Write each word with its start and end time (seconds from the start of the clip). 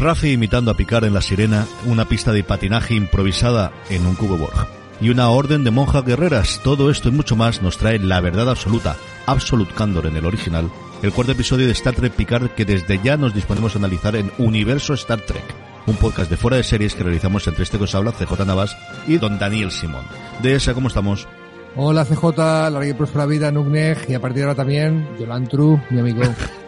Rafi 0.00 0.32
imitando 0.32 0.70
a 0.70 0.74
Picard 0.74 1.04
en 1.04 1.12
La 1.12 1.20
Sirena, 1.20 1.66
una 1.84 2.06
pista 2.06 2.32
de 2.32 2.42
patinaje 2.42 2.94
improvisada 2.94 3.70
en 3.90 4.06
un 4.06 4.14
cubo 4.14 4.38
Borg. 4.38 4.66
Y 4.98 5.10
una 5.10 5.28
orden 5.28 5.62
de 5.62 5.70
monjas 5.70 6.06
guerreras, 6.06 6.58
todo 6.64 6.90
esto 6.90 7.10
y 7.10 7.12
mucho 7.12 7.36
más 7.36 7.60
nos 7.60 7.76
trae 7.76 7.98
la 7.98 8.22
verdad 8.22 8.48
absoluta, 8.48 8.96
Absolute 9.26 9.74
Candor 9.74 10.06
en 10.06 10.16
el 10.16 10.24
original, 10.24 10.70
el 11.02 11.12
cuarto 11.12 11.32
episodio 11.32 11.66
de 11.66 11.72
Star 11.72 11.94
Trek 11.94 12.14
Picard 12.14 12.50
que 12.52 12.64
desde 12.64 12.98
ya 13.02 13.18
nos 13.18 13.34
disponemos 13.34 13.74
a 13.74 13.78
analizar 13.78 14.16
en 14.16 14.32
Universo 14.38 14.94
Star 14.94 15.20
Trek, 15.20 15.44
un 15.86 15.96
podcast 15.96 16.30
de 16.30 16.38
fuera 16.38 16.56
de 16.56 16.64
series 16.64 16.94
que 16.94 17.04
realizamos 17.04 17.46
entre 17.46 17.64
este 17.64 17.76
que 17.76 17.84
os 17.84 17.94
habla 17.94 18.12
CJ 18.12 18.46
Navas 18.46 18.74
y 19.06 19.18
don 19.18 19.38
Daniel 19.38 19.70
Simón. 19.70 20.04
De 20.42 20.54
esa, 20.54 20.72
¿cómo 20.72 20.88
estamos? 20.88 21.28
Hola 21.76 22.06
CJ, 22.06 22.38
larga 22.70 22.88
y 22.88 22.94
próspera 22.94 23.26
vida, 23.26 23.52
Nugneg, 23.52 24.06
y 24.08 24.14
a 24.14 24.20
partir 24.20 24.38
de 24.38 24.42
ahora 24.44 24.54
también, 24.54 25.06
Yolantru, 25.18 25.78
mi 25.90 26.00
amigo. 26.00 26.22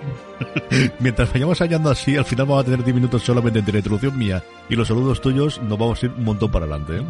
Mientras 1.00 1.32
vayamos 1.32 1.58
hallando 1.60 1.90
así, 1.90 2.16
al 2.16 2.24
final 2.24 2.46
vamos 2.46 2.62
a 2.62 2.64
tener 2.64 2.84
10 2.84 2.94
minutos 2.94 3.22
solamente 3.22 3.58
entre 3.58 3.72
la 3.72 3.78
introducción 3.78 4.18
mía 4.18 4.42
y 4.68 4.76
los 4.76 4.88
saludos 4.88 5.20
tuyos, 5.20 5.60
nos 5.62 5.78
vamos 5.78 6.02
a 6.02 6.06
ir 6.06 6.12
un 6.12 6.24
montón 6.24 6.50
para 6.50 6.66
adelante. 6.66 6.96
¿eh? 6.96 7.02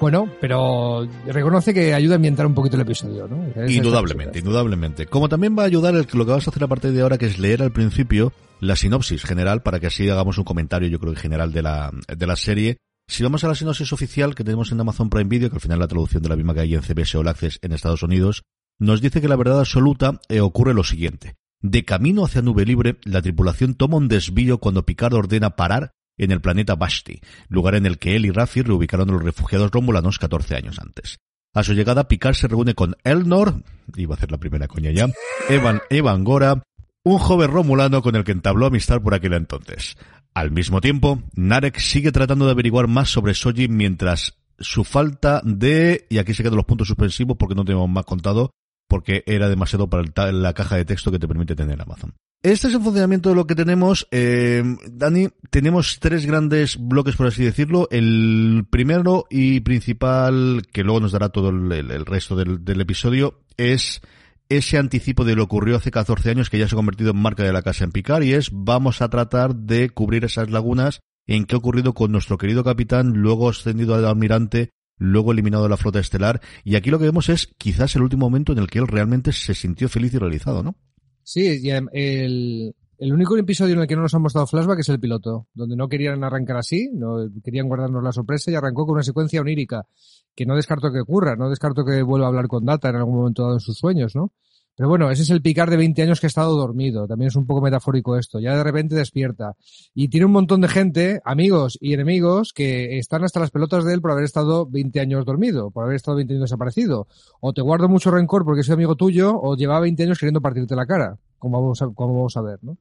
Bueno, 0.00 0.30
pero 0.40 1.08
reconoce 1.26 1.74
que 1.74 1.92
ayuda 1.92 2.14
a 2.14 2.16
ambientar 2.16 2.46
un 2.46 2.54
poquito 2.54 2.76
el 2.76 2.82
episodio, 2.82 3.26
¿no? 3.26 3.44
indudablemente, 3.68 4.38
indudablemente. 4.38 5.06
Como 5.06 5.28
también 5.28 5.56
va 5.58 5.64
a 5.64 5.66
ayudar 5.66 5.94
el, 5.94 6.06
lo 6.12 6.24
que 6.24 6.32
vas 6.32 6.46
a 6.46 6.50
hacer 6.50 6.62
a 6.62 6.68
partir 6.68 6.92
de 6.92 7.02
ahora, 7.02 7.18
que 7.18 7.26
es 7.26 7.38
leer 7.38 7.62
al 7.62 7.72
principio 7.72 8.32
la 8.60 8.76
sinopsis 8.76 9.24
general, 9.24 9.62
para 9.62 9.80
que 9.80 9.88
así 9.88 10.08
hagamos 10.08 10.38
un 10.38 10.44
comentario, 10.44 10.88
yo 10.88 10.98
creo, 10.98 11.12
en 11.12 11.18
general 11.18 11.52
de 11.52 11.62
la, 11.62 11.90
de 12.06 12.26
la 12.26 12.36
serie. 12.36 12.78
Si 13.08 13.22
vamos 13.22 13.42
a 13.42 13.48
la 13.48 13.54
sinopsis 13.54 13.92
oficial 13.92 14.34
que 14.34 14.44
tenemos 14.44 14.70
en 14.70 14.80
Amazon 14.80 15.10
Prime 15.10 15.28
Video, 15.28 15.48
que 15.48 15.56
al 15.56 15.60
final 15.60 15.78
la 15.78 15.88
traducción 15.88 16.22
de 16.22 16.28
la 16.28 16.36
misma 16.36 16.54
que 16.54 16.60
hay 16.60 16.74
en 16.74 16.82
CBS 16.82 17.16
All 17.16 17.28
Access 17.28 17.58
en 17.62 17.72
Estados 17.72 18.02
Unidos, 18.02 18.42
nos 18.78 19.00
dice 19.00 19.20
que 19.20 19.28
la 19.28 19.36
verdad 19.36 19.60
absoluta 19.60 20.20
eh, 20.28 20.40
ocurre 20.40 20.74
lo 20.74 20.84
siguiente. 20.84 21.34
De 21.60 21.84
camino 21.84 22.24
hacia 22.24 22.40
Nube 22.40 22.64
Libre, 22.64 22.98
la 23.02 23.20
tripulación 23.20 23.74
toma 23.74 23.96
un 23.96 24.06
desvío 24.06 24.58
cuando 24.58 24.86
Picard 24.86 25.14
ordena 25.14 25.56
parar 25.56 25.90
en 26.16 26.30
el 26.30 26.40
planeta 26.40 26.76
Bashti, 26.76 27.20
lugar 27.48 27.74
en 27.74 27.84
el 27.84 27.98
que 27.98 28.14
él 28.14 28.26
y 28.26 28.30
Rafi 28.30 28.62
reubicaron 28.62 29.08
a 29.08 29.12
los 29.12 29.22
refugiados 29.22 29.70
romulanos 29.72 30.18
14 30.18 30.54
años 30.54 30.78
antes. 30.78 31.18
A 31.54 31.64
su 31.64 31.74
llegada, 31.74 32.06
Picard 32.06 32.34
se 32.34 32.46
reúne 32.46 32.74
con 32.74 32.96
Elnor, 33.02 33.62
iba 33.96 34.14
a 34.14 34.16
hacer 34.16 34.30
la 34.30 34.38
primera 34.38 34.68
coña 34.68 34.92
ya, 34.92 35.08
Evan, 35.48 35.80
Evan 35.90 36.22
Gora, 36.22 36.62
un 37.02 37.18
joven 37.18 37.50
romulano 37.50 38.02
con 38.02 38.14
el 38.14 38.22
que 38.22 38.32
entabló 38.32 38.66
amistad 38.66 39.00
por 39.00 39.14
aquel 39.14 39.32
entonces. 39.32 39.96
Al 40.34 40.52
mismo 40.52 40.80
tiempo, 40.80 41.22
Narek 41.34 41.78
sigue 41.78 42.12
tratando 42.12 42.44
de 42.44 42.52
averiguar 42.52 42.86
más 42.86 43.10
sobre 43.10 43.34
Soji 43.34 43.66
mientras 43.66 44.38
su 44.60 44.84
falta 44.84 45.40
de, 45.44 46.06
y 46.08 46.18
aquí 46.18 46.34
se 46.34 46.44
quedan 46.44 46.56
los 46.56 46.66
puntos 46.66 46.86
suspensivos 46.86 47.36
porque 47.36 47.56
no 47.56 47.64
tenemos 47.64 47.88
más 47.88 48.04
contado, 48.04 48.52
porque 48.88 49.22
era 49.26 49.48
demasiado 49.48 49.88
para 49.88 50.32
la 50.32 50.54
caja 50.54 50.76
de 50.76 50.84
texto 50.84 51.12
que 51.12 51.18
te 51.18 51.28
permite 51.28 51.54
tener 51.54 51.80
Amazon. 51.80 52.14
Este 52.42 52.68
es 52.68 52.74
el 52.74 52.82
funcionamiento 52.82 53.30
de 53.30 53.34
lo 53.34 53.46
que 53.46 53.56
tenemos. 53.56 54.06
Eh, 54.12 54.62
Dani, 54.90 55.28
tenemos 55.50 55.98
tres 55.98 56.24
grandes 56.24 56.76
bloques, 56.78 57.16
por 57.16 57.26
así 57.26 57.44
decirlo. 57.44 57.88
El 57.90 58.64
primero 58.70 59.26
y 59.28 59.60
principal, 59.60 60.62
que 60.72 60.84
luego 60.84 61.00
nos 61.00 61.12
dará 61.12 61.30
todo 61.30 61.48
el, 61.48 62.06
resto 62.06 62.36
del, 62.36 62.80
episodio, 62.80 63.40
es 63.56 64.02
ese 64.48 64.78
anticipo 64.78 65.24
de 65.24 65.34
lo 65.34 65.42
que 65.42 65.56
ocurrió 65.56 65.76
hace 65.76 65.90
14 65.90 66.30
años, 66.30 66.48
que 66.48 66.58
ya 66.58 66.68
se 66.68 66.74
ha 66.74 66.76
convertido 66.76 67.10
en 67.10 67.20
marca 67.20 67.42
de 67.42 67.52
la 67.52 67.62
casa 67.62 67.84
en 67.84 67.90
Picar, 67.90 68.22
y 68.22 68.32
es 68.32 68.50
vamos 68.52 69.02
a 69.02 69.10
tratar 69.10 69.56
de 69.56 69.90
cubrir 69.90 70.24
esas 70.24 70.48
lagunas 70.48 71.00
en 71.26 71.44
qué 71.44 71.56
ha 71.56 71.58
ocurrido 71.58 71.92
con 71.92 72.12
nuestro 72.12 72.38
querido 72.38 72.62
capitán, 72.62 73.14
luego 73.14 73.50
ascendido 73.50 73.96
al 73.96 74.06
almirante, 74.06 74.70
luego 74.98 75.32
eliminado 75.32 75.62
de 75.62 75.70
la 75.70 75.76
flota 75.76 76.00
estelar, 76.00 76.40
y 76.64 76.76
aquí 76.76 76.90
lo 76.90 76.98
que 76.98 77.06
vemos 77.06 77.28
es 77.28 77.46
quizás 77.58 77.96
el 77.96 78.02
último 78.02 78.26
momento 78.26 78.52
en 78.52 78.58
el 78.58 78.68
que 78.68 78.78
él 78.78 78.86
realmente 78.86 79.32
se 79.32 79.54
sintió 79.54 79.88
feliz 79.88 80.12
y 80.14 80.18
realizado, 80.18 80.62
¿no? 80.62 80.76
Sí, 81.22 81.60
y 81.62 81.70
el, 81.70 82.74
el 82.98 83.12
único 83.12 83.36
episodio 83.36 83.74
en 83.74 83.80
el 83.82 83.86
que 83.86 83.94
no 83.94 84.02
nos 84.02 84.14
han 84.14 84.22
mostrado 84.22 84.46
flashback 84.48 84.80
es 84.80 84.88
el 84.88 84.98
piloto, 84.98 85.46
donde 85.54 85.76
no 85.76 85.88
querían 85.88 86.24
arrancar 86.24 86.56
así, 86.56 86.90
no 86.92 87.28
querían 87.44 87.68
guardarnos 87.68 88.02
la 88.02 88.10
sorpresa 88.10 88.50
y 88.50 88.56
arrancó 88.56 88.86
con 88.86 88.94
una 88.94 89.04
secuencia 89.04 89.40
onírica, 89.40 89.86
que 90.34 90.46
no 90.46 90.56
descarto 90.56 90.90
que 90.90 91.00
ocurra, 91.00 91.36
no 91.36 91.48
descarto 91.48 91.84
que 91.84 92.02
vuelva 92.02 92.26
a 92.26 92.28
hablar 92.30 92.48
con 92.48 92.64
Data 92.64 92.88
en 92.88 92.96
algún 92.96 93.18
momento 93.18 93.42
dado 93.42 93.54
en 93.54 93.60
sus 93.60 93.78
sueños, 93.78 94.16
¿no? 94.16 94.32
Pero 94.78 94.90
bueno, 94.90 95.10
ese 95.10 95.24
es 95.24 95.30
el 95.30 95.42
picar 95.42 95.68
de 95.70 95.76
20 95.76 96.02
años 96.02 96.20
que 96.20 96.26
ha 96.26 96.28
estado 96.28 96.56
dormido. 96.56 97.08
También 97.08 97.26
es 97.26 97.34
un 97.34 97.46
poco 97.46 97.60
metafórico 97.60 98.16
esto. 98.16 98.38
Ya 98.38 98.56
de 98.56 98.62
repente 98.62 98.94
despierta. 98.94 99.56
Y 99.92 100.06
tiene 100.06 100.26
un 100.26 100.30
montón 100.30 100.60
de 100.60 100.68
gente, 100.68 101.20
amigos 101.24 101.76
y 101.80 101.94
enemigos, 101.94 102.52
que 102.52 102.96
están 102.96 103.24
hasta 103.24 103.40
las 103.40 103.50
pelotas 103.50 103.84
de 103.84 103.94
él 103.94 104.00
por 104.00 104.12
haber 104.12 104.22
estado 104.22 104.66
20 104.66 105.00
años 105.00 105.24
dormido, 105.24 105.72
por 105.72 105.82
haber 105.82 105.96
estado 105.96 106.18
20 106.18 106.34
años 106.34 106.42
desaparecido. 106.42 107.08
O 107.40 107.52
te 107.52 107.60
guardo 107.60 107.88
mucho 107.88 108.12
rencor 108.12 108.44
porque 108.44 108.62
soy 108.62 108.74
amigo 108.74 108.94
tuyo, 108.94 109.36
o 109.36 109.56
lleva 109.56 109.80
20 109.80 110.00
años 110.04 110.16
queriendo 110.16 110.40
partirte 110.40 110.76
la 110.76 110.86
cara. 110.86 111.18
Como 111.40 111.60
vamos 111.60 111.82
a, 111.82 111.88
como 111.88 112.28
ver, 112.44 112.60
¿no? 112.62 112.76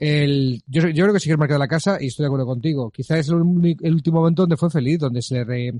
El, 0.00 0.64
yo, 0.66 0.82
creo 0.82 1.12
que 1.12 1.20
sí 1.20 1.26
que 1.28 1.34
es 1.34 1.38
marca 1.38 1.54
de 1.54 1.60
la 1.60 1.68
casa 1.68 1.98
y 2.00 2.06
estoy 2.06 2.24
de 2.24 2.28
acuerdo 2.28 2.46
contigo. 2.46 2.90
Quizás 2.90 3.20
es 3.20 3.28
el, 3.28 3.76
el, 3.82 3.94
último 3.94 4.18
momento 4.18 4.42
donde 4.42 4.56
fue 4.56 4.68
feliz, 4.68 4.98
donde 4.98 5.22
se 5.22 5.44
re, 5.44 5.74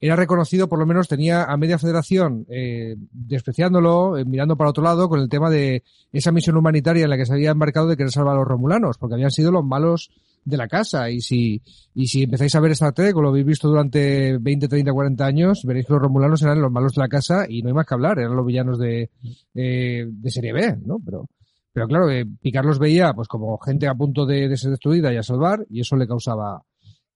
era 0.00 0.16
reconocido, 0.16 0.68
por 0.68 0.78
lo 0.78 0.86
menos 0.86 1.08
tenía 1.08 1.44
a 1.44 1.56
media 1.56 1.78
federación 1.78 2.46
eh, 2.48 2.96
despreciándolo, 3.10 4.18
eh, 4.18 4.24
mirando 4.24 4.56
para 4.56 4.70
otro 4.70 4.82
lado 4.82 5.08
con 5.08 5.20
el 5.20 5.28
tema 5.28 5.48
de 5.50 5.84
esa 6.12 6.32
misión 6.32 6.56
humanitaria 6.56 7.04
en 7.04 7.10
la 7.10 7.16
que 7.16 7.26
se 7.26 7.32
había 7.32 7.50
embarcado 7.50 7.86
de 7.86 7.96
querer 7.96 8.12
salvar 8.12 8.34
a 8.34 8.38
los 8.38 8.48
romulanos, 8.48 8.98
porque 8.98 9.14
habían 9.14 9.30
sido 9.30 9.50
los 9.50 9.64
malos 9.64 10.10
de 10.44 10.56
la 10.56 10.68
casa. 10.68 11.10
Y 11.10 11.20
si, 11.20 11.62
y 11.94 12.06
si 12.06 12.24
empezáis 12.24 12.54
a 12.54 12.60
ver 12.60 12.72
Star 12.72 12.92
Trek 12.92 13.16
o 13.16 13.22
lo 13.22 13.30
habéis 13.30 13.46
visto 13.46 13.68
durante 13.68 14.36
20, 14.38 14.68
30, 14.68 14.92
40 14.92 15.26
años, 15.26 15.62
veréis 15.64 15.86
que 15.86 15.94
los 15.94 16.02
romulanos 16.02 16.42
eran 16.42 16.60
los 16.60 16.70
malos 16.70 16.92
de 16.94 17.00
la 17.00 17.08
casa 17.08 17.46
y 17.48 17.62
no 17.62 17.68
hay 17.68 17.74
más 17.74 17.86
que 17.86 17.94
hablar, 17.94 18.18
eran 18.18 18.36
los 18.36 18.46
villanos 18.46 18.78
de, 18.78 19.10
eh, 19.54 20.06
de 20.06 20.30
serie 20.30 20.52
B, 20.52 20.78
¿no? 20.84 20.98
Pero, 21.04 21.28
pero 21.72 21.88
claro, 21.88 22.10
eh, 22.10 22.24
Picard 22.40 22.66
los 22.66 22.78
veía 22.78 23.14
pues 23.14 23.28
como 23.28 23.58
gente 23.58 23.88
a 23.88 23.94
punto 23.94 24.26
de, 24.26 24.48
de 24.48 24.56
ser 24.56 24.70
destruida 24.70 25.12
y 25.12 25.16
a 25.16 25.22
salvar 25.22 25.66
y 25.70 25.80
eso 25.80 25.96
le 25.96 26.06
causaba 26.06 26.62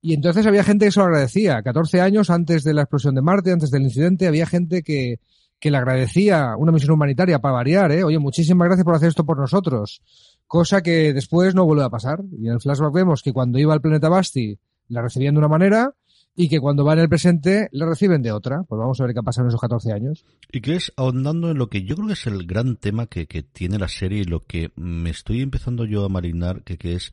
y 0.02 0.14
entonces 0.14 0.46
había 0.46 0.64
gente 0.64 0.86
que 0.86 0.92
se 0.92 1.00
lo 1.00 1.06
agradecía. 1.06 1.62
14 1.62 2.00
años 2.00 2.30
antes 2.30 2.64
de 2.64 2.74
la 2.74 2.82
explosión 2.82 3.14
de 3.14 3.22
Marte, 3.22 3.52
antes 3.52 3.70
del 3.70 3.82
incidente, 3.82 4.26
había 4.26 4.46
gente 4.46 4.82
que, 4.82 5.20
que 5.58 5.70
le 5.70 5.76
agradecía 5.76 6.56
una 6.56 6.72
misión 6.72 6.92
humanitaria 6.92 7.38
para 7.40 7.54
variar, 7.54 7.92
¿eh? 7.92 8.02
Oye, 8.02 8.18
muchísimas 8.18 8.66
gracias 8.66 8.84
por 8.84 8.94
hacer 8.94 9.10
esto 9.10 9.26
por 9.26 9.38
nosotros. 9.38 10.00
Cosa 10.46 10.82
que 10.82 11.12
después 11.12 11.54
no 11.54 11.66
vuelve 11.66 11.84
a 11.84 11.90
pasar. 11.90 12.22
Y 12.32 12.46
en 12.46 12.54
el 12.54 12.60
flashback 12.60 12.94
vemos 12.94 13.22
que 13.22 13.32
cuando 13.32 13.58
iba 13.58 13.74
al 13.74 13.82
planeta 13.82 14.08
Basti 14.08 14.58
la 14.88 15.02
recibían 15.02 15.34
de 15.34 15.38
una 15.38 15.48
manera 15.48 15.94
y 16.34 16.48
que 16.48 16.60
cuando 16.60 16.84
va 16.84 16.94
en 16.94 17.00
el 17.00 17.08
presente 17.08 17.68
la 17.72 17.84
reciben 17.84 18.22
de 18.22 18.32
otra. 18.32 18.62
Pues 18.62 18.78
vamos 18.78 18.98
a 19.00 19.04
ver 19.04 19.12
qué 19.12 19.20
ha 19.20 19.22
pasado 19.22 19.44
en 19.44 19.48
esos 19.48 19.60
14 19.60 19.92
años. 19.92 20.24
Y 20.50 20.62
que 20.62 20.76
es 20.76 20.92
ahondando 20.96 21.50
en 21.50 21.58
lo 21.58 21.68
que 21.68 21.84
yo 21.84 21.94
creo 21.94 22.06
que 22.06 22.14
es 22.14 22.26
el 22.26 22.46
gran 22.46 22.76
tema 22.76 23.06
que, 23.06 23.26
que 23.26 23.42
tiene 23.42 23.78
la 23.78 23.88
serie 23.88 24.20
y 24.20 24.24
lo 24.24 24.40
que 24.40 24.72
me 24.76 25.10
estoy 25.10 25.42
empezando 25.42 25.84
yo 25.84 26.06
a 26.06 26.08
marinar, 26.08 26.62
que, 26.64 26.78
que 26.78 26.94
es 26.94 27.12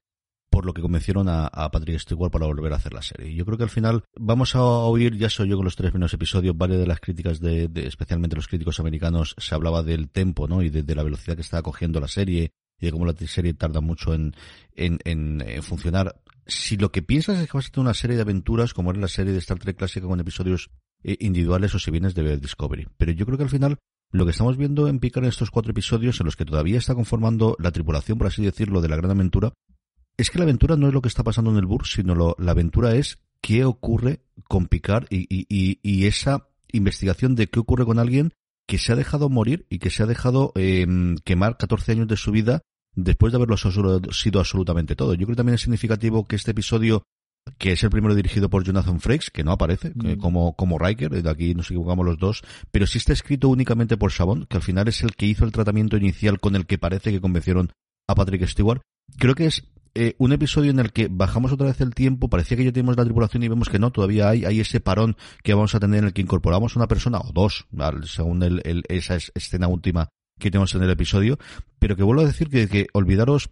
por 0.49 0.65
lo 0.65 0.73
que 0.73 0.81
convencieron 0.81 1.29
a, 1.29 1.47
a 1.47 1.69
Patrick 1.71 1.99
Stewart 1.99 2.31
para 2.31 2.45
volver 2.45 2.73
a 2.73 2.77
hacer 2.77 2.93
la 2.93 3.01
serie. 3.01 3.33
Yo 3.33 3.45
creo 3.45 3.57
que 3.57 3.63
al 3.63 3.69
final 3.69 4.03
vamos 4.15 4.55
a 4.55 4.63
oír, 4.63 5.15
ya 5.17 5.29
soy 5.29 5.49
yo 5.49 5.55
con 5.55 5.65
los 5.65 5.75
tres 5.75 5.91
primeros 5.91 6.13
episodios, 6.13 6.57
varias 6.57 6.79
de 6.79 6.87
las 6.87 6.99
críticas 6.99 7.39
de, 7.39 7.67
de 7.67 7.87
especialmente 7.87 8.35
los 8.35 8.47
críticos 8.47 8.79
americanos, 8.79 9.35
se 9.37 9.55
hablaba 9.55 9.83
del 9.83 10.09
tempo, 10.09 10.47
¿no? 10.47 10.61
Y 10.61 10.69
de, 10.69 10.83
de, 10.83 10.95
la 10.95 11.03
velocidad 11.03 11.35
que 11.35 11.41
estaba 11.41 11.63
cogiendo 11.63 11.99
la 11.99 12.07
serie 12.07 12.51
y 12.79 12.85
de 12.85 12.91
cómo 12.91 13.05
la 13.05 13.13
serie 13.13 13.53
tarda 13.53 13.81
mucho 13.81 14.13
en, 14.13 14.35
en, 14.75 14.99
en, 15.05 15.63
funcionar. 15.63 16.21
Si 16.45 16.77
lo 16.77 16.91
que 16.91 17.01
piensas 17.01 17.39
es 17.39 17.49
que 17.49 17.57
vas 17.57 17.67
a 17.67 17.69
tener 17.71 17.85
una 17.85 17.93
serie 17.93 18.15
de 18.15 18.21
aventuras 18.21 18.73
como 18.73 18.91
era 18.91 18.99
la 18.99 19.07
serie 19.07 19.33
de 19.33 19.39
Star 19.39 19.59
Trek 19.59 19.77
clásica 19.77 20.07
con 20.07 20.19
episodios 20.19 20.69
eh, 21.03 21.17
individuales 21.19 21.73
o 21.75 21.79
si 21.79 21.91
vienes 21.91 22.15
de 22.15 22.37
Discovery. 22.37 22.87
Pero 22.97 23.11
yo 23.11 23.25
creo 23.25 23.37
que 23.37 23.43
al 23.43 23.49
final 23.49 23.79
lo 24.11 24.25
que 24.25 24.31
estamos 24.31 24.55
viendo 24.55 24.87
en 24.87 24.99
Picard 24.99 25.25
en 25.25 25.29
estos 25.29 25.51
cuatro 25.51 25.71
episodios 25.71 26.19
en 26.19 26.25
los 26.25 26.35
que 26.35 26.45
todavía 26.45 26.77
está 26.77 26.95
conformando 26.95 27.57
la 27.59 27.71
tripulación, 27.71 28.17
por 28.17 28.27
así 28.27 28.43
decirlo, 28.43 28.79
de 28.79 28.87
la 28.87 28.95
gran 28.95 29.11
aventura, 29.11 29.51
es 30.17 30.31
que 30.31 30.39
la 30.39 30.43
aventura 30.43 30.75
no 30.75 30.87
es 30.87 30.93
lo 30.93 31.01
que 31.01 31.07
está 31.07 31.23
pasando 31.23 31.51
en 31.51 31.57
el 31.57 31.65
Bur, 31.65 31.87
sino 31.87 32.15
lo, 32.15 32.35
la 32.39 32.51
aventura 32.51 32.95
es 32.95 33.19
qué 33.41 33.65
ocurre 33.65 34.21
con 34.47 34.67
Picard 34.67 35.05
y, 35.09 35.27
y, 35.29 35.45
y, 35.47 35.79
y, 35.83 36.05
esa 36.05 36.47
investigación 36.71 37.35
de 37.35 37.47
qué 37.47 37.59
ocurre 37.59 37.85
con 37.85 37.99
alguien 37.99 38.33
que 38.67 38.77
se 38.77 38.91
ha 38.91 38.95
dejado 38.95 39.29
morir 39.29 39.65
y 39.69 39.79
que 39.79 39.89
se 39.89 40.03
ha 40.03 40.05
dejado 40.05 40.51
eh, 40.55 40.85
quemar 41.23 41.57
14 41.57 41.93
años 41.93 42.07
de 42.07 42.17
su 42.17 42.31
vida 42.31 42.61
después 42.95 43.31
de 43.31 43.37
haberlo 43.37 43.55
sido 43.57 44.39
absolutamente 44.39 44.95
todo. 44.95 45.13
Yo 45.13 45.25
creo 45.25 45.35
que 45.35 45.37
también 45.37 45.55
es 45.55 45.61
significativo 45.61 46.27
que 46.27 46.35
este 46.35 46.51
episodio, 46.51 47.03
que 47.57 47.73
es 47.73 47.83
el 47.83 47.91
primero 47.91 48.15
dirigido 48.15 48.49
por 48.49 48.63
Jonathan 48.63 48.99
Frakes, 48.99 49.29
que 49.29 49.43
no 49.43 49.51
aparece 49.51 49.93
mm. 49.95 50.17
como, 50.17 50.55
como 50.55 50.79
Riker, 50.79 51.21
de 51.21 51.29
aquí 51.29 51.53
nos 51.53 51.67
equivocamos 51.67 52.05
los 52.05 52.17
dos, 52.17 52.43
pero 52.71 52.87
sí 52.87 52.97
está 52.97 53.13
escrito 53.13 53.49
únicamente 53.49 53.97
por 53.97 54.11
Chabon, 54.11 54.45
que 54.47 54.57
al 54.57 54.63
final 54.63 54.87
es 54.87 55.03
el 55.03 55.15
que 55.15 55.27
hizo 55.27 55.45
el 55.45 55.51
tratamiento 55.51 55.95
inicial 55.95 56.39
con 56.39 56.55
el 56.55 56.65
que 56.65 56.79
parece 56.79 57.11
que 57.11 57.21
convencieron 57.21 57.71
a 58.07 58.15
Patrick 58.15 58.45
Stewart. 58.47 58.81
Creo 59.17 59.35
que 59.35 59.45
es 59.45 59.63
eh, 59.97 60.15
un 60.19 60.31
episodio 60.31 60.69
en 60.69 60.79
el 60.79 60.91
que 60.91 61.07
bajamos 61.09 61.51
otra 61.51 61.67
vez 61.67 61.81
el 61.81 61.95
tiempo, 61.95 62.29
parecía 62.29 62.55
que 62.55 62.63
ya 62.63 62.71
tenemos 62.71 62.95
la 62.97 63.03
tripulación 63.03 63.41
y 63.41 63.47
vemos 63.47 63.67
que 63.67 63.79
no, 63.79 63.91
todavía 63.91 64.29
hay, 64.29 64.45
hay 64.45 64.59
ese 64.59 64.79
parón 64.79 65.17
que 65.43 65.55
vamos 65.55 65.73
a 65.73 65.79
tener 65.79 65.99
en 65.99 66.05
el 66.05 66.13
que 66.13 66.21
incorporamos 66.21 66.75
una 66.75 66.87
persona 66.87 67.17
o 67.17 67.31
dos, 67.33 67.67
según 68.03 68.43
el, 68.43 68.83
esa 68.89 69.15
escena 69.15 69.67
última 69.67 70.09
que 70.39 70.51
tenemos 70.51 70.75
en 70.75 70.83
el 70.83 70.91
episodio, 70.91 71.39
pero 71.79 71.95
que 71.95 72.03
vuelvo 72.03 72.21
a 72.21 72.25
decir 72.25 72.49
que, 72.49 72.87
olvidaros, 72.93 73.49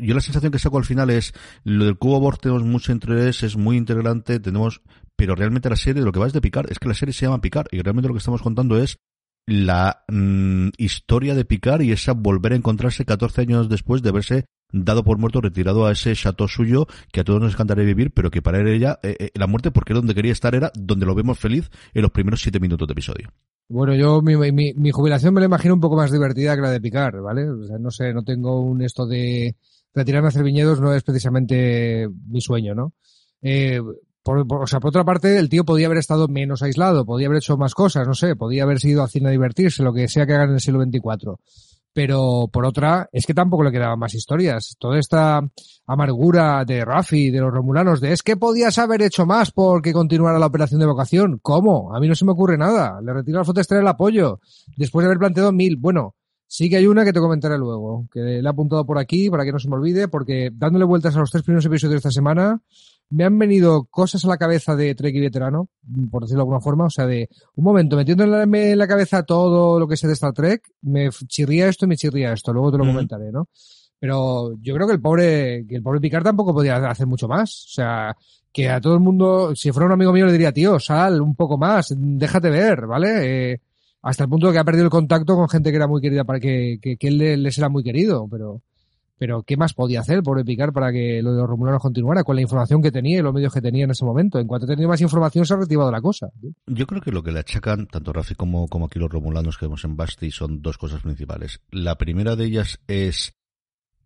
yo 0.00 0.14
la 0.14 0.20
sensación 0.20 0.50
que 0.50 0.58
saco 0.58 0.78
al 0.78 0.84
final 0.84 1.10
es, 1.10 1.32
lo 1.62 1.84
del 1.84 1.98
cubo 1.98 2.18
Borg 2.18 2.40
tenemos 2.40 2.64
mucho 2.64 2.90
interés, 2.90 3.44
es 3.44 3.56
muy 3.56 3.76
integrante, 3.76 4.40
tenemos, 4.40 4.82
pero 5.14 5.36
realmente 5.36 5.70
la 5.70 5.76
serie 5.76 6.02
lo 6.02 6.10
que 6.10 6.18
va 6.18 6.26
es 6.26 6.32
de 6.32 6.40
picar, 6.40 6.66
es 6.68 6.80
que 6.80 6.88
la 6.88 6.94
serie 6.94 7.12
se 7.12 7.26
llama 7.26 7.40
picar 7.40 7.68
y 7.70 7.80
realmente 7.80 8.08
lo 8.08 8.14
que 8.14 8.18
estamos 8.18 8.42
contando 8.42 8.76
es 8.76 8.98
la 9.46 10.04
mm, 10.08 10.70
historia 10.78 11.36
de 11.36 11.44
picar 11.44 11.80
y 11.82 11.92
esa 11.92 12.12
volver 12.12 12.52
a 12.52 12.56
encontrarse 12.56 13.04
14 13.04 13.42
años 13.42 13.68
después 13.68 14.02
de 14.02 14.08
haberse 14.08 14.46
dado 14.72 15.04
por 15.04 15.18
muerto, 15.18 15.40
retirado 15.40 15.86
a 15.86 15.92
ese 15.92 16.14
chateau 16.14 16.48
suyo 16.48 16.86
que 17.12 17.20
a 17.20 17.24
todos 17.24 17.40
nos 17.40 17.54
encantaría 17.54 17.84
vivir, 17.84 18.12
pero 18.12 18.30
que 18.30 18.42
para 18.42 18.60
ella 18.68 18.98
eh, 19.02 19.16
eh, 19.18 19.30
la 19.34 19.46
muerte, 19.46 19.70
porque 19.70 19.94
donde 19.94 20.14
quería 20.14 20.32
estar, 20.32 20.54
era 20.54 20.70
donde 20.74 21.06
lo 21.06 21.14
vemos 21.14 21.38
feliz 21.38 21.70
en 21.94 22.02
los 22.02 22.10
primeros 22.10 22.40
siete 22.42 22.60
minutos 22.60 22.86
de 22.88 22.92
episodio. 22.92 23.32
Bueno, 23.68 23.94
yo 23.94 24.22
mi, 24.22 24.90
jubilación 24.92 25.34
me 25.34 25.40
la 25.40 25.46
imagino 25.46 25.74
un 25.74 25.80
poco 25.80 25.96
más 25.96 26.12
divertida 26.12 26.54
que 26.54 26.62
la 26.62 26.70
de 26.70 26.80
picar, 26.80 27.20
¿vale? 27.20 27.50
O 27.50 27.64
sea, 27.64 27.78
no 27.78 27.90
sé, 27.90 28.12
no 28.12 28.22
tengo 28.22 28.60
un 28.60 28.80
esto 28.82 29.06
de 29.06 29.56
retirarme 29.92 30.26
a 30.26 30.28
hacer 30.28 30.44
viñedos, 30.44 30.80
no 30.80 30.94
es 30.94 31.02
precisamente 31.02 32.08
mi 32.28 32.40
sueño, 32.40 32.74
¿no? 32.74 32.92
Eh, 33.42 33.80
por, 34.22 34.46
o 34.48 34.66
sea, 34.66 34.78
por 34.78 34.90
otra 34.90 35.04
parte, 35.04 35.38
el 35.38 35.48
tío 35.48 35.64
podía 35.64 35.86
haber 35.86 35.98
estado 35.98 36.28
menos 36.28 36.62
aislado, 36.62 37.04
podía 37.04 37.26
haber 37.26 37.38
hecho 37.38 37.56
más 37.56 37.74
cosas, 37.74 38.06
no 38.06 38.14
sé, 38.14 38.36
podía 38.36 38.62
haber 38.62 38.78
sido 38.78 39.02
a 39.02 39.08
cine 39.08 39.28
a 39.28 39.32
divertirse, 39.32 39.82
lo 39.82 39.92
que 39.92 40.08
sea 40.08 40.26
que 40.26 40.34
hagan 40.34 40.50
en 40.50 40.54
el 40.54 40.60
siglo 40.60 40.82
XXIV 40.82 41.36
pero 41.96 42.50
por 42.52 42.66
otra, 42.66 43.08
es 43.10 43.24
que 43.24 43.32
tampoco 43.32 43.64
le 43.64 43.72
quedaban 43.72 43.98
más 43.98 44.12
historias. 44.12 44.76
Toda 44.78 44.98
esta 44.98 45.40
amargura 45.86 46.62
de 46.66 46.84
Rafi, 46.84 47.30
de 47.30 47.40
los 47.40 47.50
romulanos, 47.50 48.02
de 48.02 48.12
es 48.12 48.22
que 48.22 48.36
podías 48.36 48.76
haber 48.76 49.00
hecho 49.00 49.24
más 49.24 49.50
porque 49.50 49.94
continuara 49.94 50.38
la 50.38 50.44
operación 50.44 50.78
de 50.78 50.84
vocación. 50.84 51.38
¿Cómo? 51.40 51.96
A 51.96 51.98
mí 51.98 52.06
no 52.06 52.14
se 52.14 52.26
me 52.26 52.32
ocurre 52.32 52.58
nada. 52.58 53.00
Le 53.00 53.14
retiro 53.14 53.38
al 53.38 53.46
Fotester 53.46 53.78
el 53.78 53.88
apoyo. 53.88 54.40
Después 54.76 55.04
de 55.04 55.06
haber 55.06 55.18
planteado 55.18 55.52
mil. 55.52 55.78
Bueno, 55.78 56.14
sí 56.46 56.68
que 56.68 56.76
hay 56.76 56.86
una 56.86 57.02
que 57.02 57.14
te 57.14 57.20
comentaré 57.20 57.56
luego, 57.56 58.06
que 58.12 58.20
le 58.20 58.40
he 58.40 58.46
apuntado 58.46 58.84
por 58.84 58.98
aquí 58.98 59.30
para 59.30 59.46
que 59.46 59.52
no 59.52 59.58
se 59.58 59.70
me 59.70 59.76
olvide, 59.76 60.06
porque 60.06 60.50
dándole 60.52 60.84
vueltas 60.84 61.16
a 61.16 61.20
los 61.20 61.30
tres 61.30 61.44
primeros 61.44 61.64
episodios 61.64 61.92
de 61.92 61.96
esta 61.96 62.10
semana, 62.10 62.60
me 63.10 63.24
han 63.24 63.38
venido 63.38 63.84
cosas 63.84 64.24
a 64.24 64.28
la 64.28 64.36
cabeza 64.36 64.74
de 64.74 64.94
Trek 64.94 65.14
y 65.14 65.20
veterano, 65.20 65.68
por 66.10 66.22
decirlo 66.22 66.40
de 66.40 66.42
alguna 66.42 66.60
forma, 66.60 66.86
o 66.86 66.90
sea, 66.90 67.06
de 67.06 67.28
un 67.54 67.64
momento, 67.64 67.96
metiendo 67.96 68.24
en 68.24 68.78
la, 68.78 68.88
cabeza 68.88 69.22
todo 69.22 69.78
lo 69.78 69.86
que 69.86 69.96
sé 69.96 70.06
de 70.06 70.14
Star 70.14 70.32
Trek, 70.32 70.62
me 70.82 71.10
chirría 71.10 71.68
esto 71.68 71.84
y 71.84 71.88
me 71.88 71.96
chirría 71.96 72.32
esto, 72.32 72.52
luego 72.52 72.72
te 72.72 72.78
lo 72.78 72.84
comentaré, 72.84 73.30
¿no? 73.30 73.48
Pero 73.98 74.54
yo 74.60 74.74
creo 74.74 74.86
que 74.86 74.92
el 74.94 75.00
pobre, 75.00 75.64
que 75.66 75.76
el 75.76 75.82
pobre 75.82 76.00
Picard 76.00 76.24
tampoco 76.24 76.52
podía 76.52 76.76
hacer 76.76 77.06
mucho 77.06 77.28
más, 77.28 77.66
o 77.66 77.74
sea, 77.74 78.16
que 78.52 78.68
a 78.68 78.80
todo 78.80 78.94
el 78.94 79.00
mundo, 79.00 79.54
si 79.54 79.70
fuera 79.70 79.86
un 79.86 79.92
amigo 79.92 80.12
mío 80.12 80.26
le 80.26 80.32
diría, 80.32 80.52
tío, 80.52 80.78
sal 80.80 81.20
un 81.20 81.34
poco 81.34 81.56
más, 81.56 81.94
déjate 81.96 82.50
ver, 82.50 82.86
¿vale? 82.86 83.52
Eh, 83.52 83.60
hasta 84.02 84.24
el 84.24 84.30
punto 84.30 84.48
de 84.48 84.52
que 84.52 84.58
ha 84.58 84.64
perdido 84.64 84.84
el 84.84 84.90
contacto 84.90 85.36
con 85.36 85.48
gente 85.48 85.70
que 85.70 85.76
era 85.76 85.88
muy 85.88 86.00
querida 86.00 86.24
para 86.24 86.40
que, 86.40 86.78
que, 86.80 86.96
que 86.96 87.08
él 87.08 87.42
les 87.42 87.58
era 87.58 87.68
muy 87.68 87.82
querido, 87.82 88.28
pero 88.30 88.62
pero 89.18 89.42
¿qué 89.42 89.56
más 89.56 89.72
podía 89.74 90.00
hacer 90.00 90.22
por 90.22 90.44
Picar 90.44 90.72
para 90.72 90.92
que 90.92 91.22
lo 91.22 91.32
de 91.32 91.38
los 91.38 91.48
romulanos 91.48 91.80
continuara 91.80 92.22
con 92.22 92.36
la 92.36 92.42
información 92.42 92.82
que 92.82 92.92
tenía 92.92 93.18
y 93.18 93.22
los 93.22 93.32
medios 93.32 93.52
que 93.52 93.60
tenía 93.60 93.84
en 93.84 93.90
ese 93.90 94.04
momento? 94.04 94.38
En 94.38 94.46
cuanto 94.46 94.66
tenía 94.66 94.86
más 94.86 95.00
información 95.00 95.46
se 95.46 95.54
ha 95.54 95.56
reactivado 95.56 95.90
la 95.90 96.00
cosa. 96.00 96.28
Yo 96.66 96.86
creo 96.86 97.00
que 97.00 97.10
lo 97.10 97.22
que 97.22 97.32
le 97.32 97.40
achacan 97.40 97.86
tanto 97.86 98.12
Rafi 98.12 98.34
como, 98.34 98.68
como 98.68 98.86
aquí 98.86 98.98
los 98.98 99.10
romulanos 99.10 99.58
que 99.58 99.66
vemos 99.66 99.84
en 99.84 99.96
Basti 99.96 100.30
son 100.30 100.62
dos 100.62 100.78
cosas 100.78 101.02
principales. 101.02 101.60
La 101.70 101.96
primera 101.96 102.36
de 102.36 102.44
ellas 102.44 102.80
es 102.86 103.34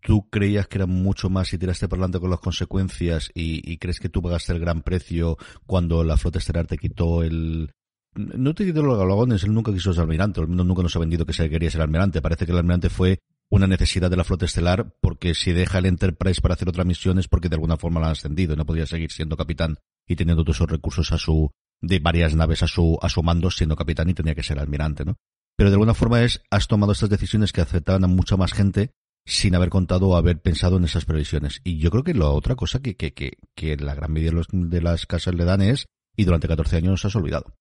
tú 0.01 0.27
creías 0.29 0.67
que 0.67 0.79
era 0.79 0.87
mucho 0.87 1.29
más 1.29 1.49
si 1.49 1.57
tiraste 1.57 1.87
por 1.87 1.99
delante 1.99 2.19
con 2.19 2.29
las 2.29 2.39
consecuencias 2.39 3.31
y, 3.33 3.77
crees 3.77 3.99
que 3.99 4.09
tú 4.09 4.21
pagaste 4.21 4.53
el 4.53 4.59
gran 4.59 4.81
precio 4.81 5.37
cuando 5.65 6.03
la 6.03 6.17
flota 6.17 6.39
estelar 6.39 6.65
te 6.65 6.77
quitó 6.77 7.23
el, 7.23 7.71
no 8.15 8.53
te 8.53 8.65
quitó 8.65 8.81
los 8.81 8.97
galagones, 8.97 9.43
él 9.43 9.53
nunca 9.53 9.71
quiso 9.71 9.93
ser 9.93 10.01
almirante, 10.01 10.41
el 10.41 10.47
mundo 10.47 10.63
nunca 10.63 10.81
nos 10.81 10.95
ha 10.95 10.99
vendido 10.99 11.25
que 11.25 11.33
se 11.33 11.49
quería 11.49 11.69
ser 11.69 11.81
almirante. 11.81 12.21
Parece 12.21 12.45
que 12.45 12.51
el 12.51 12.57
almirante 12.57 12.89
fue 12.89 13.19
una 13.51 13.67
necesidad 13.67 14.09
de 14.09 14.15
la 14.15 14.23
flota 14.23 14.45
estelar 14.45 14.95
porque 15.01 15.35
si 15.35 15.51
deja 15.51 15.77
el 15.77 15.85
Enterprise 15.85 16.41
para 16.41 16.53
hacer 16.53 16.69
otra 16.69 16.85
misión 16.85 17.19
es 17.19 17.27
porque 17.27 17.49
de 17.49 17.55
alguna 17.55 17.77
forma 17.77 17.99
la 17.99 18.07
han 18.07 18.13
ascendido 18.13 18.53
y 18.53 18.57
no 18.57 18.65
podía 18.65 18.87
seguir 18.87 19.11
siendo 19.11 19.35
capitán 19.35 19.77
y 20.07 20.15
teniendo 20.15 20.43
todos 20.43 20.57
esos 20.57 20.71
recursos 20.71 21.11
a 21.11 21.17
su 21.17 21.51
de 21.81 21.99
varias 21.99 22.33
naves 22.33 22.63
a 22.63 22.67
su 22.67 22.97
a 23.01 23.09
su 23.09 23.21
mando 23.21 23.51
siendo 23.51 23.75
capitán 23.75 24.09
y 24.09 24.13
tenía 24.13 24.35
que 24.35 24.43
ser 24.43 24.57
almirante, 24.57 25.03
¿no? 25.03 25.17
Pero 25.57 25.69
de 25.69 25.75
alguna 25.75 25.93
forma 25.93 26.23
es 26.23 26.41
has 26.49 26.67
tomado 26.67 26.93
estas 26.93 27.09
decisiones 27.09 27.51
que 27.51 27.59
afectaban 27.59 28.05
a 28.05 28.07
mucha 28.07 28.37
más 28.37 28.53
gente 28.53 28.91
sin 29.25 29.53
haber 29.53 29.69
contado 29.69 30.07
o 30.07 30.15
haber 30.15 30.41
pensado 30.41 30.77
en 30.77 30.85
esas 30.85 31.05
previsiones. 31.05 31.59
Y 31.63 31.77
yo 31.77 31.91
creo 31.91 32.03
que 32.03 32.13
la 32.13 32.29
otra 32.29 32.55
cosa 32.55 32.81
que, 32.81 32.95
que, 32.95 33.13
que, 33.13 33.33
que 33.53 33.75
la 33.77 33.93
gran 33.93 34.11
medida 34.11 34.31
de, 34.31 34.35
los, 34.37 34.47
de 34.49 34.81
las 34.81 35.05
casas 35.05 35.35
le 35.35 35.45
dan 35.45 35.61
es 35.61 35.85
y 36.15 36.23
durante 36.23 36.47
14 36.47 36.77
años 36.77 36.91
nos 36.91 37.05
has 37.05 37.15
olvidado. 37.15 37.53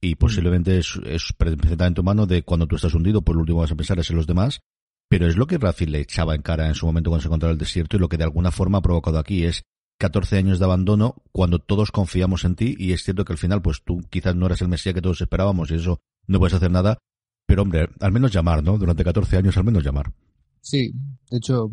Y 0.00 0.14
posiblemente 0.14 0.78
es, 0.78 0.98
es 1.04 1.32
perfectamente 1.36 2.00
humano 2.00 2.26
de 2.26 2.44
cuando 2.44 2.66
tú 2.66 2.76
estás 2.76 2.94
hundido, 2.94 3.22
pues 3.22 3.34
lo 3.34 3.40
último 3.40 3.60
vas 3.60 3.72
a 3.72 3.76
pensar 3.76 3.98
es 3.98 4.10
en 4.10 4.16
los 4.16 4.26
demás 4.26 4.60
pero 5.08 5.26
es 5.26 5.36
lo 5.36 5.46
que 5.46 5.58
Rafi 5.58 5.86
le 5.86 6.00
echaba 6.00 6.34
en 6.34 6.42
cara 6.42 6.68
en 6.68 6.74
su 6.74 6.86
momento 6.86 7.10
cuando 7.10 7.22
se 7.22 7.28
encontraba 7.28 7.52
el 7.52 7.58
desierto 7.58 7.96
y 7.96 8.00
lo 8.00 8.08
que 8.08 8.16
de 8.16 8.24
alguna 8.24 8.50
forma 8.50 8.78
ha 8.78 8.82
provocado 8.82 9.18
aquí 9.18 9.44
es 9.44 9.62
14 9.98 10.38
años 10.38 10.58
de 10.58 10.64
abandono 10.64 11.16
cuando 11.32 11.58
todos 11.58 11.92
confiamos 11.92 12.44
en 12.44 12.56
ti 12.56 12.74
y 12.78 12.92
es 12.92 13.02
cierto 13.04 13.24
que 13.24 13.32
al 13.32 13.38
final 13.38 13.62
pues 13.62 13.82
tú 13.84 14.00
quizás 14.10 14.34
no 14.34 14.46
eres 14.46 14.60
el 14.60 14.68
Mesías 14.68 14.94
que 14.94 15.02
todos 15.02 15.20
esperábamos 15.20 15.70
y 15.70 15.74
eso 15.74 16.00
no 16.26 16.38
puedes 16.38 16.54
hacer 16.54 16.70
nada, 16.70 16.98
pero 17.46 17.62
hombre, 17.62 17.88
al 18.00 18.12
menos 18.12 18.32
llamar, 18.32 18.62
¿no? 18.62 18.78
Durante 18.78 19.04
14 19.04 19.36
años 19.36 19.56
al 19.56 19.64
menos 19.64 19.84
llamar. 19.84 20.12
Sí, 20.60 20.92
de 21.30 21.36
hecho, 21.36 21.70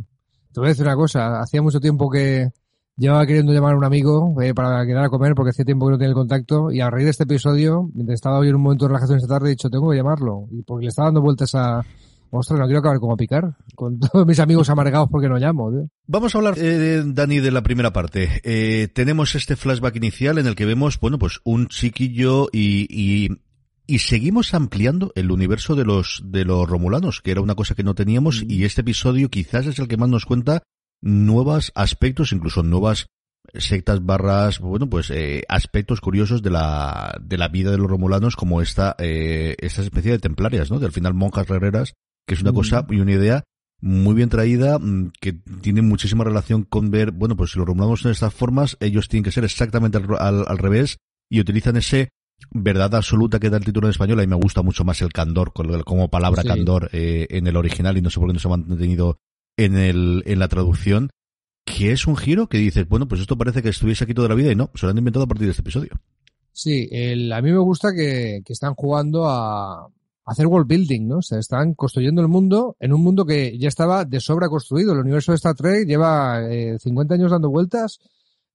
te 0.52 0.60
voy 0.60 0.68
a 0.68 0.70
decir 0.70 0.86
una 0.86 0.96
cosa, 0.96 1.40
hacía 1.42 1.62
mucho 1.62 1.80
tiempo 1.80 2.10
que 2.10 2.50
llevaba 2.98 3.26
queriendo 3.26 3.54
llamar 3.54 3.74
a 3.74 3.78
un 3.78 3.86
amigo 3.86 4.40
eh, 4.42 4.54
para 4.54 4.86
quedar 4.86 5.06
a 5.06 5.10
comer 5.10 5.34
porque 5.34 5.52
hacía 5.52 5.66
tiempo 5.66 5.88
que 5.88 5.92
no 5.92 5.98
tenía 5.98 6.10
el 6.10 6.16
contacto 6.16 6.72
y 6.72 6.82
a 6.82 6.90
raíz 6.90 7.06
de 7.06 7.12
este 7.12 7.24
episodio, 7.24 7.90
mientras 7.94 8.16
estaba 8.16 8.38
hoy 8.38 8.50
un 8.50 8.62
momento 8.62 8.86
de 8.86 8.90
relajación 8.90 9.18
esta 9.18 9.34
tarde, 9.34 9.48
he 9.48 9.52
dicho, 9.52 9.70
tengo 9.70 9.90
que 9.90 9.98
llamarlo 9.98 10.48
y 10.52 10.62
porque 10.64 10.84
le 10.84 10.90
estaba 10.90 11.08
dando 11.08 11.22
vueltas 11.22 11.56
a 11.56 11.84
Ostras, 12.34 12.60
no 12.60 12.66
quiero 12.66 12.80
acabar 12.80 13.00
como 13.00 13.14
a 13.14 13.18
picar. 13.18 13.58
Con 13.76 14.00
todos 14.00 14.26
mis 14.26 14.40
amigos 14.40 14.70
amargados 14.70 15.10
porque 15.12 15.28
no 15.28 15.38
llamo. 15.38 15.70
Vamos 16.08 16.34
a 16.34 16.38
hablar, 16.38 16.56
eh, 16.58 17.04
Dani, 17.06 17.40
de 17.40 17.52
la 17.52 17.62
primera 17.62 17.92
parte. 17.92 18.42
Eh, 18.44 18.88
tenemos 18.88 19.36
este 19.36 19.58
flashback 19.58 19.98
inicial 19.98 20.38
en 20.38 20.48
el 20.48 20.56
que 20.56 20.66
vemos, 20.66 20.98
bueno, 21.00 21.20
pues 21.20 21.42
un 21.44 21.68
chiquillo 21.68 22.48
y, 22.54 22.88
y, 22.90 23.42
y 23.86 24.00
seguimos 24.00 24.54
ampliando 24.54 25.12
el 25.16 25.30
universo 25.30 25.76
de 25.76 25.84
los, 25.84 26.24
de 26.26 26.46
los 26.46 26.70
romulanos, 26.70 27.22
que 27.22 27.32
era 27.32 27.42
una 27.42 27.56
cosa 27.56 27.76
que 27.76 27.84
no 27.84 27.96
teníamos, 27.96 28.44
mm. 28.44 28.50
y 28.50 28.64
este 28.64 28.82
episodio 28.82 29.30
quizás 29.30 29.68
es 29.68 29.80
el 29.80 29.90
que 29.90 29.98
más 29.98 30.10
nos 30.10 30.26
cuenta 30.26 30.64
nuevos 31.02 31.74
aspectos, 31.76 32.32
incluso 32.32 32.64
nuevas 32.64 33.08
sectas 33.56 34.06
barras, 34.06 34.60
bueno, 34.60 34.90
pues 34.90 35.10
eh, 35.10 35.44
aspectos 35.50 36.00
curiosos 36.00 36.42
de 36.42 36.52
la, 36.52 37.14
de 37.22 37.38
la 37.38 37.50
vida 37.50 37.72
de 37.72 37.78
los 37.78 37.90
romulanos 37.90 38.38
como 38.38 38.62
esta, 38.62 38.96
eh, 39.00 39.58
esta 39.60 39.82
especie 39.82 40.12
de 40.12 40.20
templarias, 40.20 40.72
¿no? 40.72 40.80
De 40.80 40.86
al 40.86 40.94
final 40.94 41.14
monjas 41.14 41.48
guerreras 41.48 41.94
que 42.32 42.36
es 42.36 42.42
una 42.44 42.54
cosa 42.54 42.86
y 42.90 43.02
una 43.02 43.12
idea 43.12 43.44
muy 43.82 44.16
bien 44.16 44.30
traída, 44.30 44.80
mm, 44.80 45.12
que 45.20 45.34
tiene 45.34 45.82
muchísima 45.82 46.24
relación 46.24 46.64
con 46.64 46.90
ver, 46.90 47.12
bueno, 47.12 47.36
pues 47.36 47.52
si 47.52 47.60
lo 47.60 47.66
romulamos 47.66 48.06
en 48.06 48.12
estas 48.12 48.34
formas, 48.34 48.78
ellos 48.80 49.10
tienen 49.10 49.26
que 49.26 49.34
ser 49.34 49.44
exactamente 49.44 49.98
al, 49.98 50.46
al, 50.48 50.58
revés 50.58 50.96
y 51.30 51.42
utilizan 51.42 51.76
ese 51.76 52.08
verdad 52.52 52.96
absoluta 52.96 53.38
que 53.38 53.50
da 53.50 53.58
el 53.58 53.66
título 53.66 53.88
en 53.88 53.92
español. 53.92 54.24
y 54.24 54.28
me 54.28 54.38
gusta 54.38 54.62
mucho 54.62 54.86
más 54.86 55.02
el 55.02 55.12
candor, 55.12 55.52
como 55.52 56.10
palabra 56.10 56.42
candor 56.42 56.90
eh, 56.94 57.28
en 57.32 57.48
el 57.48 57.58
original 57.58 57.98
y 57.98 58.02
no 58.02 58.10
sé 58.10 58.22
por 58.22 58.30
qué 58.30 58.34
no 58.34 58.40
se 58.40 58.48
ha 58.48 58.52
mantenido 58.52 59.20
en, 59.58 59.76
el, 59.76 60.24
en 60.26 60.40
la 60.40 60.48
traducción. 60.48 61.10
Que 61.66 61.92
es 61.92 62.08
un 62.08 62.16
giro 62.16 62.48
que 62.48 62.60
dices, 62.60 62.88
bueno, 62.88 63.10
pues 63.10 63.20
esto 63.20 63.38
parece 63.38 63.62
que 63.62 63.70
estuviese 63.70 64.06
aquí 64.06 64.14
toda 64.14 64.30
la 64.30 64.36
vida 64.36 64.54
y 64.54 64.56
no, 64.56 64.72
se 64.74 64.86
lo 64.86 64.92
han 64.92 64.98
inventado 64.98 65.26
a 65.26 65.28
partir 65.28 65.48
de 65.48 65.52
este 65.52 65.64
episodio. 65.64 65.92
Sí, 66.54 66.88
el, 66.92 67.34
a 67.34 67.42
mí 67.42 67.52
me 67.52 67.60
gusta 67.60 67.90
que, 67.94 68.42
que 68.46 68.54
están 68.54 68.74
jugando 68.74 69.30
a, 69.30 69.92
hacer 70.32 70.48
world 70.48 70.68
building, 70.68 71.08
¿no? 71.08 71.18
O 71.18 71.22
sea, 71.22 71.40
están 71.40 71.74
construyendo 71.74 72.22
el 72.22 72.30
mundo 72.30 72.78
en 72.80 72.94
un 72.94 73.04
mundo 73.04 73.26
que 73.26 73.58
ya 73.58 73.68
estaba 73.68 74.06
de 74.06 74.22
sobra 74.22 74.48
construido. 74.48 74.94
El 74.94 75.00
universo 75.00 75.34
de 75.34 75.36
Star 75.36 75.56
Trek 75.56 75.86
lleva 75.86 76.42
eh, 76.50 76.78
50 76.80 77.16
años 77.16 77.32
dando 77.32 77.50
vueltas 77.50 78.00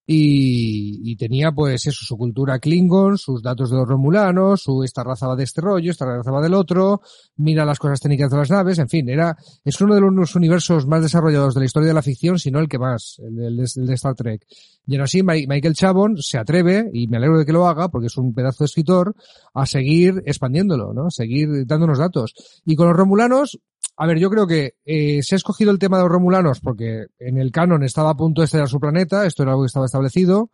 y, 0.09 1.17
tenía 1.17 1.51
pues 1.51 1.87
eso, 1.87 2.05
su 2.05 2.17
cultura 2.17 2.61
Klingon, 2.61 3.19
sus 3.19 3.43
datos 3.43 3.71
de 3.71 3.77
los 3.77 3.89
Romulanos, 3.89 4.63
su 4.63 4.85
esta 4.85 5.03
raza 5.03 5.27
va 5.27 5.35
de 5.35 5.43
este 5.45 5.61
rollo, 5.61 5.91
esta 5.91 6.07
raza 6.07 6.31
va 6.31 6.41
del 6.41 6.55
otro, 6.55 7.01
mira 7.37 7.65
las 7.65 7.79
cosas 7.79 8.01
técnicas 8.01 8.31
de 8.31 8.37
las 8.37 8.51
naves, 8.51 8.79
en 8.79 8.89
fin, 8.89 9.09
era, 9.09 9.37
es 9.65 9.81
uno 9.81 9.95
de 9.97 10.01
los 10.01 10.37
universos 10.37 10.87
más 10.87 11.03
desarrollados 11.03 11.55
de 11.55 11.61
la 11.61 11.67
historia 11.67 11.89
de 11.89 11.95
la 11.95 12.03
ficción, 12.03 12.39
si 12.39 12.53
no 12.53 12.61
el 12.61 12.69
que 12.69 12.79
más, 12.79 13.17
el, 13.19 13.57
de 13.57 13.95
Star 13.95 14.15
Trek. 14.15 14.47
Y 14.87 14.95
aún 14.95 15.03
así 15.03 15.23
Michael 15.25 15.75
Chabon 15.75 16.19
se 16.19 16.39
atreve, 16.39 16.89
y 16.93 17.09
me 17.09 17.17
alegro 17.17 17.39
de 17.39 17.47
que 17.47 17.53
lo 17.53 17.67
haga, 17.67 17.89
porque 17.89 18.07
es 18.07 18.17
un 18.17 18.33
pedazo 18.33 18.63
de 18.63 18.67
escritor, 18.67 19.17
a 19.55 19.67
seguir 19.67 20.23
expandiéndolo, 20.25 20.93
¿no? 20.95 21.11
Seguir 21.11 21.67
dándonos 21.67 21.99
datos. 21.99 22.35
Y 22.65 22.77
con 22.77 22.87
los 22.87 22.97
Romulanos, 22.97 23.59
a 23.97 24.07
ver, 24.07 24.19
yo 24.19 24.29
creo 24.31 24.47
que 24.47 24.75
eh, 24.85 25.23
se 25.23 25.35
ha 25.35 25.37
escogido 25.37 25.71
el 25.71 25.79
tema 25.79 25.97
de 25.97 26.05
los 26.05 26.12
Romulanos 26.12 26.61
porque 26.61 27.07
en 27.19 27.38
el 27.38 27.50
canon 27.50 27.83
estaba 27.83 28.11
a 28.11 28.17
punto 28.17 28.43
de 28.43 28.45
estallar 28.45 28.69
su 28.69 28.79
planeta, 28.79 29.26
esto 29.26 29.43
era 29.43 29.53
algo 29.53 29.62
que 29.62 29.69
estaba 29.69 29.87
establecido. 29.87 30.50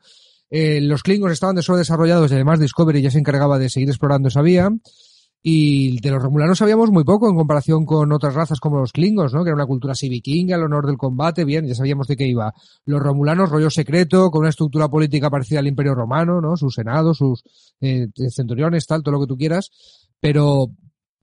Eh, 0.49 0.81
los 0.81 1.03
Klingons 1.03 1.33
estaban 1.33 1.57
desarrollados 1.57 2.31
y 2.31 2.35
además 2.35 2.61
Discovery 2.61 3.03
ya 3.03 3.11
se 3.11 3.19
encargaba 3.19 3.59
de 3.59 3.69
seguir 3.71 3.89
explorando 3.89 4.29
esa 4.29 4.43
vía. 4.43 4.71
Y 5.45 6.01
de 6.01 6.11
los 6.13 6.23
romulanos 6.23 6.59
sabíamos 6.59 6.93
muy 6.93 7.03
poco 7.03 7.29
en 7.29 7.35
comparación 7.35 7.85
con 7.85 8.13
otras 8.13 8.35
razas 8.35 8.61
como 8.61 8.79
los 8.79 8.93
klingons, 8.93 9.35
¿no? 9.35 9.43
Que 9.43 9.49
era 9.49 9.57
una 9.57 9.67
cultura 9.67 9.93
así 9.93 10.09
vikinga, 10.09 10.55
el 10.55 10.63
honor 10.63 10.87
del 10.87 10.97
combate, 10.97 11.45
bien, 11.45 11.67
ya 11.67 11.75
sabíamos 11.75 12.07
de 12.07 12.17
qué 12.17 12.29
iba. 12.29 12.55
Los 12.85 13.03
romulanos, 13.03 13.51
rollo 13.51 13.69
secreto, 13.69 14.31
con 14.31 14.43
una 14.43 14.51
estructura 14.51 14.89
política 14.89 15.31
parecida 15.31 15.59
al 15.59 15.67
imperio 15.67 15.97
romano, 15.97 16.41
¿no? 16.41 16.57
Sus 16.57 16.75
senados, 16.75 17.19
sus 17.19 17.43
eh, 17.81 18.07
centuriones, 18.31 18.87
tal, 18.87 19.03
todo 19.03 19.17
lo 19.17 19.21
que 19.23 19.27
tú 19.27 19.37
quieras. 19.37 19.71
Pero 20.21 20.69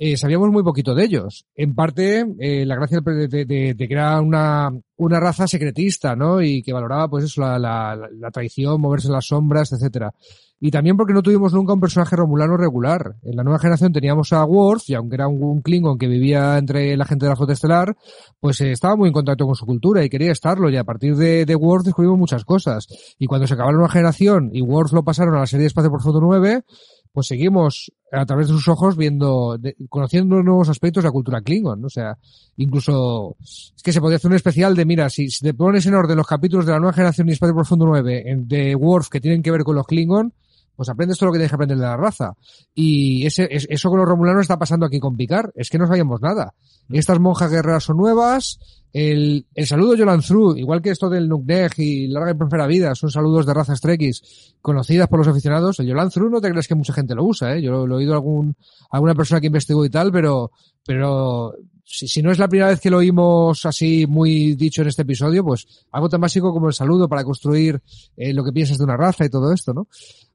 eh, 0.01 0.15
sabíamos 0.15 0.49
muy 0.49 0.63
poquito 0.63 0.95
de 0.95 1.03
ellos. 1.03 1.45
En 1.55 1.75
parte, 1.75 2.25
eh, 2.39 2.65
la 2.65 2.75
gracia 2.75 3.01
de, 3.01 3.27
de, 3.27 3.45
de, 3.45 3.75
que 3.75 3.93
era 3.93 4.21
una, 4.21 4.71
una 4.95 5.19
raza 5.19 5.45
secretista, 5.45 6.15
¿no? 6.15 6.41
Y 6.41 6.63
que 6.63 6.71
valoraba, 6.71 7.09
pues 7.09 7.25
eso, 7.25 7.41
la, 7.41 7.59
la, 7.59 8.09
la 8.17 8.31
traición, 8.31 8.79
moverse 8.79 9.07
en 9.07 9.13
las 9.13 9.27
sombras, 9.27 9.73
etcétera. 9.73 10.13
Y 10.61 10.71
también 10.71 10.97
porque 10.97 11.13
no 11.13 11.21
tuvimos 11.21 11.53
nunca 11.53 11.73
un 11.73 11.79
personaje 11.79 12.15
romulano 12.17 12.57
regular. 12.57 13.15
En 13.23 13.37
la 13.37 13.43
nueva 13.43 13.59
generación 13.59 13.93
teníamos 13.93 14.33
a 14.33 14.43
Worf, 14.43 14.89
y 14.89 14.93
aunque 14.93 15.15
era 15.15 15.27
un, 15.27 15.41
un 15.41 15.61
Klingon 15.61 15.97
que 15.97 16.07
vivía 16.07 16.57
entre 16.57 16.97
la 16.97 17.05
gente 17.05 17.25
de 17.25 17.29
la 17.29 17.37
flota 17.37 17.53
estelar, 17.53 17.95
pues 18.39 18.59
eh, 18.59 18.71
estaba 18.71 18.97
muy 18.97 19.07
en 19.07 19.13
contacto 19.13 19.45
con 19.45 19.55
su 19.55 19.65
cultura 19.65 20.03
y 20.03 20.09
quería 20.09 20.33
estarlo. 20.33 20.69
Y 20.69 20.75
a 20.75 20.83
partir 20.83 21.15
de, 21.15 21.45
de 21.45 21.55
Worf 21.55 21.85
descubrimos 21.85 22.19
muchas 22.19 22.43
cosas. 22.43 22.87
Y 23.17 23.25
cuando 23.25 23.47
se 23.47 23.53
acabó 23.53 23.71
la 23.71 23.77
nueva 23.77 23.91
generación 23.91 24.49
y 24.51 24.61
Worf 24.61 24.91
lo 24.91 25.03
pasaron 25.03 25.35
a 25.35 25.39
la 25.39 25.47
serie 25.47 25.61
de 25.61 25.67
Espacio 25.67 25.91
Profundo 25.91 26.19
9, 26.19 26.63
pues 27.11 27.27
seguimos 27.27 27.91
a 28.11 28.25
través 28.25 28.47
de 28.47 28.53
sus 28.53 28.67
ojos 28.67 28.97
viendo, 28.97 29.57
de, 29.57 29.75
conociendo 29.89 30.41
nuevos 30.41 30.69
aspectos 30.69 31.03
de 31.03 31.07
la 31.07 31.11
cultura 31.11 31.41
Klingon, 31.41 31.81
¿no? 31.81 31.87
o 31.87 31.89
sea, 31.89 32.17
incluso 32.57 33.35
es 33.41 33.81
que 33.83 33.93
se 33.93 33.99
podría 33.99 34.17
hacer 34.17 34.29
un 34.29 34.35
especial 34.35 34.75
de, 34.75 34.85
mira, 34.85 35.09
si, 35.09 35.29
si 35.29 35.43
te 35.43 35.53
pones 35.53 35.85
en 35.85 35.95
orden 35.95 36.17
los 36.17 36.27
capítulos 36.27 36.65
de 36.65 36.71
la 36.71 36.79
nueva 36.79 36.93
generación 36.93 37.29
y 37.29 37.33
Espacio 37.33 37.55
Profundo 37.55 37.85
9 37.85 38.23
de 38.39 38.75
Worf 38.75 39.09
que 39.09 39.21
tienen 39.21 39.43
que 39.43 39.51
ver 39.51 39.63
con 39.63 39.75
los 39.75 39.85
Klingon, 39.85 40.33
pues 40.79 40.87
aprendes 40.87 41.17
todo 41.17 41.27
lo 41.27 41.33
que 41.33 41.39
tienes 41.39 41.51
que 41.51 41.55
aprender 41.55 41.77
de 41.77 41.83
la 41.83 41.97
raza. 41.97 42.31
Y 42.73 43.25
ese, 43.25 43.49
es, 43.51 43.67
eso 43.69 43.89
con 43.89 43.99
los 43.99 44.07
romulanos 44.07 44.43
está 44.43 44.57
pasando 44.57 44.85
aquí 44.85 44.97
con 44.97 45.17
Picard. 45.17 45.49
Es 45.53 45.69
que 45.69 45.77
no 45.77 45.85
sabíamos 45.85 46.21
nada. 46.21 46.53
Estas 46.87 47.19
monjas 47.19 47.51
guerreras 47.51 47.83
son 47.83 47.97
nuevas. 47.97 48.59
El, 48.93 49.45
el 49.53 49.67
saludo 49.67 49.95
Yolan 49.95 50.21
Thru, 50.21 50.55
igual 50.55 50.81
que 50.81 50.91
esto 50.91 51.09
del 51.09 51.27
Nukneg 51.27 51.73
y 51.79 52.07
Larga 52.07 52.31
y 52.31 52.35
Próspera 52.35 52.65
Vida, 52.65 52.95
son 52.95 53.11
saludos 53.11 53.45
de 53.45 53.53
razas 53.53 53.81
Trekkies 53.81 54.55
conocidas 54.61 55.09
por 55.09 55.19
los 55.19 55.27
aficionados. 55.27 55.81
El 55.81 55.87
Yolan 55.87 56.11
Thru 56.11 56.29
no 56.29 56.39
te 56.39 56.49
crees 56.49 56.69
que 56.69 56.75
mucha 56.75 56.93
gente 56.93 57.13
lo 57.13 57.25
usa, 57.25 57.57
¿eh? 57.57 57.61
Yo 57.61 57.71
lo, 57.71 57.85
lo 57.85 57.95
he 57.95 57.97
oído 57.97 58.13
a 58.13 58.15
algún, 58.15 58.55
alguna 58.89 59.15
persona 59.15 59.41
que 59.41 59.47
investigó 59.47 59.83
y 59.83 59.89
tal, 59.89 60.13
pero, 60.13 60.51
pero 60.85 61.55
si, 61.91 62.21
no 62.21 62.31
es 62.31 62.37
la 62.37 62.47
primera 62.47 62.69
vez 62.69 62.79
que 62.79 62.91
lo 62.91 62.97
oímos 62.97 63.65
así 63.65 64.05
muy 64.07 64.53
dicho 64.55 64.83
en 64.83 64.89
este 64.89 65.01
episodio, 65.01 65.43
pues 65.43 65.65
algo 65.91 66.07
tan 66.07 66.21
básico 66.21 66.53
como 66.53 66.67
el 66.67 66.73
saludo 66.73 67.09
para 67.09 67.23
construir 67.23 67.81
eh, 68.15 68.31
lo 68.31 68.43
que 68.43 68.51
piensas 68.51 68.77
de 68.77 68.83
una 68.83 68.95
raza 68.95 69.25
y 69.25 69.29
todo 69.29 69.51
esto, 69.51 69.73
¿no? 69.73 69.87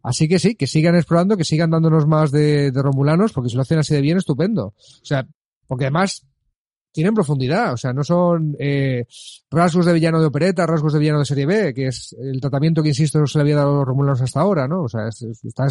Así 0.03 0.29
que 0.29 0.41
sí, 0.41 0.57
que 0.57 0.67
sigan 0.67 0.97
explorando, 0.97 1.37
que 1.37 1.45
sigan 1.45 1.71
dándonos 1.71 2.07
más 2.07 2.33
de, 2.33 2.73
Romulanos, 2.75 3.33
porque 3.33 3.51
si 3.51 3.57
lo 3.57 3.63
hacen 3.63 3.79
así 3.79 3.95
de 3.95 4.01
bien, 4.01 4.19
estupendo. 4.19 4.67
O 4.67 5.05
sea, 5.05 5.27
porque 5.67 5.85
además 5.85 6.27
tienen 6.91 7.15
profundidad, 7.15 7.73
o 7.73 7.77
sea, 7.77 7.93
no 7.93 8.05
son 8.05 8.57
eh, 8.59 9.07
rasgos 9.51 9.87
de 9.87 9.93
villano 9.93 10.21
de 10.21 10.27
opereta, 10.27 10.67
rasgos 10.67 10.93
de 10.93 10.99
villano 10.99 11.21
de 11.21 11.25
serie 11.25 11.47
B, 11.47 11.73
que 11.73 11.87
es 11.87 12.15
el 12.19 12.41
tratamiento 12.41 12.83
que, 12.83 12.91
insisto, 12.91 13.19
no 13.19 13.27
se 13.27 13.39
le 13.39 13.43
había 13.43 13.57
dado 13.57 13.71
a 13.71 13.79
los 13.79 13.87
Romulanos 13.87 14.21
hasta 14.21 14.41
ahora, 14.41 14.69
¿no? 14.69 14.83
O 14.83 14.89
sea, 14.89 15.09
es, 15.09 15.23
está 15.23 15.67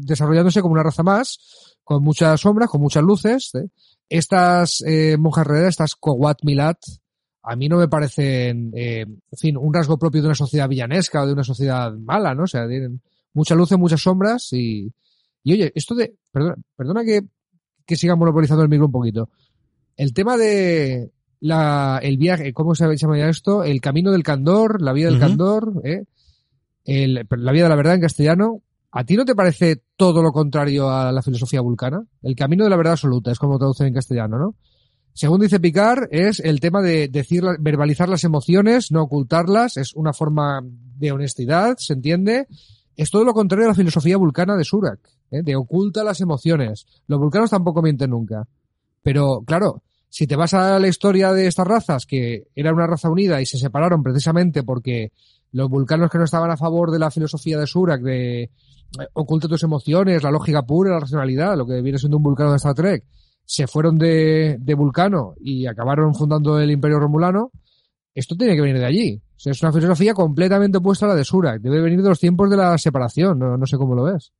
desarrollándose 0.00 0.62
como 0.62 0.72
una 0.72 0.82
raza 0.82 1.02
más, 1.02 1.76
con 1.84 2.02
muchas 2.02 2.40
sombras, 2.40 2.68
con 2.68 2.80
muchas 2.80 3.02
luces, 3.02 3.54
¿eh? 3.54 3.68
Estas 4.08 4.82
eh, 4.86 5.16
monjas 5.18 5.46
herederas, 5.46 5.70
estas 5.70 5.94
Kowat 5.94 6.38
Milat, 6.44 6.78
a 7.42 7.56
mí 7.56 7.68
no 7.68 7.78
me 7.78 7.88
parecen, 7.88 8.72
eh, 8.74 9.00
en 9.00 9.38
fin, 9.38 9.56
un 9.56 9.72
rasgo 9.72 9.98
propio 9.98 10.20
de 10.20 10.28
una 10.28 10.34
sociedad 10.34 10.68
villanesca 10.68 11.22
o 11.22 11.26
de 11.26 11.32
una 11.32 11.44
sociedad 11.44 11.92
mala, 11.92 12.34
¿no? 12.34 12.44
O 12.44 12.46
sea, 12.46 12.68
tienen 12.68 13.00
mucha 13.32 13.54
luz 13.54 13.72
y 13.72 13.76
muchas 13.76 14.02
sombras 14.02 14.52
y, 14.52 14.92
y 15.42 15.52
oye, 15.52 15.72
esto 15.74 15.94
de, 15.94 16.14
perdona, 16.30 16.56
perdona 16.76 17.04
que, 17.04 17.22
que 17.86 17.96
siga 17.96 18.16
monopolizando 18.16 18.62
el 18.62 18.68
micro 18.68 18.86
un 18.86 18.92
poquito. 18.92 19.30
El 19.96 20.12
tema 20.12 20.36
de 20.36 21.10
la, 21.40 22.00
el 22.02 22.18
viaje, 22.18 22.52
¿cómo 22.52 22.74
se 22.74 22.84
llama 22.96 23.18
ya 23.18 23.28
esto? 23.28 23.64
El 23.64 23.80
camino 23.80 24.12
del 24.12 24.22
candor, 24.22 24.82
la 24.82 24.92
vida 24.92 25.06
del 25.06 25.16
uh 25.16 25.18
-huh. 25.18 25.28
candor, 25.28 25.80
¿eh? 25.84 26.04
El, 26.84 27.26
la 27.30 27.52
vida 27.52 27.64
de 27.64 27.68
la 27.68 27.76
verdad 27.76 27.94
en 27.94 28.00
castellano, 28.00 28.62
¿A 28.90 29.04
ti 29.04 29.16
no 29.16 29.24
te 29.24 29.34
parece 29.34 29.82
todo 29.96 30.22
lo 30.22 30.32
contrario 30.32 30.90
a 30.90 31.12
la 31.12 31.22
filosofía 31.22 31.60
vulcana? 31.60 32.02
El 32.22 32.34
camino 32.34 32.64
de 32.64 32.70
la 32.70 32.76
verdad 32.76 32.94
absoluta, 32.94 33.30
es 33.30 33.38
como 33.38 33.58
traduce 33.58 33.86
en 33.86 33.94
castellano, 33.94 34.38
¿no? 34.38 34.54
Según 35.12 35.40
dice 35.40 35.58
Picard, 35.58 36.08
es 36.10 36.38
el 36.38 36.60
tema 36.60 36.80
de 36.80 37.08
decir, 37.08 37.42
verbalizar 37.58 38.08
las 38.08 38.24
emociones, 38.24 38.92
no 38.92 39.02
ocultarlas, 39.02 39.76
es 39.76 39.94
una 39.94 40.12
forma 40.12 40.60
de 40.62 41.12
honestidad, 41.12 41.76
¿se 41.78 41.94
entiende? 41.94 42.46
Es 42.96 43.10
todo 43.10 43.24
lo 43.24 43.34
contrario 43.34 43.66
a 43.66 43.68
la 43.70 43.74
filosofía 43.74 44.16
vulcana 44.16 44.56
de 44.56 44.64
Surak, 44.64 45.00
¿eh? 45.32 45.42
de 45.42 45.56
oculta 45.56 46.04
las 46.04 46.20
emociones. 46.20 46.86
Los 47.08 47.18
vulcanos 47.18 47.50
tampoco 47.50 47.82
mienten 47.82 48.10
nunca. 48.10 48.46
Pero, 49.02 49.42
claro, 49.44 49.82
si 50.08 50.26
te 50.26 50.36
vas 50.36 50.54
a 50.54 50.78
la 50.78 50.88
historia 50.88 51.32
de 51.32 51.46
estas 51.46 51.66
razas, 51.66 52.06
que 52.06 52.46
era 52.54 52.72
una 52.72 52.86
raza 52.86 53.10
unida 53.10 53.40
y 53.42 53.46
se 53.46 53.58
separaron 53.58 54.02
precisamente 54.02 54.62
porque 54.62 55.12
los 55.52 55.68
vulcanos 55.68 56.10
que 56.10 56.18
no 56.18 56.24
estaban 56.24 56.50
a 56.50 56.56
favor 56.56 56.90
de 56.90 56.98
la 56.98 57.10
filosofía 57.10 57.58
de 57.58 57.66
Surak, 57.66 58.02
de 58.02 58.50
oculta 59.14 59.48
tus 59.48 59.62
emociones, 59.62 60.22
la 60.22 60.30
lógica 60.30 60.62
pura, 60.62 60.92
la 60.92 61.00
racionalidad, 61.00 61.56
lo 61.56 61.66
que 61.66 61.82
viene 61.82 61.98
siendo 61.98 62.16
un 62.16 62.22
vulcano 62.22 62.50
de 62.50 62.56
Star 62.56 62.74
Trek, 62.74 63.04
se 63.44 63.66
fueron 63.66 63.96
de, 63.98 64.58
Vulcano 64.76 65.34
y 65.40 65.66
acabaron 65.66 66.14
fundando 66.14 66.60
el 66.60 66.70
Imperio 66.70 66.98
Romulano, 66.98 67.50
esto 68.14 68.36
tiene 68.36 68.54
que 68.54 68.60
venir 68.60 68.78
de 68.78 68.84
allí. 68.84 69.22
Es 69.42 69.62
una 69.62 69.72
filosofía 69.72 70.12
completamente 70.12 70.78
opuesta 70.78 71.06
a 71.06 71.10
la 71.10 71.14
de 71.14 71.24
Surak. 71.24 71.62
Debe 71.62 71.80
venir 71.80 72.02
de 72.02 72.08
los 72.08 72.18
tiempos 72.18 72.50
de 72.50 72.56
la 72.56 72.76
separación. 72.76 73.38
No, 73.38 73.66
sé 73.66 73.78
cómo 73.78 73.94
lo 73.94 74.04
ves. 74.04 74.32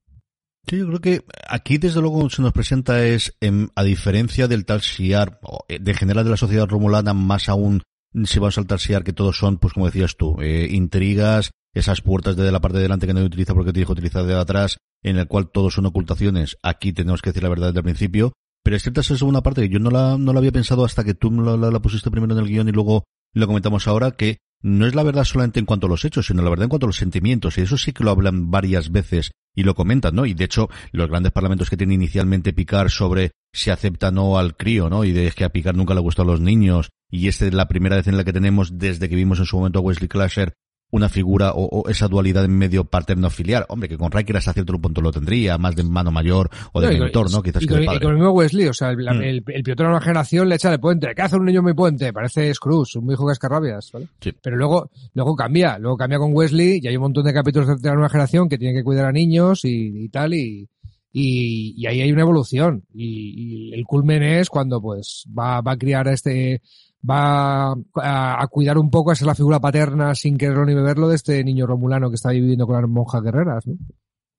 Sí, 0.67 0.77
yo 0.79 0.87
creo 0.89 1.01
que 1.01 1.25
aquí 1.49 1.79
desde 1.79 2.01
luego 2.01 2.29
se 2.29 2.43
nos 2.43 2.53
presenta 2.53 3.03
es, 3.03 3.35
en, 3.41 3.71
a 3.77 3.85
diferencia 3.85 4.49
del 4.49 4.67
tal 4.67 4.81
Shiar, 4.81 5.41
de 5.69 5.95
general 5.95 6.25
de 6.25 6.31
la 6.31 6.37
sociedad 6.37 6.67
romulana, 6.67 7.15
más 7.15 7.49
aún 7.49 7.83
si 8.25 8.39
vamos 8.39 8.55
a 8.55 8.57
saltar 8.57 8.79
Shiar, 8.79 9.05
que 9.05 9.13
todos 9.13 9.39
son, 9.39 9.59
pues 9.59 9.73
como 9.73 9.87
decías 9.87 10.17
tú, 10.17 10.37
eh, 10.41 10.69
intrigas, 10.71 11.51
esas 11.75 12.01
puertas 12.01 12.37
de 12.37 12.51
la 12.51 12.61
parte 12.61 12.79
de 12.79 12.83
delante 12.83 13.07
que 13.07 13.15
nadie 13.15 13.27
utiliza 13.27 13.55
porque 13.55 13.73
te 13.73 13.81
dijo 13.81 13.93
utilizar 13.93 14.25
de 14.25 14.35
atrás, 14.35 14.79
en 15.03 15.19
el 15.19 15.27
cual 15.27 15.51
todos 15.51 15.75
son 15.75 15.87
ocultaciones. 15.87 16.57
Aquí 16.63 16.93
tenemos 16.93 17.23
que 17.23 17.31
decir 17.31 17.43
la 17.43 17.49
verdad 17.49 17.69
desde 17.69 17.81
el 17.81 17.85
principio. 17.85 18.33
Pero 18.65 18.77
es 18.77 18.83
cierta 18.83 19.01
esa 19.01 19.17
segunda 19.17 19.43
parte 19.43 19.63
que 19.63 19.69
yo 19.69 19.79
no 19.79 19.91
la, 19.91 20.19
no 20.19 20.33
la 20.33 20.41
había 20.41 20.53
pensado 20.53 20.85
hasta 20.85 21.05
que 21.05 21.15
tú 21.15 21.31
la, 21.31 21.57
la, 21.57 21.71
la 21.71 21.81
pusiste 21.81 22.11
primero 22.11 22.35
en 22.35 22.41
el 22.41 22.49
guion 22.49 22.69
y 22.69 22.73
luego 22.73 23.05
lo 23.33 23.47
comentamos 23.47 23.87
ahora, 23.87 24.11
que 24.13 24.39
no 24.63 24.87
es 24.87 24.95
la 24.95 25.05
verdad 25.05 25.25
solamente 25.25 25.61
en 25.61 25.67
cuanto 25.67 25.87
a 25.87 25.91
los 25.91 26.05
hechos, 26.05 26.27
sino 26.27 26.43
la 26.43 26.51
verdad 26.51 26.65
en 26.65 26.69
cuanto 26.71 26.87
a 26.87 26.89
los 26.89 26.97
sentimientos. 26.97 27.57
Y 27.57 27.63
eso 27.63 27.79
sí 27.79 27.93
que 27.93 28.05
lo 28.05 28.11
hablan 28.11 28.51
varias 28.51 28.91
veces 28.91 29.31
y 29.55 29.63
lo 29.63 29.75
comentan, 29.75 30.15
¿no? 30.15 30.27
Y 30.27 30.35
de 30.35 30.45
hecho, 30.45 30.69
los 30.93 31.09
grandes 31.09 31.33
parlamentos 31.33 31.71
que 31.71 31.77
tiene 31.77 31.95
inicialmente 31.95 32.53
Picar 32.53 32.91
sobre 32.91 33.33
si 33.53 33.71
acepta 33.71 34.09
o 34.09 34.13
no 34.13 34.39
al 34.39 34.57
crío, 34.57 34.91
¿no? 34.91 35.05
Y 35.05 35.13
de 35.13 35.31
que 35.31 35.45
a 35.45 35.51
Picar 35.51 35.75
nunca 35.75 35.95
le 35.95 36.01
gustó 36.01 36.23
a 36.23 36.27
los 36.27 36.41
niños. 36.41 36.91
Y 37.11 37.29
esta 37.29 37.47
es 37.47 37.55
la 37.55 37.69
primera 37.69 37.97
vez 37.97 38.07
en 38.07 38.17
la 38.17 38.25
que 38.25 38.33
tenemos 38.33 38.79
desde 38.79 39.09
que 39.09 39.17
vimos 39.17 39.39
en 39.39 39.47
su 39.47 39.57
momento 39.57 39.79
a 39.79 39.83
Wesley 39.83 40.09
Clasher 40.09 40.55
una 40.91 41.09
figura 41.09 41.53
o, 41.53 41.65
o, 41.65 41.89
esa 41.89 42.09
dualidad 42.09 42.45
en 42.45 42.57
medio 42.57 42.85
paterno 42.85 43.29
filial. 43.31 43.67
Hombre, 43.69 43.89
que 43.89 43.99
con 43.99 44.11
Riker 44.11 44.37
hasta 44.37 44.53
cierto 44.53 44.79
punto 44.79 45.01
lo 45.01 45.13
tendría, 45.13 45.59
más 45.59 45.77
de 45.77 45.85
mano 45.85 46.11
mayor 46.11 46.49
o 46.73 46.81
de 46.81 46.95
no, 46.95 47.05
mentor, 47.05 47.31
¿no? 47.31 47.43
Quizás 47.43 47.63
y, 47.63 47.67
que 47.67 47.75
de 47.75 47.85
padre. 47.85 47.99
y 47.99 48.01
con 48.01 48.11
el 48.13 48.17
mismo 48.17 48.31
Wesley, 48.31 48.67
o 48.69 48.73
sea, 48.73 48.91
el, 48.91 48.99
mm. 48.99 49.23
el, 49.23 49.45
el 49.47 49.63
piloto 49.63 49.83
de 49.83 49.91
la 49.91 50.01
generación 50.01 50.49
le 50.49 50.55
echa 50.55 50.71
de 50.71 50.79
puente. 50.79 51.09
¿Qué 51.15 51.23
hace 51.23 51.37
un 51.37 51.45
niño 51.45 51.63
muy 51.63 51.75
puente? 51.75 52.13
Parece 52.13 52.53
Scrooge, 52.55 52.99
un 52.99 53.11
hijo 53.13 53.27
cascarrabias, 53.27 53.91
¿vale? 53.93 54.09
Sí. 54.21 54.33
Pero 54.43 54.57
luego, 54.57 54.91
luego 55.15 55.37
cambia, 55.37 55.79
luego 55.79 55.97
cambia 55.97 56.19
con 56.19 56.33
Wesley 56.33 56.81
y 56.83 56.89
hay 56.89 56.97
un 56.97 57.03
montón 57.03 57.25
de 57.25 57.35
capítulos 57.35 57.81
de 57.81 57.89
la 57.89 57.95
nueva 57.95 58.09
generación 58.09 58.49
que 58.49 58.59
tienen 58.59 58.77
que 58.77 58.85
cuidar 58.85 59.05
a 59.05 59.13
niños 59.13 59.65
y, 59.65 60.05
y 60.05 60.09
tal 60.09 60.33
y, 60.33 60.69
y, 61.13 61.75
y, 61.77 61.87
ahí 61.87 62.01
hay 62.01 62.13
una 62.13 62.23
evolución 62.23 62.85
y, 62.95 63.71
y, 63.71 63.75
el 63.75 63.85
culmen 63.85 64.23
es 64.23 64.49
cuando 64.49 64.81
pues 64.81 65.25
va, 65.37 65.61
va 65.61 65.73
a 65.73 65.77
criar 65.79 66.09
a 66.09 66.13
este 66.13 66.63
va 67.09 67.73
a, 67.73 68.47
cuidar 68.51 68.79
un 68.79 68.91
poco 68.91 69.11
a 69.11 69.15
ser 69.15 69.27
la 69.27 69.35
figura 69.35 69.61
paterna 69.61 70.15
sin 70.15 70.37
quererlo 70.37 70.65
ni 70.65 70.75
beberlo 70.75 71.09
de 71.09 71.17
este 71.17 71.43
niño 71.45 71.67
romulano 71.67 72.09
que 72.09 72.17
está 72.17 72.31
viviendo 72.31 72.67
con 72.67 72.81
las 72.81 72.91
monjas 72.91 73.23
guerreras, 73.23 73.67
¿no? 73.67 73.75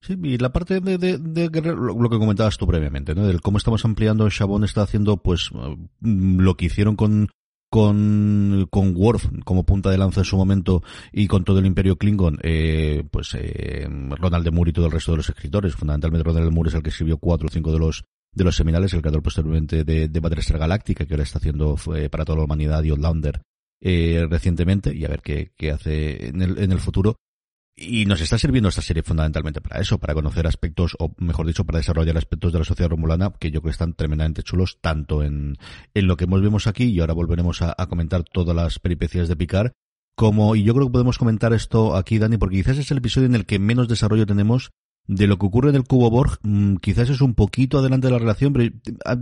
Sí, 0.02 0.18
y 0.24 0.38
la 0.38 0.54
parte 0.54 0.80
de, 0.80 0.98
de, 0.98 1.18
de 1.18 1.50
Guerrero, 1.50 1.76
lo 1.76 2.10
que 2.10 2.18
comentabas 2.18 2.58
tú 2.58 2.66
previamente, 2.66 3.14
¿no? 3.16 3.28
Del 3.28 3.42
cómo 3.42 3.58
estamos 3.58 3.84
ampliando, 3.84 4.30
Chabón 4.30 4.64
está 4.64 4.82
haciendo, 4.82 5.18
pues, 5.18 5.50
lo 6.02 6.56
que 6.56 6.68
hicieron 6.68 6.96
con, 6.96 7.28
con, 7.70 8.68
con 8.72 8.96
Worf 8.96 9.26
como 9.44 9.66
punta 9.66 9.90
de 9.90 9.98
lanza 9.98 10.22
en 10.22 10.26
su 10.26 10.38
momento 10.38 10.84
y 11.12 11.28
con 11.28 11.44
todo 11.44 11.60
el 11.60 11.66
imperio 11.66 11.98
Klingon, 11.98 12.40
eh, 12.44 13.04
pues, 13.12 13.36
eh, 13.38 13.88
Ronald 13.90 14.46
de 14.46 14.52
Moore 14.52 14.70
y 14.70 14.74
todo 14.74 14.86
el 14.86 14.94
resto 14.94 15.12
de 15.12 15.18
los 15.18 15.30
escritores, 15.30 15.76
fundamentalmente 15.76 16.24
Ronald 16.24 16.46
de 16.46 16.52
Moore 16.52 16.70
es 16.70 16.76
el 16.76 16.84
que 16.84 16.92
escribió 16.92 17.18
cuatro 17.18 17.48
o 17.48 17.52
cinco 17.52 17.74
de 17.74 17.80
los, 17.80 18.06
de 18.32 18.44
los 18.44 18.56
seminales, 18.56 18.94
el 18.94 19.02
creador 19.02 19.24
posteriormente 19.24 19.84
de, 19.84 20.08
de 20.08 20.20
Battlestar 20.20 20.60
Galáctica, 20.60 21.06
que 21.06 21.14
ahora 21.14 21.24
está 21.24 21.40
haciendo 21.40 21.76
eh, 21.96 22.10
para 22.10 22.26
toda 22.26 22.38
la 22.38 22.46
humanidad 22.46 22.84
y 22.84 22.90
Outlander 22.90 23.42
eh, 23.82 24.26
recientemente, 24.30 24.96
y 24.96 25.06
a 25.06 25.10
ver 25.10 25.22
qué, 25.22 25.52
qué 25.58 25.72
hace 25.72 26.28
en 26.28 26.42
el, 26.42 26.58
en 26.58 26.72
el 26.72 26.80
futuro. 26.80 27.16
Y 27.82 28.06
nos 28.06 28.20
está 28.20 28.38
sirviendo 28.38 28.68
esta 28.68 28.82
serie 28.82 29.04
fundamentalmente 29.04 29.62
para 29.62 29.80
eso, 29.80 30.00
para 30.00 30.14
conocer 30.14 30.46
aspectos, 30.46 30.98
o 31.00 31.14
mejor 31.18 31.48
dicho, 31.48 31.64
para 31.64 31.80
desarrollar 31.80 32.18
aspectos 32.18 32.52
de 32.52 32.60
la 32.60 32.66
sociedad 32.66 32.90
romulana 32.90 33.32
que 33.40 33.52
yo 33.52 33.62
creo 33.62 33.70
que 33.70 33.76
están 33.76 33.94
tremendamente 33.94 34.44
chulos, 34.44 34.80
tanto 34.82 35.24
en, 35.24 35.56
en 35.94 36.08
lo 36.08 36.18
que 36.18 36.26
vemos 36.26 36.68
aquí, 36.68 36.86
y 36.86 37.00
ahora 37.00 37.14
volveremos 37.14 37.62
a, 37.62 37.74
a 37.78 37.88
comentar 37.88 38.24
todas 38.24 38.54
las 38.54 38.80
peripecias 38.80 39.30
de 39.30 39.38
Picard, 39.38 39.72
como, 40.18 40.58
y 40.58 40.64
yo 40.64 40.74
creo 40.74 40.88
que 40.88 40.92
podemos 40.92 41.18
comentar 41.18 41.54
esto 41.54 41.96
aquí, 41.96 42.20
Dani, 42.20 42.38
porque 42.38 42.58
quizás 42.58 42.78
es 42.78 42.92
el 42.92 42.98
episodio 42.98 43.28
en 43.28 43.36
el 43.36 43.46
que 43.46 43.60
menos 43.60 43.88
desarrollo 43.88 44.26
tenemos 44.26 44.72
de 45.10 45.26
lo 45.26 45.40
que 45.40 45.48
ocurre 45.48 45.70
en 45.72 45.76
el 45.76 45.86
cubo 45.86 46.12
Borg, 46.12 46.38
mm, 46.44 46.76
quizás 46.76 47.10
es 47.10 47.20
un 47.22 47.34
poquito 47.34 47.80
adelante 47.80 48.08
de 48.08 48.14
la 48.14 48.20
relación, 48.20 48.54
pero 48.54 48.72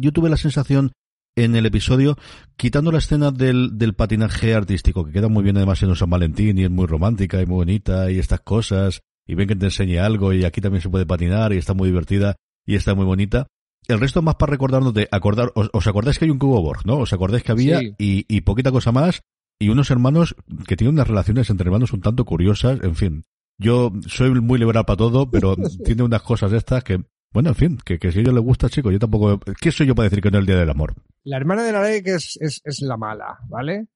yo 0.02 0.12
tuve 0.12 0.30
la 0.30 0.36
sensación 0.36 0.92
en 1.38 1.56
el 1.56 1.66
episodio, 1.66 2.18
quitando 2.58 2.92
la 2.92 2.98
escena 2.98 3.32
del, 3.32 3.78
del 3.78 3.94
patinaje 3.94 4.54
artístico, 4.54 5.06
que 5.06 5.14
queda 5.14 5.30
muy 5.30 5.44
bien 5.44 5.56
además 5.56 5.82
en 5.84 5.96
San 5.96 6.10
Valentín 6.10 6.58
y 6.58 6.66
es 6.66 6.70
muy 6.70 6.88
romántica 6.88 7.42
y 7.42 7.46
muy 7.46 7.56
bonita 7.56 8.12
y 8.12 8.20
estas 8.20 8.42
cosas, 8.42 9.00
y 9.26 9.36
ven 9.36 9.48
que 9.48 9.56
te 9.56 9.66
enseñe 9.66 9.98
algo 10.00 10.34
y 10.34 10.44
aquí 10.44 10.60
también 10.60 10.82
se 10.82 10.90
puede 10.90 11.06
patinar 11.06 11.54
y 11.54 11.58
está 11.58 11.74
muy 11.74 11.88
divertida 11.88 12.36
y 12.66 12.76
está 12.76 12.94
muy 12.94 13.06
bonita. 13.06 13.48
El 13.88 14.02
resto 14.02 14.22
más 14.22 14.36
para 14.36 14.52
recordarnos 14.52 14.94
de 14.94 15.08
acordar, 15.10 15.54
os, 15.56 15.88
acordáis 15.88 16.20
que 16.20 16.26
hay 16.26 16.32
un 16.32 16.40
cubo 16.40 16.62
Borg, 16.62 16.86
¿no? 16.86 16.98
Os 16.98 17.14
acordáis 17.14 17.44
que 17.44 17.54
había 17.54 17.82
y, 17.82 17.94
y 17.98 18.42
poquita 18.42 18.72
cosa 18.72 18.92
más 18.92 19.22
y 19.58 19.70
unos 19.70 19.90
hermanos 19.90 20.36
que 20.68 20.76
tienen 20.76 20.96
unas 20.96 21.08
relaciones 21.08 21.50
entre 21.50 21.68
hermanos 21.68 21.94
un 21.94 22.02
tanto 22.02 22.26
curiosas, 22.26 22.80
en 22.84 22.96
fin. 22.96 23.24
Yo 23.58 23.92
soy 24.08 24.30
muy 24.42 24.60
liberal 24.60 24.86
para 24.86 24.98
todo, 24.98 25.30
pero 25.30 25.56
tiene 25.86 26.04
unas 26.04 26.22
cosas 26.22 26.54
estas 26.54 26.84
que, 26.84 27.04
bueno, 27.32 27.50
en 27.50 27.56
fin, 27.56 27.78
que, 27.84 28.00
que 28.00 28.12
si 28.12 28.20
a 28.20 28.22
ellos 28.22 28.34
les 28.34 28.44
gusta, 28.44 28.70
chicos, 28.70 28.94
yo 28.94 29.00
tampoco, 29.00 29.40
¿qué 29.60 29.72
soy 29.72 29.88
yo 29.88 29.96
para 29.96 30.10
decir 30.10 30.22
que 30.22 30.32
no 30.32 30.38
es 30.38 30.42
el 30.42 30.48
Día 30.48 30.58
del 30.58 30.70
Amor? 30.70 30.96
La 31.24 31.38
hermana 31.38 31.64
de 31.64 31.72
Narek 31.72 32.08
es, 32.08 32.38
es, 32.40 32.62
es 32.64 32.82
la 32.82 32.98
mala, 32.98 33.40
¿vale? 33.48 33.88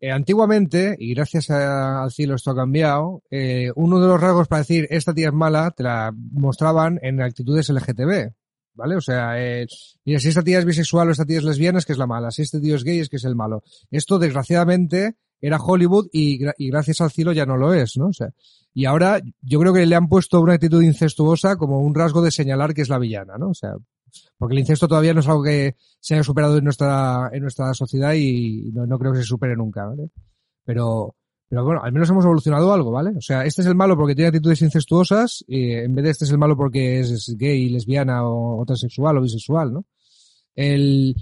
Eh, 0.00 0.12
antiguamente, 0.12 0.94
y 0.96 1.12
gracias 1.12 1.50
al 1.50 2.12
cielo 2.12 2.36
esto 2.36 2.52
ha 2.52 2.56
cambiado, 2.56 3.24
eh, 3.30 3.72
uno 3.74 3.98
de 3.98 4.06
los 4.06 4.20
rasgos 4.20 4.46
para 4.46 4.60
decir 4.60 4.86
esta 4.90 5.12
tía 5.12 5.28
es 5.28 5.34
mala 5.34 5.72
te 5.72 5.82
la 5.82 6.12
mostraban 6.14 7.00
en 7.02 7.20
actitudes 7.20 7.68
LGTB, 7.68 8.30
¿vale? 8.74 8.94
O 8.94 9.00
sea, 9.00 9.42
eh, 9.42 9.66
mira, 10.04 10.20
si 10.20 10.28
esta 10.28 10.44
tía 10.44 10.60
es 10.60 10.64
bisexual 10.64 11.08
o 11.08 11.10
esta 11.10 11.26
tía 11.26 11.38
es 11.38 11.44
lesbiana 11.44 11.80
es 11.80 11.84
que 11.84 11.94
es 11.94 11.98
la 11.98 12.06
mala, 12.06 12.30
si 12.30 12.42
este 12.42 12.60
tío 12.60 12.76
es 12.76 12.84
gay 12.84 13.00
es 13.00 13.08
que 13.08 13.16
es 13.16 13.24
el 13.24 13.34
malo. 13.34 13.64
Esto, 13.90 14.20
desgraciadamente, 14.20 15.16
era 15.40 15.58
Hollywood 15.58 16.06
y, 16.12 16.44
y 16.58 16.70
gracias 16.70 17.00
al 17.00 17.10
cielo 17.10 17.32
ya 17.32 17.44
no 17.44 17.56
lo 17.56 17.74
es, 17.74 17.96
¿no? 17.96 18.06
O 18.06 18.12
sea, 18.12 18.28
y 18.78 18.84
ahora 18.84 19.20
yo 19.42 19.58
creo 19.58 19.74
que 19.74 19.84
le 19.86 19.96
han 19.96 20.08
puesto 20.08 20.40
una 20.40 20.52
actitud 20.52 20.80
incestuosa 20.80 21.56
como 21.56 21.80
un 21.80 21.96
rasgo 21.96 22.22
de 22.22 22.30
señalar 22.30 22.74
que 22.74 22.82
es 22.82 22.88
la 22.88 23.00
villana, 23.00 23.36
¿no? 23.36 23.48
O 23.48 23.54
sea, 23.54 23.74
porque 24.36 24.54
el 24.54 24.60
incesto 24.60 24.86
todavía 24.86 25.12
no 25.12 25.18
es 25.18 25.26
algo 25.26 25.42
que 25.42 25.74
se 25.98 26.14
haya 26.14 26.22
superado 26.22 26.58
en 26.58 26.62
nuestra, 26.62 27.28
en 27.32 27.42
nuestra 27.42 27.74
sociedad 27.74 28.14
y 28.14 28.70
no, 28.72 28.86
no 28.86 28.96
creo 29.00 29.10
que 29.12 29.18
se 29.18 29.24
supere 29.24 29.56
nunca, 29.56 29.84
¿vale? 29.84 30.10
Pero, 30.64 31.16
pero 31.48 31.64
bueno, 31.64 31.80
al 31.82 31.90
menos 31.90 32.08
hemos 32.08 32.24
evolucionado 32.24 32.72
algo, 32.72 32.92
¿vale? 32.92 33.10
O 33.16 33.20
sea, 33.20 33.44
este 33.44 33.62
es 33.62 33.66
el 33.66 33.74
malo 33.74 33.96
porque 33.96 34.14
tiene 34.14 34.28
actitudes 34.28 34.62
incestuosas, 34.62 35.44
y 35.48 35.72
en 35.72 35.92
vez 35.96 36.04
de 36.04 36.10
este 36.12 36.24
es 36.26 36.30
el 36.30 36.38
malo 36.38 36.56
porque 36.56 37.00
es 37.00 37.34
gay, 37.36 37.70
lesbiana 37.70 38.28
o, 38.28 38.62
o 38.62 38.64
transexual 38.64 39.18
o 39.18 39.22
bisexual, 39.22 39.72
¿no? 39.72 39.86
El, 40.54 41.16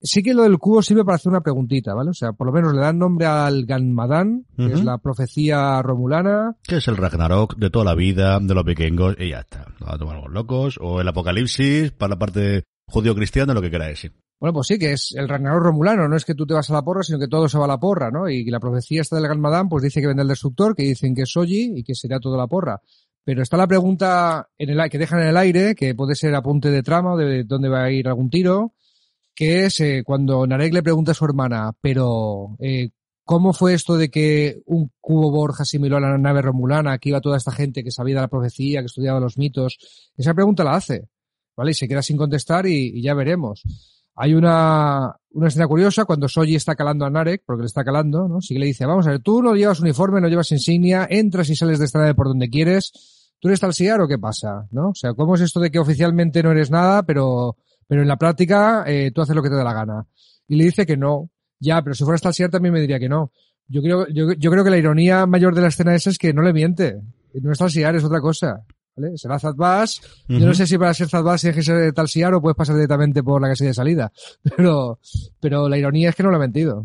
sí 0.00 0.22
que 0.22 0.34
lo 0.34 0.42
del 0.42 0.58
cubo 0.58 0.82
sirve 0.82 1.04
para 1.04 1.16
hacer 1.16 1.30
una 1.30 1.40
preguntita, 1.40 1.94
¿vale? 1.94 2.10
O 2.10 2.14
sea, 2.14 2.32
por 2.32 2.46
lo 2.46 2.52
menos 2.52 2.74
le 2.74 2.80
dan 2.80 2.98
nombre 2.98 3.26
al 3.26 3.66
Ganmadán, 3.66 4.46
que 4.56 4.66
es 4.66 4.84
la 4.84 4.98
profecía 4.98 5.82
romulana. 5.82 6.56
Que 6.62 6.76
es 6.76 6.88
el 6.88 6.96
Ragnarok 6.96 7.56
de 7.56 7.70
toda 7.70 7.84
la 7.84 7.94
vida, 7.94 8.38
de 8.40 8.54
los 8.54 8.64
vikingos, 8.64 9.16
y 9.18 9.30
ya 9.30 9.40
está. 9.40 9.66
No 9.80 9.98
tomamos 9.98 10.30
locos. 10.30 10.78
O 10.80 11.00
el 11.00 11.08
Apocalipsis, 11.08 11.92
para 11.92 12.10
la 12.10 12.18
parte 12.18 12.64
judío-cristiana, 12.86 13.54
lo 13.54 13.62
que 13.62 13.70
queráis, 13.70 14.00
sí. 14.00 14.10
Bueno, 14.40 14.54
pues 14.54 14.68
sí, 14.68 14.78
que 14.78 14.92
es 14.92 15.12
el 15.16 15.28
Ragnarok 15.28 15.62
romulano, 15.62 16.08
no 16.08 16.16
es 16.16 16.24
que 16.24 16.34
tú 16.34 16.46
te 16.46 16.54
vas 16.54 16.70
a 16.70 16.72
la 16.72 16.82
porra, 16.82 17.02
sino 17.02 17.18
que 17.18 17.28
todo 17.28 17.46
se 17.46 17.58
va 17.58 17.66
a 17.66 17.68
la 17.68 17.78
porra, 17.78 18.10
¿no? 18.10 18.26
Y 18.26 18.44
la 18.46 18.58
profecía 18.58 19.02
esta 19.02 19.16
del 19.16 19.28
Ganmadán, 19.28 19.68
pues 19.68 19.82
dice 19.82 20.00
que 20.00 20.06
vende 20.06 20.22
el 20.22 20.28
destructor, 20.28 20.74
que 20.74 20.82
dicen 20.82 21.14
que 21.14 21.22
es 21.22 21.30
Soji 21.30 21.74
y 21.76 21.84
que 21.84 21.94
será 21.94 22.18
todo 22.18 22.38
la 22.38 22.46
porra. 22.46 22.80
Pero 23.22 23.42
está 23.42 23.58
la 23.58 23.66
pregunta 23.66 24.48
en 24.56 24.70
el, 24.70 24.88
que 24.88 24.96
dejan 24.96 25.20
en 25.20 25.28
el 25.28 25.36
aire, 25.36 25.74
que 25.74 25.94
puede 25.94 26.14
ser 26.14 26.34
apunte 26.34 26.70
de 26.70 26.82
trama 26.82 27.12
o 27.12 27.16
de 27.18 27.44
dónde 27.44 27.68
va 27.68 27.84
a 27.84 27.90
ir 27.90 28.08
algún 28.08 28.30
tiro, 28.30 28.72
que 29.40 29.64
es 29.64 29.80
eh, 29.80 30.02
cuando 30.04 30.46
Narek 30.46 30.74
le 30.74 30.82
pregunta 30.82 31.12
a 31.12 31.14
su 31.14 31.24
hermana, 31.24 31.72
pero 31.80 32.58
eh, 32.58 32.90
¿cómo 33.24 33.54
fue 33.54 33.72
esto 33.72 33.96
de 33.96 34.10
que 34.10 34.60
un 34.66 34.92
cubo 35.00 35.30
Borja 35.30 35.62
asimiló 35.62 35.96
a 35.96 36.00
la 36.00 36.18
nave 36.18 36.42
romulana? 36.42 36.92
Aquí 36.92 37.08
iba 37.08 37.22
toda 37.22 37.38
esta 37.38 37.50
gente 37.50 37.82
que 37.82 37.90
sabía 37.90 38.16
de 38.16 38.20
la 38.20 38.28
profecía, 38.28 38.80
que 38.80 38.86
estudiaba 38.86 39.18
los 39.18 39.38
mitos. 39.38 39.78
Esa 40.14 40.34
pregunta 40.34 40.62
la 40.62 40.74
hace, 40.74 41.08
¿vale? 41.56 41.70
Y 41.70 41.74
se 41.74 41.88
queda 41.88 42.02
sin 42.02 42.18
contestar 42.18 42.66
y, 42.66 43.00
ya 43.00 43.14
veremos. 43.14 43.62
Hay 44.14 44.34
una, 44.34 45.16
una 45.30 45.48
escena 45.48 45.66
curiosa 45.66 46.04
cuando 46.04 46.28
Soji 46.28 46.54
está 46.54 46.74
calando 46.74 47.06
a 47.06 47.10
Narek, 47.10 47.42
porque 47.46 47.62
le 47.62 47.68
está 47.68 47.82
calando, 47.82 48.28
¿no? 48.28 48.42
Sí 48.42 48.52
que 48.52 48.60
le 48.60 48.66
dice, 48.66 48.84
vamos 48.84 49.06
a 49.06 49.12
ver, 49.12 49.20
tú 49.20 49.42
no 49.42 49.54
llevas 49.54 49.80
uniforme, 49.80 50.20
no 50.20 50.28
llevas 50.28 50.52
insignia, 50.52 51.06
entras 51.08 51.48
y 51.48 51.56
sales 51.56 51.78
de 51.78 51.86
esta 51.86 52.00
nave 52.00 52.14
por 52.14 52.26
donde 52.26 52.50
quieres, 52.50 52.92
¿tú 53.38 53.48
eres 53.48 53.60
Talsiar 53.60 54.02
o 54.02 54.06
qué 54.06 54.18
pasa? 54.18 54.68
¿No? 54.70 54.90
O 54.90 54.94
sea, 54.94 55.14
¿cómo 55.14 55.36
es 55.36 55.40
esto 55.40 55.60
de 55.60 55.70
que 55.70 55.78
oficialmente 55.78 56.42
no 56.42 56.50
eres 56.50 56.70
nada, 56.70 57.04
pero 57.04 57.56
pero 57.90 58.02
en 58.02 58.08
la 58.08 58.16
práctica 58.16 58.84
eh, 58.86 59.10
tú 59.12 59.20
haces 59.20 59.34
lo 59.34 59.42
que 59.42 59.48
te 59.48 59.56
da 59.56 59.64
la 59.64 59.72
gana. 59.72 60.06
Y 60.46 60.54
le 60.54 60.62
dice 60.62 60.86
que 60.86 60.96
no. 60.96 61.28
Ya, 61.58 61.82
pero 61.82 61.92
si 61.92 62.04
fuera 62.04 62.18
Stalsier 62.18 62.48
también 62.48 62.72
me 62.72 62.80
diría 62.80 63.00
que 63.00 63.08
no. 63.08 63.32
Yo 63.66 63.82
creo, 63.82 64.06
yo, 64.06 64.32
yo 64.32 64.50
creo 64.52 64.62
que 64.62 64.70
la 64.70 64.78
ironía 64.78 65.26
mayor 65.26 65.56
de 65.56 65.62
la 65.62 65.68
escena 65.68 65.92
esa 65.96 66.10
es 66.10 66.16
que 66.16 66.32
no 66.32 66.40
le 66.40 66.52
miente. 66.52 67.00
No 67.34 67.50
es 67.50 67.58
Stalsier, 67.58 67.96
es 67.96 68.04
otra 68.04 68.20
cosa. 68.20 68.64
¿Vale? 68.94 69.18
Será 69.18 69.40
Zadbas. 69.40 70.02
Yo 70.28 70.46
no 70.46 70.54
sé 70.54 70.68
si 70.68 70.78
para 70.78 70.94
ser 70.94 71.08
Zadbas 71.08 71.40
tienes 71.40 71.56
que 71.56 71.64
ser 71.64 71.92
Talsiar 71.92 72.32
o 72.32 72.40
puedes 72.40 72.56
pasar 72.56 72.76
directamente 72.76 73.24
por 73.24 73.42
la 73.42 73.48
casilla 73.48 73.70
de 73.70 73.74
salida. 73.74 74.12
Pero, 74.56 75.00
pero 75.40 75.68
la 75.68 75.76
ironía 75.76 76.10
es 76.10 76.14
que 76.14 76.22
no 76.22 76.30
lo 76.30 76.36
ha 76.36 76.40
mentido. 76.40 76.84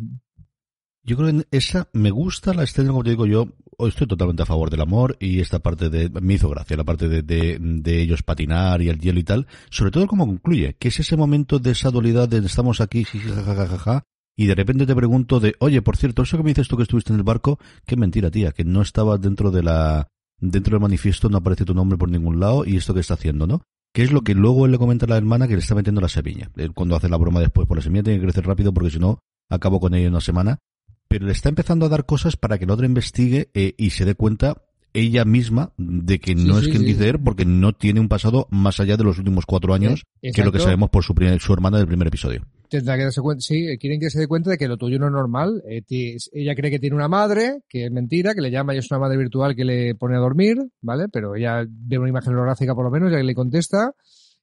Yo 1.06 1.18
creo 1.18 1.32
que 1.32 1.48
esa 1.52 1.88
me 1.94 2.10
gusta 2.10 2.56
la 2.56 2.64
escena, 2.64 2.90
como 2.90 3.04
te 3.04 3.12
digo 3.12 3.28
yo, 3.28 3.50
estoy 3.78 4.08
totalmente 4.08 4.42
a 4.42 4.48
favor 4.48 4.72
del 4.72 4.82
amor 4.82 5.18
y 5.20 5.40
esta 5.40 5.60
parte 5.60 5.92
de, 5.92 6.10
me 6.10 6.34
hizo 6.34 6.50
gracia, 6.50 6.76
la 6.76 6.84
parte 6.84 7.08
de, 7.08 7.22
de, 7.22 7.60
de 7.60 8.02
ellos 8.02 8.24
patinar 8.24 8.82
y 8.82 8.90
el 8.90 9.00
hielo 9.00 9.20
y 9.20 9.24
tal, 9.24 9.46
sobre 9.70 9.92
todo 9.92 10.08
como 10.08 10.26
concluye, 10.26 10.76
que 10.80 10.88
es 10.88 11.00
ese 11.00 11.16
momento 11.16 11.60
de 11.60 11.72
esa 11.72 11.92
dualidad 11.92 12.28
de 12.28 12.40
estamos 12.40 12.82
aquí, 12.82 13.04
jajajaja, 13.04 14.04
y 14.36 14.48
de 14.48 14.56
repente 14.56 14.88
te 14.88 14.96
pregunto 14.96 15.40
de, 15.40 15.56
oye, 15.60 15.84
por 15.84 15.96
cierto, 15.96 16.24
eso 16.24 16.38
que 16.38 16.44
me 16.44 16.50
dices 16.50 16.68
tú 16.68 16.76
que 16.76 16.84
estuviste 16.84 17.14
en 17.14 17.20
el 17.20 17.24
barco, 17.24 17.60
qué 17.86 17.96
mentira, 17.96 18.32
tía, 18.32 18.52
que 18.52 18.66
no 18.66 18.82
estaba 18.82 19.20
dentro 19.20 19.52
de 19.52 19.62
la, 19.62 20.08
dentro 20.40 20.72
del 20.72 20.82
manifiesto, 20.82 21.30
no 21.30 21.38
aparece 21.38 21.66
tu 21.66 21.76
nombre 21.76 22.00
por 22.00 22.10
ningún 22.10 22.40
lado, 22.40 22.66
y 22.66 22.78
esto 22.78 22.96
que 22.96 23.02
está 23.02 23.14
haciendo, 23.14 23.46
¿no? 23.46 23.62
Que 23.94 24.02
es 24.02 24.12
lo 24.12 24.22
que 24.22 24.34
luego 24.34 24.66
él 24.66 24.72
le 24.72 24.80
comenta 24.80 25.06
a 25.06 25.10
la 25.10 25.18
hermana 25.18 25.48
que 25.48 25.54
le 25.54 25.60
está 25.60 25.76
metiendo 25.76 26.02
la 26.02 26.10
semilla. 26.10 26.50
Cuando 26.74 26.96
hace 26.96 27.10
la 27.10 27.16
broma 27.16 27.40
después 27.40 27.68
por 27.68 27.78
la 27.78 27.84
semilla 27.84 28.04
tiene 28.04 28.20
que 28.20 28.26
crecer 28.26 28.46
rápido 28.46 28.74
porque 28.74 28.90
si 28.90 29.00
no, 29.00 29.20
acabo 29.50 29.80
con 29.80 29.94
ella 29.94 30.08
en 30.08 30.14
una 30.14 30.20
semana 30.20 30.60
pero 31.08 31.26
le 31.26 31.32
está 31.32 31.50
empezando 31.50 31.86
a 31.86 31.90
dar 31.90 32.06
cosas 32.06 32.36
para 32.36 32.58
que 32.58 32.66
el 32.66 32.72
otro 32.72 32.86
investigue 32.86 33.50
eh, 33.54 33.74
y 33.78 33.92
se 33.92 34.06
dé 34.06 34.16
cuenta 34.16 34.62
ella 34.96 35.26
misma 35.26 35.74
de 35.78 36.20
que 36.20 36.36
no 36.36 36.58
es 36.58 36.70
quien 36.70 36.86
dice 36.86 37.10
él 37.10 37.20
porque 37.20 37.46
no 37.46 37.74
tiene 37.74 38.00
un 38.00 38.08
pasado 38.08 38.48
más 38.50 38.80
allá 38.80 38.96
de 38.96 39.04
los 39.04 39.18
últimos 39.18 39.46
cuatro 39.46 39.74
años 39.74 40.04
que 40.22 40.30
es 40.30 40.46
lo 40.46 40.52
que 40.52 40.60
sabemos 40.60 40.90
por 40.90 41.04
su, 41.04 41.14
su 41.40 41.54
hermana 41.54 41.78
del 41.78 41.88
primer 41.88 42.08
episodio. 42.08 42.46
Tendrá 42.70 42.96
que 42.98 43.04
darse 43.04 43.22
cuenta, 43.22 43.42
sí, 43.42 43.78
quieren 43.78 44.00
que 44.00 44.10
se 44.10 44.20
dé 44.20 44.28
cuenta 44.28 44.52
de 44.52 44.58
que 44.58 44.68
lo 44.68 44.78
tuyo 44.78 44.98
no 44.98 45.08
es 45.08 45.12
normal. 45.12 45.62
Eh, 45.70 45.84
ella 46.32 46.56
cree 46.56 46.72
que 46.72 46.80
tiene 46.80 46.96
una 46.96 47.08
madre, 47.08 47.62
que 47.70 47.86
es 47.86 47.92
mentira, 47.92 48.34
que 48.34 48.42
le 48.42 48.50
llama 48.50 48.74
y 48.74 48.80
es 48.80 48.90
una 48.90 49.02
madre 49.02 49.18
virtual 49.18 49.56
que 49.56 49.66
le 49.66 49.96
pone 49.96 50.16
a 50.16 50.20
dormir, 50.20 50.58
¿vale? 50.82 51.08
Pero 51.12 51.36
ella 51.36 51.66
ve 51.68 52.00
una 52.00 52.10
imagen 52.10 52.34
holográfica 52.34 52.74
por 52.74 52.86
lo 52.86 52.92
menos, 52.92 53.12
ya 53.12 53.18
que 53.18 53.24
le 53.24 53.36
contesta 53.36 53.92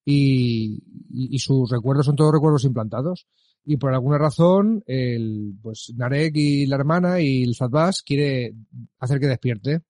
y, 0.04 0.82
y 1.10 1.38
sus 1.38 1.70
recuerdos 1.70 2.06
son 2.06 2.16
todos 2.16 2.32
recuerdos 2.32 2.64
implantados 2.64 3.26
y 3.64 3.76
por 3.76 3.92
alguna 3.92 4.18
razón 4.18 4.82
el 4.86 5.54
pues 5.62 5.92
Narek 5.96 6.36
y 6.36 6.66
la 6.66 6.76
hermana 6.76 7.20
y 7.20 7.44
el 7.44 7.54
Zadbas 7.54 8.02
quiere 8.02 8.54
hacer 8.98 9.20
que 9.20 9.26
despierte. 9.26 9.82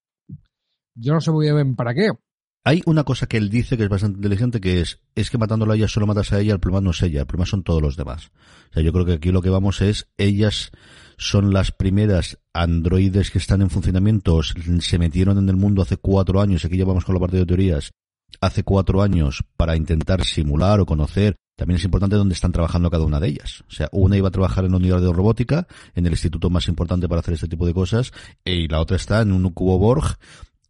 Yo 0.95 1.15
no 1.15 1.21
sé 1.21 1.31
muy 1.31 1.51
bien 1.51 1.75
para 1.75 1.95
qué. 1.95 2.11
Hay 2.65 2.81
una 2.87 3.03
cosa 3.03 3.27
que 3.27 3.39
él 3.39 3.51
dice 3.51 3.77
que 3.77 3.83
es 3.83 3.89
bastante 3.89 4.19
inteligente 4.19 4.61
que 4.61 4.81
es 4.81 5.01
es 5.17 5.31
que 5.31 5.39
matándola 5.39 5.73
a 5.73 5.77
ella 5.77 5.89
solo 5.89 6.07
matas 6.07 6.33
a 6.33 6.41
ella, 6.41 6.53
el 6.53 6.61
problema 6.61 6.81
no 6.83 6.91
es 6.91 7.03
ella, 7.03 7.21
el 7.21 7.27
problema 7.27 7.47
son 7.47 7.65
todos 7.65 7.83
los 7.83 7.97
demás. 7.97 8.31
O 8.71 8.75
sea, 8.75 8.83
yo 8.83 8.93
creo 8.93 9.05
que 9.05 9.15
aquí 9.15 9.33
lo 9.33 9.43
que 9.43 9.51
vamos 9.51 9.81
es 9.81 10.09
ellas 10.17 10.71
son 11.17 11.53
las 11.53 11.73
primeras 11.73 12.39
androides 12.53 13.31
que 13.31 13.39
están 13.39 13.63
en 13.63 13.71
funcionamiento, 13.71 14.41
se 14.43 14.99
metieron 14.99 15.39
en 15.39 15.49
el 15.49 15.57
mundo 15.57 15.83
hace 15.83 15.97
cuatro 15.97 16.41
años, 16.41 16.65
aquí 16.65 16.77
ya 16.77 16.85
vamos 16.85 17.05
con 17.05 17.15
la 17.15 17.21
parte 17.21 17.37
de 17.37 17.47
teorías, 17.47 17.93
hace 18.41 18.63
cuatro 18.63 19.03
años 19.03 19.45
para 19.57 19.77
intentar 19.77 20.25
simular 20.25 20.81
o 20.81 20.87
conocer 20.87 21.37
también 21.62 21.77
es 21.77 21.85
importante 21.85 22.16
dónde 22.16 22.35
están 22.35 22.51
trabajando 22.51 22.90
cada 22.90 23.05
una 23.05 23.20
de 23.20 23.29
ellas. 23.29 23.62
O 23.68 23.70
sea, 23.70 23.88
una 23.92 24.16
iba 24.16 24.27
a 24.27 24.33
trabajar 24.33 24.64
en 24.64 24.72
la 24.72 24.79
unidad 24.79 25.01
de 25.01 25.12
robótica, 25.12 25.68
en 25.94 26.05
el 26.07 26.11
instituto 26.11 26.51
más 26.51 26.66
importante 26.66 27.09
para 27.09 27.20
hacer 27.20 27.35
este 27.35 27.46
tipo 27.46 27.66
de 27.66 27.72
cosas, 27.72 28.12
y 28.44 28.66
la 28.66 28.81
otra 28.81 28.96
está 28.96 29.22
en 29.22 29.31
un 29.31 29.48
cubo 29.51 29.79
Borg, 29.79 30.18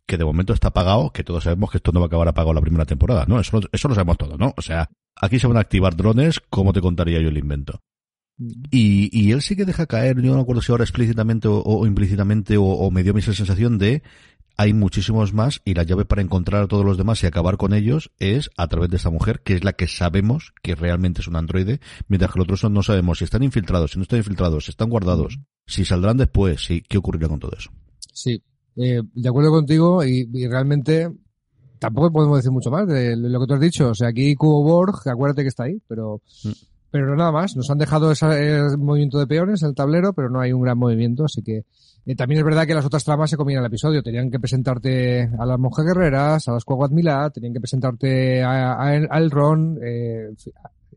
que 0.04 0.18
de 0.18 0.24
momento 0.26 0.52
está 0.52 0.68
apagado, 0.68 1.10
que 1.10 1.24
todos 1.24 1.44
sabemos 1.44 1.70
que 1.70 1.78
esto 1.78 1.92
no 1.92 2.00
va 2.00 2.04
a 2.04 2.08
acabar 2.08 2.28
apagado 2.28 2.52
la 2.52 2.60
primera 2.60 2.84
temporada, 2.84 3.24
¿no? 3.26 3.40
Eso, 3.40 3.58
eso 3.72 3.88
lo 3.88 3.94
sabemos 3.94 4.18
todo, 4.18 4.36
¿no? 4.36 4.52
O 4.54 4.60
sea, 4.60 4.90
aquí 5.16 5.38
se 5.38 5.46
van 5.46 5.56
a 5.56 5.60
activar 5.60 5.96
drones, 5.96 6.40
como 6.50 6.74
te 6.74 6.82
contaría 6.82 7.22
yo 7.22 7.30
el 7.30 7.38
invento. 7.38 7.80
Mm. 8.36 8.64
Y, 8.70 9.18
y 9.18 9.32
él 9.32 9.40
sí 9.40 9.56
que 9.56 9.64
deja 9.64 9.86
caer, 9.86 10.16
yo 10.16 10.32
no 10.32 10.36
me 10.36 10.42
acuerdo 10.42 10.60
si 10.60 10.72
ahora 10.72 10.84
explícitamente 10.84 11.48
o, 11.48 11.86
implícitamente 11.86 12.58
o, 12.58 12.64
o, 12.64 12.90
me 12.90 13.02
dio 13.02 13.16
esa 13.16 13.32
sensación 13.32 13.78
de 13.78 14.02
hay 14.56 14.72
muchísimos 14.72 15.32
más 15.32 15.60
y 15.64 15.74
la 15.74 15.82
llave 15.82 16.04
para 16.04 16.22
encontrar 16.22 16.62
a 16.62 16.66
todos 16.68 16.84
los 16.84 16.98
demás 16.98 17.22
y 17.22 17.26
acabar 17.26 17.56
con 17.56 17.72
ellos 17.72 18.10
es 18.18 18.50
a 18.56 18.68
través 18.68 18.90
de 18.90 18.96
esta 18.96 19.10
mujer, 19.10 19.40
que 19.40 19.54
es 19.54 19.64
la 19.64 19.72
que 19.72 19.86
sabemos 19.86 20.52
que 20.62 20.74
realmente 20.74 21.20
es 21.20 21.28
un 21.28 21.36
androide, 21.36 21.80
mientras 22.08 22.32
que 22.32 22.38
los 22.38 22.46
otros 22.46 22.70
no 22.70 22.82
sabemos 22.82 23.18
si 23.18 23.24
están 23.24 23.42
infiltrados, 23.42 23.92
si 23.92 23.98
no 23.98 24.02
están 24.02 24.18
infiltrados, 24.18 24.64
si 24.66 24.70
están 24.70 24.90
guardados, 24.90 25.38
si 25.66 25.84
saldrán 25.84 26.16
después, 26.16 26.64
si, 26.64 26.82
qué 26.82 26.98
ocurrirá 26.98 27.28
con 27.28 27.40
todo 27.40 27.52
eso. 27.56 27.70
Sí, 28.12 28.42
eh, 28.76 29.00
de 29.14 29.28
acuerdo 29.28 29.50
contigo 29.50 30.04
y, 30.04 30.26
realmente 30.46 31.10
tampoco 31.78 32.12
podemos 32.12 32.38
decir 32.38 32.52
mucho 32.52 32.70
más 32.70 32.86
de 32.86 33.16
lo 33.16 33.40
que 33.40 33.46
tú 33.46 33.54
has 33.54 33.60
dicho. 33.60 33.90
O 33.90 33.94
sea, 33.94 34.08
aquí 34.08 34.34
Cubo 34.36 34.62
Borg, 34.62 35.08
acuérdate 35.08 35.42
que 35.42 35.48
está 35.48 35.64
ahí, 35.64 35.80
pero... 35.88 36.20
Mm 36.44 36.71
Pero 36.92 37.16
nada 37.16 37.32
más, 37.32 37.56
nos 37.56 37.68
han 37.70 37.78
dejado 37.78 38.12
ese, 38.12 38.26
ese 38.66 38.76
movimiento 38.76 39.18
de 39.18 39.26
peones 39.26 39.62
en 39.62 39.70
el 39.70 39.74
tablero, 39.74 40.12
pero 40.12 40.30
no 40.30 40.40
hay 40.40 40.52
un 40.52 40.62
gran 40.62 40.78
movimiento, 40.78 41.24
así 41.24 41.42
que 41.42 41.64
eh, 42.06 42.14
también 42.14 42.38
es 42.40 42.44
verdad 42.44 42.66
que 42.66 42.74
las 42.74 42.84
otras 42.84 43.02
tramas 43.02 43.30
se 43.30 43.36
comían 43.36 43.60
el 43.60 43.66
episodio. 43.66 44.02
Tenían 44.02 44.30
que 44.30 44.38
presentarte 44.38 45.22
a 45.38 45.44
las 45.46 45.58
monjas 45.58 45.84
guerreras, 45.86 46.46
a 46.48 46.52
las 46.52 46.64
Quaguat 46.64 46.92
Milá, 46.92 47.30
tenían 47.30 47.52
que 47.54 47.60
presentarte 47.60 48.42
a, 48.42 48.74
a, 48.74 48.88
a 48.90 49.18
Elrond, 49.18 49.78
eh, 49.82 50.28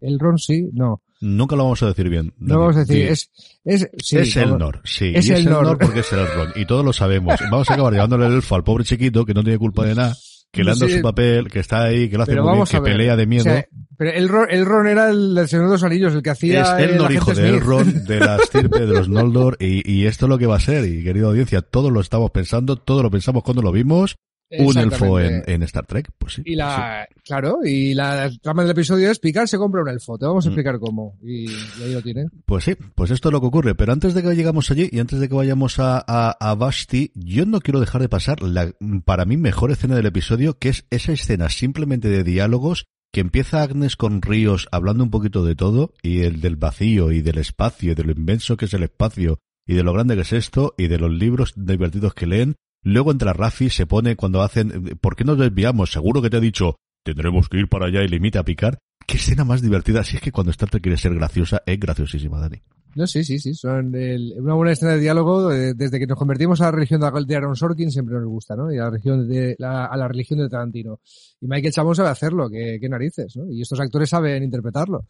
Elrond 0.01 0.38
sí, 0.38 0.69
no. 0.73 1.01
Nunca 1.21 1.55
lo 1.55 1.63
vamos 1.63 1.81
a 1.81 1.88
decir 1.88 2.10
bien. 2.10 2.34
No 2.38 2.60
vamos 2.60 2.75
a 2.75 2.79
decir, 2.79 2.97
Sí. 2.97 3.01
es, 3.03 3.31
es, 3.63 3.89
sí, 4.03 4.17
es 4.17 4.34
como- 4.34 4.55
Elnor, 4.55 4.81
sí. 4.84 5.13
es 5.15 5.27
y 5.29 5.31
es 5.34 5.39
Elnor. 5.39 5.63
Elnor 5.63 5.77
porque 5.79 6.01
es 6.01 6.12
Elrond. 6.12 6.58
Y 6.58 6.65
todos 6.65 6.84
lo 6.84 6.91
sabemos. 6.91 7.39
Vamos 7.49 7.69
a 7.69 7.73
acabar 7.73 7.93
llevándole 7.93 8.25
el 8.27 8.34
elfo 8.34 8.55
al 8.55 8.63
pobre 8.65 8.84
chiquito 8.84 9.25
que 9.25 9.34
no 9.34 9.41
tiene 9.43 9.58
culpa 9.58 9.86
de 9.86 9.95
nada, 9.95 10.13
que 10.56 10.63
le 10.63 10.72
han 10.72 10.80
dado 10.80 10.89
Sí. 10.89 10.98
su 10.98 11.02
papel, 11.04 11.48
que 11.50 11.60
está 11.60 11.84
ahí, 11.84 12.10
que 12.10 12.18
lo 12.18 12.24
hace 12.24 12.32
Pero 12.32 12.44
muy 12.44 12.54
bien, 12.54 12.65
que 12.65 12.80
ver. 12.80 12.91
pelea 12.91 13.15
de 13.15 13.26
miedo. 13.28 13.41
O 13.44 13.54
sea, 13.54 13.65
pero 13.98 14.12
Elrond, 14.12 14.52
Elrond 14.52 14.88
era 14.89 15.10
el 15.10 15.36
del 15.36 15.48
Señor 15.48 15.65
de 15.68 15.72
los 15.72 15.84
Anillos, 15.84 16.13
el 16.13 16.22
que 16.22 16.30
es 16.32 16.38
hacía 16.38 16.78
el 16.80 16.89
Elnor, 16.91 17.06
agente 17.08 17.13
hijo 17.15 17.34
de 17.34 17.36
Smith. 17.50 17.62
Elrond, 17.62 17.94
de 18.08 18.20
la 18.20 18.36
estirpe 18.38 18.80
de 18.80 18.88
los 18.88 19.08
Noldor, 19.10 19.58
y, 19.60 19.89
y 19.89 20.06
esto 20.06 20.26
es 20.26 20.30
lo 20.30 20.38
que 20.38 20.48
va 20.48 20.58
a 20.58 20.60
ser. 20.60 20.86
Y 20.86 21.04
querida 21.04 21.28
audiencia, 21.28 21.62
todos 21.62 21.91
lo 21.91 22.02
estamos 22.02 22.32
pensando, 22.32 22.76
todos 22.76 23.04
lo 23.04 23.12
pensamos 23.12 23.44
cuando 23.44 23.62
lo 23.62 23.72
vimos. 23.72 24.15
Un 24.51 24.77
elfo 24.77 25.19
en, 25.19 25.63
Star 25.63 25.86
Trek, 25.86 26.12
pues 26.17 26.34
sí. 26.36 26.43
Y 26.45 26.55
la, 26.55 27.08
claro, 27.23 27.60
y 27.63 27.93
la 27.93 28.29
trama 28.41 28.62
del 28.62 28.71
episodio 28.71 29.10
es 29.10 29.19
Picard 29.19 29.47
se 29.47 29.58
compra 29.58 29.81
un 29.81 29.89
elfo. 29.89 30.17
Te 30.17 30.25
vamos 30.25 30.45
a 30.45 30.49
Mm. 30.49 30.51
explicar 30.51 30.79
cómo. 30.79 31.17
Y, 31.23 31.49
y 31.49 31.84
ahí 31.84 31.93
lo 31.93 32.01
tiene. 32.01 32.25
Pues 32.45 32.63
sí, 32.63 32.75
pues 32.93 33.12
esto 33.12 33.29
es 33.29 33.34
lo 33.34 33.41
que 33.41 33.47
ocurre. 33.47 33.75
Pero 33.75 33.91
antes 33.91 34.13
de 34.13 34.21
que 34.21 34.36
llegamos 34.36 34.69
allí 34.71 34.88
y 34.91 34.99
antes 34.99 35.19
de 35.19 35.27
que 35.27 35.36
vayamos 35.36 35.79
a, 35.79 35.97
a, 36.08 36.31
a 36.39 36.55
Vashti, 36.55 37.12
yo 37.15 37.45
no 37.45 37.60
quiero 37.60 37.79
dejar 37.79 38.01
de 38.01 38.10
pasar 38.10 38.41
la, 38.43 38.71
para 39.03 39.25
mí, 39.25 39.36
mejor 39.38 39.71
escena 39.71 39.95
del 39.95 40.05
episodio, 40.05 40.60
que 40.60 40.69
es 40.69 40.86
esa 40.91 41.12
escena 41.12 41.49
simplemente 41.49 42.08
de 42.10 42.23
diálogos 42.23 42.86
que 43.12 43.21
empieza 43.21 43.63
Agnes 43.63 43.95
con 43.95 44.21
Ríos 44.21 44.67
hablando 44.71 45.03
un 45.03 45.10
poquito 45.10 45.45
de 45.45 45.55
todo 45.55 45.93
y 46.03 46.21
el 46.21 46.41
del 46.41 46.58
vacío 46.58 47.12
y 47.13 47.21
del 47.21 47.38
espacio 47.38 47.93
y 47.93 47.95
de 47.95 48.03
lo 48.03 48.12
inmenso 48.12 48.58
que 48.58 48.65
es 48.65 48.73
el 48.73 48.84
espacio 48.84 49.39
y 49.65 49.73
de 49.73 49.84
lo 49.84 49.93
grande 49.93 50.15
que 50.15 50.21
es 50.21 50.34
esto 50.34 50.75
y 50.77 50.88
de 50.88 50.99
los 50.99 51.12
libros 51.12 51.53
divertidos 51.55 52.13
que 52.13 52.27
leen. 52.27 52.55
Luego 52.86 53.12
entra 53.12 53.34
Rafi, 53.34 53.69
se 53.69 53.88
pone 53.88 54.15
cuando 54.15 54.41
hacen, 54.43 54.98
¿por 55.02 55.15
qué 55.15 55.24
nos 55.24 55.38
desviamos? 55.39 55.91
Seguro 55.91 56.21
que 56.21 56.30
te 56.30 56.38
ha 56.38 56.39
dicho, 56.39 56.76
tendremos 57.04 57.50
que 57.50 57.58
ir 57.58 57.67
para 57.67 57.88
allá 57.88 58.04
y 58.04 58.08
le 58.08 58.17
imita 58.17 58.39
a 58.39 58.45
picar. 58.45 58.78
Qué 59.08 59.17
escena 59.17 59.43
más 59.43 59.62
divertida. 59.63 60.04
Si 60.04 60.15
es 60.17 60.21
que 60.21 60.32
cuando 60.32 60.52
Star 60.52 60.69
Trek 60.69 60.84
quiere 60.84 60.98
ser 60.98 61.13
graciosa, 61.15 61.62
es 61.65 61.80
graciosísima, 61.80 62.39
Dani. 62.39 62.62
No, 62.95 63.06
sí, 63.08 63.24
sí, 63.24 63.39
sí. 63.39 63.54
Son 63.56 63.93
el- 63.95 64.36
una 64.39 64.54
buena 64.54 64.71
escena 64.71 64.93
de 64.93 65.00
diálogo. 65.00 65.52
eh, 65.52 65.74
Desde 65.76 66.00
que 66.00 66.08
nos 66.08 66.17
convertimos 66.17 66.62
a 66.62 66.65
la 66.65 66.71
religión 66.71 67.02
de, 67.02 67.36
Aaron 67.36 67.56
Sorkin 67.56 67.91
siempre 67.91 68.15
nos 68.15 68.26
gusta, 68.28 68.56
¿no? 68.56 68.71
Y 68.71 68.78
a 68.78 68.84
la 68.84 68.89
religión 68.91 69.28
de, 69.28 69.56
la- 69.60 69.86
a 69.86 69.98
la 69.98 70.08
religión 70.08 70.39
de 70.39 70.48
Tarantino. 70.48 71.02
Y 71.41 71.48
Michael 71.48 71.74
Chabón 71.74 71.95
sabe 71.95 72.10
hacerlo, 72.10 72.50
qué, 72.50 72.80
narices, 72.88 73.36
¿no? 73.36 73.52
Y 73.52 73.62
estos 73.63 73.80
actores 73.80 74.10
saben 74.10 74.43
interpretarlo. 74.43 75.08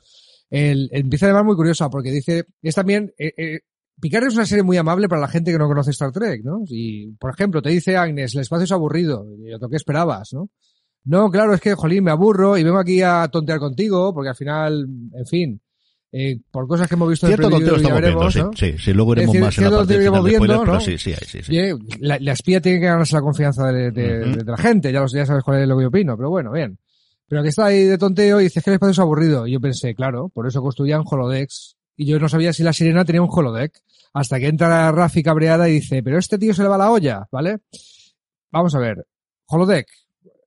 Empieza 0.49 1.25
además 1.25 1.45
muy 1.45 1.55
curiosa 1.55 1.89
porque 1.89 2.11
dice, 2.11 2.45
es 2.61 2.75
también, 2.75 3.13
eh, 3.17 3.33
eh, 3.37 3.59
Picard 4.01 4.25
es 4.27 4.35
una 4.35 4.45
serie 4.45 4.63
muy 4.63 4.77
amable 4.77 5.07
para 5.07 5.21
la 5.21 5.27
gente 5.27 5.51
que 5.51 5.57
no 5.57 5.67
conoce 5.67 5.91
Star 5.91 6.11
Trek, 6.11 6.41
¿no? 6.43 6.63
Y, 6.67 7.11
por 7.13 7.31
ejemplo, 7.33 7.61
te 7.61 7.69
dice 7.69 7.95
Agnes, 7.97 8.35
el 8.35 8.41
espacio 8.41 8.65
es 8.65 8.71
aburrido. 8.71 9.25
Y 9.37 9.49
yo, 9.51 9.59
¿qué 9.69 9.75
esperabas, 9.77 10.33
no? 10.33 10.49
No, 11.05 11.29
claro, 11.29 11.53
es 11.53 11.61
que, 11.61 11.75
jolín, 11.75 12.03
me 12.03 12.11
aburro 12.11 12.57
y 12.57 12.63
vengo 12.63 12.79
aquí 12.79 13.01
a 13.01 13.27
tontear 13.31 13.59
contigo 13.59 14.13
porque 14.13 14.29
al 14.29 14.35
final, 14.35 14.87
en 15.13 15.25
fin, 15.27 15.61
eh, 16.11 16.39
por 16.51 16.67
cosas 16.67 16.87
que 16.87 16.95
hemos 16.95 17.09
visto 17.09 17.27
Cierto 17.27 17.47
en 17.47 17.53
el 17.53 17.59
conteo 17.59 17.75
estamos 17.75 18.01
viendo, 18.01 18.19
veremos, 18.19 18.33
sí, 18.33 18.39
¿no? 18.39 18.51
sí, 18.77 18.83
sí, 18.83 18.93
luego 18.93 19.13
iremos 19.13 19.35
más 19.35 19.57
en 19.57 19.63
la 19.65 19.69
parte 19.77 19.93
final 19.99 20.21
spoiler, 20.35 20.57
viendo, 20.57 20.79
sí, 20.79 20.97
sí, 20.97 21.13
sí, 21.25 21.39
sí. 21.43 21.97
La, 21.99 22.17
la 22.19 22.31
espía 22.33 22.59
tiene 22.61 22.79
que 22.79 22.85
ganarse 22.87 23.15
la 23.15 23.21
confianza 23.21 23.67
de, 23.71 23.91
de- 23.91 24.19
Ujú. 24.25 24.29
de- 24.37 24.43
de 24.43 24.51
la 24.51 24.57
gente, 24.57 24.91
ya, 24.91 24.99
lo, 25.01 25.07
ya 25.07 25.25
sabes 25.25 25.43
cuál 25.43 25.61
es 25.61 25.67
lo 25.67 25.77
que 25.77 25.83
yo 25.83 25.87
opino, 25.89 26.17
pero 26.17 26.29
bueno, 26.29 26.51
bien. 26.51 26.77
Pero 27.27 27.43
que 27.43 27.49
está 27.49 27.65
ahí 27.65 27.83
de 27.83 27.97
tonteo 27.97 28.39
y 28.39 28.45
dices 28.45 28.63
que 28.63 28.69
el 28.71 28.75
espacio 28.75 28.91
es 28.91 28.99
aburrido. 28.99 29.45
Y 29.47 29.53
yo 29.53 29.59
pensé, 29.59 29.93
claro, 29.95 30.29
por 30.29 30.47
eso 30.47 30.61
construían 30.61 31.03
holodecks. 31.05 31.75
Y 31.95 32.05
yo 32.05 32.19
no 32.19 32.29
sabía 32.29 32.53
si 32.53 32.63
la 32.63 32.73
sirena 32.73 33.05
tenía 33.05 33.21
un 33.21 33.29
holodeck. 33.31 33.81
Hasta 34.13 34.39
que 34.39 34.47
entra 34.47 34.91
Rafi 34.91 35.23
cabreada 35.23 35.67
y 35.67 35.73
dice, 35.73 36.01
pero 36.01 36.17
este 36.17 36.37
tío 36.37 36.53
se 36.53 36.63
le 36.63 36.69
va 36.69 36.77
la 36.77 36.91
olla, 36.91 37.27
¿vale? 37.31 37.59
Vamos 38.51 38.73
a 38.75 38.79
ver. 38.79 39.05
Holodeck. 39.47 39.87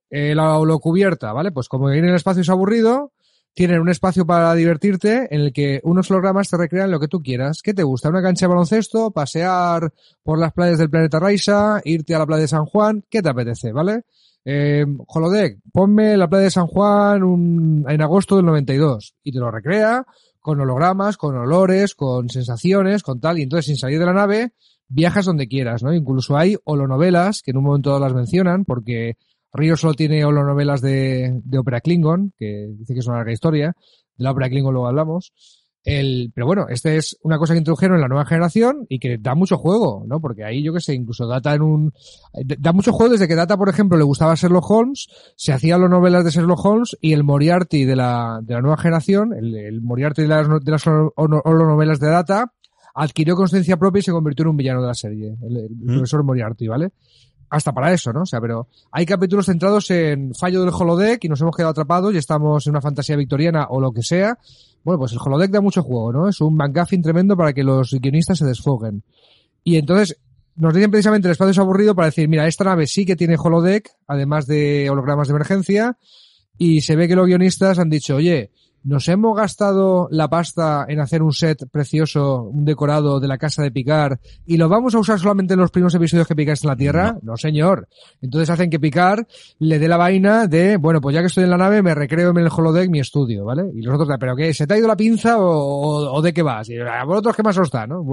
Eh, 0.09 0.33
la, 0.33 0.59
lo 0.59 0.79
cubierta, 0.79 1.33
¿vale? 1.33 1.51
Pues 1.51 1.67
como 1.67 1.91
ir 1.91 1.99
en 1.99 2.09
el 2.09 2.15
espacio 2.15 2.41
es 2.41 2.49
aburrido, 2.49 3.13
tienen 3.53 3.79
un 3.79 3.89
espacio 3.89 4.25
para 4.25 4.55
divertirte 4.55 5.27
en 5.33 5.41
el 5.41 5.53
que 5.53 5.81
unos 5.83 6.09
hologramas 6.09 6.49
te 6.49 6.57
recrean 6.57 6.91
lo 6.91 6.99
que 6.99 7.07
tú 7.07 7.21
quieras. 7.21 7.61
¿Qué 7.61 7.73
te 7.73 7.83
gusta? 7.83 8.09
¿Una 8.09 8.21
cancha 8.21 8.45
de 8.45 8.49
baloncesto? 8.49 9.11
¿Pasear 9.11 9.91
por 10.23 10.39
las 10.39 10.53
playas 10.53 10.79
del 10.79 10.89
planeta 10.89 11.19
Raisa? 11.19 11.81
¿Irte 11.83 12.15
a 12.15 12.19
la 12.19 12.25
playa 12.25 12.41
de 12.41 12.47
San 12.47 12.65
Juan? 12.65 13.03
¿Qué 13.09 13.21
te 13.21 13.29
apetece? 13.29 13.71
¿Vale? 13.71 14.03
Eh, 14.45 14.85
holodeck, 15.07 15.59
ponme 15.71 16.15
la 16.17 16.29
playa 16.29 16.45
de 16.45 16.51
San 16.51 16.67
Juan 16.67 17.85
en 17.87 18.01
agosto 18.01 18.37
del 18.37 18.45
92 18.45 19.13
y 19.21 19.31
te 19.31 19.39
lo 19.39 19.51
recrea 19.51 20.05
con 20.49 20.61
hologramas, 20.61 21.15
con 21.15 21.37
olores, 21.37 21.93
con 21.93 22.27
sensaciones, 22.27 23.03
con 23.03 23.19
tal. 23.19 23.37
Y 23.37 23.43
entonces, 23.43 23.67
sin 23.67 23.77
salir 23.77 23.99
de 23.99 24.05
la 24.07 24.13
nave, 24.13 24.53
viajas 24.87 25.25
donde 25.25 25.47
quieras, 25.47 25.83
¿no? 25.83 25.93
Incluso 25.93 26.35
hay 26.35 26.57
holonovelas 26.63 27.43
que 27.43 27.51
en 27.51 27.57
un 27.57 27.65
momento 27.65 27.91
dado 27.91 28.01
las 28.01 28.15
mencionan 28.15 28.65
porque 28.65 29.13
Río 29.53 29.77
solo 29.77 29.93
tiene 29.93 30.25
holonovelas 30.25 30.81
de, 30.81 31.39
de 31.43 31.57
ópera 31.59 31.81
Klingon, 31.81 32.33
que 32.35 32.67
dice 32.79 32.93
que 32.93 32.99
es 32.99 33.07
una 33.07 33.17
larga 33.17 33.31
historia. 33.31 33.73
De 34.17 34.23
la 34.23 34.31
ópera 34.31 34.49
Klingon 34.49 34.73
luego 34.73 34.87
hablamos. 34.87 35.33
El, 35.85 36.31
pero 36.35 36.45
bueno, 36.45 36.65
este 36.69 36.97
es 36.97 37.17
una 37.23 37.37
cosa 37.37 37.53
que 37.53 37.59
introdujeron 37.59 37.95
en 37.95 38.01
la 38.01 38.09
nueva 38.09 38.25
generación 38.25 38.85
y 38.89 38.99
que 38.99 39.17
da 39.17 39.33
mucho 39.33 39.57
juego, 39.57 40.03
¿no? 40.07 40.19
Porque 40.19 40.43
ahí 40.43 40.61
yo 40.61 40.73
que 40.73 40.81
sé, 40.81 40.93
incluso 40.93 41.25
Data 41.25 41.53
en 41.55 41.61
un, 41.61 41.93
da 42.59 42.73
mucho 42.73 42.91
juego 42.91 43.13
desde 43.13 43.27
que 43.29 43.35
Data, 43.35 43.55
por 43.57 43.69
ejemplo, 43.69 43.97
le 43.97 44.03
gustaba 44.03 44.35
Sherlock 44.35 44.69
Holmes, 44.69 45.07
se 45.37 45.53
hacían 45.53 45.79
las 45.81 45.89
novelas 45.89 46.25
de 46.25 46.31
Sherlock 46.31 46.63
Holmes 46.65 46.97
y 46.99 47.13
el 47.13 47.23
Moriarty 47.23 47.85
de 47.85 47.95
la, 47.95 48.39
de 48.43 48.55
la 48.55 48.61
nueva 48.61 48.77
generación, 48.77 49.33
el, 49.33 49.55
el 49.55 49.81
Moriarty 49.81 50.23
de 50.23 50.27
las, 50.27 50.47
de 50.63 50.71
las 50.71 50.85
holo- 50.85 51.13
holonovelas 51.15 51.99
de 52.01 52.07
Data, 52.07 52.51
adquirió 52.93 53.35
conciencia 53.37 53.77
propia 53.77 53.99
y 53.99 54.03
se 54.03 54.11
convirtió 54.11 54.43
en 54.43 54.49
un 54.49 54.57
villano 54.57 54.81
de 54.81 54.87
la 54.87 54.93
serie, 54.93 55.37
el, 55.41 55.57
el 55.57 55.69
Mm. 55.71 55.85
profesor 55.93 56.23
Moriarty, 56.25 56.67
¿vale? 56.67 56.89
Hasta 57.51 57.71
para 57.73 57.91
eso, 57.93 58.11
¿no? 58.13 58.23
O 58.23 58.25
sea, 58.27 58.39
pero 58.41 58.67
hay 58.91 59.05
capítulos 59.07 59.47
centrados 59.47 59.89
en 59.89 60.35
fallo 60.35 60.59
del 60.61 60.73
holodeck 60.73 61.23
y 61.23 61.29
nos 61.29 61.41
hemos 61.41 61.55
quedado 61.55 61.71
atrapados 61.71 62.13
y 62.13 62.17
estamos 62.17 62.67
en 62.67 62.71
una 62.71 62.81
fantasía 62.81 63.15
victoriana 63.15 63.65
o 63.69 63.79
lo 63.81 63.91
que 63.91 64.03
sea. 64.03 64.37
Bueno, 64.83 64.99
pues 64.99 65.11
el 65.11 65.19
holodeck 65.23 65.51
da 65.51 65.61
mucho 65.61 65.83
juego, 65.83 66.11
¿no? 66.13 66.29
Es 66.29 66.41
un 66.41 66.55
McGuffin 66.55 67.01
tremendo 67.01 67.35
para 67.35 67.53
que 67.53 67.63
los 67.63 67.93
guionistas 67.93 68.37
se 68.37 68.45
desfoguen. 68.45 69.03
Y 69.63 69.77
entonces 69.77 70.17
nos 70.55 70.73
dicen 70.73 70.91
precisamente 70.91 71.27
el 71.27 71.33
espacio 71.33 71.51
es 71.51 71.57
aburrido 71.59 71.95
para 71.95 72.07
decir, 72.07 72.27
mira, 72.27 72.47
esta 72.47 72.65
nave 72.65 72.87
sí 72.87 73.05
que 73.05 73.15
tiene 73.15 73.35
holodeck, 73.37 73.89
además 74.07 74.45
de 74.45 74.89
hologramas 74.89 75.27
de 75.27 75.33
emergencia, 75.33 75.97
y 76.57 76.81
se 76.81 76.95
ve 76.95 77.07
que 77.07 77.15
los 77.15 77.27
guionistas 77.27 77.79
han 77.79 77.89
dicho, 77.89 78.15
oye, 78.15 78.51
¿nos 78.83 79.07
hemos 79.07 79.35
gastado 79.37 80.07
la 80.11 80.27
pasta 80.29 80.85
en 80.87 80.99
hacer 80.99 81.21
un 81.21 81.33
set 81.33 81.67
precioso, 81.71 82.43
un 82.43 82.65
decorado 82.65 83.19
de 83.19 83.27
la 83.27 83.37
casa 83.37 83.63
de 83.63 83.71
Picard, 83.71 84.17
y 84.45 84.57
lo 84.57 84.69
vamos 84.69 84.95
a 84.95 84.99
usar 84.99 85.19
solamente 85.19 85.53
en 85.53 85.59
los 85.59 85.71
primeros 85.71 85.93
episodios 85.95 86.27
que 86.27 86.35
Picard 86.35 86.53
está 86.53 86.67
en 86.67 86.69
la 86.71 86.75
Tierra? 86.77 87.17
No, 87.21 87.37
señor. 87.37 87.87
Entonces 88.21 88.49
hacen 88.49 88.69
que 88.69 88.79
Picard 88.79 89.25
le 89.59 89.79
dé 89.79 89.87
la 89.87 89.97
vaina 89.97 90.47
de, 90.47 90.77
bueno, 90.77 91.01
pues 91.01 91.13
ya 91.13 91.21
que 91.21 91.27
estoy 91.27 91.43
en 91.43 91.49
la 91.51 91.57
nave, 91.57 91.81
me 91.81 91.93
recreo 91.95 92.31
en 92.31 92.37
el 92.37 92.49
holodeck 92.55 92.89
mi 92.89 92.99
estudio, 92.99 93.45
¿vale? 93.45 93.63
Y 93.75 93.81
los 93.81 93.95
otros, 93.99 94.17
¿pero 94.19 94.35
qué? 94.35 94.53
¿Se 94.53 94.65
te 94.67 94.73
ha 94.73 94.77
ido 94.77 94.87
la 94.87 94.95
pinza 94.97 95.37
o, 95.39 95.45
o- 95.49 96.13
o 96.13 96.21
de 96.21 96.33
qué 96.33 96.41
vas? 96.41 96.69
Y 96.69 96.77
a 96.77 97.03
vosotros 97.03 97.35
qué 97.35 97.43
más 97.43 97.57
os 97.57 97.69
da, 97.71 97.85
¿no? 97.87 98.03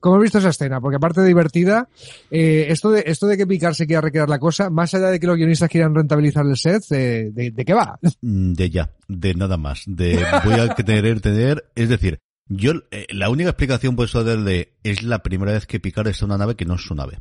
¿Cómo 0.00 0.16
he 0.16 0.22
visto 0.22 0.38
esa 0.38 0.48
escena? 0.50 0.80
Porque 0.80 0.96
aparte 0.96 1.20
de 1.20 1.26
divertida, 1.28 1.88
eh, 2.30 2.66
esto 2.70 2.90
de, 2.90 3.04
esto 3.06 3.26
de 3.26 3.36
que 3.36 3.46
Picard 3.46 3.74
se 3.74 3.86
quiera 3.86 4.00
recrear 4.00 4.28
la 4.28 4.38
cosa, 4.38 4.70
más 4.70 4.92
allá 4.94 5.08
de 5.08 5.20
que 5.20 5.26
los 5.26 5.36
guionistas 5.36 5.68
quieran 5.68 5.94
rentabilizar 5.94 6.46
el 6.46 6.56
set, 6.56 6.82
de, 6.88 7.30
de, 7.32 7.50
¿de 7.50 7.64
qué 7.64 7.74
va? 7.74 7.98
Mm, 8.22 8.52
De 8.52 8.70
ya, 8.70 8.90
de 9.08 9.34
nada 9.34 9.56
más. 9.56 9.82
De 9.98 10.24
voy 10.44 10.54
a 10.54 10.74
querer 10.74 11.20
tener, 11.20 11.70
es 11.74 11.88
decir, 11.88 12.20
yo, 12.46 12.72
eh, 12.90 13.06
la 13.10 13.28
única 13.28 13.50
explicación 13.50 13.96
puedo 13.96 14.24
dar 14.24 14.38
de, 14.38 14.78
es 14.82 15.02
la 15.02 15.22
primera 15.22 15.52
vez 15.52 15.66
que 15.66 15.80
Picard 15.80 16.08
está 16.08 16.24
en 16.24 16.30
una 16.30 16.38
nave 16.38 16.54
que 16.56 16.64
no 16.64 16.76
es 16.76 16.82
su 16.82 16.94
nave. 16.94 17.20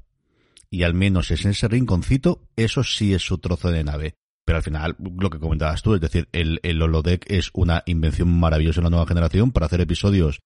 Y 0.70 0.84
al 0.84 0.94
menos 0.94 1.32
es 1.32 1.44
en 1.44 1.52
ese 1.52 1.68
rinconcito, 1.68 2.48
eso 2.56 2.84
sí 2.84 3.14
es 3.14 3.24
su 3.24 3.38
trozo 3.38 3.70
de 3.70 3.84
nave. 3.84 4.16
Pero 4.46 4.58
al 4.58 4.64
final, 4.64 4.96
lo 5.00 5.30
que 5.30 5.40
comentabas 5.40 5.82
tú, 5.82 5.96
es 5.96 6.02
decir, 6.02 6.30
el, 6.32 6.62
el 6.64 6.82
holodeck 6.82 7.30
es 7.30 7.50
una 7.54 7.84
invención 7.86 8.30
maravillosa 8.40 8.80
en 8.80 8.86
la 8.86 8.90
nueva 8.90 9.08
generación 9.08 9.52
para 9.52 9.66
hacer 9.66 9.82
episodios 9.82 10.40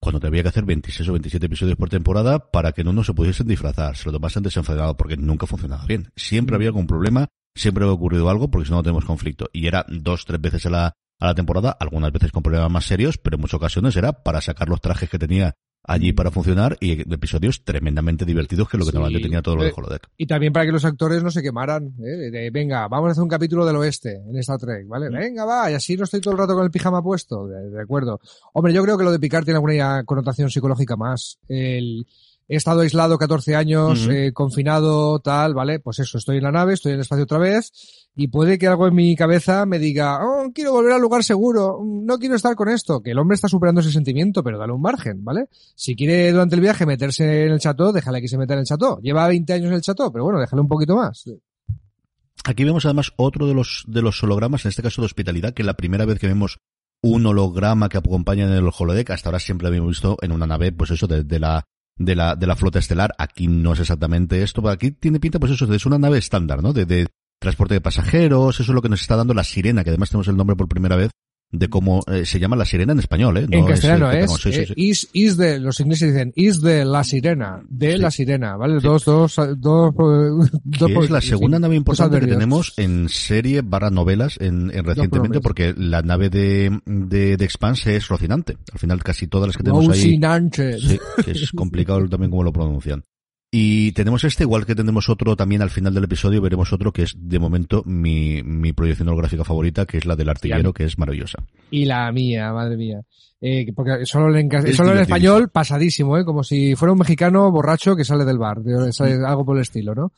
cuando 0.00 0.20
te 0.20 0.28
había 0.28 0.42
que 0.42 0.50
hacer 0.50 0.64
26 0.64 1.08
o 1.08 1.12
27 1.12 1.46
episodios 1.46 1.76
por 1.76 1.88
temporada 1.88 2.52
para 2.52 2.72
que 2.72 2.82
en 2.82 2.88
uno 2.88 3.02
se 3.02 3.14
pudiesen 3.14 3.48
disfrazar, 3.48 3.96
se 3.96 4.04
lo 4.06 4.12
tomasen 4.12 4.44
desenfadado 4.44 4.96
porque 4.96 5.16
nunca 5.16 5.46
funcionaba 5.46 5.84
bien. 5.86 6.10
Siempre 6.14 6.54
había 6.54 6.68
algún 6.68 6.86
problema, 6.86 7.26
siempre 7.54 7.82
había 7.82 7.94
ocurrido 7.94 8.30
algo 8.30 8.48
porque 8.48 8.66
si 8.66 8.70
no 8.70 8.76
no 8.76 8.82
tenemos 8.84 9.04
conflicto. 9.04 9.50
Y 9.52 9.66
era 9.66 9.84
dos, 9.88 10.24
tres 10.24 10.40
veces 10.40 10.66
a 10.66 10.70
la, 10.70 10.92
a 11.18 11.26
la 11.26 11.34
temporada, 11.34 11.76
algunas 11.78 12.12
veces 12.12 12.32
con 12.32 12.42
problemas 12.42 12.70
más 12.70 12.84
serios, 12.84 13.18
pero 13.18 13.36
en 13.36 13.40
muchas 13.40 13.54
ocasiones 13.54 13.96
era 13.96 14.12
para 14.12 14.40
sacar 14.40 14.68
los 14.68 14.80
trajes 14.80 15.10
que 15.10 15.18
tenía 15.18 15.56
allí 15.84 16.12
para 16.12 16.30
funcionar 16.30 16.76
y 16.80 17.00
episodios 17.12 17.64
tremendamente 17.64 18.24
divertidos 18.24 18.68
que 18.68 18.76
es 18.76 18.78
lo 18.78 18.84
que 18.84 18.90
Sí, 18.90 18.96
normalmente 18.96 19.26
tenía 19.26 19.42
todo 19.42 19.56
lo 19.56 19.62
de 19.62 19.70
eh, 19.70 19.74
Holodeck. 19.74 20.08
Y 20.16 20.26
también 20.26 20.52
para 20.52 20.66
que 20.66 20.72
los 20.72 20.84
actores 20.84 21.22
no 21.22 21.30
se 21.30 21.42
quemaran, 21.42 21.94
¿eh? 21.98 22.30
De, 22.30 22.50
venga, 22.50 22.86
vamos 22.88 23.08
a 23.08 23.12
hacer 23.12 23.22
un 23.22 23.28
capítulo 23.28 23.64
del 23.64 23.76
oeste 23.76 24.22
en 24.28 24.36
Star 24.36 24.58
Trek, 24.58 24.86
¿vale? 24.86 25.08
Venga, 25.08 25.44
va, 25.44 25.70
y 25.70 25.74
así 25.74 25.96
no 25.96 26.04
estoy 26.04 26.20
todo 26.20 26.32
el 26.32 26.38
rato 26.38 26.54
con 26.54 26.64
el 26.64 26.70
pijama 26.70 27.02
puesto, 27.02 27.46
de, 27.46 27.70
de 27.70 27.82
acuerdo. 27.82 28.20
Hombre, 28.52 28.72
yo 28.72 28.82
creo 28.82 28.98
que 28.98 29.04
lo 29.04 29.12
de 29.12 29.18
Picard 29.18 29.44
tiene 29.44 29.56
alguna 29.56 30.04
connotación 30.04 30.50
psicológica 30.50 30.96
más. 30.96 31.38
El, 31.48 32.06
he 32.48 32.56
estado 32.56 32.80
aislado 32.80 33.18
14 33.18 33.54
años, 33.54 34.08
eh, 34.10 34.32
confinado, 34.32 35.20
tal, 35.20 35.54
¿vale? 35.54 35.80
Pues 35.80 35.98
eso, 35.98 36.18
estoy 36.18 36.38
en 36.38 36.44
la 36.44 36.52
nave, 36.52 36.74
estoy 36.74 36.92
en 36.92 36.96
el 36.96 37.02
espacio 37.02 37.24
otra 37.24 37.38
vez, 37.38 37.70
y 38.16 38.28
puede 38.28 38.58
que 38.58 38.66
algo 38.66 38.88
en 38.88 38.94
mi 38.94 39.14
cabeza 39.14 39.66
me 39.66 39.78
diga, 39.78 40.20
oh, 40.24 40.50
quiero 40.52 40.72
volver 40.72 40.92
al 40.92 41.00
lugar 41.00 41.22
seguro, 41.22 41.80
no 41.84 42.18
quiero 42.18 42.36
estar 42.36 42.54
con 42.56 42.68
esto, 42.68 43.02
que 43.02 43.10
el 43.10 43.18
hombre 43.18 43.34
está 43.34 43.48
superando 43.48 43.80
ese 43.82 43.92
sentimiento, 43.92 44.42
pero 44.42 44.58
dale 44.58 44.72
un 44.72 44.80
margen, 44.80 45.22
¿vale? 45.22 45.48
Si 45.74 45.94
quiere 45.94 46.32
durante 46.32 46.54
el 46.54 46.62
viaje 46.62 46.86
meterse 46.86 47.44
en 47.44 47.52
el 47.52 47.60
chateau, 47.60 47.92
déjale 47.92 48.20
que 48.20 48.28
se 48.28 48.38
meta 48.38 48.54
en 48.54 48.60
el 48.60 48.66
chateau. 48.66 48.98
Lleva 49.00 49.28
20 49.28 49.52
años 49.52 49.66
en 49.68 49.74
el 49.74 49.82
chateau, 49.82 50.10
pero 50.10 50.24
bueno, 50.24 50.40
déjale 50.40 50.62
un 50.62 50.68
poquito 50.68 50.96
más. 50.96 51.24
Aquí 52.44 52.64
vemos 52.64 52.84
además 52.86 53.12
otro 53.16 53.46
de 53.46 53.54
los, 53.54 53.84
de 53.86 54.00
los 54.00 54.22
hologramas, 54.22 54.64
en 54.64 54.70
este 54.70 54.82
caso 54.82 55.02
de 55.02 55.06
hospitalidad, 55.06 55.52
que 55.52 55.62
es 55.62 55.66
la 55.66 55.76
primera 55.76 56.06
vez 56.06 56.18
que 56.18 56.26
vemos 56.26 56.58
un 57.02 57.26
holograma 57.26 57.88
que 57.88 57.98
acompaña 57.98 58.46
en 58.46 58.52
el 58.52 58.70
holodeck. 58.76 59.10
Hasta 59.10 59.28
ahora 59.28 59.38
siempre 59.38 59.64
lo 59.64 59.68
habíamos 59.68 59.90
visto 59.90 60.16
en 60.22 60.32
una 60.32 60.46
nave, 60.46 60.72
pues 60.72 60.90
eso, 60.90 61.06
de, 61.06 61.38
la 61.38 61.64
de 61.98 62.16
la, 62.16 62.36
de 62.36 62.46
la 62.46 62.56
flota 62.56 62.78
estelar. 62.78 63.14
Aquí 63.18 63.48
no 63.48 63.72
es 63.72 63.80
exactamente 63.80 64.42
esto, 64.42 64.62
pero 64.62 64.72
aquí 64.72 64.92
tiene 64.92 65.20
pinta, 65.20 65.38
pues 65.38 65.52
eso, 65.52 65.72
es 65.72 65.86
una 65.86 65.98
nave 65.98 66.18
estándar, 66.18 66.62
¿no? 66.62 66.72
De, 66.72 66.86
de 66.86 67.08
transporte 67.40 67.74
de 67.74 67.80
pasajeros, 67.80 68.60
eso 68.60 68.72
es 68.72 68.74
lo 68.74 68.82
que 68.82 68.88
nos 68.88 69.00
está 69.00 69.16
dando 69.16 69.34
la 69.34 69.44
sirena, 69.44 69.84
que 69.84 69.90
además 69.90 70.10
tenemos 70.10 70.28
el 70.28 70.36
nombre 70.36 70.56
por 70.56 70.68
primera 70.68 70.96
vez 70.96 71.10
de 71.50 71.68
cómo 71.68 72.02
eh, 72.06 72.26
se 72.26 72.38
llama 72.38 72.56
la 72.56 72.64
sirena 72.64 72.92
en 72.92 72.98
español, 72.98 73.38
¿eh? 73.38 73.46
en 73.50 73.64
castellano 73.64 74.10
es, 74.10 74.46
eh, 74.46 74.72
Is, 74.76 75.08
is, 75.12 75.36
de, 75.36 75.58
los 75.58 75.80
ingleses 75.80 76.12
dicen 76.12 76.32
is 76.36 76.60
de 76.60 76.84
la 76.84 77.04
sirena, 77.04 77.62
de 77.68 77.96
la 77.96 78.10
sirena, 78.10 78.56
¿vale? 78.56 78.80
Dos, 78.80 79.04
dos, 79.04 79.36
dos, 79.56 79.94
dos 79.96 81.04
es 81.04 81.10
la 81.10 81.20
segunda 81.20 81.58
nave 81.58 81.76
importante 81.76 82.20
que 82.20 82.26
tenemos 82.26 82.74
en 82.76 83.08
serie 83.08 83.62
barra 83.62 83.90
novelas 83.90 84.36
en, 84.40 84.70
en 84.74 84.84
recientemente 84.84 85.40
porque 85.40 85.74
la 85.76 86.02
nave 86.02 86.28
de, 86.28 86.80
de, 86.84 87.36
de 87.36 87.44
Expanse 87.44 87.96
es 87.96 88.08
Rocinante. 88.08 88.58
Al 88.72 88.78
final 88.78 89.02
casi 89.02 89.26
todas 89.26 89.48
las 89.48 89.56
que 89.56 89.62
tenemos 89.62 89.88
ahí. 89.88 90.18
Sí, 90.78 90.98
es 91.26 91.52
complicado 91.56 92.06
también 92.08 92.30
cómo 92.30 92.42
lo 92.42 92.52
pronuncian. 92.52 93.04
Y 93.50 93.92
tenemos 93.92 94.24
este, 94.24 94.44
igual 94.44 94.66
que 94.66 94.74
tendremos 94.74 95.08
otro 95.08 95.34
también 95.34 95.62
al 95.62 95.70
final 95.70 95.94
del 95.94 96.04
episodio, 96.04 96.42
veremos 96.42 96.70
otro 96.72 96.92
que 96.92 97.04
es 97.04 97.14
de 97.16 97.38
momento 97.38 97.82
mi, 97.86 98.42
mi 98.42 98.74
proyección 98.74 99.08
holográfica 99.08 99.42
favorita, 99.42 99.86
que 99.86 99.96
es 99.96 100.04
la 100.04 100.16
del 100.16 100.28
artillero, 100.28 100.74
que 100.74 100.84
es 100.84 100.98
maravillosa. 100.98 101.38
Y 101.70 101.86
la 101.86 102.12
mía, 102.12 102.52
madre 102.52 102.76
mía. 102.76 103.00
Eh, 103.40 103.72
porque 103.74 104.04
solo 104.04 104.36
en, 104.36 104.50
solo 104.74 104.92
en 104.92 104.98
español, 104.98 105.48
pasadísimo, 105.48 106.18
¿eh? 106.18 106.24
como 106.24 106.42
si 106.42 106.74
fuera 106.74 106.92
un 106.92 106.98
mexicano 106.98 107.50
borracho 107.50 107.96
que 107.96 108.04
sale 108.04 108.24
del 108.24 108.36
bar, 108.36 108.58
algo 109.26 109.44
por 109.46 109.56
el 109.56 109.62
estilo, 109.62 109.94
¿no? 109.94 110.12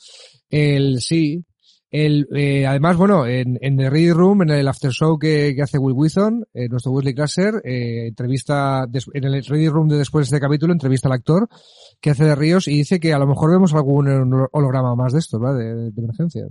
El 0.49 1.01
sí, 1.01 1.45
el, 1.91 2.29
eh, 2.35 2.67
además, 2.67 2.97
bueno, 2.97 3.27
en, 3.27 3.59
en 3.61 3.77
The 3.77 3.91
Ready 3.91 4.13
Room, 4.13 4.43
en 4.43 4.51
el 4.51 4.69
after 4.69 4.93
show 4.93 5.19
que, 5.19 5.55
que 5.55 5.63
hace 5.63 5.79
Will 5.79 5.97
Withon, 5.97 6.45
eh, 6.55 6.69
nuestro 6.69 6.93
Wesley 6.93 7.15
Classer, 7.15 7.55
eh, 7.65 8.09
entrevista, 8.09 8.87
en 9.13 9.25
el 9.25 9.45
Ready 9.45 9.69
Room 9.69 9.89
de 9.89 9.99
después 9.99 10.29
de 10.31 10.37
este 10.37 10.47
capítulo, 10.47 10.73
entrevista 10.73 11.09
al 11.09 11.15
actor 11.15 11.49
que 12.01 12.11
hace 12.11 12.25
de 12.25 12.35
Ríos 12.35 12.69
y 12.69 12.77
dice 12.77 13.01
que 13.01 13.13
a 13.13 13.19
lo 13.19 13.27
mejor 13.27 13.51
vemos 13.51 13.75
algún 13.75 14.09
holograma 14.53 14.95
más 14.95 15.13
de 15.13 15.19
esto, 15.19 15.41
¿verdad? 15.41 15.59
De, 15.59 15.91
de 15.91 16.03
emergencia. 16.03 16.47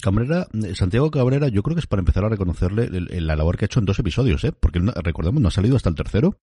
Cabrera, 0.00 0.46
eh, 0.52 0.74
Santiago 0.74 1.10
Cabrera, 1.10 1.48
yo 1.48 1.62
creo 1.62 1.74
que 1.74 1.80
es 1.80 1.86
para 1.86 2.00
empezar 2.00 2.24
a 2.24 2.28
reconocerle 2.28 2.88
la 2.90 3.36
labor 3.36 3.56
que 3.56 3.64
ha 3.64 3.66
hecho 3.66 3.80
en 3.80 3.86
dos 3.86 3.98
episodios, 3.98 4.44
¿eh? 4.44 4.52
Porque 4.52 4.80
recordemos, 5.02 5.42
no 5.42 5.48
ha 5.48 5.52
salido 5.52 5.76
hasta 5.76 5.88
el 5.88 5.96
tercero. 5.96 6.38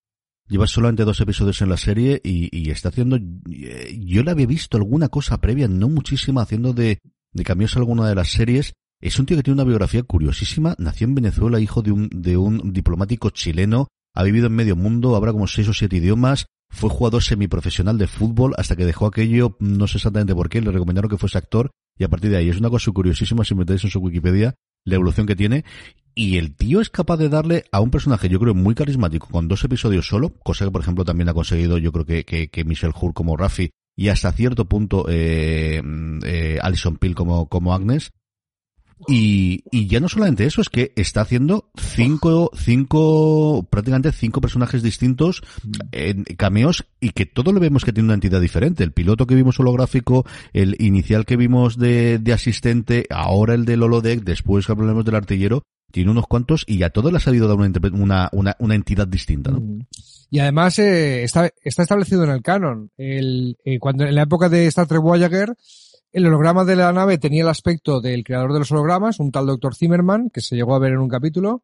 Lleva 0.48 0.68
solamente 0.68 1.06
dos 1.06 1.20
episodios 1.22 1.62
en 1.62 1.70
la 1.70 1.78
serie 1.78 2.22
y, 2.24 2.56
y 2.56 2.70
está 2.70 2.90
haciendo, 2.90 3.18
eh, 3.18 3.98
yo 4.00 4.22
le 4.24 4.32
había 4.32 4.46
visto 4.46 4.78
alguna 4.78 5.10
cosa 5.10 5.40
previa, 5.40 5.68
no 5.68 5.90
muchísima, 5.90 6.44
haciendo 6.44 6.74
de, 6.74 7.00
de 7.36 7.44
cambios 7.44 7.76
a 7.76 7.80
alguna 7.80 8.08
de 8.08 8.16
las 8.16 8.32
series. 8.32 8.74
Es 9.02 9.20
un 9.20 9.28
tío 9.28 9.38
que 9.38 9.44
tiene 9.44 9.62
una 9.62 9.68
biografía 9.68 10.02
curiosísima. 10.02 10.74
Nació 10.80 11.06
en 11.06 11.16
Venezuela, 11.16 11.60
hijo 11.60 11.84
de 11.84 11.92
un, 11.92 12.10
de 12.10 12.38
un 12.38 12.74
diplomático 12.74 13.30
chileno. 13.30 13.90
Ha 14.16 14.24
vivido 14.24 14.48
en 14.48 14.54
medio 14.54 14.76
mundo, 14.76 15.16
habla 15.16 15.34
como 15.34 15.46
seis 15.46 15.68
o 15.68 15.74
siete 15.74 15.98
idiomas. 15.98 16.46
Fue 16.70 16.90
jugador 16.90 17.22
semiprofesional 17.22 17.98
de 17.98 18.08
fútbol 18.08 18.54
hasta 18.58 18.76
que 18.76 18.86
dejó 18.86 19.06
aquello, 19.06 19.58
no 19.60 19.88
sé 19.88 19.98
exactamente 19.98 20.34
por 20.34 20.50
qué, 20.50 20.62
le 20.62 20.72
recomendaron 20.72 21.10
que 21.10 21.18
fuese 21.18 21.38
actor 21.38 21.70
y 21.98 22.04
a 22.04 22.10
partir 22.10 22.32
de 22.32 22.38
ahí 22.38 22.50
es 22.50 22.58
una 22.58 22.70
cosa 22.70 22.92
curiosísima 22.92 23.46
si 23.46 23.56
metéis 23.56 23.84
en 23.84 23.92
su 23.92 24.00
Wikipedia 24.00 24.56
la 24.84 24.96
evolución 24.96 25.26
que 25.26 25.36
tiene 25.36 25.64
y 26.16 26.38
el 26.38 26.56
tío 26.56 26.82
es 26.82 26.90
capaz 26.90 27.18
de 27.18 27.30
darle 27.30 27.66
a 27.72 27.82
un 27.82 27.92
personaje, 27.92 28.30
yo 28.30 28.40
creo, 28.40 28.54
muy 28.54 28.76
carismático 28.76 29.28
con 29.30 29.48
dos 29.48 29.64
episodios 29.64 30.08
solo, 30.08 30.32
cosa 30.44 30.66
que 30.66 30.72
por 30.72 30.82
ejemplo 30.82 31.06
también 31.06 31.30
ha 31.30 31.34
conseguido 31.34 31.78
yo 31.78 31.92
creo 31.92 32.06
que, 32.06 32.26
que, 32.26 32.50
que 32.50 32.64
Michelle 32.66 32.94
Hur 33.00 33.14
como 33.14 33.38
Rafi 33.38 33.72
y 33.96 34.10
hasta 34.10 34.32
cierto 34.32 34.66
punto 34.66 35.06
eh, 35.10 35.82
eh, 36.24 36.60
Alison 36.62 36.98
Peel 36.98 37.16
como, 37.16 37.48
como 37.48 37.74
Agnes. 37.74 38.12
Y, 39.10 39.66
y 39.72 39.88
ya 39.88 40.00
no 40.00 40.08
solamente 40.08 40.46
eso, 40.46 40.62
es 40.62 40.70
que 40.70 40.94
está 40.96 41.20
haciendo 41.20 41.70
cinco, 41.76 42.50
cinco, 42.56 43.68
prácticamente 43.70 44.14
cinco 44.14 44.40
personajes 44.40 44.82
distintos 44.82 45.44
en 45.92 46.24
cameos 46.24 46.86
y 47.02 47.10
que 47.10 47.26
todo 47.26 47.52
lo 47.52 47.60
vemos 47.60 47.84
que 47.84 47.92
tiene 47.92 48.08
una 48.08 48.14
entidad 48.14 48.40
diferente. 48.40 48.86
El 48.86 48.94
piloto 48.94 49.28
que 49.28 49.36
vimos 49.36 49.60
holográfico, 49.60 50.26
el 50.54 50.78
inicial 50.80 51.26
que 51.26 51.36
vimos 51.36 51.78
de, 51.78 52.20
de 52.20 52.34
asistente, 52.34 53.06
ahora 53.10 53.54
el 53.54 53.66
del 53.66 53.84
holodeck, 53.84 54.24
después 54.24 54.66
que 54.66 54.72
hablamos 54.72 55.04
del 55.04 55.16
artillero, 55.16 55.64
tiene 55.96 56.12
unos 56.12 56.28
cuantos 56.28 56.66
y 56.68 56.84
a 56.84 56.90
todos 56.90 57.14
les 57.14 57.26
ha 57.26 57.34
ido 57.34 57.48
dar 57.48 57.56
una, 57.56 58.76
entidad 58.76 59.08
distinta, 59.08 59.52
¿no? 59.52 59.62
Mm. 59.62 59.88
Y 60.30 60.40
además 60.40 60.78
eh, 60.78 61.24
está, 61.24 61.50
está 61.64 61.84
establecido 61.84 62.26
en 62.26 62.32
el 62.32 62.42
canon. 62.42 62.92
El, 62.98 63.58
eh, 63.64 63.80
cuando 63.80 64.04
en 64.04 64.14
la 64.14 64.24
época 64.24 64.50
de 64.50 64.68
Star 64.68 64.88
Trek 64.88 65.00
Voyager, 65.00 65.56
el 66.12 66.28
holograma 66.28 66.66
de 66.66 66.76
la 66.76 66.92
nave 66.92 67.18
tenía 67.18 67.44
el 67.44 67.48
aspecto 67.48 68.02
del 68.02 68.26
creador 68.26 68.52
de 68.52 68.60
los 68.60 68.74
hologramas, 68.74 69.22
un 69.22 69.32
tal 69.32 69.46
Dr. 69.46 69.74
Zimmerman, 69.74 70.32
que 70.32 70.42
se 70.42 70.58
llegó 70.58 70.76
a 70.76 70.80
ver 70.80 70.92
en 70.92 71.00
un 71.00 71.08
capítulo, 71.08 71.64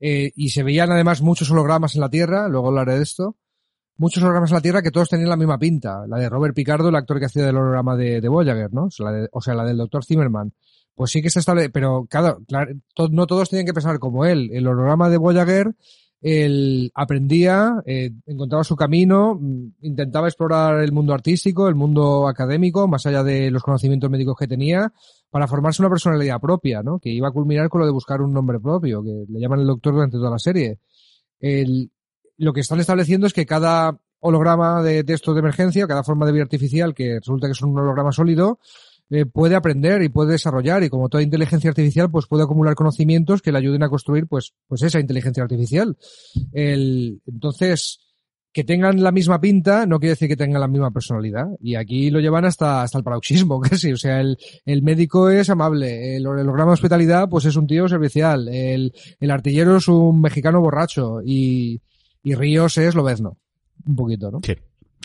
eh, 0.00 0.32
y 0.34 0.48
se 0.48 0.62
veían 0.62 0.90
además 0.90 1.20
muchos 1.20 1.50
hologramas 1.50 1.96
en 1.96 2.00
la 2.00 2.08
Tierra, 2.08 2.48
luego 2.48 2.68
hablaré 2.68 2.96
de 2.96 3.02
esto, 3.02 3.36
muchos 3.98 4.22
hologramas 4.22 4.52
en 4.52 4.54
la 4.54 4.62
Tierra 4.62 4.80
que 4.80 4.90
todos 4.90 5.10
tenían 5.10 5.28
la 5.28 5.36
misma 5.36 5.58
pinta, 5.58 6.06
la 6.08 6.16
de 6.16 6.30
Robert 6.30 6.54
Picardo, 6.54 6.88
el 6.88 6.96
actor 6.96 7.18
que 7.18 7.26
hacía 7.26 7.44
del 7.44 7.58
holograma 7.58 7.94
de, 7.94 8.22
de 8.22 8.28
Voyager, 8.30 8.72
¿no? 8.72 8.84
O 8.84 8.90
sea, 8.90 9.10
la, 9.10 9.28
o 9.30 9.42
sea, 9.42 9.52
la 9.52 9.64
del 9.64 9.76
Dr. 9.76 10.02
Zimmerman. 10.02 10.54
Pues 10.96 11.12
sí 11.12 11.22
que 11.22 11.30
se 11.30 11.38
establece, 11.38 11.70
pero 11.70 12.06
claro, 12.10 12.40
claro 12.48 12.72
no 13.12 13.26
todos 13.28 13.50
tienen 13.50 13.66
que 13.66 13.74
pensar 13.74 14.00
como 14.00 14.24
él. 14.24 14.50
El 14.52 14.66
holograma 14.66 15.08
de 15.08 15.18
Voyager 15.18 15.74
él 16.22 16.90
aprendía, 16.94 17.82
eh, 17.84 18.10
encontraba 18.26 18.64
su 18.64 18.74
camino, 18.74 19.38
mm, 19.40 19.74
intentaba 19.82 20.26
explorar 20.26 20.82
el 20.82 20.90
mundo 20.90 21.12
artístico, 21.12 21.68
el 21.68 21.74
mundo 21.74 22.26
académico, 22.26 22.88
más 22.88 23.06
allá 23.06 23.22
de 23.22 23.50
los 23.50 23.62
conocimientos 23.62 24.10
médicos 24.10 24.36
que 24.36 24.48
tenía, 24.48 24.92
para 25.30 25.46
formarse 25.46 25.82
una 25.82 25.90
personalidad 25.90 26.40
propia, 26.40 26.82
¿no? 26.82 26.98
Que 26.98 27.10
iba 27.10 27.28
a 27.28 27.32
culminar 27.32 27.68
con 27.68 27.80
lo 27.80 27.86
de 27.86 27.92
buscar 27.92 28.22
un 28.22 28.32
nombre 28.32 28.58
propio, 28.58 29.04
que 29.04 29.24
le 29.28 29.38
llaman 29.40 29.60
el 29.60 29.66
doctor 29.66 29.94
durante 29.94 30.16
toda 30.16 30.30
la 30.30 30.38
serie. 30.38 30.80
El, 31.38 31.90
lo 32.38 32.52
que 32.52 32.60
están 32.60 32.80
estableciendo 32.80 33.26
es 33.26 33.32
que 33.34 33.46
cada 33.46 34.00
holograma 34.18 34.82
de 34.82 35.04
texto 35.04 35.34
de 35.34 35.40
emergencia, 35.40 35.86
cada 35.86 36.02
forma 36.02 36.26
de 36.26 36.32
vida 36.32 36.42
artificial, 36.42 36.94
que 36.94 37.20
resulta 37.20 37.46
que 37.46 37.52
es 37.52 37.62
un 37.62 37.78
holograma 37.78 38.10
sólido, 38.10 38.58
eh, 39.10 39.24
puede 39.24 39.54
aprender 39.54 40.02
y 40.02 40.08
puede 40.08 40.32
desarrollar 40.32 40.82
y 40.82 40.88
como 40.88 41.08
toda 41.08 41.22
inteligencia 41.22 41.70
artificial 41.70 42.10
pues 42.10 42.26
puede 42.26 42.42
acumular 42.42 42.74
conocimientos 42.74 43.40
que 43.40 43.52
le 43.52 43.58
ayuden 43.58 43.82
a 43.84 43.88
construir 43.88 44.26
pues 44.26 44.54
pues 44.66 44.82
esa 44.82 44.98
inteligencia 44.98 45.42
artificial. 45.42 45.96
El, 46.52 47.20
entonces 47.26 48.00
que 48.52 48.64
tengan 48.64 49.02
la 49.02 49.12
misma 49.12 49.38
pinta 49.38 49.84
no 49.84 50.00
quiere 50.00 50.12
decir 50.12 50.28
que 50.28 50.36
tengan 50.36 50.60
la 50.60 50.66
misma 50.66 50.90
personalidad. 50.90 51.44
Y 51.60 51.74
aquí 51.74 52.10
lo 52.10 52.20
llevan 52.20 52.46
hasta 52.46 52.82
hasta 52.82 52.98
el 52.98 53.04
paroxismo 53.04 53.60
casi. 53.62 53.92
O 53.92 53.96
sea 53.96 54.20
el, 54.20 54.38
el 54.64 54.82
médico 54.82 55.28
es 55.28 55.50
amable. 55.50 56.16
El, 56.16 56.26
holograma 56.26 56.70
de 56.70 56.74
hospitalidad 56.74 57.28
pues 57.28 57.44
es 57.44 57.54
un 57.56 57.66
tío 57.66 57.86
servicial. 57.86 58.48
El, 58.48 58.92
el 59.20 59.30
artillero 59.30 59.76
es 59.76 59.88
un 59.88 60.20
mexicano 60.20 60.60
borracho. 60.60 61.20
Y, 61.24 61.80
y 62.22 62.34
Ríos 62.34 62.78
es 62.78 62.94
lobezno. 62.94 63.38
Un 63.86 63.94
poquito 63.94 64.30
no 64.32 64.40
sí, 64.42 64.54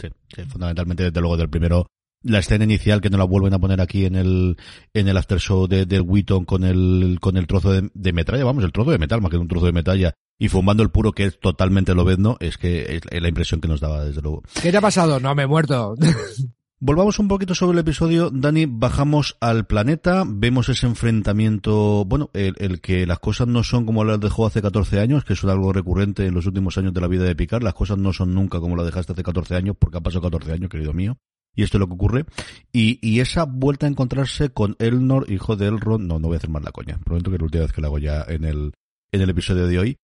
sí, 0.02 0.08
sí 0.34 0.44
fundamentalmente 0.46 1.04
desde 1.04 1.20
luego 1.20 1.38
del 1.38 1.50
primero 1.50 1.86
la 2.24 2.40
escena 2.40 2.64
inicial 2.64 3.02
que 3.02 3.10
no 3.10 3.18
la 3.18 3.24
vuelven 3.24 3.54
a 3.54 3.60
poner 3.60 3.82
aquí 3.82 4.06
en 4.06 4.16
el 4.16 4.58
en 4.94 5.08
el 5.08 5.18
after 5.18 5.40
show 5.40 5.68
de, 5.68 5.86
del 5.86 6.02
Wheaton 6.02 6.46
con 6.46 6.64
el 6.64 7.18
con 7.20 7.38
el 7.38 7.48
trozo 7.48 7.72
de, 7.72 7.90
de, 7.94 8.14
metralla, 8.14 8.44
vamos, 8.44 8.64
el 8.64 8.72
trozo 8.72 8.92
de 8.92 9.00
metal 9.00 9.22
más 9.22 9.32
que 9.32 9.38
un 9.38 9.48
trozo 9.48 9.66
de 9.66 9.72
metalla 9.72 10.14
y 10.38 10.50
fumando 10.50 10.82
el 10.82 10.90
puro 10.90 11.12
que 11.12 11.26
es 11.26 11.40
totalmente 11.40 11.94
lobezno, 11.94 12.38
es 12.40 12.58
que 12.58 12.96
es 12.96 13.22
la 13.22 13.28
impresión 13.28 13.62
que 13.62 13.68
nos 13.68 13.80
daba 13.80 14.04
desde 14.04 14.24
luego. 14.24 14.42
¿Qué 14.60 14.72
te 14.72 14.78
ha 14.78 14.82
pasado? 14.82 15.20
No, 15.20 15.36
me 15.36 15.44
he 15.44 15.48
muerto. 15.48 15.94
Volvamos 16.84 17.20
un 17.20 17.28
poquito 17.28 17.54
sobre 17.54 17.74
el 17.74 17.82
episodio, 17.82 18.32
Dani, 18.32 18.66
bajamos 18.66 19.38
al 19.40 19.68
planeta, 19.68 20.24
vemos 20.26 20.68
ese 20.68 20.88
enfrentamiento, 20.88 22.06
bueno, 22.06 22.32
el, 22.34 22.56
el, 22.58 22.82
que 22.82 23.06
las 23.06 23.20
cosas 23.20 23.48
no 23.48 23.64
son 23.64 23.86
como 23.86 24.04
las 24.04 24.20
dejó 24.20 24.48
hace 24.48 24.64
14 24.64 25.00
años, 25.00 25.24
que 25.24 25.34
es 25.34 25.44
algo 25.44 25.74
recurrente 25.74 26.26
en 26.26 26.34
los 26.34 26.48
últimos 26.48 26.80
años 26.80 26.96
de 26.96 27.02
la 27.02 27.08
vida 27.08 27.26
de 27.26 27.36
Picard, 27.36 27.62
las 27.62 27.76
cosas 27.76 28.00
no 28.00 28.12
son 28.12 28.34
nunca 28.34 28.60
como 28.60 28.76
las 28.76 28.88
dejaste 28.88 29.14
hace 29.14 29.22
14 29.22 29.56
años, 29.58 29.76
porque 29.78 30.00
ha 30.00 30.02
pasado 30.02 30.24
14 30.24 30.54
años, 30.54 30.72
querido 30.72 30.92
mío. 30.92 31.20
Y 31.56 31.64
esto 31.64 31.78
es 31.78 31.80
lo 31.80 31.88
que 31.88 31.94
ocurre. 31.94 32.26
Y, 32.72 33.00
y 33.02 33.20
esa 33.20 33.44
vuelta 33.44 33.86
a 33.86 33.90
encontrarse 33.90 34.50
con 34.50 34.76
Elnor, 34.80 35.30
hijo 35.32 35.56
de 35.56 35.68
Elrond, 35.68 36.08
no, 36.08 36.20
no 36.20 36.28
voy 36.28 36.36
a 36.36 36.38
hacer 36.38 36.50
más 36.50 36.64
la 36.64 36.72
coña. 36.72 37.00
Prometo 37.04 37.30
que 37.30 37.36
es 37.36 37.42
la 37.42 37.46
última 37.46 37.64
vez 37.64 37.74
que 37.74 37.82
la 37.82 37.88
hago 37.88 38.00
ya 38.00 38.24
en 38.28 38.46
el, 38.46 38.74
en 39.12 39.22
el 39.22 39.30
episodio 39.30 39.68
de 39.68 39.80
hoy. 39.80 39.98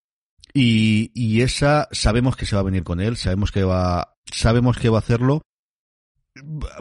Y, 0.53 1.11
y 1.13 1.41
esa, 1.41 1.87
sabemos 1.91 2.35
que 2.35 2.45
se 2.45 2.55
va 2.55 2.61
a 2.61 2.65
venir 2.65 2.83
con 2.83 2.99
él, 2.99 3.17
sabemos 3.17 3.51
que 3.51 3.63
va, 3.63 4.15
sabemos 4.31 4.77
que 4.77 4.89
va 4.89 4.97
a 4.97 4.99
hacerlo, 4.99 5.41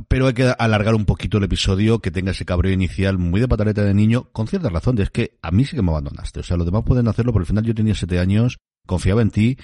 pero 0.08 0.26
hay 0.26 0.34
que 0.34 0.54
alargar 0.58 0.94
un 0.94 1.04
poquito 1.04 1.38
el 1.38 1.44
episodio, 1.44 1.98
que 1.98 2.10
tenga 2.10 2.30
ese 2.30 2.44
cabreo 2.44 2.72
inicial 2.72 3.18
muy 3.18 3.40
de 3.40 3.48
pataleta 3.48 3.82
de 3.82 3.94
niño, 3.94 4.30
con 4.32 4.46
cierta 4.48 4.68
razón, 4.68 5.00
es 5.00 5.10
que 5.10 5.38
a 5.42 5.50
mí 5.50 5.64
sí 5.64 5.76
que 5.76 5.82
me 5.82 5.90
abandonaste. 5.90 6.40
O 6.40 6.42
sea, 6.42 6.56
los 6.56 6.66
demás 6.66 6.84
pueden 6.84 7.08
hacerlo, 7.08 7.32
pero 7.32 7.42
al 7.42 7.46
final 7.46 7.64
yo 7.64 7.74
tenía 7.74 7.94
siete 7.94 8.18
años, 8.18 8.58
confiaba 8.86 9.22
en 9.22 9.30
ti, 9.30 9.58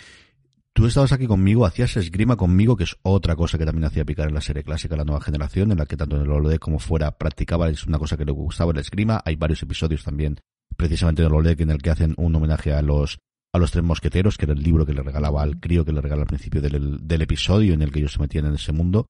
Tú 0.74 0.86
estabas 0.86 1.12
aquí 1.12 1.26
conmigo, 1.26 1.66
hacías 1.66 1.96
esgrima 1.98 2.36
conmigo, 2.36 2.76
que 2.76 2.84
es 2.84 2.96
otra 3.02 3.36
cosa 3.36 3.58
que 3.58 3.66
también 3.66 3.84
hacía 3.84 4.06
picar 4.06 4.28
en 4.28 4.34
la 4.34 4.40
serie 4.40 4.62
clásica 4.62 4.96
la 4.96 5.04
nueva 5.04 5.20
generación, 5.20 5.70
en 5.70 5.78
la 5.78 5.86
que 5.86 5.98
tanto 5.98 6.16
en 6.16 6.22
el 6.22 6.30
OLED 6.30 6.58
como 6.58 6.78
fuera 6.78 7.18
practicaba, 7.18 7.68
es 7.68 7.86
una 7.86 7.98
cosa 7.98 8.16
que 8.16 8.24
le 8.24 8.32
gustaba 8.32 8.72
el 8.72 8.78
esgrima. 8.78 9.20
Hay 9.24 9.36
varios 9.36 9.62
episodios 9.62 10.02
también, 10.02 10.38
precisamente 10.76 11.22
en 11.22 11.28
el 11.28 11.34
OLED, 11.34 11.60
en 11.60 11.70
el 11.70 11.82
que 11.82 11.90
hacen 11.90 12.14
un 12.16 12.34
homenaje 12.34 12.72
a 12.72 12.80
los 12.80 13.18
a 13.54 13.58
los 13.58 13.70
tres 13.70 13.84
mosqueteros, 13.84 14.38
que 14.38 14.46
era 14.46 14.54
el 14.54 14.62
libro 14.62 14.86
que 14.86 14.94
le 14.94 15.02
regalaba 15.02 15.42
al 15.42 15.60
crío 15.60 15.84
que 15.84 15.92
le 15.92 16.00
regala 16.00 16.22
al 16.22 16.28
principio 16.28 16.62
del, 16.62 17.06
del 17.06 17.22
episodio 17.22 17.74
en 17.74 17.82
el 17.82 17.92
que 17.92 17.98
ellos 17.98 18.14
se 18.14 18.20
metían 18.20 18.46
en 18.46 18.54
ese 18.54 18.72
mundo. 18.72 19.08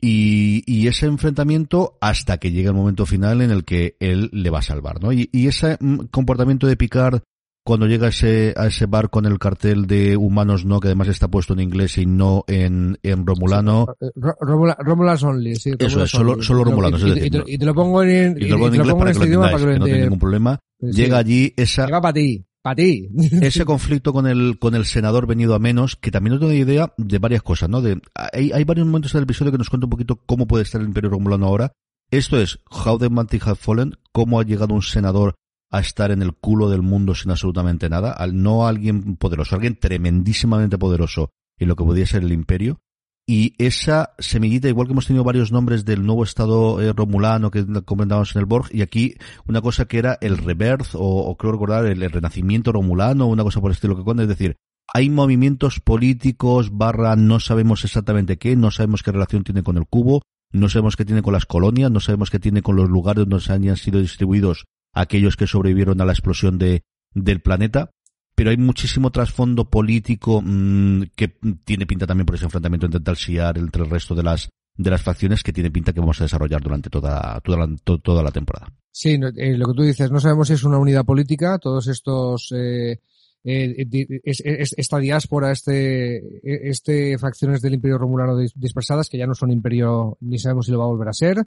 Y, 0.00 0.62
y, 0.66 0.86
ese 0.86 1.06
enfrentamiento 1.06 1.96
hasta 2.00 2.36
que 2.36 2.52
llega 2.52 2.70
el 2.70 2.76
momento 2.76 3.04
final 3.04 3.40
en 3.40 3.50
el 3.50 3.64
que 3.64 3.96
él 3.98 4.28
le 4.32 4.50
va 4.50 4.60
a 4.60 4.62
salvar, 4.62 5.02
¿no? 5.02 5.12
Y, 5.12 5.28
y 5.32 5.48
ese 5.48 5.76
mm, 5.80 6.04
comportamiento 6.10 6.66
de 6.68 6.76
Picard 6.76 7.22
cuando 7.68 7.86
llega 7.86 8.06
a 8.06 8.08
ese, 8.08 8.54
a 8.56 8.68
ese 8.68 8.86
bar 8.86 9.10
con 9.10 9.26
el 9.26 9.38
cartel 9.38 9.86
de 9.86 10.16
humanos 10.16 10.64
no, 10.64 10.80
que 10.80 10.88
además 10.88 11.08
está 11.08 11.28
puesto 11.28 11.52
en 11.52 11.60
inglés 11.60 11.98
y 11.98 12.06
no 12.06 12.42
en, 12.48 12.98
en 13.02 13.26
romulano. 13.26 13.94
Sí, 14.00 14.06
Romula, 14.40 15.18
only, 15.22 15.54
sí. 15.54 15.72
Eso 15.78 16.02
es, 16.02 16.10
solo, 16.10 16.42
solo 16.42 16.64
romulanos. 16.64 17.02
Y, 17.02 17.24
y, 17.24 17.30
y, 17.46 17.58
te 17.58 17.66
lo 17.66 17.74
pongo 17.74 18.02
en, 18.02 18.38
y 18.38 18.46
te 18.46 18.48
lo 18.48 18.56
pongo 18.56 18.68
en 18.68 18.74
inglés 18.76 18.94
para, 18.94 19.12
que, 19.12 19.28
lo 19.28 19.40
para 19.42 19.58
que 19.58 19.64
lo 19.66 19.72
que 19.72 19.78
no 19.80 19.84
tiene 19.84 20.00
ningún 20.00 20.18
problema. 20.18 20.58
Sí. 20.80 20.92
Llega 20.92 21.18
allí 21.18 21.52
esa... 21.58 21.84
Llega 21.84 22.00
para 22.00 22.14
ti. 22.14 22.42
Para 22.62 22.76
ti. 22.76 23.06
ese 23.42 23.66
conflicto 23.66 24.14
con 24.14 24.26
el, 24.26 24.58
con 24.58 24.74
el 24.74 24.86
senador 24.86 25.26
venido 25.26 25.54
a 25.54 25.58
menos, 25.58 25.96
que 25.96 26.10
también 26.10 26.36
no 26.36 26.40
tengo 26.40 26.54
idea 26.54 26.94
de 26.96 27.18
varias 27.18 27.42
cosas, 27.42 27.68
¿no? 27.68 27.82
De, 27.82 28.00
hay, 28.14 28.50
hay 28.50 28.64
varios 28.64 28.86
momentos 28.86 29.12
del 29.12 29.24
episodio 29.24 29.52
que 29.52 29.58
nos 29.58 29.68
cuenta 29.68 29.84
un 29.84 29.90
poquito 29.90 30.16
cómo 30.24 30.46
puede 30.46 30.62
estar 30.62 30.80
el 30.80 30.86
Imperio 30.86 31.10
Romulano 31.10 31.44
ahora. 31.44 31.72
Esto 32.10 32.40
es 32.40 32.60
How 32.70 32.96
the 32.96 33.10
Mighty 33.10 33.38
Have 33.44 33.56
Fallen, 33.56 33.92
cómo 34.10 34.40
ha 34.40 34.44
llegado 34.44 34.72
un 34.72 34.80
senador 34.80 35.34
a 35.70 35.80
estar 35.80 36.10
en 36.10 36.22
el 36.22 36.34
culo 36.34 36.70
del 36.70 36.82
mundo 36.82 37.14
sin 37.14 37.30
absolutamente 37.30 37.88
nada, 37.88 38.12
al 38.12 38.40
no 38.42 38.66
alguien 38.66 39.16
poderoso, 39.16 39.54
alguien 39.54 39.78
tremendísimamente 39.78 40.78
poderoso 40.78 41.30
en 41.58 41.68
lo 41.68 41.76
que 41.76 41.84
podía 41.84 42.06
ser 42.06 42.22
el 42.22 42.32
imperio. 42.32 42.80
Y 43.26 43.54
esa 43.58 44.14
semillita, 44.18 44.68
igual 44.68 44.86
que 44.86 44.92
hemos 44.92 45.06
tenido 45.06 45.22
varios 45.22 45.52
nombres 45.52 45.84
del 45.84 46.06
nuevo 46.06 46.24
estado 46.24 46.80
eh, 46.80 46.94
romulano 46.94 47.50
que 47.50 47.66
comentábamos 47.84 48.34
en 48.34 48.40
el 48.40 48.46
Borg, 48.46 48.68
y 48.72 48.80
aquí 48.80 49.16
una 49.46 49.60
cosa 49.60 49.84
que 49.84 49.98
era 49.98 50.16
el 50.22 50.38
rebirth, 50.38 50.94
o, 50.94 51.26
o 51.26 51.36
creo 51.36 51.52
recordar 51.52 51.84
el, 51.84 52.00
renacimiento 52.10 52.72
romulano, 52.72 53.26
una 53.26 53.42
cosa 53.42 53.60
por 53.60 53.70
el 53.70 53.74
estilo 53.74 53.96
que 53.96 54.02
cuenta, 54.02 54.22
es 54.22 54.30
decir, 54.30 54.56
hay 54.94 55.10
movimientos 55.10 55.80
políticos 55.80 56.70
barra 56.72 57.16
no 57.16 57.38
sabemos 57.38 57.84
exactamente 57.84 58.38
qué, 58.38 58.56
no 58.56 58.70
sabemos 58.70 59.02
qué 59.02 59.12
relación 59.12 59.44
tiene 59.44 59.62
con 59.62 59.76
el 59.76 59.86
cubo, 59.86 60.22
no 60.50 60.70
sabemos 60.70 60.96
qué 60.96 61.04
tiene 61.04 61.20
con 61.20 61.34
las 61.34 61.44
colonias, 61.44 61.90
no 61.90 62.00
sabemos 62.00 62.30
qué 62.30 62.38
tiene 62.38 62.62
con 62.62 62.76
los 62.76 62.88
lugares 62.88 63.28
donde 63.28 63.44
se 63.44 63.52
hayan 63.52 63.76
sido 63.76 64.00
distribuidos 64.00 64.64
aquellos 64.92 65.36
que 65.36 65.46
sobrevivieron 65.46 66.00
a 66.00 66.04
la 66.04 66.12
explosión 66.12 66.58
de, 66.58 66.82
del 67.14 67.40
planeta, 67.40 67.90
pero 68.34 68.50
hay 68.50 68.56
muchísimo 68.56 69.10
trasfondo 69.10 69.68
político 69.68 70.40
mmm, 70.42 71.02
que 71.16 71.28
tiene 71.64 71.86
pinta 71.86 72.06
también 72.06 72.26
por 72.26 72.36
ese 72.36 72.44
enfrentamiento 72.44 72.86
entre 72.86 73.00
Talsiar 73.00 73.58
entre 73.58 73.82
el 73.82 73.90
resto 73.90 74.14
de 74.14 74.22
las 74.22 74.48
de 74.76 74.90
las 74.90 75.02
facciones 75.02 75.42
que 75.42 75.52
tiene 75.52 75.72
pinta 75.72 75.92
que 75.92 75.98
vamos 75.98 76.20
a 76.20 76.24
desarrollar 76.24 76.62
durante 76.62 76.88
toda 76.88 77.40
toda 77.40 77.58
la, 77.58 77.76
to, 77.82 77.98
toda 77.98 78.22
la 78.22 78.30
temporada. 78.30 78.72
Sí, 78.92 79.18
eh, 79.36 79.56
lo 79.56 79.66
que 79.66 79.74
tú 79.74 79.82
dices, 79.82 80.10
no 80.10 80.20
sabemos 80.20 80.48
si 80.48 80.54
es 80.54 80.62
una 80.62 80.78
unidad 80.78 81.04
política, 81.04 81.58
todos 81.58 81.88
estos 81.88 82.52
eh, 82.56 83.00
eh, 83.44 83.86
es, 84.24 84.40
es, 84.44 84.74
esta 84.76 84.98
diáspora, 84.98 85.50
este, 85.50 86.40
este 86.44 87.18
facciones 87.18 87.60
del 87.60 87.74
Imperio 87.74 87.98
Romulano 87.98 88.36
dispersadas, 88.36 89.08
que 89.08 89.18
ya 89.18 89.26
no 89.26 89.34
son 89.34 89.50
imperio, 89.50 90.16
ni 90.20 90.38
sabemos 90.38 90.66
si 90.66 90.72
lo 90.72 90.78
va 90.78 90.84
a 90.84 90.88
volver 90.88 91.08
a 91.08 91.12
ser. 91.12 91.44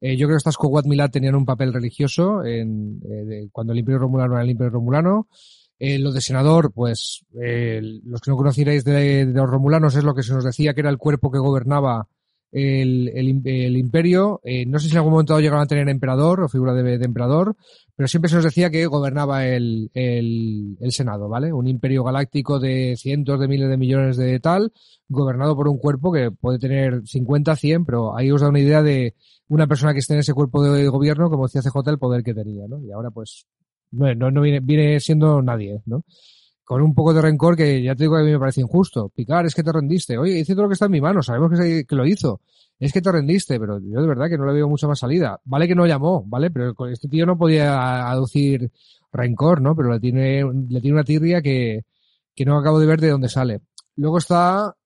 Eh, 0.00 0.16
yo 0.16 0.26
creo 0.26 0.36
que 0.36 0.38
estas 0.38 0.56
Kowat 0.56 0.86
Milat 0.86 1.12
tenían 1.12 1.34
un 1.34 1.44
papel 1.44 1.72
religioso 1.72 2.44
en, 2.44 3.00
eh, 3.10 3.48
cuando 3.50 3.72
el 3.72 3.80
Imperio 3.80 3.98
Romulano 3.98 4.34
era 4.34 4.44
el 4.44 4.50
Imperio 4.50 4.70
Romulano. 4.70 5.28
Eh, 5.80 5.98
lo 5.98 6.10
de 6.10 6.20
senador, 6.20 6.72
pues 6.72 7.24
eh, 7.40 7.80
los 8.04 8.20
que 8.20 8.30
no 8.30 8.36
conocierais 8.36 8.84
de, 8.84 9.26
los 9.26 9.48
romulanos 9.48 9.94
es 9.94 10.02
lo 10.02 10.12
que 10.12 10.24
se 10.24 10.32
nos 10.32 10.44
decía 10.44 10.74
que 10.74 10.80
era 10.80 10.90
el 10.90 10.98
cuerpo 10.98 11.30
que 11.30 11.38
gobernaba 11.38 12.08
el, 12.52 13.08
el, 13.14 13.42
el 13.44 13.76
imperio. 13.76 14.40
Eh, 14.44 14.66
no 14.66 14.78
sé 14.78 14.86
si 14.86 14.92
en 14.92 14.98
algún 14.98 15.12
momento 15.12 15.38
llegaron 15.38 15.62
a 15.62 15.66
tener 15.66 15.88
emperador 15.88 16.42
o 16.42 16.48
figura 16.48 16.74
de, 16.74 16.94
emperador, 17.04 17.56
pero 17.94 18.08
siempre 18.08 18.28
se 18.28 18.36
nos 18.36 18.44
decía 18.44 18.70
que 18.70 18.86
gobernaba 18.86 19.46
el, 19.46 19.90
el, 19.94 20.76
el, 20.80 20.92
Senado, 20.92 21.28
¿vale? 21.28 21.52
Un 21.52 21.66
imperio 21.66 22.04
galáctico 22.04 22.58
de 22.58 22.94
cientos 22.96 23.40
de 23.40 23.48
miles 23.48 23.68
de 23.68 23.76
millones 23.76 24.16
de 24.16 24.40
tal, 24.40 24.72
gobernado 25.08 25.56
por 25.56 25.68
un 25.68 25.78
cuerpo 25.78 26.12
que 26.12 26.30
puede 26.30 26.58
tener 26.58 27.02
50, 27.04 27.56
100, 27.56 27.84
pero 27.84 28.16
ahí 28.16 28.30
os 28.30 28.40
da 28.40 28.48
una 28.48 28.60
idea 28.60 28.82
de 28.82 29.14
una 29.48 29.66
persona 29.66 29.92
que 29.92 30.00
esté 30.00 30.14
en 30.14 30.20
ese 30.20 30.34
cuerpo 30.34 30.62
de 30.62 30.88
gobierno, 30.88 31.30
como 31.30 31.46
decía 31.46 31.62
CJ, 31.62 31.90
el 31.90 31.98
poder 31.98 32.22
que 32.22 32.34
tenía, 32.34 32.66
¿no? 32.68 32.82
Y 32.82 32.90
ahora 32.90 33.10
pues 33.10 33.46
no, 33.90 34.14
no, 34.14 34.30
no 34.30 34.40
viene, 34.42 34.60
viene 34.60 35.00
siendo 35.00 35.42
nadie, 35.42 35.82
¿no? 35.86 36.04
Con 36.68 36.82
un 36.82 36.94
poco 36.94 37.14
de 37.14 37.22
rencor 37.22 37.56
que 37.56 37.82
ya 37.82 37.94
te 37.94 38.02
digo 38.04 38.16
que 38.16 38.20
a 38.20 38.24
mí 38.24 38.30
me 38.30 38.38
parece 38.38 38.60
injusto. 38.60 39.08
Picar, 39.08 39.46
es 39.46 39.54
que 39.54 39.62
te 39.62 39.72
rendiste. 39.72 40.18
Oye, 40.18 40.38
hice 40.38 40.52
todo 40.52 40.64
lo 40.64 40.68
que 40.68 40.74
está 40.74 40.84
en 40.84 40.92
mi 40.92 41.00
mano, 41.00 41.22
sabemos 41.22 41.58
que, 41.58 41.86
que 41.86 41.96
lo 41.96 42.04
hizo. 42.04 42.42
Es 42.78 42.92
que 42.92 43.00
te 43.00 43.10
rendiste, 43.10 43.58
pero 43.58 43.80
yo 43.80 44.02
de 44.02 44.06
verdad 44.06 44.28
que 44.28 44.36
no 44.36 44.44
le 44.44 44.52
veo 44.52 44.68
mucha 44.68 44.86
más 44.86 44.98
salida. 44.98 45.40
Vale 45.46 45.66
que 45.66 45.74
no 45.74 45.86
llamó, 45.86 46.22
¿vale? 46.26 46.50
Pero 46.50 46.74
este 46.90 47.08
tío 47.08 47.24
no 47.24 47.38
podía 47.38 48.10
aducir 48.10 48.70
rencor, 49.10 49.62
¿no? 49.62 49.74
Pero 49.74 49.94
le 49.94 49.98
tiene, 49.98 50.42
le 50.68 50.82
tiene 50.82 50.96
una 50.96 51.04
tirria 51.04 51.40
que, 51.40 51.86
que 52.34 52.44
no 52.44 52.58
acabo 52.58 52.78
de 52.78 52.86
ver 52.86 53.00
de 53.00 53.12
dónde 53.12 53.30
sale. 53.30 53.62
Luego 53.96 54.18
está, 54.18 54.76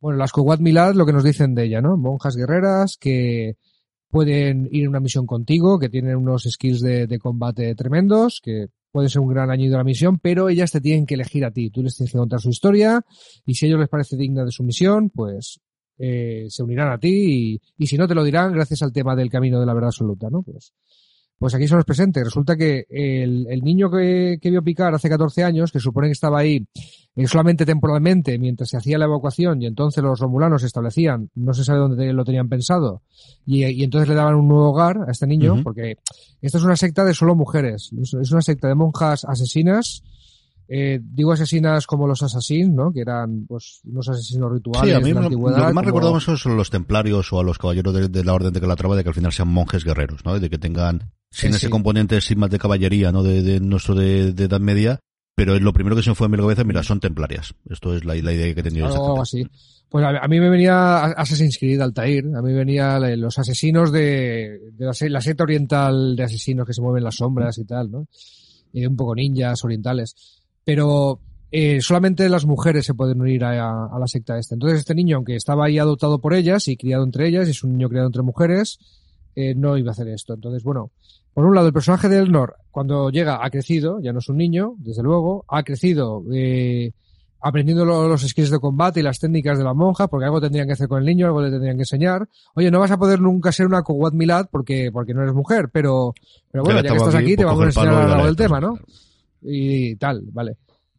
bueno, 0.00 0.18
las 0.18 0.32
Kowat 0.32 0.60
Milad, 0.60 0.94
lo 0.94 1.06
que 1.06 1.14
nos 1.14 1.24
dicen 1.24 1.54
de 1.54 1.64
ella, 1.64 1.80
¿no? 1.80 1.96
Monjas 1.96 2.36
guerreras 2.36 2.98
que 3.00 3.56
pueden 4.10 4.68
ir 4.70 4.82
en 4.82 4.90
una 4.90 5.00
misión 5.00 5.24
contigo, 5.24 5.78
que 5.78 5.88
tienen 5.88 6.16
unos 6.16 6.42
skills 6.42 6.82
de 6.82 7.18
combate 7.18 7.74
tremendos, 7.74 8.42
que 8.44 8.68
puede 8.92 9.08
ser 9.08 9.20
un 9.20 9.28
gran 9.28 9.50
añadido 9.50 9.76
a 9.76 9.78
la 9.78 9.84
misión, 9.84 10.18
pero 10.18 10.48
ellas 10.48 10.70
te 10.70 10.80
tienen 10.80 11.06
que 11.06 11.14
elegir 11.14 11.44
a 11.44 11.50
ti. 11.50 11.70
Tú 11.70 11.82
les 11.82 11.96
tienes 11.96 12.12
que 12.12 12.18
contar 12.18 12.40
su 12.40 12.50
historia 12.50 13.04
y 13.44 13.54
si 13.54 13.66
a 13.66 13.68
ellos 13.68 13.80
les 13.80 13.88
parece 13.88 14.16
digna 14.16 14.44
de 14.44 14.52
su 14.52 14.62
misión, 14.62 15.10
pues 15.10 15.60
eh, 15.98 16.46
se 16.48 16.62
unirán 16.62 16.92
a 16.92 16.98
ti 16.98 17.56
y, 17.56 17.60
y, 17.78 17.86
si 17.86 17.96
no 17.96 18.06
te 18.06 18.14
lo 18.14 18.22
dirán 18.22 18.52
gracias 18.52 18.82
al 18.82 18.92
tema 18.92 19.16
del 19.16 19.30
camino 19.30 19.58
de 19.58 19.66
la 19.66 19.74
verdad 19.74 19.88
absoluta, 19.88 20.28
¿no? 20.30 20.42
Pues, 20.42 20.72
pues 21.42 21.56
aquí 21.56 21.66
son 21.66 21.78
los 21.78 21.84
presentes. 21.84 22.22
Resulta 22.22 22.54
que 22.54 22.86
el, 22.88 23.48
el 23.50 23.62
niño 23.62 23.90
que, 23.90 24.38
que, 24.40 24.48
vio 24.48 24.62
picar 24.62 24.94
hace 24.94 25.08
14 25.08 25.42
años, 25.42 25.72
que 25.72 25.80
supone 25.80 26.06
que 26.06 26.12
estaba 26.12 26.38
ahí 26.38 26.64
eh, 27.16 27.26
solamente 27.26 27.66
temporalmente 27.66 28.38
mientras 28.38 28.70
se 28.70 28.76
hacía 28.76 28.96
la 28.96 29.06
evacuación 29.06 29.60
y 29.60 29.66
entonces 29.66 30.04
los 30.04 30.20
romulanos 30.20 30.60
se 30.60 30.68
establecían, 30.68 31.30
no 31.34 31.52
se 31.52 31.64
sabe 31.64 31.80
dónde 31.80 32.12
lo 32.12 32.24
tenían 32.24 32.48
pensado, 32.48 33.02
y, 33.44 33.64
y 33.64 33.82
entonces 33.82 34.08
le 34.08 34.14
daban 34.14 34.36
un 34.36 34.46
nuevo 34.46 34.70
hogar 34.70 34.98
a 35.08 35.10
este 35.10 35.26
niño, 35.26 35.54
uh 35.54 35.56
-huh. 35.56 35.62
porque 35.64 35.96
esta 36.40 36.58
es 36.58 36.64
una 36.64 36.76
secta 36.76 37.04
de 37.04 37.12
solo 37.12 37.34
mujeres, 37.34 37.90
es 38.00 38.30
una 38.30 38.42
secta 38.42 38.68
de 38.68 38.76
monjas 38.76 39.24
asesinas, 39.24 40.04
eh, 40.68 41.00
digo 41.02 41.32
asesinas 41.32 41.86
como 41.86 42.06
los 42.06 42.22
asesinos, 42.22 42.74
¿no? 42.74 42.92
Que 42.92 43.00
eran, 43.00 43.46
pues, 43.46 43.80
unos 43.84 44.08
asesinos 44.08 44.52
rituales 44.52 44.90
sí, 44.90 44.94
a 44.94 45.00
mí 45.00 45.12
de 45.12 45.14
la. 45.14 45.22
Lo 45.22 45.28
que 45.28 45.36
más 45.36 45.72
como... 45.72 45.82
recordamos 45.82 46.24
son 46.24 46.56
los 46.56 46.70
templarios 46.70 47.32
o 47.32 47.40
a 47.40 47.44
los 47.44 47.58
caballeros 47.58 47.94
de, 47.94 48.08
de 48.08 48.24
la 48.24 48.32
orden 48.32 48.52
de 48.52 48.60
Calatrava 48.60 48.96
de 48.96 49.02
que 49.02 49.08
al 49.10 49.14
final 49.14 49.32
sean 49.32 49.48
monjes 49.48 49.84
guerreros, 49.84 50.24
¿no? 50.24 50.38
De 50.38 50.48
que 50.48 50.58
tengan, 50.58 51.12
sin 51.30 51.50
sí, 51.50 51.56
ese 51.56 51.66
sí. 51.66 51.70
componente 51.70 52.20
sin 52.20 52.38
más 52.38 52.50
de 52.50 52.58
caballería, 52.58 53.12
¿no? 53.12 53.22
De, 53.22 53.42
de 53.42 53.60
nuestro 53.60 53.94
de, 53.94 54.32
de, 54.32 54.44
Edad 54.44 54.60
Media. 54.60 55.00
Pero 55.34 55.58
lo 55.58 55.72
primero 55.72 55.96
que 55.96 56.02
se 56.02 56.10
me 56.10 56.14
fue 56.14 56.26
en 56.26 56.32
mi 56.32 56.38
cabeza, 56.38 56.62
mira, 56.62 56.82
son 56.82 57.00
templarias. 57.00 57.54
Esto 57.68 57.96
es 57.96 58.04
la, 58.04 58.14
la 58.14 58.32
idea 58.32 58.54
que 58.54 58.60
he 58.60 58.62
tenido. 58.62 58.86
Algo 58.86 59.22
así. 59.22 59.46
Pues 59.88 60.04
a, 60.04 60.24
a, 60.24 60.28
mí 60.28 60.40
me 60.40 60.50
venía 60.50 61.04
Assassin's 61.04 61.58
Creed, 61.58 61.80
Altair. 61.80 62.24
A 62.36 62.42
mí 62.42 62.52
venía 62.52 62.98
los 63.16 63.38
asesinos 63.38 63.90
de, 63.92 64.58
de 64.72 64.84
la, 64.86 64.92
la 65.08 65.20
secta 65.20 65.42
oriental 65.42 66.16
de 66.16 66.24
asesinos 66.24 66.66
que 66.66 66.74
se 66.74 66.82
mueven 66.82 67.04
las 67.04 67.16
sombras 67.16 67.58
y 67.58 67.64
tal, 67.64 67.90
¿no? 67.90 68.06
Y 68.72 68.86
un 68.86 68.96
poco 68.96 69.14
ninjas 69.14 69.64
orientales 69.64 70.41
pero 70.64 71.20
eh, 71.50 71.80
solamente 71.80 72.28
las 72.28 72.46
mujeres 72.46 72.86
se 72.86 72.94
pueden 72.94 73.20
unir 73.20 73.44
a, 73.44 73.86
a, 73.86 73.98
la 73.98 74.06
secta 74.06 74.38
esta. 74.38 74.54
Entonces 74.54 74.80
este 74.80 74.94
niño, 74.94 75.16
aunque 75.16 75.36
estaba 75.36 75.66
ahí 75.66 75.78
adoptado 75.78 76.20
por 76.20 76.34
ellas 76.34 76.68
y 76.68 76.76
criado 76.76 77.04
entre 77.04 77.28
ellas, 77.28 77.46
y 77.46 77.50
es 77.50 77.62
un 77.62 77.72
niño 77.72 77.88
criado 77.88 78.06
entre 78.06 78.22
mujeres, 78.22 78.78
eh, 79.34 79.54
no 79.54 79.76
iba 79.76 79.90
a 79.90 79.92
hacer 79.92 80.08
esto. 80.08 80.34
Entonces, 80.34 80.62
bueno, 80.62 80.90
por 81.32 81.44
un 81.46 81.54
lado, 81.54 81.66
el 81.66 81.72
personaje 81.72 82.08
de 82.08 82.18
Elnor, 82.18 82.56
cuando 82.70 83.10
llega, 83.10 83.44
ha 83.44 83.50
crecido, 83.50 84.00
ya 84.00 84.12
no 84.12 84.18
es 84.18 84.28
un 84.28 84.36
niño, 84.36 84.74
desde 84.78 85.02
luego, 85.02 85.44
ha 85.48 85.62
crecido 85.62 86.22
eh, 86.32 86.92
aprendiendo 87.40 87.84
los 87.84 88.20
skills 88.20 88.50
de 88.50 88.58
combate 88.58 89.00
y 89.00 89.02
las 89.02 89.18
técnicas 89.18 89.56
de 89.58 89.64
la 89.64 89.72
monja, 89.72 90.08
porque 90.08 90.26
algo 90.26 90.40
tendrían 90.40 90.66
que 90.66 90.74
hacer 90.74 90.88
con 90.88 91.00
el 91.00 91.06
niño, 91.06 91.26
algo 91.26 91.40
le 91.40 91.50
tendrían 91.50 91.76
que 91.76 91.82
enseñar. 91.82 92.28
Oye, 92.54 92.70
no 92.70 92.78
vas 92.78 92.90
a 92.90 92.98
poder 92.98 93.20
nunca 93.20 93.52
ser 93.52 93.66
una 93.66 93.82
Kowat 93.82 94.12
Milad 94.12 94.46
porque, 94.50 94.90
porque 94.92 95.14
no 95.14 95.22
eres 95.22 95.34
mujer, 95.34 95.70
pero, 95.72 96.14
pero 96.50 96.62
bueno, 96.62 96.82
ya, 96.82 96.90
que 96.90 96.96
estás 96.96 97.14
aquí, 97.14 97.24
aquí 97.24 97.36
te 97.36 97.44
vamos 97.44 97.62
a 97.62 97.66
enseñar 97.66 98.10
algo 98.10 98.26
del 98.26 98.36
tema, 98.36 98.60
¿no? 98.60 98.78
Y 99.42 99.96
tal, 99.96 100.22
vale. 100.32 100.56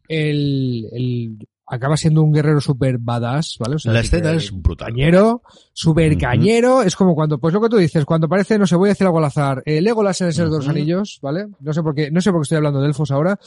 El, 0.08 0.86
el 0.92 1.38
acaba 1.66 1.96
siendo 1.96 2.22
un 2.22 2.30
guerrero 2.32 2.60
super 2.60 2.98
badass, 2.98 3.56
¿vale? 3.58 3.76
O 3.76 3.78
sea, 3.78 3.92
la 3.92 4.00
escena 4.00 4.32
es 4.32 4.52
brutal. 4.52 4.88
Cañero, 4.88 5.42
super 5.72 6.16
cañero, 6.18 6.76
uh 6.76 6.80
-huh. 6.80 6.86
es 6.86 6.94
como 6.94 7.14
cuando, 7.14 7.38
pues 7.38 7.54
lo 7.54 7.60
que 7.62 7.70
tú 7.70 7.76
dices, 7.78 8.04
cuando 8.04 8.28
parece, 8.28 8.58
no 8.58 8.66
sé, 8.66 8.76
voy 8.76 8.90
a 8.90 8.92
decir 8.92 9.06
algo 9.06 9.18
al 9.18 9.24
azar, 9.24 9.62
el 9.64 9.82
Legolas 9.82 10.20
en 10.20 10.26
el 10.26 10.34
Señor 10.34 10.48
uh 10.48 10.50
-huh. 10.50 10.52
de 10.52 10.58
los 10.58 10.68
Anillos, 10.68 11.18
¿vale? 11.22 11.46
No 11.60 11.72
sé 11.72 11.82
por 11.82 11.94
qué, 11.94 12.10
no 12.10 12.20
sé 12.20 12.30
por 12.30 12.40
qué 12.40 12.44
estoy 12.44 12.56
hablando 12.56 12.80
de 12.80 12.88
elfos 12.88 13.10
ahora, 13.10 13.38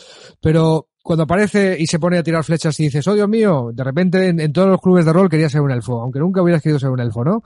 pero 0.42 0.88
cuando 1.04 1.24
aparece 1.24 1.78
y 1.80 1.86
se 1.86 2.00
pone 2.00 2.18
a 2.18 2.24
tirar 2.24 2.44
flechas 2.44 2.80
y 2.80 2.86
dices, 2.86 3.08
oh 3.08 3.14
Dios 3.14 3.30
mío, 3.30 3.70
de 3.72 3.84
repente 3.84 4.28
en, 4.28 4.40
en 4.40 4.52
todos 4.52 4.68
los 4.68 4.82
clubes 4.82 5.06
de 5.06 5.14
rol 5.14 5.30
quería 5.30 5.50
ser 5.50 5.62
un 5.62 5.72
elfo, 5.72 6.02
aunque 6.02 6.20
nunca 6.20 6.42
hubieras 6.42 6.62
querido 6.62 6.80
ser 6.80 6.90
un 6.90 7.00
elfo, 7.00 7.24
¿no? 7.24 7.44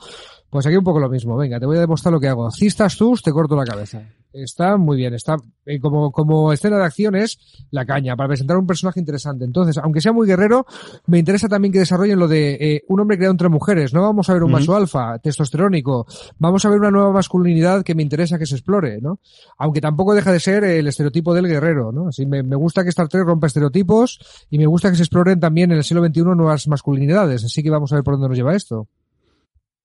Pues 0.50 0.66
aquí 0.66 0.78
un 0.78 0.84
poco 0.84 1.00
lo 1.00 1.10
mismo, 1.10 1.36
venga, 1.36 1.60
te 1.60 1.66
voy 1.66 1.78
a 1.78 1.82
demostrar 1.82 2.14
lo 2.14 2.20
que 2.20 2.28
hago. 2.30 2.50
Cistas 2.50 2.98
tú, 2.98 3.14
te 3.22 3.32
corto 3.32 3.56
la 3.56 3.66
cabeza. 3.66 4.02
Está 4.34 4.78
muy 4.78 4.98
bien, 4.98 5.14
está 5.14 5.38
eh, 5.66 5.80
como, 5.80 6.12
como 6.12 6.54
escena 6.54 6.78
de 6.78 6.86
acción 6.86 7.16
es 7.16 7.38
la 7.70 7.86
caña 7.86 8.16
para 8.16 8.30
presentar 8.30 8.58
un 8.58 8.66
personaje 8.66 9.00
interesante. 9.00 9.46
Entonces, 9.46 9.78
aunque 9.78 10.02
sea 10.02 10.14
muy 10.14 10.26
guerrero, 10.26 10.66
me 11.06 11.20
interesa 11.20 11.50
también 11.50 11.72
que 11.72 11.80
desarrollen 11.80 12.18
lo 12.18 12.28
de 12.28 12.54
eh, 12.54 12.84
un 12.88 13.00
hombre 13.00 13.18
creado 13.18 13.32
entre 13.32 13.50
mujeres. 13.50 13.94
No 13.94 14.02
vamos 14.02 14.30
a 14.30 14.34
ver 14.34 14.44
un 14.44 14.52
macho 14.52 14.76
alfa, 14.76 15.20
testosterónico. 15.20 16.06
Vamos 16.38 16.64
a 16.66 16.70
ver 16.70 16.80
una 16.80 16.92
nueva 16.92 17.12
masculinidad 17.12 17.84
que 17.84 17.94
me 17.94 18.04
interesa 18.04 18.40
que 18.40 18.46
se 18.46 18.56
explore, 18.56 19.02
¿no? 19.02 19.20
Aunque 19.58 19.82
tampoco 19.82 20.14
deja 20.16 20.32
de 20.32 20.40
ser 20.40 20.64
el 20.64 20.88
estereotipo 20.88 21.34
del 21.34 21.48
guerrero, 21.48 21.92
¿no? 21.92 22.08
Así 22.08 22.26
me, 22.26 22.42
me 22.42 22.56
gusta 22.56 22.84
que 22.84 22.90
Star 22.90 23.10
Trek 23.10 23.26
rompa 23.26 23.48
estereotipos 23.48 24.20
y 24.50 24.58
me 24.58 24.66
gusta 24.66 24.90
que 24.90 24.96
se 24.96 25.04
exploren 25.04 25.40
también 25.40 25.72
en 25.72 25.78
el 25.78 25.84
siglo 25.84 26.06
XXI 26.06 26.22
nuevas 26.24 26.68
masculinidades. 26.68 27.44
Así 27.44 27.62
que 27.62 27.70
vamos 27.70 27.92
a 27.92 27.96
ver 27.96 28.04
por 28.04 28.14
dónde 28.14 28.30
nos 28.30 28.38
lleva 28.38 28.56
esto. 28.56 28.88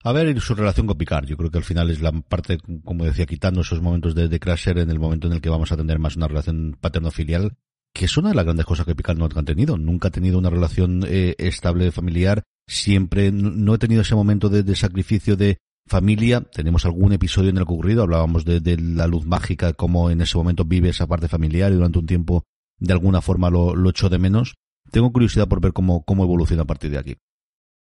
A 0.05 0.13
ver, 0.13 0.41
su 0.41 0.55
relación 0.55 0.87
con 0.87 0.99
Picard, 0.99 1.27
yo 1.27 1.37
creo 1.37 1.51
que 1.51 1.59
al 1.59 1.65
final 1.65 1.91
es 1.91 2.01
la 2.01 2.13
parte, 2.13 2.59
como 2.85 3.05
decía, 3.05 3.27
quitando 3.27 3.63
esos 3.63 3.81
momentos 3.81 4.15
de, 4.15 4.29
de 4.29 4.39
Crasher 4.39 4.79
en 4.79 4.91
el 4.91 4.99
momento 4.99 5.27
en 5.27 5.33
el 5.33 5.41
que 5.41 5.49
vamos 5.49 5.73
a 5.73 5.77
tener 5.77 5.99
más 5.99 6.17
una 6.17 6.29
relación 6.29 6.77
paterno-filial, 6.81 7.57
que 7.93 8.05
es 8.05 8.17
una 8.17 8.29
de 8.29 8.35
las 8.35 8.45
grandes 8.45 8.67
cosas 8.67 8.87
que 8.87 8.95
Picard 8.95 9.17
no 9.17 9.25
ha 9.25 9.43
tenido. 9.43 9.79
Nunca 9.79 10.09
ha 10.09 10.11
tenido 10.11 10.39
una 10.39 10.51
relación 10.51 11.03
eh, 11.07 11.35
estable 11.39 11.91
familiar, 11.91 12.43
siempre 12.69 13.33
no 13.33 13.75
he 13.75 13.79
tenido 13.79 14.03
ese 14.03 14.15
momento 14.15 14.49
de, 14.49 14.77
sacrificio 14.77 15.37
de 15.37 15.59
familia. 15.87 16.43
Tenemos 16.43 16.85
algún 16.85 17.13
episodio 17.13 17.51
en 17.51 17.57
el 17.57 17.67
que 17.67 17.73
ocurrido, 17.73 18.03
hablábamos 18.03 18.45
de, 18.45 18.61
de, 18.61 18.77
la 18.77 19.07
luz 19.07 19.25
mágica, 19.25 19.73
cómo 19.73 20.11
en 20.11 20.21
ese 20.21 20.37
momento 20.37 20.65
vive 20.65 20.91
esa 20.91 21.07
parte 21.07 21.27
familiar 21.27 21.73
y 21.73 21.77
durante 21.77 21.99
un 21.99 22.07
tiempo 22.07 22.45
de 22.79 22.93
alguna 22.93 23.23
forma 23.23 23.51
lo, 23.51 23.75
lo 23.75 23.91
echó 23.91 24.09
de 24.09 24.19
menos. 24.19 24.55
Tengo 24.93 25.11
curiosidad 25.11 25.49
por 25.49 25.61
ver 25.61 25.73
cómo, 25.73 26.05
cómo 26.05 26.23
evoluciona 26.23 26.63
a 26.63 26.67
partir 26.67 26.91
de 26.91 26.99
aquí. 26.99 27.17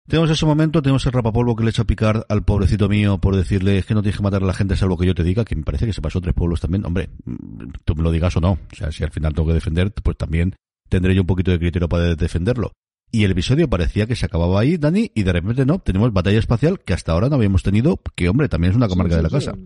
Tenemos 0.08 0.30
ese 0.30 0.46
momento, 0.46 0.82
tenemos 0.82 1.06
el 1.06 1.12
rapapolvo 1.12 1.56
que 1.56 1.64
le 1.64 1.70
echa 1.70 1.84
a 1.84 1.86
picar 1.86 2.26
al 2.28 2.44
pobrecito 2.44 2.90
mío 2.90 3.20
por 3.20 3.36
decirle 3.36 3.78
es 3.78 3.86
que 3.86 3.94
no 3.94 4.02
tienes 4.02 4.18
que 4.18 4.24
matar 4.24 4.44
a 4.44 4.46
la 4.46 4.54
gente 4.54 4.76
salvo 4.76 4.98
que 4.98 5.06
yo 5.06 5.16
te 5.16 5.24
diga, 5.24 5.46
que 5.46 5.56
me 5.56 5.64
parece 5.64 5.86
que 5.86 5.94
se 5.94 6.02
pasó 6.02 6.20
tres 6.20 6.34
pueblos 6.34 6.60
también. 6.60 6.86
Hombre, 6.86 7.10
tú 7.86 7.96
me 7.96 8.04
lo 8.04 8.12
digas 8.12 8.36
o 8.36 8.42
no. 8.42 8.52
O 8.52 8.76
sea, 8.76 8.92
si 8.92 9.04
al 9.04 9.12
final 9.12 9.34
tengo 9.34 9.48
que 9.48 9.54
defender, 9.54 9.92
pues 9.92 10.18
también 10.18 10.56
tendré 10.90 11.16
yo 11.16 11.22
un 11.22 11.28
poquito 11.28 11.52
de 11.52 11.60
criterio 11.60 11.88
para 11.88 12.16
defenderlo. 12.16 12.74
Y 13.12 13.26
el 13.26 13.32
episodio 13.32 13.70
parecía 13.70 14.08
que 14.08 14.16
se 14.16 14.26
acababa 14.26 14.60
ahí, 14.60 14.78
Dani, 14.78 15.12
y 15.14 15.24
de 15.24 15.34
repente 15.34 15.66
no, 15.66 15.80
tenemos 15.80 16.14
batalla 16.14 16.40
espacial 16.40 16.80
que 16.80 16.94
hasta 16.94 17.12
ahora 17.12 17.30
no 17.30 17.36
habíamos 17.36 17.62
tenido, 17.62 18.00
que 18.16 18.30
hombre, 18.30 18.48
también 18.48 18.72
es 18.72 18.78
una 18.78 18.88
comarca 18.88 19.16
sí, 19.16 19.16
sí, 19.16 19.18
de 19.18 19.24
la 19.24 19.30
sí. 19.30 19.36
casa. 19.36 19.58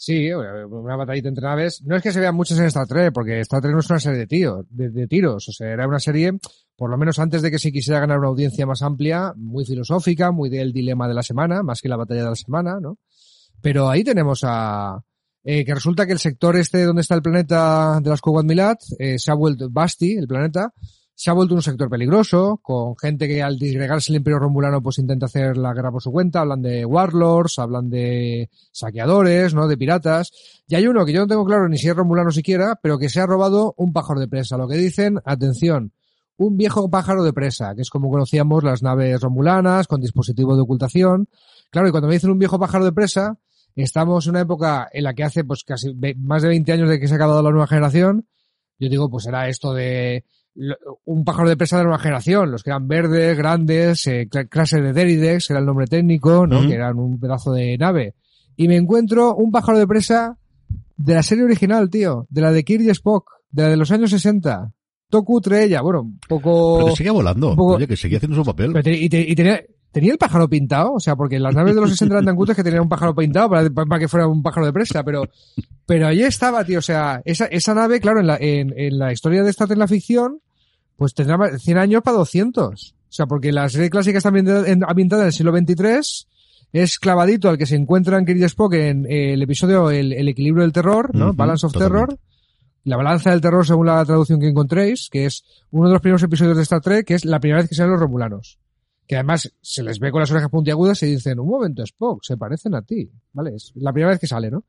Sí, 0.00 0.32
una 0.32 0.94
batallita 0.94 1.28
entre 1.28 1.42
naves. 1.42 1.82
No 1.84 1.96
es 1.96 2.02
que 2.04 2.12
se 2.12 2.20
vean 2.20 2.36
muchas 2.36 2.56
en 2.60 2.66
Star 2.66 2.86
Trek, 2.86 3.12
porque 3.12 3.40
Star 3.40 3.60
Trek 3.60 3.72
no 3.72 3.80
es 3.80 3.90
una 3.90 3.98
serie 3.98 4.20
de, 4.20 4.26
tío, 4.28 4.64
de, 4.70 5.08
tiros. 5.08 5.48
O 5.48 5.52
sea, 5.52 5.72
era 5.72 5.88
una 5.88 5.98
serie, 5.98 6.38
por 6.76 6.88
lo 6.88 6.96
menos 6.96 7.18
antes 7.18 7.42
de 7.42 7.50
que 7.50 7.58
se 7.58 7.72
quisiera 7.72 7.98
ganar 7.98 8.20
una 8.20 8.28
audiencia 8.28 8.64
más 8.64 8.80
amplia, 8.82 9.32
muy 9.34 9.64
filosófica, 9.64 10.30
muy 10.30 10.50
del 10.50 10.72
dilema 10.72 11.08
de 11.08 11.14
la 11.14 11.24
semana, 11.24 11.64
más 11.64 11.82
que 11.82 11.88
la 11.88 11.96
batalla 11.96 12.22
de 12.22 12.28
la 12.28 12.36
semana, 12.36 12.78
¿no? 12.80 12.98
Pero 13.60 13.90
ahí 13.90 14.04
tenemos 14.04 14.42
a... 14.44 15.02
Eh, 15.42 15.64
que 15.64 15.74
resulta 15.74 16.06
que 16.06 16.12
el 16.12 16.20
sector 16.20 16.56
este 16.56 16.84
donde 16.84 17.02
está 17.02 17.16
el 17.16 17.22
planeta 17.22 17.98
de 18.00 18.10
las 18.10 18.20
Kuwait 18.20 18.46
Milat 18.46 18.78
eh, 19.00 19.18
se 19.18 19.32
ha 19.32 19.34
vuelto 19.34 19.68
Basti, 19.68 20.12
el 20.12 20.28
planeta, 20.28 20.72
se 21.20 21.30
ha 21.30 21.32
vuelto 21.32 21.56
un 21.56 21.62
sector 21.62 21.90
peligroso, 21.90 22.60
con 22.62 22.96
gente 22.96 23.26
que 23.26 23.42
al 23.42 23.58
disgregarse 23.58 24.12
el 24.12 24.18
Imperio 24.18 24.38
Romulano 24.38 24.80
pues 24.80 24.98
intenta 24.98 25.26
hacer 25.26 25.56
la 25.56 25.74
guerra 25.74 25.90
por 25.90 26.00
su 26.00 26.12
cuenta, 26.12 26.42
hablan 26.42 26.62
de 26.62 26.84
warlords, 26.84 27.58
hablan 27.58 27.90
de 27.90 28.48
saqueadores, 28.70 29.52
¿no? 29.52 29.66
De 29.66 29.76
piratas. 29.76 30.30
Y 30.68 30.76
hay 30.76 30.86
uno 30.86 31.04
que 31.04 31.12
yo 31.12 31.22
no 31.22 31.26
tengo 31.26 31.44
claro 31.44 31.68
ni 31.68 31.76
si 31.76 31.88
es 31.88 31.96
Romulano 31.96 32.30
siquiera, 32.30 32.78
pero 32.80 32.98
que 32.98 33.08
se 33.08 33.20
ha 33.20 33.26
robado 33.26 33.74
un 33.78 33.92
pájaro 33.92 34.20
de 34.20 34.28
presa. 34.28 34.56
Lo 34.56 34.68
que 34.68 34.76
dicen, 34.76 35.18
atención, 35.24 35.90
un 36.36 36.56
viejo 36.56 36.88
pájaro 36.88 37.24
de 37.24 37.32
presa, 37.32 37.74
que 37.74 37.82
es 37.82 37.90
como 37.90 38.10
conocíamos 38.10 38.62
las 38.62 38.84
naves 38.84 39.20
romulanas, 39.20 39.88
con 39.88 40.00
dispositivo 40.00 40.54
de 40.54 40.62
ocultación. 40.62 41.28
Claro, 41.70 41.88
y 41.88 41.90
cuando 41.90 42.06
me 42.06 42.14
dicen 42.14 42.30
un 42.30 42.38
viejo 42.38 42.60
pájaro 42.60 42.84
de 42.84 42.92
presa, 42.92 43.40
estamos 43.74 44.24
en 44.26 44.30
una 44.30 44.42
época 44.42 44.88
en 44.92 45.02
la 45.02 45.14
que 45.14 45.24
hace 45.24 45.42
pues 45.42 45.64
casi 45.64 45.92
más 46.16 46.42
de 46.42 46.48
20 46.48 46.72
años 46.72 46.88
de 46.88 47.00
que 47.00 47.08
se 47.08 47.14
ha 47.14 47.16
acabado 47.16 47.42
la 47.42 47.50
nueva 47.50 47.66
generación. 47.66 48.28
Yo 48.78 48.88
digo, 48.88 49.10
pues 49.10 49.26
era 49.26 49.48
esto 49.48 49.74
de 49.74 50.24
un 51.04 51.24
pájaro 51.24 51.48
de 51.48 51.56
presa 51.56 51.76
de 51.76 51.82
la 51.82 51.88
nueva 51.88 52.02
generación, 52.02 52.50
los 52.50 52.62
que 52.62 52.70
eran 52.70 52.88
verdes, 52.88 53.36
grandes, 53.36 54.06
eh, 54.06 54.28
clase 54.48 54.80
de 54.80 54.92
Deridex, 54.92 55.50
era 55.50 55.60
el 55.60 55.66
nombre 55.66 55.86
técnico, 55.86 56.46
¿no? 56.46 56.60
Uh 56.60 56.62
-huh. 56.62 56.68
Que 56.68 56.74
eran 56.74 56.98
un 56.98 57.18
pedazo 57.20 57.52
de 57.52 57.78
nave. 57.78 58.14
Y 58.56 58.66
me 58.68 58.76
encuentro 58.76 59.34
un 59.36 59.50
pájaro 59.50 59.78
de 59.78 59.86
presa 59.86 60.36
de 60.96 61.14
la 61.14 61.22
serie 61.22 61.44
original, 61.44 61.88
tío, 61.90 62.26
de 62.28 62.40
la 62.40 62.50
de 62.52 62.64
Kirk 62.64 62.82
y 62.82 62.90
Spock, 62.90 63.30
de 63.50 63.62
la 63.62 63.68
de 63.70 63.76
los 63.76 63.90
años 63.92 64.10
60. 64.10 64.72
Toku 65.08 65.40
ella, 65.52 65.80
bueno, 65.80 66.02
un 66.02 66.18
poco... 66.28 66.78
Pero 66.78 66.90
que 66.90 66.96
seguía 66.96 67.12
volando, 67.12 67.56
poco, 67.56 67.76
oye, 67.76 67.86
que 67.86 67.96
seguía 67.96 68.18
haciendo 68.18 68.36
su 68.36 68.44
papel. 68.44 68.74
Te, 68.82 68.92
y, 68.92 69.08
te, 69.08 69.20
y 69.20 69.34
tenía, 69.34 69.62
tenía 69.90 70.12
el 70.12 70.18
pájaro 70.18 70.48
pintado, 70.48 70.94
o 70.94 71.00
sea, 71.00 71.16
porque 71.16 71.38
las 71.38 71.54
naves 71.54 71.74
de 71.74 71.80
los 71.80 71.90
60 71.90 72.14
eran 72.14 72.26
tan 72.26 72.36
cutres 72.36 72.56
que 72.56 72.64
tenían 72.64 72.82
un 72.82 72.88
pájaro 72.88 73.14
pintado 73.14 73.48
para, 73.48 73.70
para, 73.70 73.98
que 73.98 74.08
fuera 74.08 74.26
un 74.26 74.42
pájaro 74.42 74.66
de 74.66 74.72
presa, 74.72 75.02
pero, 75.04 75.22
pero 75.86 76.08
ahí 76.08 76.20
estaba, 76.22 76.62
tío, 76.64 76.80
o 76.80 76.82
sea, 76.82 77.22
esa, 77.24 77.46
esa 77.46 77.74
nave, 77.74 78.00
claro, 78.00 78.20
en 78.20 78.26
la, 78.26 78.36
en, 78.38 78.74
en 78.76 78.98
la 78.98 79.12
historia 79.12 79.42
de 79.42 79.50
esta 79.50 79.64
en 79.64 79.78
la 79.78 79.88
ficción, 79.88 80.40
pues 80.98 81.14
tendrá 81.14 81.56
100 81.56 81.78
años 81.78 82.02
para 82.02 82.18
200. 82.18 82.92
O 82.92 82.94
sea, 83.08 83.26
porque 83.26 83.52
la 83.52 83.68
serie 83.68 83.88
clásica 83.88 84.18
está 84.18 84.30
ambientada 84.30 85.22
en 85.22 85.26
el 85.26 85.32
siglo 85.32 85.56
XXIII, 85.56 86.26
es 86.72 86.98
clavadito 86.98 87.48
al 87.48 87.56
que 87.56 87.66
se 87.66 87.76
encuentra 87.76 88.18
en 88.18 88.28
y 88.28 88.42
Spock 88.42 88.74
en 88.74 89.06
eh, 89.06 89.32
el 89.32 89.42
episodio 89.42 89.90
el, 89.90 90.12
el, 90.12 90.28
equilibrio 90.28 90.64
del 90.64 90.72
terror, 90.72 91.14
¿no? 91.14 91.28
Uh 91.28 91.30
-huh, 91.30 91.36
Balance 91.36 91.66
of 91.66 91.72
totalmente. 91.72 92.06
Terror. 92.06 92.20
La 92.84 92.96
balanza 92.96 93.30
del 93.30 93.40
terror 93.40 93.66
según 93.66 93.86
la 93.86 94.04
traducción 94.04 94.40
que 94.40 94.48
encontréis, 94.48 95.08
que 95.10 95.26
es 95.26 95.44
uno 95.70 95.86
de 95.86 95.92
los 95.92 96.02
primeros 96.02 96.22
episodios 96.22 96.56
de 96.56 96.62
Star 96.64 96.80
Trek, 96.80 97.06
que 97.06 97.14
es 97.14 97.24
la 97.24 97.38
primera 97.38 97.60
vez 97.60 97.68
que 97.68 97.74
salen 97.76 97.92
los 97.92 98.00
romulanos. 98.00 98.58
Que 99.06 99.16
además 99.16 99.50
se 99.60 99.82
les 99.82 99.98
ve 100.00 100.10
con 100.10 100.20
las 100.20 100.30
orejas 100.30 100.50
puntiagudas 100.50 101.02
y 101.02 101.06
dicen, 101.06 101.38
un 101.38 101.48
momento, 101.48 101.82
Spock, 101.82 102.20
se 102.22 102.36
parecen 102.36 102.74
a 102.74 102.82
ti. 102.82 103.10
¿Vale? 103.32 103.54
Es 103.54 103.72
la 103.76 103.92
primera 103.92 104.10
vez 104.10 104.20
que 104.20 104.26
sale, 104.26 104.50
¿no? 104.50 104.64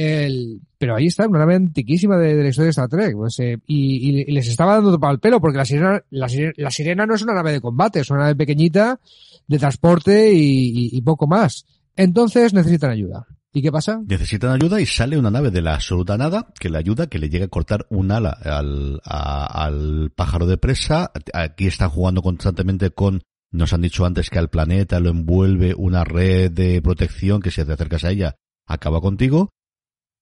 El, 0.00 0.60
pero 0.78 0.94
ahí 0.94 1.06
está, 1.06 1.26
una 1.26 1.40
nave 1.40 1.56
antiquísima 1.56 2.16
de, 2.18 2.36
la 2.36 2.48
historia 2.48 2.66
de 2.66 2.70
Star 2.70 2.88
Trek. 2.88 3.16
Pues, 3.16 3.36
eh, 3.40 3.58
y, 3.66 4.30
les 4.30 4.46
estaba 4.46 4.74
dando 4.74 5.00
para 5.00 5.12
el 5.12 5.18
pelo, 5.18 5.40
porque 5.40 5.58
la 5.58 5.64
sirena, 5.64 6.00
la 6.10 6.28
sirena, 6.28 6.52
la, 6.56 6.70
sirena, 6.70 7.04
no 7.04 7.16
es 7.16 7.22
una 7.22 7.34
nave 7.34 7.50
de 7.50 7.60
combate, 7.60 7.98
es 7.98 8.10
una 8.10 8.20
nave 8.20 8.36
pequeñita 8.36 9.00
de 9.48 9.58
transporte 9.58 10.30
y, 10.32 11.02
poco 11.02 11.26
más. 11.26 11.66
Entonces 11.96 12.54
necesitan 12.54 12.92
ayuda. 12.92 13.26
¿Y 13.52 13.60
qué 13.60 13.72
pasa? 13.72 14.00
Necesitan 14.06 14.52
ayuda 14.52 14.80
y 14.80 14.86
sale 14.86 15.18
una 15.18 15.32
nave 15.32 15.50
de 15.50 15.62
la 15.62 15.74
absoluta 15.74 16.16
nada 16.16 16.46
que 16.60 16.68
le 16.68 16.78
ayuda, 16.78 17.08
que 17.08 17.18
le 17.18 17.28
llega 17.28 17.46
a 17.46 17.48
cortar 17.48 17.86
un 17.90 18.12
ala 18.12 18.30
al 18.30 20.12
pájaro 20.14 20.46
de 20.46 20.58
presa. 20.58 21.10
Aquí 21.32 21.66
están 21.66 21.90
jugando 21.90 22.22
constantemente 22.22 22.92
con 22.92 23.22
nos 23.50 23.72
han 23.72 23.80
dicho 23.80 24.06
antes 24.06 24.30
que 24.30 24.38
al 24.38 24.48
planeta 24.48 25.00
lo 25.00 25.10
envuelve 25.10 25.74
una 25.74 26.04
red 26.04 26.52
de 26.52 26.80
protección 26.82 27.40
que 27.40 27.50
si 27.50 27.64
te 27.64 27.72
acercas 27.72 28.04
a 28.04 28.10
ella 28.10 28.36
acaba 28.64 29.00
contigo. 29.00 29.50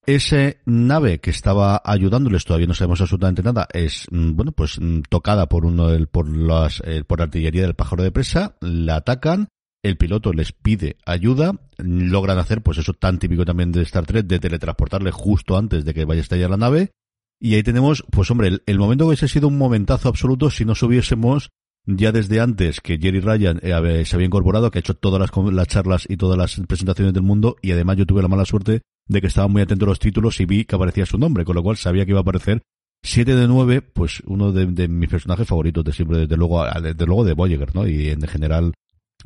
Ese 0.06 0.60
nave 0.66 1.18
que 1.18 1.30
estaba 1.30 1.82
ayudándoles, 1.84 2.44
todavía 2.44 2.68
no 2.68 2.74
sabemos 2.74 3.00
absolutamente 3.00 3.42
nada, 3.42 3.66
es, 3.72 4.06
mm, 4.12 4.36
bueno, 4.36 4.52
pues 4.52 4.80
mm, 4.80 5.00
tocada 5.08 5.48
por 5.48 5.64
uno 5.64 5.88
del, 5.88 6.06
por 6.06 6.28
las, 6.28 6.80
eh, 6.84 7.02
por 7.04 7.20
artillería 7.20 7.62
del 7.62 7.74
pájaro 7.74 8.04
de 8.04 8.12
presa, 8.12 8.54
la 8.60 8.96
atacan, 8.96 9.48
el 9.82 9.96
piloto 9.96 10.32
les 10.32 10.52
pide 10.52 10.96
ayuda, 11.06 11.60
logran 11.78 12.38
hacer, 12.38 12.62
pues 12.62 12.78
eso 12.78 12.92
tan 12.92 13.18
típico 13.18 13.44
también 13.44 13.72
de 13.72 13.82
Star 13.82 14.06
Trek, 14.06 14.26
de 14.26 14.38
teletransportarle 14.38 15.10
justo 15.10 15.58
antes 15.58 15.84
de 15.84 15.92
que 15.92 16.04
vaya 16.04 16.20
a 16.20 16.22
estallar 16.22 16.50
la 16.50 16.56
nave, 16.56 16.92
y 17.40 17.56
ahí 17.56 17.64
tenemos, 17.64 18.04
pues 18.08 18.30
hombre, 18.30 18.60
el, 18.64 18.78
momento 18.78 19.04
que 19.04 19.08
hubiese 19.08 19.26
sido 19.26 19.48
un 19.48 19.58
momentazo 19.58 20.08
absoluto 20.08 20.50
si 20.50 20.64
nos 20.64 20.84
hubiésemos 20.84 21.50
ya 21.84 22.12
desde 22.12 22.40
antes 22.40 22.80
que 22.80 22.98
Jerry 22.98 23.20
Ryan 23.20 23.58
eh, 23.60 24.04
se 24.04 24.14
había 24.14 24.26
incorporado, 24.26 24.70
que 24.70 24.78
ha 24.78 24.80
hecho 24.80 24.94
todas 24.94 25.20
las, 25.20 25.30
las, 25.52 25.66
charlas 25.66 26.06
y 26.08 26.16
todas 26.16 26.38
las 26.38 26.60
presentaciones 26.68 27.12
del 27.12 27.24
mundo, 27.24 27.56
y 27.60 27.72
además 27.72 27.96
yo 27.96 28.06
tuve 28.06 28.22
la 28.22 28.28
mala 28.28 28.44
suerte 28.44 28.82
de 29.08 29.20
que 29.20 29.26
estaba 29.26 29.48
muy 29.48 29.62
atento 29.62 29.84
a 29.84 29.88
los 29.88 29.98
títulos 29.98 30.40
y 30.40 30.46
vi 30.46 30.64
que 30.64 30.76
aparecía 30.76 31.06
su 31.06 31.18
nombre, 31.18 31.44
con 31.44 31.54
lo 31.54 31.62
cual 31.62 31.76
sabía 31.76 32.04
que 32.04 32.10
iba 32.10 32.20
a 32.20 32.22
aparecer 32.22 32.62
7 33.02 33.36
de 33.36 33.46
9, 33.46 33.82
pues 33.82 34.22
uno 34.26 34.52
de, 34.52 34.88
mis 34.88 35.08
personajes 35.08 35.46
favoritos 35.46 35.84
de 35.84 35.92
siempre, 35.92 36.18
desde 36.18 36.36
luego, 36.36 36.64
desde 36.82 37.06
luego 37.06 37.24
de 37.24 37.34
Voyager, 37.34 37.74
¿no? 37.74 37.86
Y 37.86 38.08
en 38.08 38.22
general, 38.22 38.72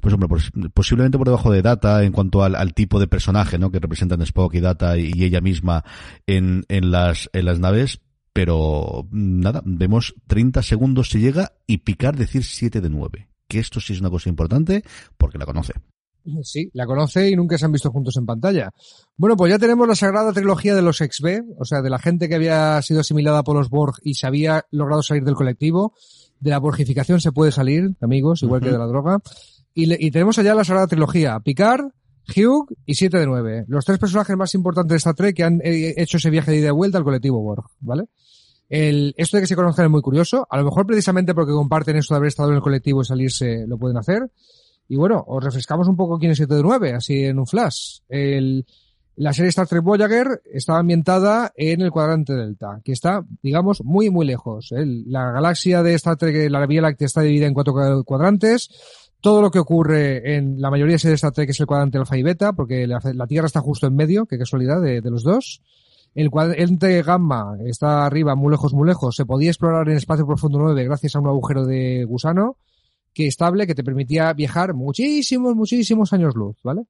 pues 0.00 0.12
hombre, 0.12 0.28
pues, 0.28 0.50
posiblemente 0.74 1.18
por 1.18 1.26
debajo 1.26 1.50
de 1.50 1.62
Data 1.62 2.04
en 2.04 2.12
cuanto 2.12 2.42
al, 2.42 2.54
al, 2.56 2.74
tipo 2.74 3.00
de 3.00 3.06
personaje, 3.06 3.58
¿no? 3.58 3.70
Que 3.70 3.78
representan 3.78 4.20
Spock 4.22 4.54
y 4.54 4.60
Data 4.60 4.98
y, 4.98 5.24
ella 5.24 5.40
misma 5.40 5.84
en, 6.26 6.64
en 6.68 6.90
las, 6.90 7.30
en 7.32 7.46
las 7.46 7.58
naves, 7.58 8.00
pero 8.32 9.08
nada, 9.10 9.62
vemos 9.64 10.14
30 10.26 10.62
segundos 10.62 11.08
se 11.08 11.20
llega 11.20 11.52
y 11.66 11.78
picar 11.78 12.16
decir 12.16 12.44
7 12.44 12.80
de 12.80 12.90
9. 12.90 13.28
Que 13.48 13.58
esto 13.58 13.80
sí 13.80 13.94
es 13.94 14.00
una 14.00 14.10
cosa 14.10 14.28
importante 14.28 14.84
porque 15.16 15.38
la 15.38 15.46
conoce. 15.46 15.72
Sí, 16.42 16.70
la 16.72 16.86
conoce 16.86 17.30
y 17.30 17.36
nunca 17.36 17.58
se 17.58 17.64
han 17.64 17.72
visto 17.72 17.90
juntos 17.90 18.16
en 18.16 18.26
pantalla. 18.26 18.70
Bueno, 19.16 19.36
pues 19.36 19.50
ya 19.50 19.58
tenemos 19.58 19.86
la 19.88 19.94
sagrada 19.94 20.32
trilogía 20.32 20.74
de 20.74 20.82
los 20.82 20.98
XB, 20.98 21.58
o 21.58 21.64
sea, 21.64 21.82
de 21.82 21.90
la 21.90 21.98
gente 21.98 22.28
que 22.28 22.34
había 22.34 22.80
sido 22.82 23.00
asimilada 23.00 23.42
por 23.42 23.56
los 23.56 23.70
Borg 23.70 23.96
y 24.02 24.14
se 24.14 24.26
había 24.26 24.64
logrado 24.70 25.02
salir 25.02 25.24
del 25.24 25.34
colectivo. 25.34 25.94
De 26.38 26.50
la 26.50 26.58
borgificación 26.58 27.20
se 27.20 27.32
puede 27.32 27.52
salir, 27.52 27.96
amigos, 28.00 28.42
igual 28.42 28.60
uh 28.60 28.64
-huh. 28.64 28.66
que 28.66 28.72
de 28.72 28.78
la 28.78 28.86
droga. 28.86 29.18
Y, 29.74 29.86
le, 29.86 29.96
y, 29.98 30.10
tenemos 30.10 30.38
allá 30.38 30.54
la 30.54 30.64
sagrada 30.64 30.86
trilogía, 30.86 31.38
Picard, 31.40 31.90
Hugh 32.36 32.66
y 32.86 32.94
7 32.94 33.18
de 33.18 33.26
9. 33.26 33.64
Los 33.68 33.84
tres 33.84 33.98
personajes 33.98 34.36
más 34.36 34.54
importantes 34.54 34.90
de 34.90 34.96
esta 34.96 35.14
Trek 35.14 35.36
que 35.36 35.44
han 35.44 35.60
eh, 35.62 35.94
hecho 35.96 36.16
ese 36.16 36.30
viaje 36.30 36.50
de 36.50 36.58
ida 36.58 36.68
y 36.68 36.72
vuelta 36.72 36.98
al 36.98 37.04
colectivo 37.04 37.40
Borg, 37.42 37.64
¿vale? 37.80 38.04
El, 38.68 39.14
esto 39.16 39.36
de 39.36 39.42
que 39.42 39.46
se 39.48 39.56
conozcan 39.56 39.86
es 39.86 39.90
muy 39.90 40.00
curioso. 40.00 40.46
A 40.48 40.56
lo 40.56 40.64
mejor 40.64 40.86
precisamente 40.86 41.34
porque 41.34 41.52
comparten 41.52 41.96
esto 41.96 42.14
de 42.14 42.18
haber 42.18 42.28
estado 42.28 42.50
en 42.50 42.56
el 42.56 42.62
colectivo 42.62 43.02
y 43.02 43.04
salirse 43.04 43.66
lo 43.66 43.78
pueden 43.78 43.96
hacer. 43.96 44.30
Y 44.90 44.96
bueno, 44.96 45.22
os 45.24 45.44
refrescamos 45.44 45.86
un 45.86 45.94
poco 45.94 46.18
quién 46.18 46.32
es 46.32 46.38
7 46.38 46.52
de 46.52 46.62
9, 46.64 46.94
así 46.94 47.22
en 47.22 47.38
un 47.38 47.46
flash. 47.46 48.00
El, 48.08 48.66
La 49.14 49.32
serie 49.32 49.50
Star 49.50 49.68
Trek 49.68 49.84
Voyager 49.84 50.42
está 50.52 50.78
ambientada 50.78 51.52
en 51.54 51.80
el 51.80 51.92
cuadrante 51.92 52.34
delta, 52.34 52.80
que 52.84 52.90
está, 52.90 53.24
digamos, 53.40 53.84
muy, 53.84 54.10
muy 54.10 54.26
lejos. 54.26 54.74
La 55.06 55.30
galaxia 55.30 55.84
de 55.84 55.94
Star 55.94 56.16
Trek, 56.16 56.50
la 56.50 56.66
Vía 56.66 56.82
Láctea 56.82 57.06
está 57.06 57.20
dividida 57.20 57.46
en 57.46 57.54
cuatro 57.54 58.02
cuadrantes. 58.04 58.68
Todo 59.20 59.40
lo 59.40 59.52
que 59.52 59.60
ocurre 59.60 60.34
en 60.34 60.60
la 60.60 60.70
mayoría 60.70 60.94
de 60.94 60.98
series 60.98 61.12
de 61.12 61.26
Star 61.28 61.32
Trek 61.34 61.50
es 61.50 61.60
el 61.60 61.66
cuadrante 61.66 61.96
alfa 61.96 62.18
y 62.18 62.24
beta, 62.24 62.52
porque 62.52 62.88
la, 62.88 63.26
Tierra 63.28 63.46
está 63.46 63.60
justo 63.60 63.86
en 63.86 63.94
medio, 63.94 64.26
qué 64.26 64.38
casualidad, 64.38 64.82
de, 64.82 65.00
los 65.04 65.22
dos. 65.22 65.62
El 66.16 66.30
cuadrante 66.30 67.00
gamma 67.02 67.58
está 67.64 68.06
arriba, 68.06 68.34
muy 68.34 68.50
lejos, 68.50 68.74
muy 68.74 68.88
lejos. 68.88 69.14
Se 69.14 69.24
podía 69.24 69.50
explorar 69.50 69.88
en 69.88 69.98
espacio 69.98 70.26
profundo 70.26 70.58
9 70.58 70.82
gracias 70.82 71.14
a 71.14 71.20
un 71.20 71.28
agujero 71.28 71.64
de 71.64 72.04
gusano 72.06 72.56
que 73.12 73.26
estable 73.26 73.66
que 73.66 73.74
te 73.74 73.84
permitía 73.84 74.32
viajar 74.32 74.74
muchísimos, 74.74 75.54
muchísimos 75.54 76.12
años 76.12 76.34
luz, 76.34 76.56
¿vale? 76.62 76.82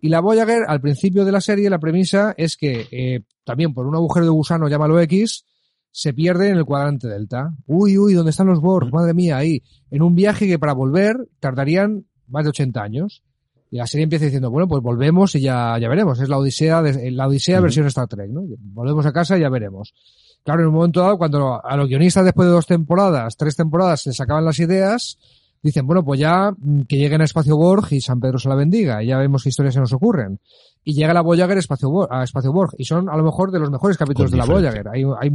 Y 0.00 0.08
la 0.08 0.20
Voyager, 0.20 0.64
al 0.66 0.80
principio 0.80 1.24
de 1.24 1.32
la 1.32 1.40
serie, 1.40 1.70
la 1.70 1.78
premisa 1.78 2.34
es 2.36 2.56
que 2.56 2.88
eh, 2.90 3.22
también 3.44 3.72
por 3.72 3.86
un 3.86 3.94
agujero 3.94 4.26
de 4.26 4.32
gusano, 4.32 4.68
llámalo 4.68 5.00
X, 5.00 5.44
se 5.92 6.12
pierde 6.12 6.48
en 6.48 6.56
el 6.56 6.64
cuadrante 6.64 7.06
delta. 7.06 7.54
Uy, 7.66 7.98
uy, 7.98 8.14
¿dónde 8.14 8.30
están 8.30 8.48
los 8.48 8.60
Borg? 8.60 8.92
Madre 8.92 9.14
mía, 9.14 9.36
ahí. 9.36 9.62
En 9.90 10.02
un 10.02 10.14
viaje 10.14 10.48
que 10.48 10.58
para 10.58 10.72
volver 10.72 11.28
tardarían 11.38 12.06
más 12.26 12.44
de 12.44 12.50
80 12.50 12.82
años. 12.82 13.22
Y 13.70 13.76
la 13.76 13.86
serie 13.86 14.04
empieza 14.04 14.24
diciendo, 14.24 14.50
bueno, 14.50 14.68
pues 14.68 14.82
volvemos 14.82 15.34
y 15.34 15.40
ya, 15.40 15.78
ya 15.78 15.88
veremos. 15.88 16.18
Es 16.20 16.28
la 16.28 16.38
Odisea, 16.38 16.82
de, 16.82 17.10
la 17.10 17.28
Odisea 17.28 17.60
versión 17.60 17.86
Star 17.86 18.08
Trek, 18.08 18.30
¿no? 18.30 18.42
Volvemos 18.58 19.06
a 19.06 19.12
casa 19.12 19.38
y 19.38 19.42
ya 19.42 19.48
veremos. 19.48 19.94
Claro, 20.42 20.62
en 20.62 20.68
un 20.68 20.74
momento 20.74 21.00
dado, 21.00 21.16
cuando 21.16 21.64
a 21.64 21.76
los 21.76 21.88
guionistas 21.88 22.24
después 22.24 22.46
de 22.46 22.52
dos 22.52 22.66
temporadas, 22.66 23.36
tres 23.36 23.54
temporadas, 23.54 24.02
se 24.02 24.12
sacaban 24.12 24.44
las 24.44 24.58
ideas, 24.58 25.18
dicen, 25.62 25.86
bueno, 25.86 26.04
pues 26.04 26.18
ya 26.20 26.50
mm, 26.56 26.82
que 26.82 26.96
lleguen 26.96 27.20
a 27.20 27.24
Espacio 27.24 27.56
Borg 27.56 27.86
y 27.90 28.00
San 28.00 28.20
Pedro 28.20 28.38
se 28.38 28.48
la 28.48 28.54
bendiga, 28.54 29.02
y 29.02 29.06
ya 29.06 29.18
vemos 29.18 29.42
qué 29.42 29.50
historias 29.50 29.74
se 29.74 29.80
nos 29.80 29.92
ocurren. 29.92 30.40
Y 30.84 30.94
llega 30.94 31.14
la 31.14 31.20
Voyager 31.20 31.56
a 31.56 31.60
Espacio, 31.60 31.88
Borg, 31.88 32.12
a 32.12 32.24
Espacio 32.24 32.52
Borg, 32.52 32.72
y 32.76 32.84
son 32.84 33.08
a 33.08 33.16
lo 33.16 33.22
mejor 33.22 33.52
de 33.52 33.60
los 33.60 33.70
mejores 33.70 33.96
capítulos 33.96 34.30
de 34.30 34.36
la 34.36 34.44
Voyager. 34.44 34.88
Hay, 34.88 35.04
hay, 35.20 35.30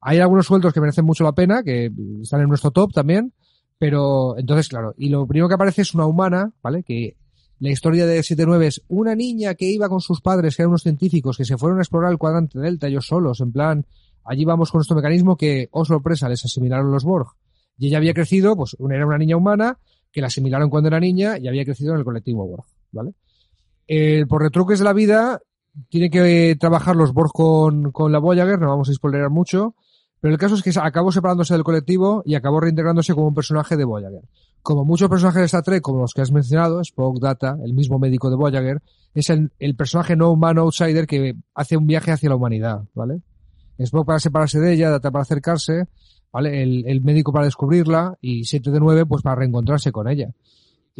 hay 0.00 0.18
algunos 0.18 0.46
sueltos 0.46 0.72
que 0.72 0.80
merecen 0.80 1.04
mucho 1.04 1.24
la 1.24 1.32
pena, 1.32 1.62
que 1.62 1.90
están 2.22 2.40
en 2.40 2.48
nuestro 2.48 2.70
top 2.70 2.92
también, 2.92 3.32
pero 3.78 4.36
entonces, 4.38 4.68
claro, 4.68 4.94
y 4.96 5.10
lo 5.10 5.26
primero 5.26 5.48
que 5.48 5.54
aparece 5.54 5.82
es 5.82 5.94
una 5.94 6.06
humana, 6.06 6.52
¿vale? 6.62 6.82
Que 6.82 7.16
la 7.60 7.70
historia 7.70 8.06
de 8.06 8.20
7-9 8.20 8.62
es 8.64 8.82
una 8.88 9.14
niña 9.14 9.54
que 9.54 9.66
iba 9.66 9.88
con 9.88 10.00
sus 10.00 10.20
padres, 10.20 10.56
que 10.56 10.62
eran 10.62 10.70
unos 10.70 10.82
científicos, 10.82 11.36
que 11.36 11.44
se 11.44 11.58
fueron 11.58 11.78
a 11.78 11.82
explorar 11.82 12.10
el 12.10 12.18
cuadrante 12.18 12.58
delta 12.58 12.86
ellos 12.88 13.06
solos, 13.06 13.40
en 13.40 13.52
plan, 13.52 13.86
allí 14.24 14.44
vamos 14.44 14.70
con 14.70 14.78
nuestro 14.78 14.96
mecanismo 14.96 15.36
que, 15.36 15.68
oh 15.72 15.84
sorpresa, 15.84 16.28
les 16.28 16.44
asimilaron 16.44 16.90
los 16.90 17.04
Borg. 17.04 17.28
Y 17.78 17.88
ella 17.88 17.98
había 17.98 18.14
crecido, 18.14 18.56
pues 18.56 18.76
era 18.90 19.06
una 19.06 19.18
niña 19.18 19.36
humana 19.36 19.78
que 20.12 20.20
la 20.20 20.26
asimilaron 20.26 20.70
cuando 20.70 20.88
era 20.88 21.00
niña 21.00 21.38
y 21.38 21.48
había 21.48 21.64
crecido 21.64 21.92
en 21.92 21.98
el 21.98 22.04
colectivo 22.04 22.46
Borg, 22.46 22.64
¿vale? 22.92 23.12
Eh, 23.86 24.26
por 24.28 24.42
retruques 24.42 24.78
de 24.78 24.84
la 24.84 24.92
vida, 24.92 25.40
tiene 25.88 26.10
que 26.10 26.56
trabajar 26.58 26.96
los 26.96 27.12
Borg 27.12 27.32
con, 27.32 27.92
con 27.92 28.12
la 28.12 28.18
Voyager, 28.18 28.58
no 28.58 28.68
vamos 28.68 28.88
a 28.88 28.92
spoilerar 28.92 29.30
mucho, 29.30 29.74
pero 30.20 30.34
el 30.34 30.38
caso 30.38 30.56
es 30.56 30.62
que 30.62 30.72
acabó 30.80 31.12
separándose 31.12 31.54
del 31.54 31.62
colectivo 31.62 32.22
y 32.24 32.34
acabó 32.34 32.60
reintegrándose 32.60 33.14
como 33.14 33.28
un 33.28 33.34
personaje 33.34 33.76
de 33.76 33.84
Voyager. 33.84 34.22
Como 34.62 34.84
muchos 34.84 35.08
personajes 35.08 35.40
de 35.40 35.46
Star 35.46 35.62
Trek, 35.62 35.80
como 35.80 36.00
los 36.00 36.12
que 36.12 36.20
has 36.20 36.32
mencionado, 36.32 36.80
Spock, 36.80 37.20
Data, 37.20 37.56
el 37.64 37.72
mismo 37.72 37.98
médico 37.98 38.28
de 38.28 38.36
Voyager, 38.36 38.82
es 39.14 39.30
el, 39.30 39.52
el 39.58 39.76
personaje 39.76 40.16
no 40.16 40.32
humano 40.32 40.62
outsider 40.62 41.06
que 41.06 41.36
hace 41.54 41.76
un 41.76 41.86
viaje 41.86 42.10
hacia 42.10 42.28
la 42.28 42.36
humanidad, 42.36 42.82
¿vale? 42.94 43.22
Spock 43.78 44.06
para 44.06 44.18
separarse 44.18 44.58
de 44.58 44.74
ella, 44.74 44.90
Data 44.90 45.12
para 45.12 45.22
acercarse, 45.22 45.86
¿vale? 46.32 46.62
El, 46.62 46.84
el 46.86 47.00
médico 47.02 47.32
para 47.32 47.46
descubrirla 47.46 48.16
y 48.20 48.44
7 48.44 48.70
de 48.70 48.80
9 48.80 49.06
pues 49.06 49.22
para 49.22 49.36
reencontrarse 49.36 49.92
con 49.92 50.08
ella. 50.08 50.30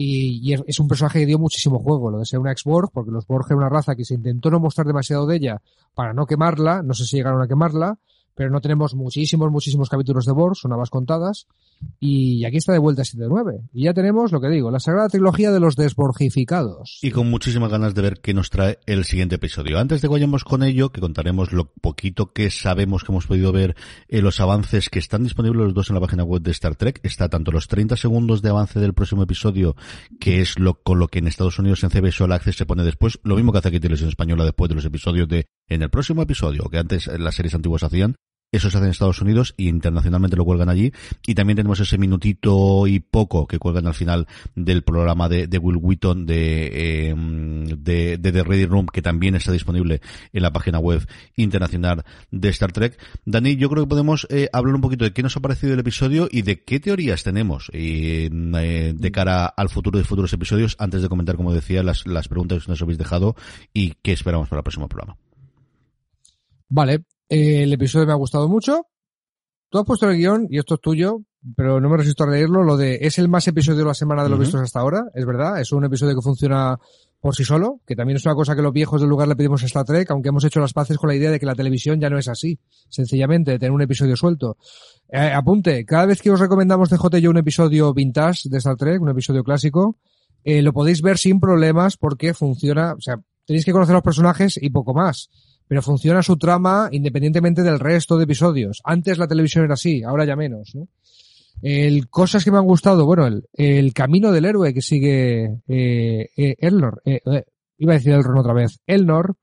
Y, 0.01 0.49
y 0.49 0.53
es, 0.53 0.79
un 0.79 0.87
personaje 0.87 1.19
que 1.19 1.27
dio 1.27 1.41
muchísimo 1.41 1.81
juego, 1.81 2.11
lo 2.11 2.21
de 2.21 2.25
ser 2.25 2.39
una 2.39 2.53
ex-Borg, 2.53 2.91
porque 2.93 3.11
los 3.11 3.27
Borg 3.27 3.47
eran 3.49 3.59
una 3.59 3.69
raza 3.69 3.97
que 3.97 4.05
se 4.05 4.15
intentó 4.15 4.49
no 4.49 4.61
mostrar 4.61 4.87
demasiado 4.87 5.27
de 5.27 5.35
ella 5.35 5.61
para 5.93 6.15
no 6.15 6.25
quemarla, 6.25 6.83
no 6.85 6.95
sé 6.95 7.05
si 7.05 7.17
llegaron 7.17 7.43
a 7.43 7.49
quemarla, 7.49 7.99
pero 8.33 8.49
no 8.49 8.61
tenemos 8.61 8.95
muchísimos, 8.95 9.51
muchísimos 9.51 9.89
capítulos 9.89 10.25
de 10.25 10.31
Borg, 10.31 10.55
son 10.55 10.71
más 10.71 10.91
contadas, 10.91 11.49
y 12.01 12.45
aquí 12.45 12.57
está 12.59 12.73
de 12.73 12.79
vuelta 12.79 13.03
7-9. 13.03 13.69
Y 13.73 13.85
ya 13.85 13.95
tenemos, 13.95 14.33
lo 14.33 14.41
que 14.41 14.49
digo, 14.49 14.71
la 14.71 14.81
sagrada 14.81 15.09
trilogía 15.09 15.51
de 15.51 15.61
los 15.61 15.77
desborgificados. 15.77 16.99
Y 17.03 17.11
con 17.11 17.31
muchísimas 17.31 17.71
ganas 17.71 17.95
de 17.95 18.03
ver 18.03 18.21
qué 18.21 18.35
nos 18.35 18.51
trae 18.51 18.79
el 18.87 19.05
siguiente 19.05 19.37
episodio. 19.37 19.79
Antes 19.79 20.01
de 20.01 20.09
que 20.09 20.13
vayamos 20.13 20.45
con 20.45 20.63
ello, 20.63 20.91
que 20.91 21.01
contaremos 21.01 21.53
lo 21.53 21.73
poquito 21.73 22.33
que 22.33 22.51
sabemos 22.51 23.05
que 23.05 23.13
hemos 23.13 23.27
podido 23.27 23.53
ver 23.53 23.77
en 24.09 24.25
los 24.25 24.41
avances 24.41 24.91
que 24.91 24.99
están 24.99 25.25
disponibles 25.25 25.65
los 25.65 25.75
dos 25.75 25.91
en 25.91 25.95
la 25.95 26.01
página 26.01 26.25
web 26.25 26.43
de 26.43 26.51
Star 26.53 26.77
Trek. 26.77 27.01
Está 27.03 27.29
tanto 27.29 27.51
los 27.51 27.69
30 27.69 27.97
segundos 27.97 28.43
de 28.43 28.51
avance 28.51 28.81
del 28.81 28.95
próximo 28.95 29.23
episodio, 29.23 29.77
que 30.21 30.41
es 30.41 30.59
lo 30.59 30.83
con 30.83 30.99
lo 30.99 31.09
que 31.09 31.19
en 31.19 31.27
Estados 31.27 31.59
Unidos 31.59 31.83
en 31.83 31.91
CB 31.91 32.11
All 32.21 32.33
Access 32.33 32.57
se 32.57 32.67
pone 32.67 32.85
después, 32.85 33.19
lo 33.23 33.37
mismo 33.37 33.53
que 33.53 33.59
hace 33.59 33.69
aquí 33.69 33.81
Televisión 33.81 34.09
Española 34.09 34.45
después 34.45 34.69
de 34.69 34.75
los 34.75 34.85
episodios 34.85 35.29
de 35.29 35.47
en 35.69 35.83
el 35.83 35.91
próximo 35.91 36.23
episodio, 36.23 36.65
que 36.71 36.79
antes 36.79 37.07
las 37.07 37.35
series 37.35 37.55
antiguas 37.55 37.83
hacían, 37.83 38.17
eso 38.51 38.71
se 38.71 38.79
hace 38.79 38.87
en 38.87 38.91
Estados 38.91 39.21
Unidos 39.21 39.55
y 39.57 39.69
internacionalmente 39.69 40.37
lo 40.37 40.45
cuelgan 40.45 40.69
allí. 40.69 40.93
Y 41.27 41.35
también 41.35 41.57
tenemos 41.57 41.81
ese 41.81 41.99
minutito 41.99 42.87
y 42.87 43.01
poco 43.01 43.47
que 43.47 43.59
cuelgan 43.59 43.87
al 43.87 43.95
final 43.95 44.27
del 44.55 44.83
programa 44.83 45.29
de, 45.29 45.47
Will 45.59 45.77
Wheaton 45.77 46.25
de, 46.25 47.09
em, 47.11 47.65
de, 47.67 48.19
The 48.19 48.43
Ready 48.43 48.67
Room, 48.67 48.87
que 48.87 49.03
también 49.03 49.35
está 49.35 49.53
disponible 49.53 50.01
en 50.33 50.43
la 50.43 50.53
página 50.53 50.79
web 50.79 51.07
internacional 51.37 52.05
de 52.31 52.49
Star 52.49 52.73
Trek. 52.73 52.99
Dani, 53.25 53.57
yo 53.57 53.69
creo 53.69 53.85
que 53.85 53.91
podemos 53.91 54.27
eh, 54.31 54.49
hablar 54.53 54.75
un 54.75 54.81
poquito 54.81 55.05
de 55.05 55.13
qué 55.13 55.23
nos 55.23 55.37
ha 55.37 55.41
parecido 55.41 55.75
el 55.75 55.81
episodio 55.81 56.29
y 56.31 56.43
de 56.43 56.63
qué 56.63 56.81
teorías 56.81 57.23
tenemos 57.23 57.71
eh, 57.75 58.31
de 58.31 59.13
cara 59.13 59.47
al 59.47 59.69
futuro 59.69 59.99
de 59.99 60.05
futuros 60.05 60.33
episodios, 60.33 60.77
antes 60.79 61.03
de 61.03 61.09
comentar, 61.09 61.37
como 61.37 61.53
decía, 61.53 61.83
las, 61.83 62.07
las 62.07 62.29
preguntas 62.29 62.65
que 62.65 62.73
nos 62.73 62.81
habéis 62.81 62.99
dejado 62.99 63.37
y 63.75 63.95
qué 64.03 64.13
esperamos 64.13 64.49
para 64.49 64.61
el 64.61 64.65
próximo 64.65 64.89
programa. 64.89 65.17
Vale, 66.71 67.05
eh, 67.29 67.63
el 67.63 67.73
episodio 67.73 68.07
me 68.07 68.13
ha 68.13 68.17
gustado 68.17 68.49
mucho. 68.49 68.87
Tú 69.71 69.79
has 69.79 69.85
puesto 69.85 70.09
el 70.09 70.17
guion, 70.17 70.47
y 70.49 70.59
esto 70.59 70.75
es 70.75 70.81
tuyo, 70.81 71.21
pero 71.57 71.81
no 71.81 71.89
me 71.89 71.97
resisto 71.99 72.25
a 72.25 72.31
leerlo, 72.31 72.65
lo 72.65 72.77
de 72.77 72.99
es 73.03 73.19
el 73.19 73.29
más 73.29 73.47
episodio 73.49 73.81
de 73.81 73.85
la 73.85 73.95
semana 73.95 74.25
de 74.25 74.31
los 74.31 74.39
vistos 74.39 74.61
hasta 74.61 74.81
ahora, 74.81 75.05
es 75.15 75.27
verdad, 75.27 75.61
es 75.61 75.73
un 75.73 75.85
episodio 75.85 76.15
que 76.15 76.23
funciona 76.23 76.79
por 77.21 77.35
sí 77.35 77.45
solo, 77.45 77.81
que 77.87 77.95
también 77.95 78.17
es 78.17 78.25
una 78.25 78.35
cosa 78.35 78.57
que 78.57 78.63
los 78.63 78.73
viejos 78.73 79.01
del 79.01 79.11
lugar 79.11 79.29
le 79.29 79.37
pedimos 79.37 79.63
a 79.63 79.67
Star 79.67 79.85
Trek, 79.85 80.11
aunque 80.11 80.31
hemos 80.31 80.45
hecho 80.45 80.61
las 80.61 80.73
paces 80.73 80.97
con 80.97 81.09
la 81.09 81.17
idea 81.17 81.31
de 81.31 81.39
que 81.39 81.47
la 81.47 81.55
televisión 81.55 82.01
ya 82.01 82.09
no 82.09 82.19
es 82.19 82.29
así, 82.29 82.59
sencillamente, 82.89 83.51
de 83.51 83.59
tener 83.59 83.73
un 83.73 83.83
episodio 83.83 84.17
suelto. 84.17 84.57
Eh, 85.11 85.33
apunte, 85.35 85.85
cada 85.85 86.07
vez 86.07 86.23
que 86.23 86.31
os 86.31 86.41
recomendamos 86.41 86.89
de 86.89 87.21
yo 87.21 87.31
un 87.31 87.39
episodio 87.39 87.93
vintage 87.93 88.49
de 88.49 88.59
Star 88.59 88.77
Trek, 88.77 89.03
un 89.03 89.11
episodio 89.11 89.45
clásico, 89.45 89.99
eh, 90.45 90.63
lo 90.63 90.73
podéis 90.73 91.03
ver 91.03 91.19
sin 91.19 91.41
problemas 91.41 91.97
porque 91.97 92.35
funciona, 92.35 92.95
o 92.95 93.01
sea, 93.01 93.21
tenéis 93.45 93.65
que 93.65 93.73
conocer 93.73 93.95
los 93.95 94.03
personajes 94.03 94.59
y 94.61 94.71
poco 94.71 94.95
más 94.95 95.29
pero 95.69 95.83
funciona 95.83 96.23
su 96.23 96.37
trama 96.37 96.89
independientemente 96.91 97.63
del 97.63 97.79
resto 97.79 98.17
de 98.17 98.25
episodios. 98.25 98.81
Antes 98.85 99.19
la 99.19 99.29
televisión 99.29 99.65
era 99.65 99.75
así, 99.75 100.03
ahora 100.03 100.25
ya 100.25 100.35
menos, 100.35 100.75
¿no? 100.75 100.89
El, 101.61 102.09
cosas 102.09 102.45
que 102.45 102.51
me 102.51 102.59
han 102.59 102.67
gustado, 102.67 103.05
bueno, 103.05 103.29
el, 103.53 103.93
camino 103.93 104.31
del 104.33 104.45
héroe 104.45 104.73
que 104.73 104.81
sigue 104.81 105.61
eh, 105.67 106.31
eh 106.37 106.57
Elnor, 106.59 107.03
eh, 107.05 107.21
eh, 107.27 107.45
iba 107.79 107.93
a 107.93 107.97
decir 107.97 108.13
Elrond 108.13 108.39
otra 108.39 108.53
vez, 108.53 108.81
Elnor, 108.87 109.37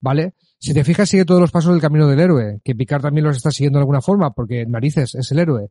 ¿vale? 0.00 0.34
Si 0.58 0.72
te 0.72 0.84
fijas, 0.84 1.08
sigue 1.08 1.24
todos 1.24 1.40
los 1.40 1.50
pasos 1.50 1.72
del 1.72 1.80
camino 1.80 2.06
del 2.06 2.20
héroe, 2.20 2.60
que 2.64 2.74
Picard 2.74 3.02
también 3.02 3.26
los 3.26 3.36
está 3.36 3.50
siguiendo 3.50 3.78
de 3.78 3.82
alguna 3.82 4.00
forma, 4.00 4.32
porque 4.32 4.64
narices 4.66 5.14
es 5.14 5.30
el 5.30 5.38
héroe. 5.38 5.68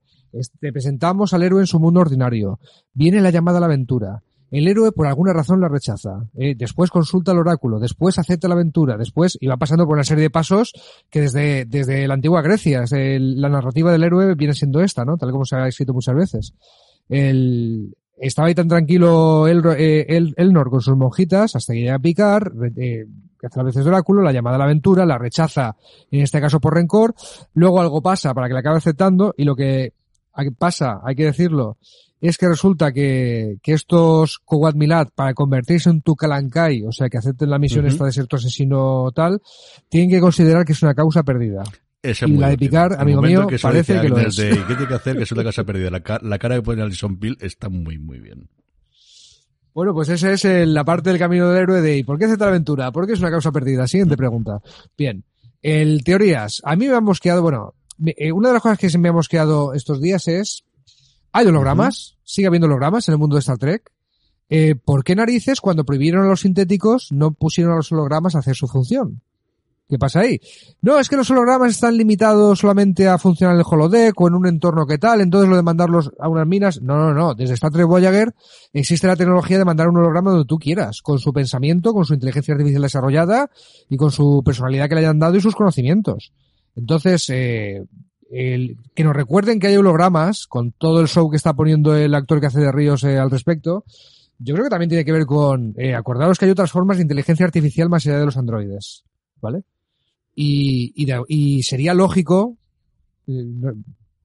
Te 0.60 0.72
presentamos 0.72 1.34
al 1.34 1.41
héroe 1.41 1.62
en 1.62 1.68
su 1.68 1.80
mundo 1.80 2.01
ordinario. 2.01 2.60
Viene 2.93 3.20
la 3.20 3.32
llamada 3.32 3.58
a 3.58 3.62
la 3.62 3.66
aventura. 3.66 4.22
El 4.54 4.68
héroe 4.68 4.91
por 4.91 5.08
alguna 5.08 5.34
razón 5.34 5.60
la 5.60 5.68
rechaza. 5.68 6.30
Eh, 6.36 6.54
después 6.56 6.91
consulta 6.91 7.32
al 7.32 7.39
oráculo, 7.39 7.80
después 7.80 8.20
acepta 8.20 8.47
la 8.47 8.54
aventura, 8.54 8.97
después 8.97 9.36
y 9.41 9.47
va 9.47 9.58
pasando 9.58 9.88
por 9.88 9.95
una 9.95 10.04
serie 10.04 10.22
de 10.22 10.30
pasos 10.30 10.74
que 11.10 11.22
desde, 11.22 11.66
desde 11.66 12.08
la 12.08 12.14
antigua 12.14 12.43
Grecia, 12.43 12.84
la 12.91 13.49
narrativa 13.49 13.91
del 13.91 14.04
héroe 14.04 14.36
viene 14.36 14.54
siendo 14.54 14.82
esta, 14.82 15.06
¿no? 15.06 15.18
Tal 15.18 15.32
como 15.32 15.43
se 15.43 15.56
ha 15.56 15.68
escrito 15.68 15.91
muchas 15.91 16.14
veces. 16.14 16.54
El, 17.10 17.95
estaba 18.16 18.47
ahí 18.47 18.54
tan 18.54 18.68
tranquilo 18.68 19.47
el, 19.47 19.66
eh, 19.76 20.06
el, 20.10 20.36
Elnor 20.38 20.70
con 20.70 20.82
sus 20.82 20.95
monjitas 20.95 21.56
hasta 21.56 21.74
que 21.74 21.80
llega 21.80 21.95
a 21.95 21.99
picar, 21.99 22.51
eh, 22.78 23.06
que 23.39 23.47
hace 23.47 23.60
a 23.60 23.64
veces 23.64 23.84
oráculo, 23.88 24.22
la 24.22 24.34
llamada 24.34 24.58
a 24.58 24.60
la 24.60 24.66
aventura, 24.66 25.04
la 25.04 25.18
rechaza, 25.18 25.78
en 26.12 26.22
este 26.22 26.39
caso 26.39 26.60
por 26.60 26.76
rencor, 26.76 27.16
luego 27.56 27.82
algo 27.82 28.04
pasa 28.04 28.36
para 28.36 28.49
que 28.49 28.54
la 28.54 28.60
acabe 28.60 28.78
aceptando 28.78 29.34
y 29.36 29.45
lo 29.45 29.56
que 29.56 29.93
pasa, 30.60 31.01
hay 31.04 31.16
que 31.16 31.26
decirlo, 31.26 31.78
es 32.30 32.38
que 32.38 32.48
resulta 32.48 32.92
que, 32.92 33.58
que 33.62 33.74
estos 33.74 34.40
Kowat 34.46 34.76
Milat, 34.76 35.10
para 35.14 35.34
convertirse 35.34 35.90
en 35.90 36.02
Tukalankai, 36.02 36.86
o 36.86 36.92
sea, 36.92 37.10
que 37.10 37.18
acepten 37.18 37.50
la 37.50 37.60
misión 37.60 37.86
esta 37.86 38.06
de 38.06 38.12
ser 38.14 38.28
tu 38.28 38.38
asesino 38.38 39.12
tal, 39.14 39.42
tienen 39.90 40.10
que 40.10 40.20
considerar 40.20 40.66
que 40.66 40.72
es 40.72 40.82
una 40.82 40.94
causa 40.94 41.24
perdida. 41.24 41.64
Ese 42.02 42.26
y 42.26 42.38
la 42.38 42.50
de 42.50 42.58
picar, 42.58 43.00
amigo 43.00 43.22
mío, 43.22 43.48
que 43.48 43.60
parece 43.60 44.00
que 44.00 44.10
lo 44.10 44.18
es. 44.20 44.36
¿Qué 44.36 44.64
tiene 44.68 44.88
que 44.88 44.94
hacer? 44.94 45.18
Que 45.18 45.24
es 45.24 45.32
una 45.32 45.44
causa 45.44 45.64
perdida. 45.64 45.90
La, 45.90 46.20
la 46.22 46.40
cara 46.40 46.56
que 46.56 46.62
pone 46.62 46.82
Alison 46.82 47.18
Peel 47.18 47.38
está 47.40 47.70
muy, 47.70 47.98
muy 47.98 48.20
bien. 48.20 48.50
Bueno, 49.74 49.94
pues 49.94 50.10
esa 50.10 50.32
es 50.32 50.44
la 50.68 50.86
parte 50.86 51.10
del 51.10 51.20
camino 51.20 51.50
del 51.50 51.64
héroe 51.64 51.82
de 51.82 51.98
¿y 51.98 52.04
por 52.04 52.20
qué 52.20 52.26
hace 52.26 52.38
tal 52.38 52.50
aventura? 52.50 52.92
¿Por 52.92 53.08
qué 53.08 53.14
es 53.14 53.20
una 53.20 53.32
causa 53.32 53.52
perdida? 53.52 53.88
Siguiente 53.88 54.16
pregunta. 54.16 54.62
Bien. 54.98 55.24
El 55.62 56.04
teorías. 56.04 56.62
A 56.64 56.76
mí 56.76 56.88
me 56.88 56.96
han 56.96 57.04
mosqueado, 57.04 57.42
bueno, 57.42 57.74
eh, 58.06 58.32
una 58.32 58.50
de 58.50 58.54
las 58.54 58.62
cosas 58.62 58.78
que 58.78 58.90
se 58.90 58.98
me 58.98 59.10
ha 59.10 59.14
mosqueado 59.14 59.74
estos 59.74 60.00
días 60.02 60.28
es 60.28 60.64
hay 61.34 61.48
hologramas, 61.48 62.18
sigue 62.24 62.48
habiendo 62.48 62.68
hologramas 62.68 63.08
en 63.08 63.14
el 63.14 63.20
mundo 63.20 63.36
de 63.36 63.42
Star 63.42 63.58
Trek. 63.58 63.92
eh, 64.50 64.76
¿por 64.76 65.04
qué 65.04 65.16
narices 65.16 65.60
cuando 65.60 65.84
prohibieron 65.84 66.26
a 66.26 66.30
los 66.30 66.42
sintéticos 66.42 67.12
no 67.12 67.32
pusieron 67.32 67.74
a 67.74 67.78
los 67.78 67.92
hologramas 67.92 68.36
a 68.36 68.40
hacer 68.40 68.56
su 68.56 68.68
función? 68.68 69.22
¿Qué 69.90 70.00
pasa 70.00 70.22
ahí? 70.22 70.40
No, 70.82 70.98
es 70.98 71.10
que 71.10 71.18
los 71.18 71.30
hologramas 71.30 71.72
están 71.72 71.98
limitados 71.98 72.60
solamente 72.60 73.08
a 73.08 73.18
funcionar 73.18 73.56
en 73.56 73.60
el 73.60 73.66
holodeck 73.70 74.20
o 74.20 74.28
en 74.28 74.34
un 74.36 74.48
entorno 74.48 74.86
que 74.88 74.98
tal, 74.98 75.22
entonces 75.22 75.50
lo 75.50 75.56
de 75.56 75.62
mandarlos 75.62 76.12
a 76.20 76.30
unas 76.30 76.48
minas, 76.48 76.82
no, 76.82 76.98
no, 76.98 77.14
no. 77.14 77.36
Desde 77.36 77.56
Star 77.56 77.72
Trek 77.72 77.86
Voyager 77.86 78.34
existe 78.72 79.08
la 79.08 79.16
tecnología 79.16 79.58
de 79.58 79.66
mandar 79.66 79.90
un 79.90 79.98
holograma 79.98 80.32
donde 80.32 80.46
tú 80.46 80.58
quieras, 80.58 81.02
con 81.02 81.20
su 81.20 81.34
pensamiento, 81.34 81.94
con 81.94 82.06
su 82.06 82.14
inteligencia 82.14 82.54
artificial 82.54 82.82
desarrollada 82.82 83.52
y 83.90 83.98
con 83.98 84.12
su 84.12 84.42
personalidad 84.46 84.88
que 84.88 84.96
le 84.96 85.02
hayan 85.02 85.20
dado 85.20 85.36
y 85.36 85.42
sus 85.42 85.56
conocimientos. 85.56 86.32
Entonces, 86.76 87.30
eh, 87.30 87.84
que 88.34 89.04
nos 89.04 89.16
recuerden 89.16 89.60
que 89.60 89.68
hay 89.68 89.78
hologramas, 89.78 90.48
con 90.48 90.72
todo 90.72 91.02
el 91.02 91.08
show 91.08 91.30
que 91.30 91.38
está 91.38 91.54
poniendo 91.54 91.96
el 91.96 92.16
actor 92.16 92.40
que 92.40 92.48
hace 92.48 92.60
de 92.60 92.72
Ríos 92.72 93.04
eh, 93.04 93.20
al 93.20 93.30
respecto, 93.30 93.84
yo 94.40 94.56
creo 94.56 94.66
que 94.66 94.72
también 94.72 94.90
tiene 94.90 95.06
que 95.06 95.12
ver 95.12 95.26
con, 95.26 95.76
eh, 95.78 95.94
acordaros 95.94 96.40
que 96.40 96.46
hay 96.46 96.52
otras 96.52 96.72
formas 96.72 96.98
de 96.98 97.04
inteligencia 97.04 97.46
artificial 97.46 97.90
más 97.90 98.06
allá 98.06 98.18
de 98.18 98.26
los 98.26 98.38
androides, 98.38 99.04
¿vale? 99.40 99.64
Y, 100.36 100.94
y, 101.28 101.62
sería 101.62 101.94
lógico, 101.94 102.58
eh, 103.28 103.44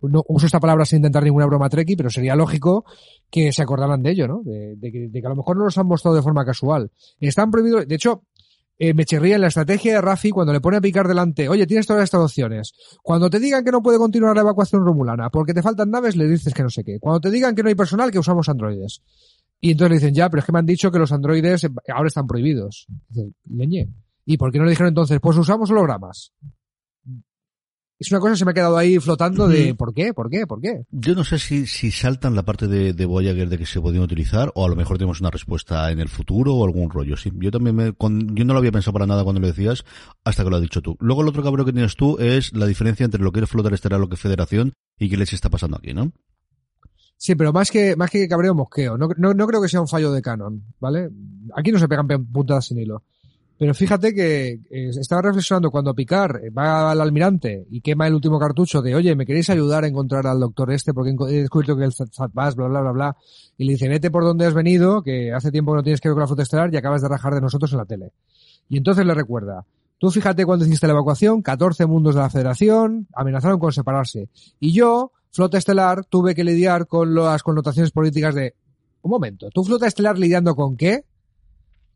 no, 0.00 0.24
uso 0.28 0.46
esta 0.46 0.60
palabra 0.60 0.86
sin 0.86 0.98
intentar 0.98 1.22
ninguna 1.22 1.44
broma 1.44 1.68
treki, 1.68 1.94
pero 1.94 2.08
sería 2.08 2.34
lógico 2.34 2.86
que 3.30 3.52
se 3.52 3.60
acordaran 3.60 4.02
de 4.02 4.12
ello, 4.12 4.26
¿no? 4.26 4.40
De, 4.42 4.78
que, 4.90 5.22
a 5.22 5.28
lo 5.28 5.36
mejor 5.36 5.58
no 5.58 5.64
los 5.64 5.76
han 5.76 5.86
mostrado 5.86 6.16
de 6.16 6.22
forma 6.22 6.46
casual. 6.46 6.90
Están 7.20 7.50
prohibidos, 7.50 7.86
de 7.86 7.94
hecho, 7.94 8.22
eh, 8.78 8.94
me 8.94 9.04
chirría 9.04 9.34
en 9.34 9.40
la 9.40 9.48
estrategia 9.48 9.94
de 9.94 10.00
Rafi 10.00 10.30
cuando 10.30 10.52
le 10.52 10.60
pone 10.60 10.76
a 10.76 10.80
picar 10.80 11.08
delante, 11.08 11.48
oye, 11.48 11.66
tienes 11.66 11.86
todas 11.86 12.04
estas 12.04 12.20
opciones. 12.20 12.72
Cuando 13.02 13.28
te 13.28 13.40
digan 13.40 13.64
que 13.64 13.72
no 13.72 13.82
puede 13.82 13.98
continuar 13.98 14.36
la 14.36 14.42
evacuación 14.42 14.84
romulana 14.84 15.30
porque 15.30 15.52
te 15.52 15.62
faltan 15.62 15.90
naves, 15.90 16.16
le 16.16 16.28
dices 16.28 16.54
que 16.54 16.62
no 16.62 16.70
sé 16.70 16.84
qué. 16.84 16.98
Cuando 17.00 17.20
te 17.20 17.30
digan 17.30 17.54
que 17.54 17.62
no 17.62 17.68
hay 17.68 17.74
personal, 17.74 18.10
que 18.10 18.18
usamos 18.18 18.48
androides. 18.48 19.02
Y 19.60 19.72
entonces 19.72 19.90
le 19.90 19.96
dicen, 19.96 20.14
ya, 20.14 20.30
pero 20.30 20.40
es 20.40 20.46
que 20.46 20.52
me 20.52 20.60
han 20.60 20.66
dicho 20.66 20.92
que 20.92 20.98
los 20.98 21.10
androides 21.10 21.66
ahora 21.92 22.06
están 22.06 22.26
prohibidos. 22.28 22.86
Leñe. 23.50 23.92
¿Y 24.24 24.36
por 24.36 24.52
qué 24.52 24.58
no 24.58 24.64
le 24.64 24.70
dijeron 24.70 24.90
entonces, 24.90 25.18
pues 25.20 25.36
usamos 25.36 25.70
hologramas? 25.70 26.32
Es 27.98 28.12
una 28.12 28.20
cosa 28.20 28.34
que 28.34 28.38
se 28.38 28.44
me 28.44 28.52
ha 28.52 28.54
quedado 28.54 28.76
ahí 28.76 29.00
flotando 29.00 29.48
de 29.48 29.74
¿por 29.74 29.92
qué? 29.92 30.14
¿Por 30.14 30.30
qué? 30.30 30.46
¿Por 30.46 30.60
qué? 30.60 30.84
Yo 30.92 31.16
no 31.16 31.24
sé 31.24 31.40
si, 31.40 31.66
si 31.66 31.90
saltan 31.90 32.36
la 32.36 32.44
parte 32.44 32.68
de, 32.68 32.92
de 32.92 33.06
Voyager 33.06 33.48
de 33.48 33.58
que 33.58 33.66
se 33.66 33.80
podían 33.80 34.04
utilizar 34.04 34.52
o 34.54 34.64
a 34.64 34.68
lo 34.68 34.76
mejor 34.76 34.98
tenemos 34.98 35.20
una 35.20 35.30
respuesta 35.30 35.90
en 35.90 35.98
el 35.98 36.08
futuro 36.08 36.54
o 36.54 36.64
algún 36.64 36.90
rollo. 36.90 37.16
Sí, 37.16 37.32
yo 37.34 37.50
también 37.50 37.74
me, 37.74 37.92
con, 37.94 38.36
yo 38.36 38.44
no 38.44 38.52
lo 38.52 38.60
había 38.60 38.70
pensado 38.70 38.92
para 38.92 39.06
nada 39.06 39.24
cuando 39.24 39.40
lo 39.40 39.48
decías 39.48 39.84
hasta 40.24 40.44
que 40.44 40.50
lo 40.50 40.56
has 40.56 40.62
dicho 40.62 40.80
tú. 40.80 40.96
Luego 41.00 41.22
el 41.22 41.28
otro 41.28 41.42
cabrón 41.42 41.66
que 41.66 41.72
tienes 41.72 41.96
tú 41.96 42.18
es 42.18 42.52
la 42.52 42.66
diferencia 42.66 43.04
entre 43.04 43.20
lo 43.20 43.32
que 43.32 43.40
es 43.40 43.50
flota 43.50 43.74
estelar, 43.74 43.98
lo 43.98 44.08
que 44.08 44.14
es 44.14 44.20
federación 44.20 44.74
y 44.96 45.10
qué 45.10 45.16
les 45.16 45.32
está 45.32 45.50
pasando 45.50 45.76
aquí, 45.76 45.92
¿no? 45.92 46.12
Sí, 47.16 47.34
pero 47.34 47.52
más 47.52 47.68
que, 47.72 47.96
más 47.96 48.10
que 48.10 48.28
cabreo 48.28 48.54
mosqueo. 48.54 48.96
No, 48.96 49.08
no, 49.16 49.34
no 49.34 49.46
creo 49.48 49.60
que 49.60 49.68
sea 49.68 49.80
un 49.80 49.88
fallo 49.88 50.12
de 50.12 50.22
canon, 50.22 50.62
¿vale? 50.78 51.10
Aquí 51.56 51.72
no 51.72 51.80
se 51.80 51.88
pegan 51.88 52.06
puntadas 52.26 52.66
sin 52.66 52.78
hilo. 52.78 53.02
Pero 53.58 53.74
fíjate 53.74 54.14
que 54.14 54.60
eh, 54.70 54.90
estaba 55.00 55.22
reflexionando 55.22 55.70
cuando 55.72 55.92
Picard 55.92 56.42
va 56.56 56.92
al 56.92 57.00
almirante 57.00 57.66
y 57.68 57.80
quema 57.80 58.06
el 58.06 58.14
último 58.14 58.38
cartucho 58.38 58.80
de, 58.82 58.94
oye, 58.94 59.16
¿me 59.16 59.26
queréis 59.26 59.50
ayudar 59.50 59.82
a 59.82 59.88
encontrar 59.88 60.28
al 60.28 60.38
doctor 60.38 60.70
este? 60.70 60.94
Porque 60.94 61.10
he 61.28 61.40
descubierto 61.40 61.76
que 61.76 61.84
el 61.84 61.92
Zatbas, 61.92 62.54
bla, 62.54 62.68
bla, 62.68 62.80
bla, 62.82 62.92
bla. 62.92 63.16
Y 63.56 63.64
le 63.64 63.72
dice, 63.72 63.88
vete 63.88 64.12
por 64.12 64.22
donde 64.22 64.46
has 64.46 64.54
venido, 64.54 65.02
que 65.02 65.32
hace 65.32 65.50
tiempo 65.50 65.72
que 65.72 65.78
no 65.78 65.82
tienes 65.82 66.00
que 66.00 66.08
ver 66.08 66.14
con 66.14 66.20
la 66.20 66.26
flota 66.28 66.42
estelar 66.42 66.72
y 66.72 66.76
acabas 66.76 67.02
de 67.02 67.08
rajar 67.08 67.34
de 67.34 67.40
nosotros 67.40 67.72
en 67.72 67.78
la 67.78 67.84
tele. 67.84 68.12
Y 68.68 68.76
entonces 68.76 69.04
le 69.04 69.12
recuerda, 69.12 69.64
tú 69.98 70.12
fíjate 70.12 70.46
cuando 70.46 70.64
hiciste 70.64 70.86
la 70.86 70.92
evacuación, 70.92 71.42
14 71.42 71.86
mundos 71.86 72.14
de 72.14 72.20
la 72.20 72.30
federación 72.30 73.08
amenazaron 73.12 73.58
con 73.58 73.72
separarse. 73.72 74.28
Y 74.60 74.72
yo, 74.72 75.10
flota 75.32 75.58
estelar, 75.58 76.04
tuve 76.04 76.36
que 76.36 76.44
lidiar 76.44 76.86
con 76.86 77.12
las 77.12 77.42
connotaciones 77.42 77.90
políticas 77.90 78.36
de, 78.36 78.54
un 79.02 79.10
momento, 79.10 79.50
¿tú 79.50 79.64
flota 79.64 79.86
estelar 79.86 80.16
lidiando 80.16 80.54
con 80.54 80.76
qué? 80.76 81.04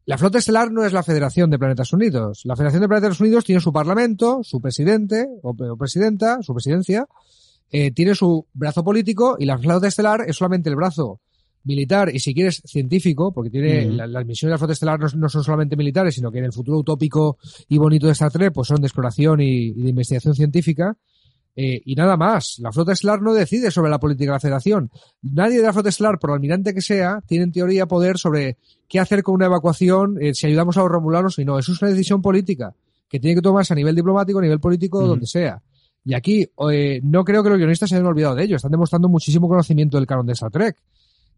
La 0.05 0.19
flota 0.19 0.39
estelar 0.39 0.73
no 0.73 0.85
es 0.85 0.93
la 0.93 1.05
Federación 1.05 1.51
de 1.51 1.59
Planetas 1.59 1.93
Unidos. 1.93 2.43
La 2.45 2.57
Federación 2.57 2.83
de 2.83 2.89
Planetas 2.89 3.21
Unidos 3.21 3.45
tiene 3.45 3.61
su 3.61 3.73
parlamento, 3.73 4.41
su 4.43 4.61
presidente 4.61 5.29
o, 5.43 5.55
presidenta, 5.77 6.43
su 6.43 6.53
presidencia, 6.55 7.07
eh, 7.71 7.93
tiene 7.93 8.15
su 8.15 8.47
brazo 8.53 8.83
político 8.83 9.37
y 9.39 9.45
la 9.45 9.59
flota 9.59 9.87
estelar 9.87 10.23
es 10.27 10.37
solamente 10.37 10.69
el 10.69 10.77
brazo 10.77 11.21
militar 11.65 12.11
y 12.13 12.19
si 12.19 12.35
quieres 12.35 12.61
científico, 12.67 13.33
porque 13.33 13.51
tiene 13.51 13.87
mm. 13.87 13.91
la, 13.93 14.07
las 14.09 14.27
misiones 14.27 14.51
de 14.51 14.55
la 14.55 14.59
flota 14.59 14.73
estelar 14.73 14.99
no, 14.99 15.07
no, 15.15 15.29
son 15.29 15.45
solamente 15.45 15.77
militares, 15.77 16.17
sino 16.17 16.33
que 16.33 16.39
en 16.39 16.47
el 16.47 16.53
futuro 16.53 16.79
utópico 16.79 17.39
y 17.69 17.79
bonito 17.79 18.07
de 18.07 18.13
Star 18.13 18.33
Trek 18.33 18.53
pues 18.53 18.67
son 18.67 18.81
de 18.81 18.89
exploración 18.89 19.41
y, 19.41 19.69
y 19.69 19.83
de 19.83 19.91
investigación 19.91 20.35
científica. 20.35 20.97
Eh, 21.55 21.83
y 21.85 21.95
nada 21.95 22.17
más. 22.17 22.57
La 22.61 22.73
flota 22.73 22.93
estelar 22.93 23.21
no 23.21 23.35
decide 23.35 23.71
sobre 23.71 23.91
la 23.91 23.99
política 23.99 24.33
de 24.33 24.37
la 24.37 24.41
federación. 24.41 24.91
Nadie 25.23 25.59
de 25.59 25.65
la 25.65 25.73
flota 25.73 25.91
estelar, 25.91 26.19
por 26.19 26.31
almirante 26.31 26.73
que 26.73 26.81
sea, 26.81 27.21
tiene 27.27 27.45
en 27.45 27.53
teoría 27.53 27.87
poder 27.87 28.19
sobre 28.19 28.57
qué 28.89 29.01
hacer 29.01 29.23
con 29.23 29.35
una 29.35 29.47
evacuación, 29.47 30.17
eh, 30.21 30.35
si 30.35 30.47
ayudamos 30.47 30.77
a 30.77 30.81
los 30.81 30.91
romulanos 30.91 31.39
y 31.39 31.45
no. 31.45 31.59
Eso 31.59 31.73
es 31.73 31.83
una 31.83 31.91
decisión 31.91 32.23
política 32.23 32.75
que 33.09 33.21
tiene 33.21 33.35
que 33.35 33.43
tomarse 33.43 33.75
a 33.75 33.77
nivel 33.77 33.95
diplomático, 33.95 34.39
a 34.39 34.43
nivel 34.43 34.61
político, 34.61 34.99
uh 34.99 35.03
-huh. 35.03 35.09
donde 35.09 35.27
sea. 35.27 35.63
Y 36.05 36.15
aquí 36.15 36.49
eh, 36.71 37.01
no 37.05 37.25
creo 37.25 37.43
que 37.43 37.51
los 37.51 37.59
guionistas 37.59 37.89
se 37.89 37.97
hayan 37.97 38.07
olvidado 38.07 38.35
de 38.35 38.45
ello. 38.45 38.57
Están 38.57 38.73
demostrando 38.73 39.09
muchísimo 39.09 39.49
conocimiento 39.49 39.99
del 39.99 40.07
canon 40.07 40.27
de 40.27 40.33
Star 40.33 40.51
Trek. 40.51 40.77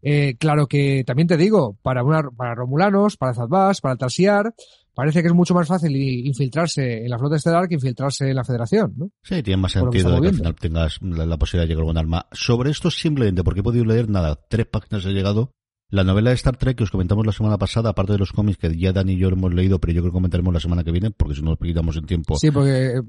Eh, 0.01 0.35
claro 0.37 0.67
que 0.67 1.03
también 1.05 1.27
te 1.27 1.37
digo, 1.37 1.77
para, 1.81 2.03
una, 2.03 2.29
para 2.29 2.55
Romulanos, 2.55 3.17
para 3.17 3.33
Zadbas, 3.33 3.81
para 3.81 3.95
Talsiar, 3.95 4.53
parece 4.95 5.21
que 5.21 5.27
es 5.27 5.33
mucho 5.33 5.53
más 5.53 5.67
fácil 5.67 5.95
infiltrarse 5.95 7.03
en 7.03 7.09
la 7.09 7.19
flota 7.19 7.35
estelar 7.35 7.67
que 7.67 7.75
infiltrarse 7.75 8.29
en 8.29 8.35
la 8.35 8.43
federación, 8.43 8.93
¿no? 8.97 9.09
Sí, 9.21 9.43
tiene 9.43 9.61
más 9.61 9.73
sentido 9.73 10.15
que, 10.15 10.21
que 10.21 10.27
al 10.29 10.35
final 10.35 10.55
tengas 10.55 10.99
la, 11.01 11.25
la, 11.25 11.37
posibilidad 11.37 11.67
de 11.67 11.73
llegar 11.73 11.83
con 11.83 11.91
un 11.91 11.97
arma. 11.97 12.27
Sobre 12.31 12.71
esto 12.71 12.89
simplemente, 12.89 13.43
porque 13.43 13.59
he 13.59 13.63
podido 13.63 13.85
leer 13.85 14.09
nada, 14.09 14.39
tres 14.49 14.65
páginas 14.65 15.05
he 15.05 15.11
llegado, 15.11 15.51
la 15.89 16.03
novela 16.03 16.31
de 16.31 16.35
Star 16.35 16.57
Trek 16.57 16.77
que 16.77 16.83
os 16.83 16.91
comentamos 16.91 17.25
la 17.25 17.31
semana 17.31 17.57
pasada, 17.57 17.91
aparte 17.91 18.13
de 18.13 18.17
los 18.17 18.31
cómics 18.31 18.57
que 18.57 18.75
ya 18.75 18.91
Dani 18.91 19.13
y 19.13 19.17
yo 19.17 19.29
hemos 19.29 19.53
leído, 19.53 19.79
pero 19.79 19.93
yo 19.93 20.01
creo 20.01 20.11
que 20.11 20.15
comentaremos 20.15 20.53
la 20.53 20.59
semana 20.59 20.83
que 20.83 20.91
viene, 20.91 21.11
porque 21.11 21.35
si 21.35 21.41
no 21.41 21.51
nos 21.51 21.59
quitamos 21.59 21.95
en 21.97 22.05
tiempo. 22.05 22.35
Sí, 22.37 22.49
porque 22.49 22.97
eh, 22.97 23.01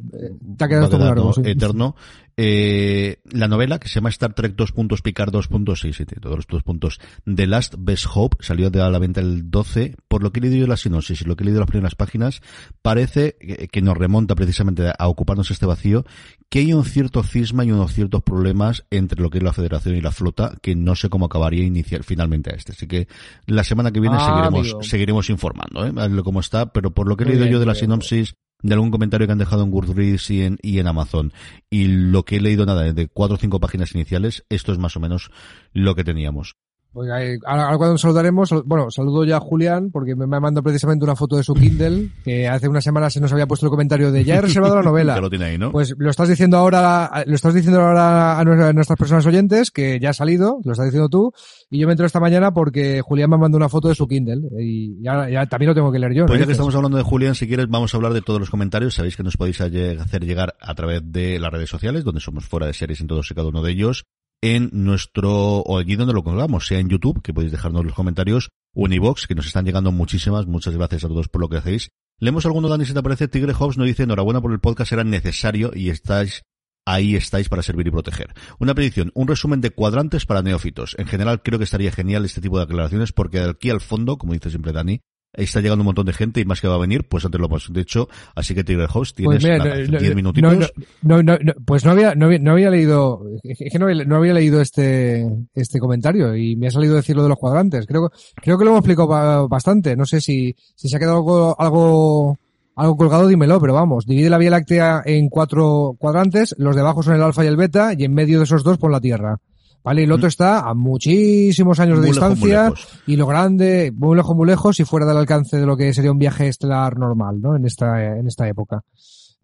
te 0.57 0.65
ha 0.65 0.69
quedado 0.69 0.91
todo 0.91 1.05
largo. 1.05 1.33
Sí. 1.33 1.41
Eterno. 1.45 1.97
Eh, 2.39 3.21
la 3.31 3.49
novela 3.49 3.79
que 3.79 3.89
se 3.89 3.95
llama 3.95 4.11
Star 4.11 4.35
Trek 4.35 4.55
2. 4.55 4.73
Picard 5.03 5.33
2.6, 5.33 5.93
sí, 5.93 6.05
todos 6.05 6.37
los 6.37 6.47
dos 6.47 6.63
puntos. 6.63 7.01
The 7.25 7.47
Last 7.47 7.77
Best 7.79 8.07
Hope 8.13 8.37
salió 8.41 8.69
de 8.71 8.83
a 8.83 8.91
la 8.91 8.99
venta 8.99 9.21
el 9.21 9.51
12. 9.51 9.97
Por 10.09 10.23
lo 10.23 10.33
que 10.33 10.41
he 10.41 10.43
leído 10.43 10.67
la 10.67 10.77
sinopsis 10.77 11.23
y 11.23 11.25
lo 11.25 11.37
que 11.37 11.45
he 11.45 11.47
leído 11.47 11.61
las 11.61 11.71
primeras 11.71 11.95
páginas, 11.95 12.43
parece 12.83 13.37
que, 13.41 13.69
que 13.69 13.83
nos 13.83 13.97
remonta 13.97 14.35
precisamente 14.35 14.93
a 14.99 15.09
ocuparnos 15.09 15.51
este 15.51 15.65
vacío, 15.65 16.05
que 16.51 16.61
hay 16.61 16.73
un 16.73 16.85
cierto 16.85 17.23
cisma 17.23 17.65
y 17.65 17.73
unos 17.73 17.95
ciertos 17.95 18.23
problemas 18.23 18.85
entre 18.91 19.23
lo 19.23 19.31
que 19.31 19.39
es 19.39 19.45
la 19.45 19.53
Federación 19.53 19.97
y 19.97 20.01
la 20.03 20.13
flota, 20.13 20.57
que 20.61 20.75
no 20.75 20.95
sé 20.95 21.09
cómo 21.09 21.27
acabaría 21.27 21.65
iniciar 21.65 22.03
finalmente 22.03 22.53
a 22.53 22.57
este. 22.57 22.73
Así 22.73 22.87
que 22.87 23.09
la 23.47 23.65
semana 23.65 23.93
que 23.93 24.01
viene 24.01 24.17
ah, 24.19 24.27
seguiremos, 24.27 24.61
amigo. 24.61 24.83
seguiremos 24.83 25.31
informando, 25.31 25.87
¿eh? 25.87 26.23
cómo 26.23 26.41
está, 26.41 26.73
pero 26.73 26.91
por 26.93 27.09
lo 27.09 27.17
que 27.17 27.25
he 27.25 27.27
leído 27.29 27.45
bien, 27.45 27.53
yo 27.55 27.61
de 27.61 27.67
la 27.67 27.75
sinopsis, 27.75 28.35
de 28.63 28.75
algún 28.75 28.91
comentario 28.91 29.27
que 29.27 29.33
han 29.33 29.39
dejado 29.39 29.63
en 29.63 29.71
Goodreads 29.71 30.31
y 30.31 30.43
en, 30.43 30.59
y 30.63 30.79
en 30.79 30.87
Amazon, 30.87 31.33
y 31.71 31.87
lo 31.89 32.25
que 32.25 32.37
he 32.37 32.41
leído 32.41 32.67
nada, 32.67 32.93
de 32.93 33.09
cuatro 33.09 33.37
o 33.37 33.39
cinco 33.39 33.61
páginas 33.61 33.95
iniciales, 33.95 34.45
esto 34.49 34.73
es 34.73 34.79
más 34.79 34.97
o 34.97 35.01
menos 35.01 35.31
lo 35.73 35.95
que 35.95 36.05
teníamos. 36.05 36.57
Pues 36.97 37.11
ahora 37.45 37.77
cuando 37.77 37.99
saludaremos, 37.99 38.55
bueno, 38.65 38.91
saludo 38.91 39.23
ya 39.27 39.37
a 39.37 39.41
Julián 39.41 39.91
porque 39.91 40.17
me 40.17 40.27
mandado 40.27 40.63
precisamente 40.63 41.05
una 41.05 41.15
foto 41.15 41.37
de 41.37 41.43
su 41.43 41.53
Kindle 41.53 42.09
que 42.25 42.49
hace 42.49 42.71
una 42.71 42.81
semana 42.81 43.11
se 43.11 43.21
nos 43.21 43.31
había 43.35 43.47
puesto 43.47 43.67
el 43.67 43.71
comentario 43.71 44.11
de 44.11 44.25
ya 44.25 44.37
he 44.37 44.41
reservado 44.41 44.77
la 44.77 44.83
novela. 44.83 45.15
ya 45.17 45.21
lo 45.21 45.29
tiene 45.29 45.45
ahí, 45.45 45.59
¿no? 45.59 45.73
Pues 45.73 45.95
lo 45.99 46.09
estás 46.09 46.31
diciendo 46.31 46.57
ahora, 46.57 47.23
lo 47.27 47.35
estás 47.35 47.53
diciendo 47.53 47.83
ahora 47.83 48.41
a 48.41 48.45
nuestras 48.73 48.99
personas 48.99 49.27
oyentes 49.27 49.71
que 49.71 50.01
ya 50.01 50.09
ha 50.09 50.13
salido, 50.15 50.59
lo 50.65 50.73
estás 50.73 50.87
diciendo 50.87 51.11
tú 51.11 51.35
y 51.69 51.81
yo 51.81 51.87
me 51.87 51.93
entro 51.93 52.07
esta 52.07 52.19
mañana 52.19 52.55
porque 52.55 53.03
Julián 53.03 53.29
me 53.29 53.37
mandado 53.37 53.59
una 53.59 53.69
foto 53.69 53.89
de 53.89 53.95
su 53.95 54.09
Kindle 54.09 54.49
y 54.59 55.03
ya, 55.03 55.29
ya 55.29 55.45
también 55.45 55.69
lo 55.69 55.75
tengo 55.75 55.93
que 55.93 55.99
leer 55.99 56.15
yo. 56.15 56.25
Pues 56.25 56.39
¿no? 56.39 56.45
ya 56.45 56.47
que 56.47 56.53
estamos 56.53 56.75
hablando 56.75 56.97
de 56.97 57.03
Julián, 57.03 57.35
si 57.35 57.47
quieres 57.47 57.69
vamos 57.69 57.93
a 57.93 57.99
hablar 57.99 58.15
de 58.15 58.23
todos 58.23 58.41
los 58.41 58.49
comentarios. 58.49 58.95
Sabéis 58.95 59.19
que 59.19 59.23
nos 59.23 59.37
podéis 59.37 59.61
hacer 59.61 60.25
llegar 60.25 60.57
a 60.63 60.75
través 60.75 61.03
de 61.05 61.39
las 61.39 61.53
redes 61.53 61.69
sociales 61.69 62.05
donde 62.05 62.23
somos 62.23 62.47
fuera 62.47 62.67
de 62.67 62.73
series 62.73 63.03
en 63.03 63.07
todos 63.07 63.31
y 63.31 63.35
cada 63.35 63.49
uno 63.49 63.61
de 63.61 63.73
ellos 63.73 64.07
en 64.43 64.71
nuestro, 64.73 65.59
o 65.61 65.79
allí 65.79 65.97
donde 65.97 66.15
lo 66.15 66.23
colgamos, 66.23 66.67
sea 66.67 66.79
en 66.79 66.89
YouTube, 66.89 67.23
que 67.23 67.33
podéis 67.33 67.53
dejarnos 67.53 67.85
los 67.85 67.95
comentarios, 67.95 68.51
o 68.75 68.87
en 68.87 68.93
iVox, 68.93 69.27
que 69.27 69.35
nos 69.35 69.47
están 69.47 69.65
llegando 69.65 69.93
muchísimas, 69.93 70.47
muchas 70.47 70.75
gracias 70.75 71.05
a 71.05 71.09
todos 71.09 71.29
por 71.29 71.41
lo 71.41 71.49
que 71.49 71.57
hacéis. 71.57 71.91
Leemos 72.19 72.47
alguno, 72.47 72.69
Dani, 72.69 72.87
si 72.87 72.95
te 72.95 73.03
parece, 73.03 73.29
Tigre 73.29 73.53
Hobbs 73.53 73.77
nos 73.77 73.87
dice, 73.87 74.05
enhorabuena 74.05 74.41
por 74.41 74.53
el 74.53 74.61
podcast, 74.61 74.93
era 74.93 75.05
necesario 75.05 75.73
y 75.75 75.91
estáis, 75.91 76.43
ahí 76.87 77.15
estáis 77.15 77.49
para 77.49 77.63
servir 77.63 77.87
y 77.87 77.91
proteger. 77.91 78.35
Una 78.59 78.75
predicción, 78.75 79.11
un 79.15 79.29
resumen 79.29 79.61
de 79.61 79.71
cuadrantes 79.71 80.25
para 80.25 80.43
neófitos. 80.43 80.95
En 80.99 81.07
general 81.07 81.43
creo 81.43 81.59
que 81.59 81.65
estaría 81.65 81.93
genial 81.93 82.25
este 82.25 82.41
tipo 82.41 82.57
de 82.57 82.65
aclaraciones 82.65 83.13
porque 83.13 83.41
aquí 83.41 83.71
al 83.71 83.81
fondo, 83.81 84.17
como 84.17 84.33
dice 84.33 84.51
siempre 84.51 84.73
Dani, 84.73 85.01
está 85.37 85.61
llegando 85.61 85.83
un 85.83 85.87
montón 85.87 86.07
de 86.07 86.13
gente 86.13 86.41
y 86.41 86.45
más 86.45 86.61
que 86.61 86.69
va 86.69 86.75
a 86.75 86.79
venir, 86.79 87.07
pues 87.09 87.25
antes 87.25 87.41
lo 87.41 87.47
hemos 87.47 87.73
dicho. 87.73 88.09
Así 88.35 88.55
que 88.55 88.65
Tigre 88.65 88.87
Host, 88.93 89.17
tienes 89.17 89.43
10 89.43 89.59
pues 89.61 89.91
no, 89.91 90.15
minutitos. 90.15 90.73
No, 91.03 91.23
no, 91.23 91.39
no, 91.39 91.53
pues 91.65 91.85
no 91.85 91.93
había, 91.93 92.15
no 92.15 92.27
había, 92.27 92.39
no 92.39 92.53
había 92.53 92.71
leído, 92.71 93.23
es 93.43 93.73
que 93.73 93.79
no 93.79 93.87
había, 93.87 94.05
no 94.05 94.17
había, 94.17 94.35
leído 94.35 94.61
este, 94.61 95.27
este 95.55 95.79
comentario 95.79 96.37
y 96.37 96.57
me 96.57 96.69
ha 96.69 96.71
salido 96.71 96.95
decir 96.95 97.17
lo 97.17 97.23
de 97.23 97.29
los 97.29 97.39
cuadrantes. 97.39 97.87
Creo, 97.87 98.11
creo 98.37 98.59
que 98.59 98.65
lo 98.65 98.71
hemos 98.71 98.81
explicado 98.81 99.49
bastante. 99.49 99.97
No 99.97 100.07
sé 100.07 100.21
si, 100.21 100.55
si 100.75 100.89
se 100.89 100.97
ha 100.97 100.99
quedado 100.99 101.19
algo, 101.19 101.61
algo, 101.61 102.39
algo 102.75 102.97
colgado, 102.97 103.29
dímelo, 103.29 103.61
pero 103.61 103.75
vamos, 103.75 104.07
divide 104.07 104.31
la 104.31 104.39
Vía 104.39 104.51
Láctea 104.51 105.03
en 105.05 105.29
cuatro 105.29 105.97
cuadrantes, 105.99 106.55
los 106.59 106.75
de 106.75 106.83
abajo 106.83 107.03
son 107.03 107.15
el 107.15 107.23
alfa 107.23 107.45
y 107.45 107.49
el 107.49 107.57
beta 107.57 107.93
y 107.97 108.05
en 108.05 108.15
medio 108.15 108.39
de 108.39 108.45
esos 108.45 108.65
dos 108.65 108.79
pon 108.79 108.93
la 108.93 109.01
Tierra 109.01 109.39
¿vale? 109.87 110.01
Y 110.01 110.05
el 110.05 110.13
otro 110.13 110.27
está 110.27 110.69
a 110.69 110.75
muchísimos 110.75 111.79
años 111.79 112.01
de 112.01 112.09
distancia 112.09 112.73
y 113.07 113.15
lo 113.15 113.25
grande, 113.25 113.93
muy 113.95 114.17
lejos, 114.17 114.35
muy 114.35 114.49
lejos 114.49 114.81
y 114.81 114.85
fuera 114.85 115.07
del 115.07 115.17
alcance 115.17 115.59
de 115.59 115.65
lo 115.65 115.77
que 115.77 115.95
sería 115.95 116.11
un 116.11 116.19
viaje 116.19 116.49
estelar 116.49 116.99
normal, 116.99 117.41
¿no? 117.41 117.55
En 117.55 117.65
esta, 117.65 118.17
en 118.17 118.27
esta 118.27 118.49
época. 118.49 118.83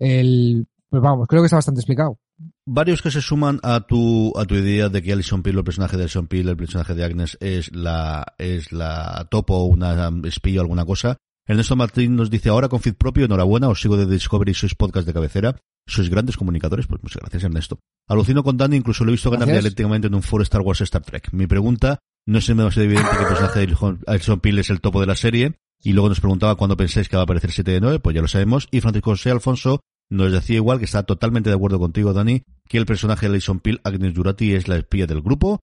El, 0.01 0.67
pues 0.91 1.01
vamos, 1.01 1.29
creo 1.29 1.43
que 1.43 1.47
está 1.47 1.59
bastante 1.59 1.81
explicado. 1.81 2.19
Varios 2.67 3.03
que 3.03 3.13
se 3.13 3.21
suman 3.21 3.61
a 3.63 3.87
tu, 3.87 4.33
a 4.37 4.45
tu 4.45 4.57
idea 4.57 4.89
de 4.89 5.01
que 5.01 5.13
Alison 5.13 5.45
Peel, 5.45 5.59
el 5.59 5.65
personaje 5.65 5.97
de 5.97 6.03
Alison 6.03 6.27
Peel, 6.27 6.49
el 6.49 6.57
personaje 6.57 6.95
de 6.95 7.05
Agnes, 7.05 7.39
es 7.41 7.73
la, 7.73 8.27
es 8.37 8.73
la 8.73 9.29
topo, 9.31 9.63
una 9.63 10.11
espía 10.25 10.59
o 10.59 10.63
alguna 10.63 10.85
cosa. 10.85 11.19
Ernesto 11.53 11.77
Martín 11.77 12.17
nos 12.17 12.31
dice, 12.31 12.49
ahora 12.49 12.69
con 12.69 12.81
feed 12.81 12.95
propio, 12.95 13.27
enhorabuena, 13.27 13.69
os 13.69 13.81
sigo 13.81 13.99
de 13.99 14.07
Discovery, 14.07 14.55
sois 14.55 14.75
podcast 14.75 15.07
de 15.07 15.13
cabecera, 15.13 15.55
sois 15.87 16.09
grandes 16.09 16.39
comunicadores, 16.39 16.87
pues 16.87 17.03
muchas 17.03 17.21
gracias 17.21 17.45
Ernesto. 17.45 17.79
Alucino 18.09 18.43
con 18.43 18.57
Dani, 18.57 18.77
incluso 18.77 19.05
lo 19.05 19.11
he 19.11 19.13
visto 19.13 19.31
ganar 19.31 19.49
dialécticamente 19.49 20.07
en 20.07 20.15
un 20.15 20.23
foro 20.23 20.43
Star 20.43 20.63
Wars 20.63 20.81
Star 20.81 21.03
Trek. 21.03 21.29
Mi 21.33 21.47
pregunta, 21.47 21.99
no 22.27 22.39
es 22.39 22.47
demasiado 22.47 22.85
evidente 22.85 23.11
que 23.11 23.23
el 23.23 23.29
personaje 23.29 23.67
de 23.67 24.01
Alison 24.07 24.41
Peel 24.41 24.59
es 24.61 24.71
el 24.71 24.81
topo 24.81 25.01
de 25.03 25.07
la 25.07 25.15
serie, 25.15 25.55
y 25.83 25.93
luego 25.93 26.09
nos 26.09 26.21
preguntaba 26.21 26.55
cuándo 26.55 26.77
pensáis 26.77 27.11
que 27.11 27.17
va 27.17 27.23
a 27.23 27.25
aparecer 27.25 27.53
7 27.53 27.71
de 27.71 27.81
9, 27.83 27.99
pues 27.99 28.15
ya 28.15 28.23
lo 28.23 28.29
sabemos, 28.29 28.69
y 28.71 28.81
Francisco 28.81 29.11
José 29.11 29.31
Alfonso 29.31 29.81
nos 30.09 30.33
decía 30.33 30.57
igual 30.57 30.79
que 30.79 30.87
está 30.87 31.03
totalmente 31.03 31.51
de 31.51 31.57
acuerdo 31.57 31.79
contigo, 31.79 32.15
Dani, 32.15 32.45
que 32.67 32.79
el 32.79 32.87
personaje 32.87 33.27
de 33.27 33.35
Alison 33.35 33.61
Peel, 33.61 33.83
Agnes 33.85 34.15
Jurati, 34.17 34.55
es 34.55 34.69
la 34.69 34.77
espía 34.77 35.07
del 35.07 35.21
grupo. 35.21 35.61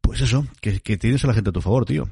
Pues 0.00 0.20
eso, 0.20 0.46
que, 0.60 0.78
que 0.78 0.96
tienes 0.98 1.24
a 1.24 1.26
la 1.26 1.34
gente 1.34 1.50
a 1.50 1.52
tu 1.52 1.60
favor, 1.60 1.84
tío. 1.84 2.08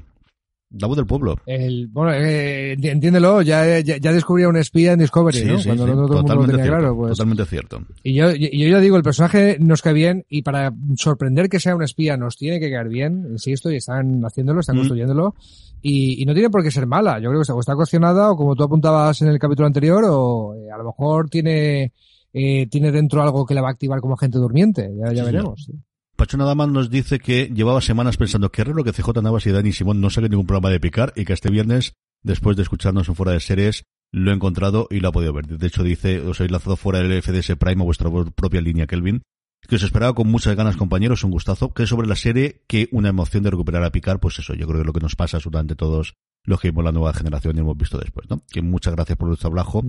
La 0.69 0.87
voz 0.87 0.97
del 0.97 1.05
pueblo. 1.05 1.35
El, 1.45 1.87
bueno, 1.87 2.11
eh, 2.13 2.73
entiéndelo, 2.73 3.41
ya, 3.41 3.79
ya, 3.79 3.97
ya 3.97 4.11
descubrí 4.11 4.43
a 4.43 4.49
un 4.49 4.57
espía 4.57 4.91
en 4.91 4.99
Discovery, 4.99 5.45
¿no? 5.45 5.63
Cuando 5.63 6.07
totalmente 6.07 6.55
cierto, 6.55 6.71
claro, 6.71 6.95
pues. 6.97 7.11
Totalmente 7.11 7.45
cierto. 7.45 7.81
Y 8.03 8.15
yo, 8.15 8.31
yo, 8.31 8.67
ya 8.67 8.79
digo, 8.81 8.97
el 8.97 9.03
personaje 9.03 9.57
nos 9.61 9.81
cae 9.81 9.93
bien 9.93 10.25
y 10.27 10.41
para 10.41 10.73
sorprender 10.97 11.47
que 11.47 11.61
sea 11.61 11.73
un 11.73 11.83
espía 11.83 12.17
nos 12.17 12.35
tiene 12.35 12.59
que 12.59 12.69
caer 12.69 12.89
bien, 12.89 13.27
insisto, 13.31 13.71
y 13.71 13.77
están 13.77 14.21
haciéndolo, 14.25 14.59
están 14.59 14.75
mm. 14.75 14.79
construyéndolo. 14.79 15.35
Y, 15.81 16.21
y, 16.21 16.25
no 16.25 16.33
tiene 16.33 16.49
por 16.49 16.63
qué 16.63 16.71
ser 16.71 16.85
mala. 16.85 17.19
Yo 17.19 17.29
creo 17.29 17.41
que 17.41 17.51
o 17.51 17.59
está 17.61 17.75
cuestionada 17.75 18.31
o 18.31 18.35
como 18.35 18.53
tú 18.55 18.63
apuntabas 18.63 19.21
en 19.21 19.29
el 19.29 19.39
capítulo 19.39 19.67
anterior, 19.67 20.03
o 20.05 20.53
eh, 20.53 20.69
a 20.69 20.77
lo 20.77 20.83
mejor 20.83 21.29
tiene, 21.29 21.93
eh, 22.33 22.67
tiene 22.67 22.91
dentro 22.91 23.21
algo 23.21 23.45
que 23.45 23.53
le 23.53 23.61
va 23.61 23.69
a 23.69 23.71
activar 23.71 24.01
como 24.01 24.15
agente 24.15 24.37
durmiente. 24.37 24.91
Ya, 24.97 25.13
ya 25.13 25.23
veremos. 25.23 25.71
Pacho 26.17 26.35
nada 26.35 26.55
nos 26.55 26.89
dice 26.89 27.19
que 27.19 27.45
llevaba 27.53 27.79
semanas 27.79 28.17
pensando 28.17 28.51
que 28.51 28.63
raro 28.63 28.83
que 28.83 28.91
CJ 28.91 29.21
Navas 29.21 29.45
y 29.45 29.51
Dani 29.51 29.71
Simón 29.71 30.01
no 30.01 30.09
saquen 30.09 30.31
ningún 30.31 30.47
programa 30.47 30.71
de 30.71 30.79
picar 30.79 31.13
y 31.15 31.25
que 31.25 31.33
este 31.33 31.51
viernes, 31.51 31.93
después 32.23 32.57
de 32.57 32.63
escucharnos 32.63 33.07
en 33.07 33.13
fuera 33.13 33.33
de 33.33 33.39
series, 33.39 33.83
lo 34.11 34.31
he 34.31 34.33
encontrado 34.33 34.87
y 34.89 34.99
lo 34.99 35.09
ha 35.09 35.11
podido 35.11 35.31
ver. 35.31 35.45
De 35.45 35.67
hecho 35.67 35.83
dice, 35.83 36.21
os 36.21 36.41
he 36.41 36.49
lanzado 36.49 36.75
fuera 36.75 37.03
del 37.03 37.21
FDS 37.21 37.55
Prime 37.57 37.83
a 37.83 37.85
vuestra 37.85 38.09
propia 38.35 38.61
línea, 38.61 38.87
Kelvin, 38.87 39.21
que 39.67 39.75
os 39.75 39.83
esperaba 39.83 40.15
con 40.15 40.27
muchas 40.27 40.55
ganas, 40.55 40.75
compañeros, 40.75 41.23
un 41.23 41.29
gustazo, 41.29 41.71
que 41.75 41.85
sobre 41.85 42.07
la 42.07 42.15
serie 42.15 42.63
que 42.67 42.89
una 42.91 43.09
emoción 43.09 43.43
de 43.43 43.51
recuperar 43.51 43.83
a 43.83 43.91
picar, 43.91 44.19
pues 44.19 44.39
eso, 44.39 44.55
yo 44.55 44.65
creo 44.65 44.81
que 44.81 44.87
lo 44.87 44.93
que 44.93 45.01
nos 45.01 45.15
pasa 45.15 45.37
absolutamente 45.37 45.75
todos 45.75 46.15
los 46.45 46.59
que 46.59 46.71
vimos 46.71 46.83
la 46.83 46.91
nueva 46.91 47.13
generación 47.13 47.57
y 47.57 47.59
hemos 47.59 47.77
visto 47.77 47.99
después, 47.99 48.27
¿no? 48.27 48.41
Que 48.49 48.63
muchas 48.63 48.95
gracias 48.95 49.19
por 49.19 49.27
vuestro 49.27 49.49
ablajo. 49.49 49.83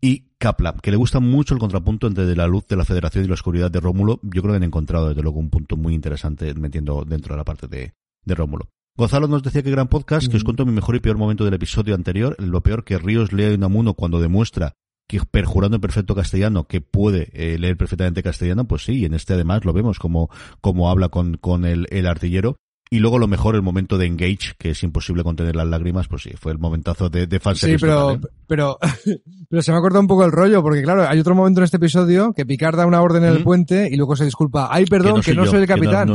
Y 0.00 0.28
Kapla, 0.38 0.74
que 0.80 0.90
le 0.92 0.96
gusta 0.96 1.18
mucho 1.18 1.54
el 1.54 1.60
contrapunto 1.60 2.06
entre 2.06 2.36
la 2.36 2.46
luz 2.46 2.66
de 2.68 2.76
la 2.76 2.84
Federación 2.84 3.24
y 3.24 3.28
la 3.28 3.34
oscuridad 3.34 3.70
de 3.70 3.80
Rómulo. 3.80 4.20
Yo 4.22 4.42
creo 4.42 4.52
que 4.52 4.58
han 4.58 4.62
encontrado 4.62 5.08
desde 5.08 5.22
luego 5.22 5.40
un 5.40 5.50
punto 5.50 5.76
muy 5.76 5.94
interesante 5.94 6.54
metiendo 6.54 7.04
dentro 7.04 7.34
de 7.34 7.38
la 7.38 7.44
parte 7.44 7.66
de, 7.66 7.94
de 8.24 8.34
Rómulo. 8.34 8.68
Gonzalo 8.96 9.28
nos 9.28 9.42
decía 9.42 9.62
que 9.62 9.70
gran 9.70 9.88
podcast, 9.88 10.28
que 10.28 10.36
os 10.36 10.44
cuento 10.44 10.66
mi 10.66 10.72
mejor 10.72 10.96
y 10.96 11.00
peor 11.00 11.18
momento 11.18 11.44
del 11.44 11.54
episodio 11.54 11.94
anterior, 11.94 12.36
lo 12.38 12.62
peor 12.62 12.84
que 12.84 12.98
Ríos 12.98 13.32
lee 13.32 13.44
a 13.44 13.54
Unamuno 13.54 13.94
cuando 13.94 14.20
demuestra 14.20 14.74
que 15.08 15.20
perjurando 15.20 15.76
en 15.76 15.80
perfecto 15.80 16.14
castellano 16.14 16.64
que 16.64 16.80
puede 16.80 17.30
eh, 17.32 17.58
leer 17.58 17.76
perfectamente 17.76 18.22
castellano, 18.22 18.66
pues 18.66 18.84
sí, 18.84 18.98
y 18.98 19.04
en 19.06 19.14
este 19.14 19.34
además 19.34 19.64
lo 19.64 19.72
vemos 19.72 19.98
como, 19.98 20.30
como 20.60 20.90
habla 20.90 21.08
con, 21.08 21.38
con 21.38 21.64
el, 21.64 21.86
el 21.90 22.06
artillero. 22.06 22.56
Y 22.90 23.00
luego 23.00 23.18
lo 23.18 23.26
mejor, 23.26 23.54
el 23.54 23.62
momento 23.62 23.98
de 23.98 24.06
Engage, 24.06 24.54
que 24.58 24.70
es 24.70 24.82
imposible 24.82 25.22
contener 25.22 25.54
las 25.56 25.66
lágrimas, 25.66 26.08
pues 26.08 26.22
sí, 26.22 26.30
fue 26.38 26.52
el 26.52 26.58
momentazo 26.58 27.10
de, 27.10 27.26
de 27.26 27.40
Sí, 27.54 27.76
pero, 27.80 28.12
¿eh? 28.12 28.20
pero, 28.46 28.78
pero 29.50 29.62
se 29.62 29.72
me 29.72 29.78
ha 29.78 29.80
cortado 29.80 30.00
un 30.00 30.06
poco 30.06 30.24
el 30.24 30.32
rollo, 30.32 30.62
porque 30.62 30.82
claro, 30.82 31.06
hay 31.06 31.18
otro 31.18 31.34
momento 31.34 31.60
en 31.60 31.64
este 31.64 31.76
episodio 31.76 32.32
que 32.32 32.46
Picard 32.46 32.76
da 32.76 32.86
una 32.86 33.02
orden 33.02 33.24
en 33.24 33.30
el 33.30 33.42
puente 33.42 33.88
y 33.90 33.96
luego 33.96 34.16
se 34.16 34.24
disculpa. 34.24 34.68
Ay, 34.70 34.86
perdón, 34.86 35.20
que 35.20 35.34
no 35.34 35.46
soy, 35.46 35.60
el 35.60 35.66
capitán. 35.66 36.08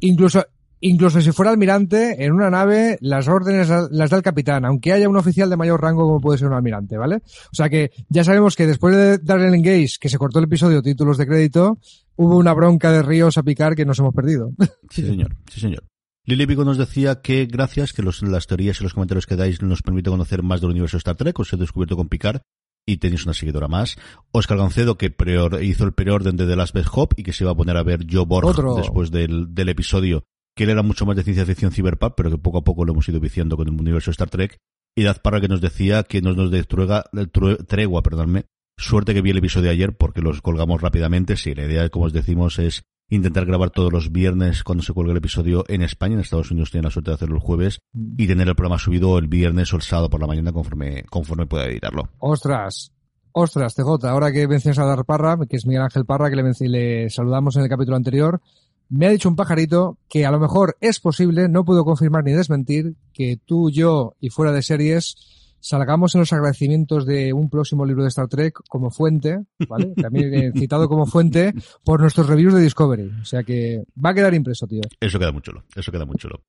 incluso, 0.00 0.44
incluso 0.80 1.20
si 1.20 1.32
fuera 1.32 1.50
almirante, 1.50 2.24
en 2.24 2.32
una 2.32 2.48
nave, 2.48 2.96
las 3.00 3.28
órdenes 3.28 3.68
las 3.68 4.10
da 4.10 4.16
el 4.16 4.22
capitán, 4.22 4.64
aunque 4.64 4.92
haya 4.92 5.08
un 5.08 5.16
oficial 5.16 5.50
de 5.50 5.56
mayor 5.56 5.82
rango 5.82 6.04
como 6.04 6.20
puede 6.20 6.38
ser 6.38 6.48
un 6.48 6.54
almirante, 6.54 6.96
¿vale? 6.96 7.16
O 7.16 7.54
sea 7.54 7.68
que 7.68 7.90
ya 8.08 8.24
sabemos 8.24 8.56
que 8.56 8.66
después 8.66 8.96
de 8.96 9.18
darle 9.18 9.48
el 9.48 9.54
engage, 9.54 9.96
que 10.00 10.08
se 10.08 10.18
cortó 10.18 10.38
el 10.38 10.46
episodio 10.46 10.80
títulos 10.80 11.18
de 11.18 11.26
crédito, 11.26 11.78
hubo 12.16 12.38
una 12.38 12.54
bronca 12.54 12.90
de 12.90 13.02
Ríos 13.02 13.36
a 13.36 13.42
picar 13.42 13.74
que 13.74 13.84
nos 13.84 13.98
hemos 13.98 14.14
perdido. 14.14 14.50
Sí, 14.90 15.02
señor, 15.02 15.36
sí, 15.50 15.60
señor. 15.60 15.82
Lili 16.28 16.44
Vigo 16.44 16.64
nos 16.64 16.76
decía 16.76 17.22
que 17.22 17.46
gracias, 17.46 17.92
que 17.92 18.02
las 18.02 18.46
teorías 18.48 18.80
y 18.80 18.82
los 18.82 18.94
comentarios 18.94 19.26
que 19.26 19.36
dais 19.36 19.62
nos 19.62 19.82
permite 19.82 20.10
conocer 20.10 20.42
más 20.42 20.60
del 20.60 20.70
universo 20.70 20.96
Star 20.96 21.14
Trek, 21.14 21.38
os 21.38 21.52
he 21.52 21.56
descubierto 21.56 21.96
con 21.96 22.08
Picard 22.08 22.40
y 22.84 22.96
tenéis 22.96 23.24
una 23.26 23.32
seguidora 23.32 23.68
más. 23.68 23.96
Oscar 24.32 24.58
Gancedo, 24.58 24.98
que 24.98 25.14
hizo 25.62 25.84
el 25.84 25.92
preorden 25.92 26.36
de 26.36 26.46
The 26.48 26.56
Last 26.56 26.74
Best 26.74 26.88
Hop 26.92 27.14
y 27.16 27.22
que 27.22 27.32
se 27.32 27.44
iba 27.44 27.52
a 27.52 27.54
poner 27.54 27.76
a 27.76 27.84
ver 27.84 28.06
Joe 28.10 28.24
Borg 28.26 28.76
después 28.76 29.12
del, 29.12 29.54
del 29.54 29.68
episodio, 29.68 30.24
que 30.56 30.64
él 30.64 30.70
era 30.70 30.82
mucho 30.82 31.06
más 31.06 31.14
de 31.14 31.22
ciencia 31.22 31.46
ficción 31.46 31.70
cyberpunk, 31.70 32.14
pero 32.16 32.32
que 32.32 32.38
poco 32.38 32.58
a 32.58 32.64
poco 32.64 32.84
lo 32.84 32.92
hemos 32.92 33.08
ido 33.08 33.20
viciando 33.20 33.56
con 33.56 33.68
el 33.68 33.74
universo 33.74 34.10
Star 34.10 34.28
Trek. 34.28 34.58
Y 34.96 35.04
Daz 35.04 35.20
Parra 35.20 35.40
que 35.40 35.48
nos 35.48 35.60
decía 35.60 36.02
que 36.02 36.22
nos 36.22 36.36
nos 36.36 36.50
de 36.50 36.64
tregua, 36.64 38.02
perdónme. 38.02 38.46
Suerte 38.76 39.14
que 39.14 39.22
vi 39.22 39.30
el 39.30 39.38
episodio 39.38 39.66
de 39.66 39.74
ayer 39.74 39.96
porque 39.96 40.22
los 40.22 40.42
colgamos 40.42 40.80
rápidamente. 40.80 41.36
Sí, 41.36 41.54
la 41.54 41.66
idea, 41.66 41.88
como 41.88 42.06
os 42.06 42.12
decimos, 42.12 42.58
es 42.58 42.82
intentar 43.08 43.46
grabar 43.46 43.70
todos 43.70 43.92
los 43.92 44.10
viernes 44.10 44.64
cuando 44.64 44.82
se 44.82 44.92
cuelga 44.92 45.12
el 45.12 45.18
episodio 45.18 45.64
en 45.68 45.82
España. 45.82 46.14
En 46.14 46.20
Estados 46.20 46.50
Unidos 46.50 46.70
tienen 46.70 46.84
la 46.84 46.90
suerte 46.90 47.10
de 47.10 47.14
hacerlo 47.14 47.36
el 47.36 47.42
jueves 47.42 47.80
y 47.94 48.26
tener 48.26 48.48
el 48.48 48.54
programa 48.54 48.78
subido 48.78 49.18
el 49.18 49.28
viernes 49.28 49.72
o 49.72 49.76
el 49.76 49.82
sábado 49.82 50.10
por 50.10 50.20
la 50.20 50.26
mañana 50.26 50.52
conforme, 50.52 51.04
conforme 51.04 51.46
pueda 51.46 51.66
editarlo. 51.66 52.08
Ostras, 52.18 52.92
ostras, 53.32 53.74
TJ, 53.74 54.04
ahora 54.08 54.32
que 54.32 54.48
mencionas 54.48 54.78
a 54.78 54.84
Dar 54.84 55.04
Parra, 55.04 55.38
que 55.48 55.56
es 55.56 55.66
Miguel 55.66 55.82
Ángel 55.82 56.06
Parra, 56.06 56.30
que 56.30 56.36
le, 56.36 56.68
le 56.68 57.10
saludamos 57.10 57.56
en 57.56 57.62
el 57.62 57.68
capítulo 57.68 57.96
anterior, 57.96 58.40
me 58.88 59.06
ha 59.06 59.10
dicho 59.10 59.28
un 59.28 59.36
pajarito 59.36 59.98
que 60.08 60.26
a 60.26 60.30
lo 60.30 60.38
mejor 60.38 60.76
es 60.80 61.00
posible, 61.00 61.48
no 61.48 61.64
puedo 61.64 61.84
confirmar 61.84 62.24
ni 62.24 62.32
desmentir, 62.32 62.94
que 63.12 63.38
tú, 63.44 63.70
yo 63.70 64.14
y 64.20 64.30
fuera 64.30 64.52
de 64.52 64.62
series 64.62 65.16
salgamos 65.60 66.14
en 66.14 66.20
los 66.20 66.32
agradecimientos 66.32 67.06
de 67.06 67.32
un 67.32 67.50
próximo 67.50 67.84
libro 67.84 68.02
de 68.02 68.08
Star 68.08 68.28
Trek 68.28 68.60
como 68.68 68.90
fuente, 68.90 69.44
¿vale? 69.68 69.94
También 69.96 70.52
citado 70.54 70.88
como 70.88 71.06
fuente 71.06 71.54
por 71.84 72.00
nuestros 72.00 72.28
reviews 72.28 72.54
de 72.54 72.60
Discovery. 72.60 73.12
O 73.20 73.24
sea 73.24 73.42
que 73.42 73.84
va 74.02 74.10
a 74.10 74.14
quedar 74.14 74.34
impreso, 74.34 74.66
tío. 74.66 74.82
Eso 75.00 75.18
queda 75.18 75.32
muy 75.32 75.42
chulo, 75.42 75.64
eso 75.74 75.92
queda 75.92 76.04
muy 76.04 76.16
chulo. 76.16 76.40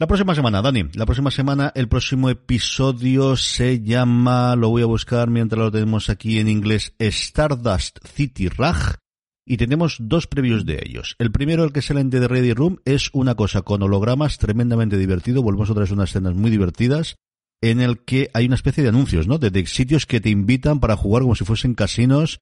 La 0.00 0.06
próxima 0.06 0.32
semana, 0.32 0.62
Dani, 0.62 0.84
la 0.94 1.06
próxima 1.06 1.32
semana 1.32 1.72
el 1.74 1.88
próximo 1.88 2.30
episodio 2.30 3.36
se 3.36 3.80
llama, 3.80 4.54
lo 4.54 4.68
voy 4.68 4.82
a 4.82 4.86
buscar 4.86 5.28
mientras 5.28 5.58
lo 5.58 5.72
tenemos 5.72 6.08
aquí 6.08 6.38
en 6.38 6.46
inglés, 6.48 6.94
Stardust 7.00 7.98
City 8.06 8.48
Rag. 8.48 8.98
Y 9.44 9.56
tenemos 9.56 9.96
dos 9.98 10.28
previews 10.28 10.66
de 10.66 10.80
ellos. 10.84 11.16
El 11.18 11.32
primero, 11.32 11.64
el 11.64 11.72
que 11.72 11.82
sale 11.82 12.00
en 12.00 12.10
The 12.10 12.28
Ready 12.28 12.52
Room, 12.52 12.78
es 12.84 13.10
una 13.12 13.34
cosa 13.34 13.62
con 13.62 13.82
hologramas 13.82 14.38
tremendamente 14.38 14.98
divertido. 14.98 15.42
Volvemos 15.42 15.70
otra 15.70 15.80
vez 15.80 15.90
a 15.90 15.94
unas 15.94 16.10
escenas 16.10 16.34
muy 16.34 16.50
divertidas 16.50 17.16
en 17.60 17.80
el 17.80 18.04
que 18.04 18.30
hay 18.34 18.46
una 18.46 18.54
especie 18.54 18.82
de 18.82 18.90
anuncios, 18.90 19.26
¿no? 19.26 19.38
De, 19.38 19.66
sitios 19.66 20.06
que 20.06 20.20
te 20.20 20.30
invitan 20.30 20.80
para 20.80 20.96
jugar 20.96 21.22
como 21.22 21.34
si 21.34 21.44
fuesen 21.44 21.74
casinos 21.74 22.40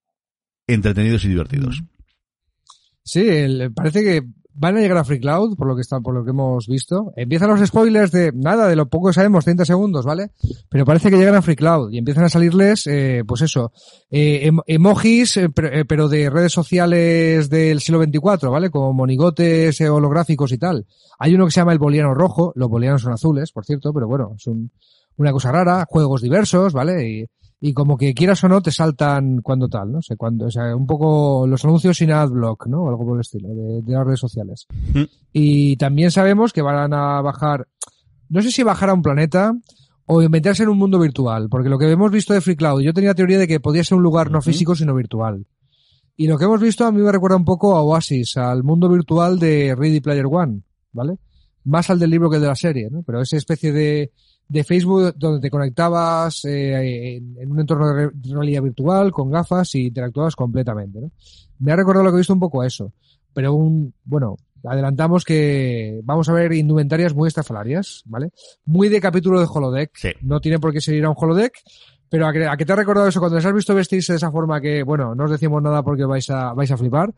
entretenidos 0.67 1.25
y 1.25 1.29
divertidos. 1.29 1.83
Sí, 3.03 3.25
parece 3.73 4.03
que 4.03 4.27
van 4.59 4.75
a 4.75 4.81
llegar 4.81 4.97
a 4.97 5.03
Free 5.03 5.19
Cloud, 5.19 5.55
por 5.55 5.67
lo 5.67 5.75
que 5.75 5.81
está, 5.81 5.99
por 6.01 6.13
lo 6.15 6.23
que 6.23 6.31
hemos 6.31 6.67
visto. 6.67 7.13
Empiezan 7.15 7.49
los 7.49 7.65
spoilers 7.65 8.11
de 8.11 8.31
nada, 8.33 8.67
de 8.67 8.75
lo 8.75 8.89
poco 8.89 9.07
que 9.07 9.13
sabemos, 9.13 9.45
30 9.45 9.65
segundos, 9.65 10.03
¿vale? 10.03 10.31
Pero 10.67 10.83
parece 10.83 11.09
que 11.09 11.17
llegan 11.17 11.35
a 11.35 11.41
Free 11.41 11.55
Cloud 11.55 11.91
y 11.91 11.99
empiezan 11.99 12.25
a 12.25 12.29
salirles, 12.29 12.87
eh, 12.87 13.23
pues 13.25 13.41
eso, 13.41 13.71
eh, 14.09 14.51
emojis, 14.65 15.37
eh, 15.37 15.49
pero 15.87 16.09
de 16.09 16.29
redes 16.29 16.51
sociales 16.51 17.49
del 17.49 17.79
siglo 17.81 18.03
XXIV, 18.03 18.49
¿vale? 18.49 18.69
Como 18.71 18.93
monigotes 18.93 19.79
holográficos 19.81 20.51
y 20.51 20.57
tal. 20.57 20.87
Hay 21.19 21.35
uno 21.35 21.45
que 21.45 21.51
se 21.51 21.61
llama 21.61 21.73
el 21.73 21.79
boliano 21.79 22.13
rojo, 22.13 22.51
los 22.55 22.67
bolianos 22.67 23.03
son 23.03 23.13
azules, 23.13 23.51
por 23.51 23.63
cierto, 23.63 23.93
pero 23.93 24.07
bueno, 24.07 24.33
es 24.35 24.47
un, 24.47 24.71
una 25.17 25.31
cosa 25.31 25.51
rara, 25.51 25.85
juegos 25.89 26.21
diversos, 26.21 26.73
¿vale? 26.73 27.09
Y, 27.09 27.25
y 27.59 27.73
como 27.73 27.97
que 27.97 28.13
quieras 28.13 28.43
o 28.43 28.47
no 28.47 28.61
te 28.61 28.71
saltan 28.71 29.41
cuando 29.41 29.67
tal, 29.67 29.91
¿no? 29.91 29.97
O 29.99 30.01
sea, 30.01 30.15
cuando, 30.15 30.45
o 30.45 30.51
sea, 30.51 30.75
un 30.75 30.85
poco 30.85 31.47
los 31.47 31.63
anuncios 31.65 31.97
sin 31.97 32.11
adblock, 32.11 32.67
¿no? 32.67 32.87
Algo 32.87 33.05
por 33.05 33.17
el 33.17 33.21
estilo, 33.21 33.49
de, 33.49 33.81
de 33.81 33.93
las 33.93 34.05
redes 34.05 34.19
sociales. 34.19 34.67
Mm. 34.93 35.03
Y 35.33 35.77
también 35.77 36.11
sabemos 36.11 36.53
que 36.53 36.61
van 36.61 36.93
a 36.93 37.21
bajar, 37.21 37.67
no 38.29 38.41
sé 38.41 38.51
si 38.51 38.63
bajar 38.63 38.89
a 38.89 38.93
un 38.93 39.01
planeta 39.01 39.53
o 40.05 40.21
meterse 40.29 40.63
en 40.63 40.69
un 40.69 40.77
mundo 40.77 40.99
virtual, 40.99 41.49
porque 41.49 41.69
lo 41.69 41.77
que 41.77 41.91
hemos 41.91 42.11
visto 42.11 42.33
de 42.33 42.41
Free 42.41 42.55
Cloud, 42.55 42.81
yo 42.81 42.93
tenía 42.93 43.13
teoría 43.13 43.37
de 43.37 43.47
que 43.47 43.59
podía 43.59 43.83
ser 43.83 43.97
un 43.97 44.03
lugar 44.03 44.31
no 44.31 44.41
físico 44.41 44.75
sino 44.75 44.95
virtual. 44.95 45.45
Y 46.15 46.27
lo 46.27 46.37
que 46.37 46.45
hemos 46.45 46.61
visto 46.61 46.85
a 46.85 46.91
mí 46.91 47.01
me 47.01 47.11
recuerda 47.11 47.35
un 47.37 47.45
poco 47.45 47.75
a 47.75 47.81
Oasis, 47.81 48.37
al 48.37 48.63
mundo 48.63 48.89
virtual 48.89 49.37
de 49.37 49.75
Ready 49.75 49.99
Player 49.99 50.25
One, 50.25 50.61
¿vale? 50.93 51.17
Más 51.65 51.89
al 51.89 51.99
del 51.99 52.09
libro 52.09 52.29
que 52.29 52.37
el 52.37 52.41
de 52.41 52.47
la 52.47 52.55
serie, 52.55 52.89
¿no? 52.89 53.03
Pero 53.03 53.21
esa 53.21 53.35
especie 53.35 53.71
de, 53.71 54.11
de 54.47 54.63
Facebook 54.63 55.13
donde 55.17 55.41
te 55.41 55.49
conectabas 55.49 56.45
eh, 56.45 57.17
en, 57.17 57.51
un 57.51 57.59
entorno 57.59 57.93
de 57.93 58.11
realidad 58.33 58.61
virtual 58.61 59.11
con 59.11 59.29
gafas 59.29 59.75
y 59.75 59.87
interactuabas 59.87 60.35
completamente. 60.35 61.01
¿no? 61.01 61.11
Me 61.59 61.71
ha 61.71 61.75
recordado 61.75 62.05
lo 62.05 62.11
que 62.11 62.17
he 62.17 62.19
visto 62.19 62.33
un 62.33 62.39
poco 62.39 62.61
a 62.61 62.67
eso. 62.67 62.93
Pero 63.33 63.53
un, 63.53 63.93
bueno, 64.03 64.37
adelantamos 64.63 65.23
que 65.23 66.01
vamos 66.03 66.29
a 66.29 66.33
ver 66.33 66.53
indumentarias 66.53 67.13
muy 67.13 67.27
estafalarias, 67.27 68.03
¿vale? 68.05 68.31
Muy 68.65 68.89
de 68.89 69.01
capítulo 69.01 69.39
de 69.39 69.47
holodeck. 69.51 69.91
Sí. 69.95 70.09
No 70.21 70.39
tiene 70.39 70.59
por 70.59 70.73
qué 70.73 70.81
seguir 70.81 71.05
a 71.05 71.09
un 71.09 71.15
holodeck. 71.17 71.53
Pero 72.09 72.27
¿a 72.27 72.57
qué, 72.57 72.65
te 72.65 72.71
ha 72.71 72.75
recordado 72.75 73.07
eso? 73.07 73.19
Cuando 73.19 73.35
les 73.35 73.45
has 73.45 73.53
visto 73.53 73.75
vestirse 73.75 74.13
de 74.13 74.17
esa 74.17 74.31
forma 74.31 74.61
que, 74.61 74.83
bueno, 74.83 75.13
no 75.13 75.25
os 75.25 75.31
decimos 75.31 75.61
nada 75.61 75.83
porque 75.83 76.05
vais 76.05 76.29
a, 76.29 76.53
vais 76.53 76.71
a 76.71 76.77
flipar. 76.77 77.13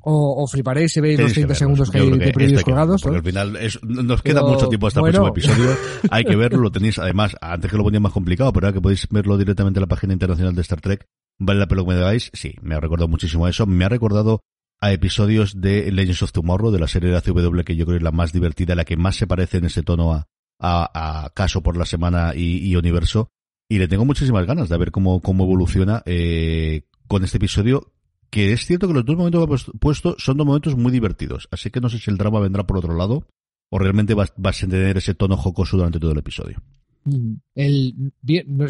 O, 0.00 0.46
fliparéis 0.46 0.92
si 0.92 1.00
veis 1.00 1.18
los 1.18 1.32
30 1.32 1.54
segundos 1.54 1.90
que 1.90 1.98
hay 1.98 2.10
de 2.10 2.32
previews 2.32 2.62
colgados. 2.62 3.02
Porque 3.02 3.18
al 3.18 3.24
final 3.24 3.58
nos 3.82 4.22
queda 4.22 4.42
mucho 4.42 4.68
tiempo 4.68 4.86
hasta 4.86 5.00
el 5.00 5.04
próximo 5.04 5.28
episodio. 5.28 5.70
hay 6.10 6.24
que 6.24 6.36
verlo, 6.36 6.60
lo 6.60 6.70
tenéis, 6.70 6.98
además, 6.98 7.36
antes 7.40 7.70
que 7.70 7.76
lo 7.76 7.82
ponía 7.82 7.98
más 7.98 8.12
complicado, 8.12 8.52
pero 8.52 8.66
ahora 8.66 8.74
que 8.74 8.80
podéis 8.80 9.08
verlo 9.10 9.36
directamente 9.36 9.78
en 9.78 9.82
la 9.82 9.88
página 9.88 10.12
internacional 10.12 10.54
de 10.54 10.60
Star 10.62 10.80
Trek, 10.80 11.06
vale 11.38 11.58
la 11.58 11.66
pena 11.66 11.82
que 11.82 11.88
me 11.88 11.94
digáis. 11.96 12.30
Sí, 12.32 12.54
me 12.62 12.76
ha 12.76 12.80
recordado 12.80 13.08
muchísimo 13.08 13.46
a 13.46 13.50
eso. 13.50 13.66
Me 13.66 13.84
ha 13.84 13.88
recordado 13.88 14.42
a 14.80 14.92
episodios 14.92 15.60
de 15.60 15.90
Legends 15.90 16.22
of 16.22 16.32
Tomorrow, 16.32 16.70
de 16.70 16.78
la 16.78 16.86
serie 16.86 17.08
de 17.10 17.14
la 17.16 17.20
CW, 17.20 17.62
que 17.64 17.74
yo 17.74 17.84
creo 17.84 17.96
es 17.96 18.02
la 18.02 18.12
más 18.12 18.32
divertida, 18.32 18.76
la 18.76 18.84
que 18.84 18.96
más 18.96 19.16
se 19.16 19.26
parece 19.26 19.58
en 19.58 19.64
ese 19.64 19.82
tono 19.82 20.12
a, 20.12 20.26
a, 20.60 21.30
Caso 21.34 21.62
por 21.62 21.76
la 21.76 21.84
Semana 21.84 22.32
y 22.36 22.76
Universo 22.76 23.32
y 23.70 23.78
le 23.78 23.86
tengo 23.86 24.04
muchísimas 24.04 24.46
ganas 24.46 24.68
de 24.68 24.76
ver 24.76 24.90
cómo, 24.90 25.20
cómo 25.20 25.44
evoluciona 25.44 26.02
eh, 26.04 26.82
con 27.06 27.22
este 27.22 27.36
episodio, 27.36 27.92
que 28.28 28.52
es 28.52 28.66
cierto 28.66 28.88
que 28.88 28.94
los 28.94 29.04
dos 29.04 29.16
momentos 29.16 29.64
que 29.64 29.70
he 29.70 29.78
puesto 29.78 30.16
son 30.18 30.36
dos 30.36 30.46
momentos 30.46 30.76
muy 30.76 30.90
divertidos, 30.90 31.48
así 31.52 31.70
que 31.70 31.80
no 31.80 31.88
sé 31.88 31.98
si 31.98 32.10
el 32.10 32.18
drama 32.18 32.40
vendrá 32.40 32.66
por 32.66 32.78
otro 32.78 32.96
lado 32.96 33.28
o 33.70 33.78
realmente 33.78 34.14
vas, 34.14 34.32
vas 34.36 34.60
a 34.64 34.66
tener 34.66 34.96
ese 34.96 35.14
tono 35.14 35.36
jocoso 35.36 35.76
durante 35.76 36.00
todo 36.00 36.10
el 36.10 36.18
episodio. 36.18 36.60
Mm, 37.04 37.34
el, 37.54 38.12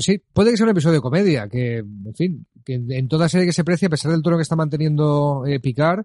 sí, 0.01 0.23
puede 0.35 0.51
que 0.51 0.59
sea 0.59 0.67
un 0.67 0.73
episodio 0.73 0.97
de 0.97 1.01
comedia, 1.01 1.49
que, 1.49 1.79
en 1.79 2.15
fin, 2.15 2.47
que 2.63 2.75
en 2.75 3.09
toda 3.09 3.31
serie 3.31 3.47
que 3.47 3.55
se 3.55 3.65
precia, 3.65 3.89
a 3.89 3.91
pesar 3.91 4.13
del 4.13 4.21
tono 4.21 4.37
que 4.37 4.43
está 4.43 4.55
manteniendo 4.55 5.47
eh, 5.47 5.61
Picard, 5.61 6.05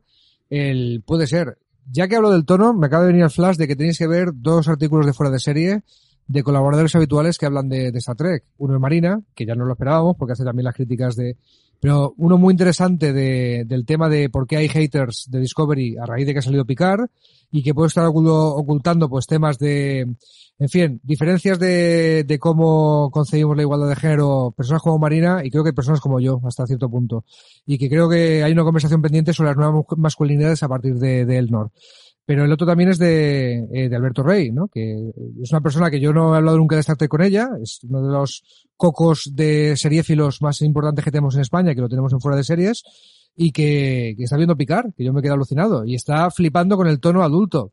el, 0.49 1.03
puede 1.05 1.27
ser. 1.27 1.57
Ya 1.91 2.07
que 2.07 2.15
hablo 2.15 2.31
del 2.31 2.45
tono, 2.45 2.73
me 2.73 2.87
acaba 2.87 3.03
de 3.03 3.11
venir 3.11 3.25
el 3.25 3.29
flash 3.29 3.57
de 3.57 3.67
que 3.67 3.75
tenéis 3.75 3.97
que 3.97 4.07
ver 4.07 4.29
dos 4.33 4.69
artículos 4.69 5.05
de 5.05 5.13
fuera 5.13 5.31
de 5.31 5.39
serie 5.39 5.83
de 6.27 6.43
colaboradores 6.43 6.95
habituales 6.95 7.37
que 7.37 7.45
hablan 7.45 7.69
de, 7.69 7.91
de 7.91 7.99
Star 7.99 8.15
Trek. 8.15 8.43
Uno 8.57 8.75
es 8.75 8.81
Marina, 8.81 9.21
que 9.35 9.45
ya 9.45 9.55
no 9.55 9.65
lo 9.65 9.73
esperábamos 9.73 10.15
porque 10.17 10.33
hace 10.33 10.43
también 10.43 10.65
las 10.65 10.75
críticas 10.75 11.15
de... 11.15 11.37
Pero 11.79 12.13
uno 12.17 12.37
muy 12.37 12.53
interesante 12.53 13.13
de, 13.13 13.63
del 13.65 13.85
tema 13.85 14.09
de 14.09 14.29
por 14.29 14.47
qué 14.47 14.57
hay 14.57 14.69
haters 14.69 15.27
de 15.29 15.39
Discovery 15.39 15.97
a 15.97 16.05
raíz 16.05 16.25
de 16.25 16.33
que 16.33 16.39
ha 16.39 16.41
salido 16.41 16.65
Picard 16.65 17.09
y 17.51 17.61
que 17.61 17.75
puede 17.75 17.89
estar 17.89 18.05
ocultando 18.07 19.09
pues 19.09 19.27
temas 19.27 19.59
de, 19.59 20.15
en 20.57 20.69
fin, 20.69 21.01
diferencias 21.03 21.59
de, 21.59 22.23
de 22.23 22.39
cómo 22.39 23.11
concebimos 23.11 23.55
la 23.57 23.63
igualdad 23.63 23.89
de 23.89 23.95
género, 23.97 24.53
personas 24.55 24.81
como 24.81 24.97
Marina 24.97 25.41
y 25.43 25.51
creo 25.51 25.63
que 25.63 25.73
personas 25.73 25.99
como 25.99 26.19
yo 26.19 26.39
hasta 26.45 26.65
cierto 26.65 26.89
punto. 26.89 27.25
Y 27.65 27.77
que 27.77 27.89
creo 27.89 28.09
que 28.09 28.41
hay 28.43 28.53
una 28.53 28.63
conversación 28.63 29.01
pendiente 29.01 29.33
sobre 29.33 29.49
las 29.49 29.57
nuevas 29.57 29.85
masculinidades 29.97 30.63
a 30.63 30.69
partir 30.69 30.95
de, 30.95 31.25
de 31.25 31.37
Elnor. 31.37 31.71
Pero 32.25 32.43
el 32.43 32.51
otro 32.51 32.65
también 32.65 32.89
es 32.89 32.97
de, 32.97 33.67
eh, 33.71 33.87
de 33.89 33.95
Alberto 33.95 34.23
Rey, 34.23 34.51
¿no? 34.51 34.67
Que 34.67 35.11
es 35.41 35.51
una 35.51 35.61
persona 35.61 35.91
que 35.91 35.99
yo 35.99 36.11
no 36.11 36.33
he 36.33 36.37
hablado 36.37 36.57
nunca 36.57 36.75
de 36.75 36.81
Star 36.81 37.07
con 37.07 37.21
ella, 37.21 37.49
es 37.61 37.79
uno 37.83 38.01
de 38.01 38.11
los 38.11 38.43
cocos 38.75 39.31
de 39.33 39.77
seriéfilos 39.77 40.41
más 40.41 40.61
importantes 40.61 41.05
que 41.05 41.11
tenemos 41.11 41.35
en 41.35 41.41
España, 41.41 41.75
que 41.75 41.81
lo 41.81 41.89
tenemos 41.89 42.11
en 42.13 42.19
fuera 42.19 42.35
de 42.35 42.43
series, 42.43 42.83
y 43.35 43.51
que, 43.51 44.15
que 44.17 44.23
está 44.23 44.37
viendo 44.37 44.57
picar, 44.57 44.91
que 44.97 45.03
yo 45.03 45.13
me 45.13 45.21
quedé 45.21 45.33
alucinado, 45.33 45.85
y 45.85 45.93
está 45.93 46.31
flipando 46.31 46.77
con 46.77 46.87
el 46.87 46.99
tono 46.99 47.21
adulto. 47.21 47.71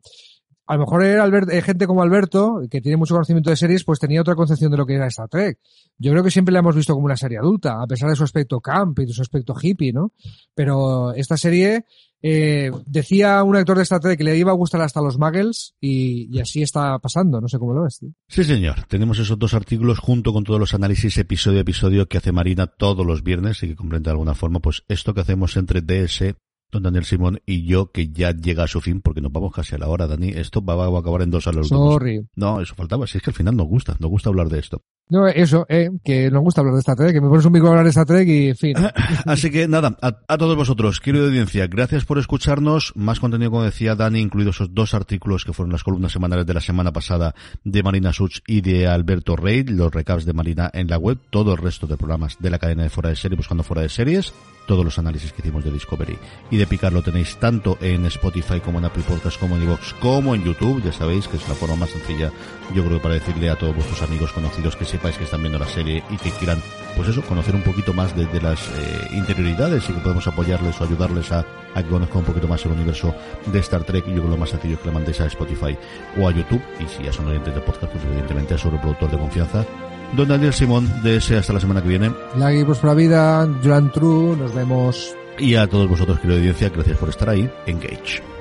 A 0.73 0.77
lo 0.77 0.85
mejor 0.85 1.05
era 1.05 1.27
eh, 1.27 1.61
gente 1.61 1.87
como 1.87 2.01
Alberto, 2.01 2.63
que 2.71 2.81
tiene 2.81 2.97
mucho 2.97 3.13
conocimiento 3.13 3.51
de 3.51 3.57
series, 3.57 3.85
pues 3.85 3.99
tenía 3.99 4.23
otra 4.23 4.35
concepción 4.35 4.71
de 4.71 4.79
lo 4.79 4.87
que 4.87 4.95
era 4.95 5.07
Star 5.09 5.29
Trek. 5.29 5.59
Yo 5.99 6.13
creo 6.13 6.25
que 6.25 6.31
siempre 6.31 6.51
la 6.51 6.61
hemos 6.61 6.75
visto 6.75 6.95
como 6.95 7.05
una 7.05 7.17
serie 7.19 7.37
adulta, 7.37 7.83
a 7.83 7.87
pesar 7.87 8.09
de 8.09 8.17
su 8.17 8.25
aspecto 8.25 8.59
camp 8.59 8.99
y 9.01 9.05
de 9.05 9.13
su 9.13 9.21
aspecto 9.21 9.55
hippie, 9.61 9.93
¿no? 9.93 10.13
Pero 10.55 11.13
esta 11.13 11.37
serie 11.37 11.85
eh, 12.23 12.71
decía 12.87 13.43
un 13.43 13.55
actor 13.55 13.77
de 13.77 13.83
Star 13.83 14.01
Trek 14.01 14.17
que 14.17 14.25
le 14.25 14.39
iba 14.39 14.51
a 14.51 14.55
gustar 14.55 14.81
hasta 14.81 15.03
los 15.03 15.19
muggles 15.19 15.75
y, 15.79 16.41
así 16.41 16.63
está 16.63 16.99
pasando, 17.01 17.39
no 17.39 17.49
sé 17.49 17.59
cómo 17.59 17.75
lo 17.75 17.83
ves. 17.83 18.01
Sí, 18.29 18.43
señor. 18.43 18.87
Tenemos 18.89 19.19
esos 19.19 19.39
dos 19.39 19.53
artículos 19.53 19.99
junto 19.99 20.33
con 20.33 20.43
todos 20.43 20.59
los 20.59 20.73
análisis 20.73 21.19
episodio 21.19 21.59
a 21.59 21.63
episodio 21.63 22.07
que 22.09 22.17
hace 22.17 22.33
Marina 22.33 22.67
todos 22.67 23.05
los 23.05 23.23
viernes 23.23 23.63
y 23.63 23.69
que 23.69 23.77
comprende 23.77 24.09
de 24.09 24.13
alguna 24.13 24.35
forma 24.35 24.61
pues 24.61 24.85
esto 24.89 25.13
que 25.13 25.21
hacemos 25.21 25.55
entre 25.59 25.83
DS, 25.83 26.35
don 26.73 26.83
Daniel 26.83 27.05
Simón 27.05 27.41
y 27.45 27.67
yo 27.67 27.93
que 27.93 28.09
ya 28.09 28.33
llega 28.33 28.65
a 28.65 28.67
su 28.67 28.81
fin 28.81 29.03
porque 29.03 29.21
nos 29.21 29.31
vamos 29.31 29.53
casi 29.53 29.75
a 29.75 29.79
la 29.79 29.89
hora, 29.89 30.07
Dani. 30.07 30.31
Esto 30.31 30.65
va, 30.65 30.73
a 30.85 30.99
acabar 30.99 31.23
en 31.23 31.31
dos 31.31 31.47
a 31.47 31.53
los 31.53 31.69
Sorry. 31.69 32.27
No, 32.35 32.61
eso 32.61 32.75
faltaba. 32.75 33.07
Si 33.07 33.19
es 33.19 33.23
que 33.23 33.31
al 33.31 33.37
final 33.37 33.57
nos 33.57 33.67
gusta, 33.67 33.95
nos 34.01 34.11
gusta 34.11 34.31
hablar 34.31 34.49
de 34.49 34.59
esto. 34.59 34.83
No, 35.09 35.29
eso, 35.29 35.67
eh, 35.69 35.91
que 36.03 36.31
nos 36.31 36.43
gusta 36.43 36.63
hablar 36.63 36.75
de 36.75 36.81
Star 36.81 36.97
Trek, 36.97 37.13
que 37.13 37.21
me 37.21 37.29
pones 37.29 37.45
un 37.45 37.53
micro 37.53 37.69
a 37.69 37.71
hablar 37.73 37.85
de 37.85 37.91
Star 37.91 38.07
Trek 38.07 38.27
y 38.27 38.55
fin. 38.55 38.75
Así 39.27 39.51
que 39.51 39.69
nada, 39.69 39.97
a, 40.01 40.39
todos 40.39 40.57
vosotros, 40.57 41.01
querido 41.01 41.27
audiencia, 41.27 41.67
gracias 41.67 42.07
por 42.07 42.19
escucharnos. 42.19 42.93
Más 42.97 43.21
contenido, 43.21 43.51
como 43.51 43.63
decía 43.63 43.95
Dani, 43.95 44.21
incluidos 44.21 44.57
esos 44.57 44.75
dos 44.75 44.95
artículos 44.95 45.45
que 45.45 45.53
fueron 45.53 45.73
las 45.73 45.85
columnas 45.85 46.13
semanales 46.13 46.47
de 46.47 46.55
la 46.55 46.61
semana 46.63 46.93
pasada 46.93 47.35
de 47.63 47.83
Marina 47.83 48.13
Such 48.13 48.39
y 48.47 48.63
de 48.63 48.87
Alberto 48.87 49.37
Rey, 49.37 49.65
los 49.65 49.93
recaps 49.93 50.25
de 50.25 50.33
Marina 50.33 50.71
en 50.73 50.89
la 50.89 50.97
web, 50.97 51.19
todo 51.29 51.53
el 51.53 51.59
resto 51.59 51.87
de 51.87 51.99
programas 51.99 52.39
de 52.39 52.51
la 52.51 52.59
cadena 52.59 52.85
de 52.85 52.89
Fuera 52.91 53.11
de 53.11 53.17
Serie, 53.17 53.37
buscando 53.37 53.65
Fuera 53.65 53.83
de 53.83 53.91
Series, 53.91 54.33
todos 54.67 54.85
los 54.85 54.99
análisis 54.99 55.33
que 55.33 55.43
hicimos 55.43 55.65
de 55.65 55.73
Discovery 55.73 56.17
y 56.51 56.57
de 56.57 56.67
Picar 56.67 56.93
lo 56.93 57.03
tenéis 57.03 57.37
tanto 57.37 57.77
en 57.81 58.07
Spotify 58.07 58.61
como 58.61 58.79
en 58.79 58.85
Apple 58.85 59.05
Podcasts, 59.07 59.39
como 59.39 59.57
en 59.57 59.63
Evox, 59.63 59.95
como 59.95 60.35
en 60.35 60.45
YouTube. 60.45 60.83
Ya 60.83 60.93
sabéis 60.93 61.29
que 61.29 61.37
es 61.37 61.49
la 61.49 61.55
forma 61.55 61.77
más 61.77 61.91
sencilla, 61.91 62.31
yo 62.75 62.85
creo, 62.85 63.03
para 63.03 63.15
decirle 63.15 63.51
a 63.51 63.57
todos 63.57 63.75
vuestros 63.75 64.03
amigos 64.03 64.33
conocidos 64.33 64.77
que 64.77 64.85
sepáis 65.03 65.19
que 65.19 65.25
están 65.25 65.41
viendo 65.41 65.59
la 65.59 65.67
serie 65.67 66.05
y 66.11 66.17
que 66.17 66.31
quieran, 66.31 66.63
pues 66.95 67.09
eso, 67.09 67.23
conocer 67.23 67.57
un 67.57 67.63
poquito 67.63 67.93
más 67.93 68.15
de, 68.17 68.41
las 68.41 68.61
eh, 68.69 69.09
interioridades 69.11 69.91
y 69.91 69.93
que 69.93 70.01
podemos 70.01 70.25
apoyarles 70.29 70.81
o 70.81 70.85
ayudarles 70.85 71.33
a, 71.33 71.45
que 71.75 71.89
conozcan 71.89 72.19
un 72.19 72.25
poquito 72.25 72.47
más 72.47 72.65
el 72.65 72.73
universo 72.73 73.13
de 73.47 73.59
Star 73.59 73.83
Trek. 73.83 74.05
Y 74.07 74.11
yo 74.11 74.19
creo 74.19 74.31
lo 74.31 74.37
más 74.37 74.51
sencillo 74.51 74.75
es 74.75 74.81
que 74.81 74.87
le 74.87 74.95
mandéis 74.95 75.21
a 75.21 75.27
Spotify 75.27 75.77
o 76.21 76.29
a 76.29 76.33
YouTube. 76.33 76.63
Y 76.79 76.87
si 76.87 77.03
ya 77.03 77.13
son 77.13 77.27
oyentes 77.27 77.53
de 77.53 77.61
podcast, 77.63 77.93
pues 77.93 78.05
evidentemente 78.05 78.55
a 78.55 78.59
su 78.59 78.71
reproductor 78.71 79.11
de 79.11 79.19
confianza. 79.19 79.65
Don 80.13 80.29
Daniel 80.29 80.53
Simón, 80.53 80.89
de 81.03 81.17
ese 81.17 81.37
hasta 81.37 81.53
la 81.53 81.61
semana 81.61 81.83
que 81.83 81.89
viene. 81.89 82.13
La 82.37 82.53
por 82.65 82.85
la 82.85 82.95
vida, 82.95 83.49
Joan 83.65 83.91
True, 83.91 84.37
nos 84.37 84.55
vemos. 84.55 85.17
Y 85.37 85.57
a 85.57 85.67
todos 85.67 85.89
vosotros, 85.89 86.21
querida 86.21 86.37
audiencia, 86.37 86.69
gracias 86.69 86.99
por 86.99 87.09
estar 87.09 87.29
ahí. 87.29 87.51
Engage. 87.67 88.32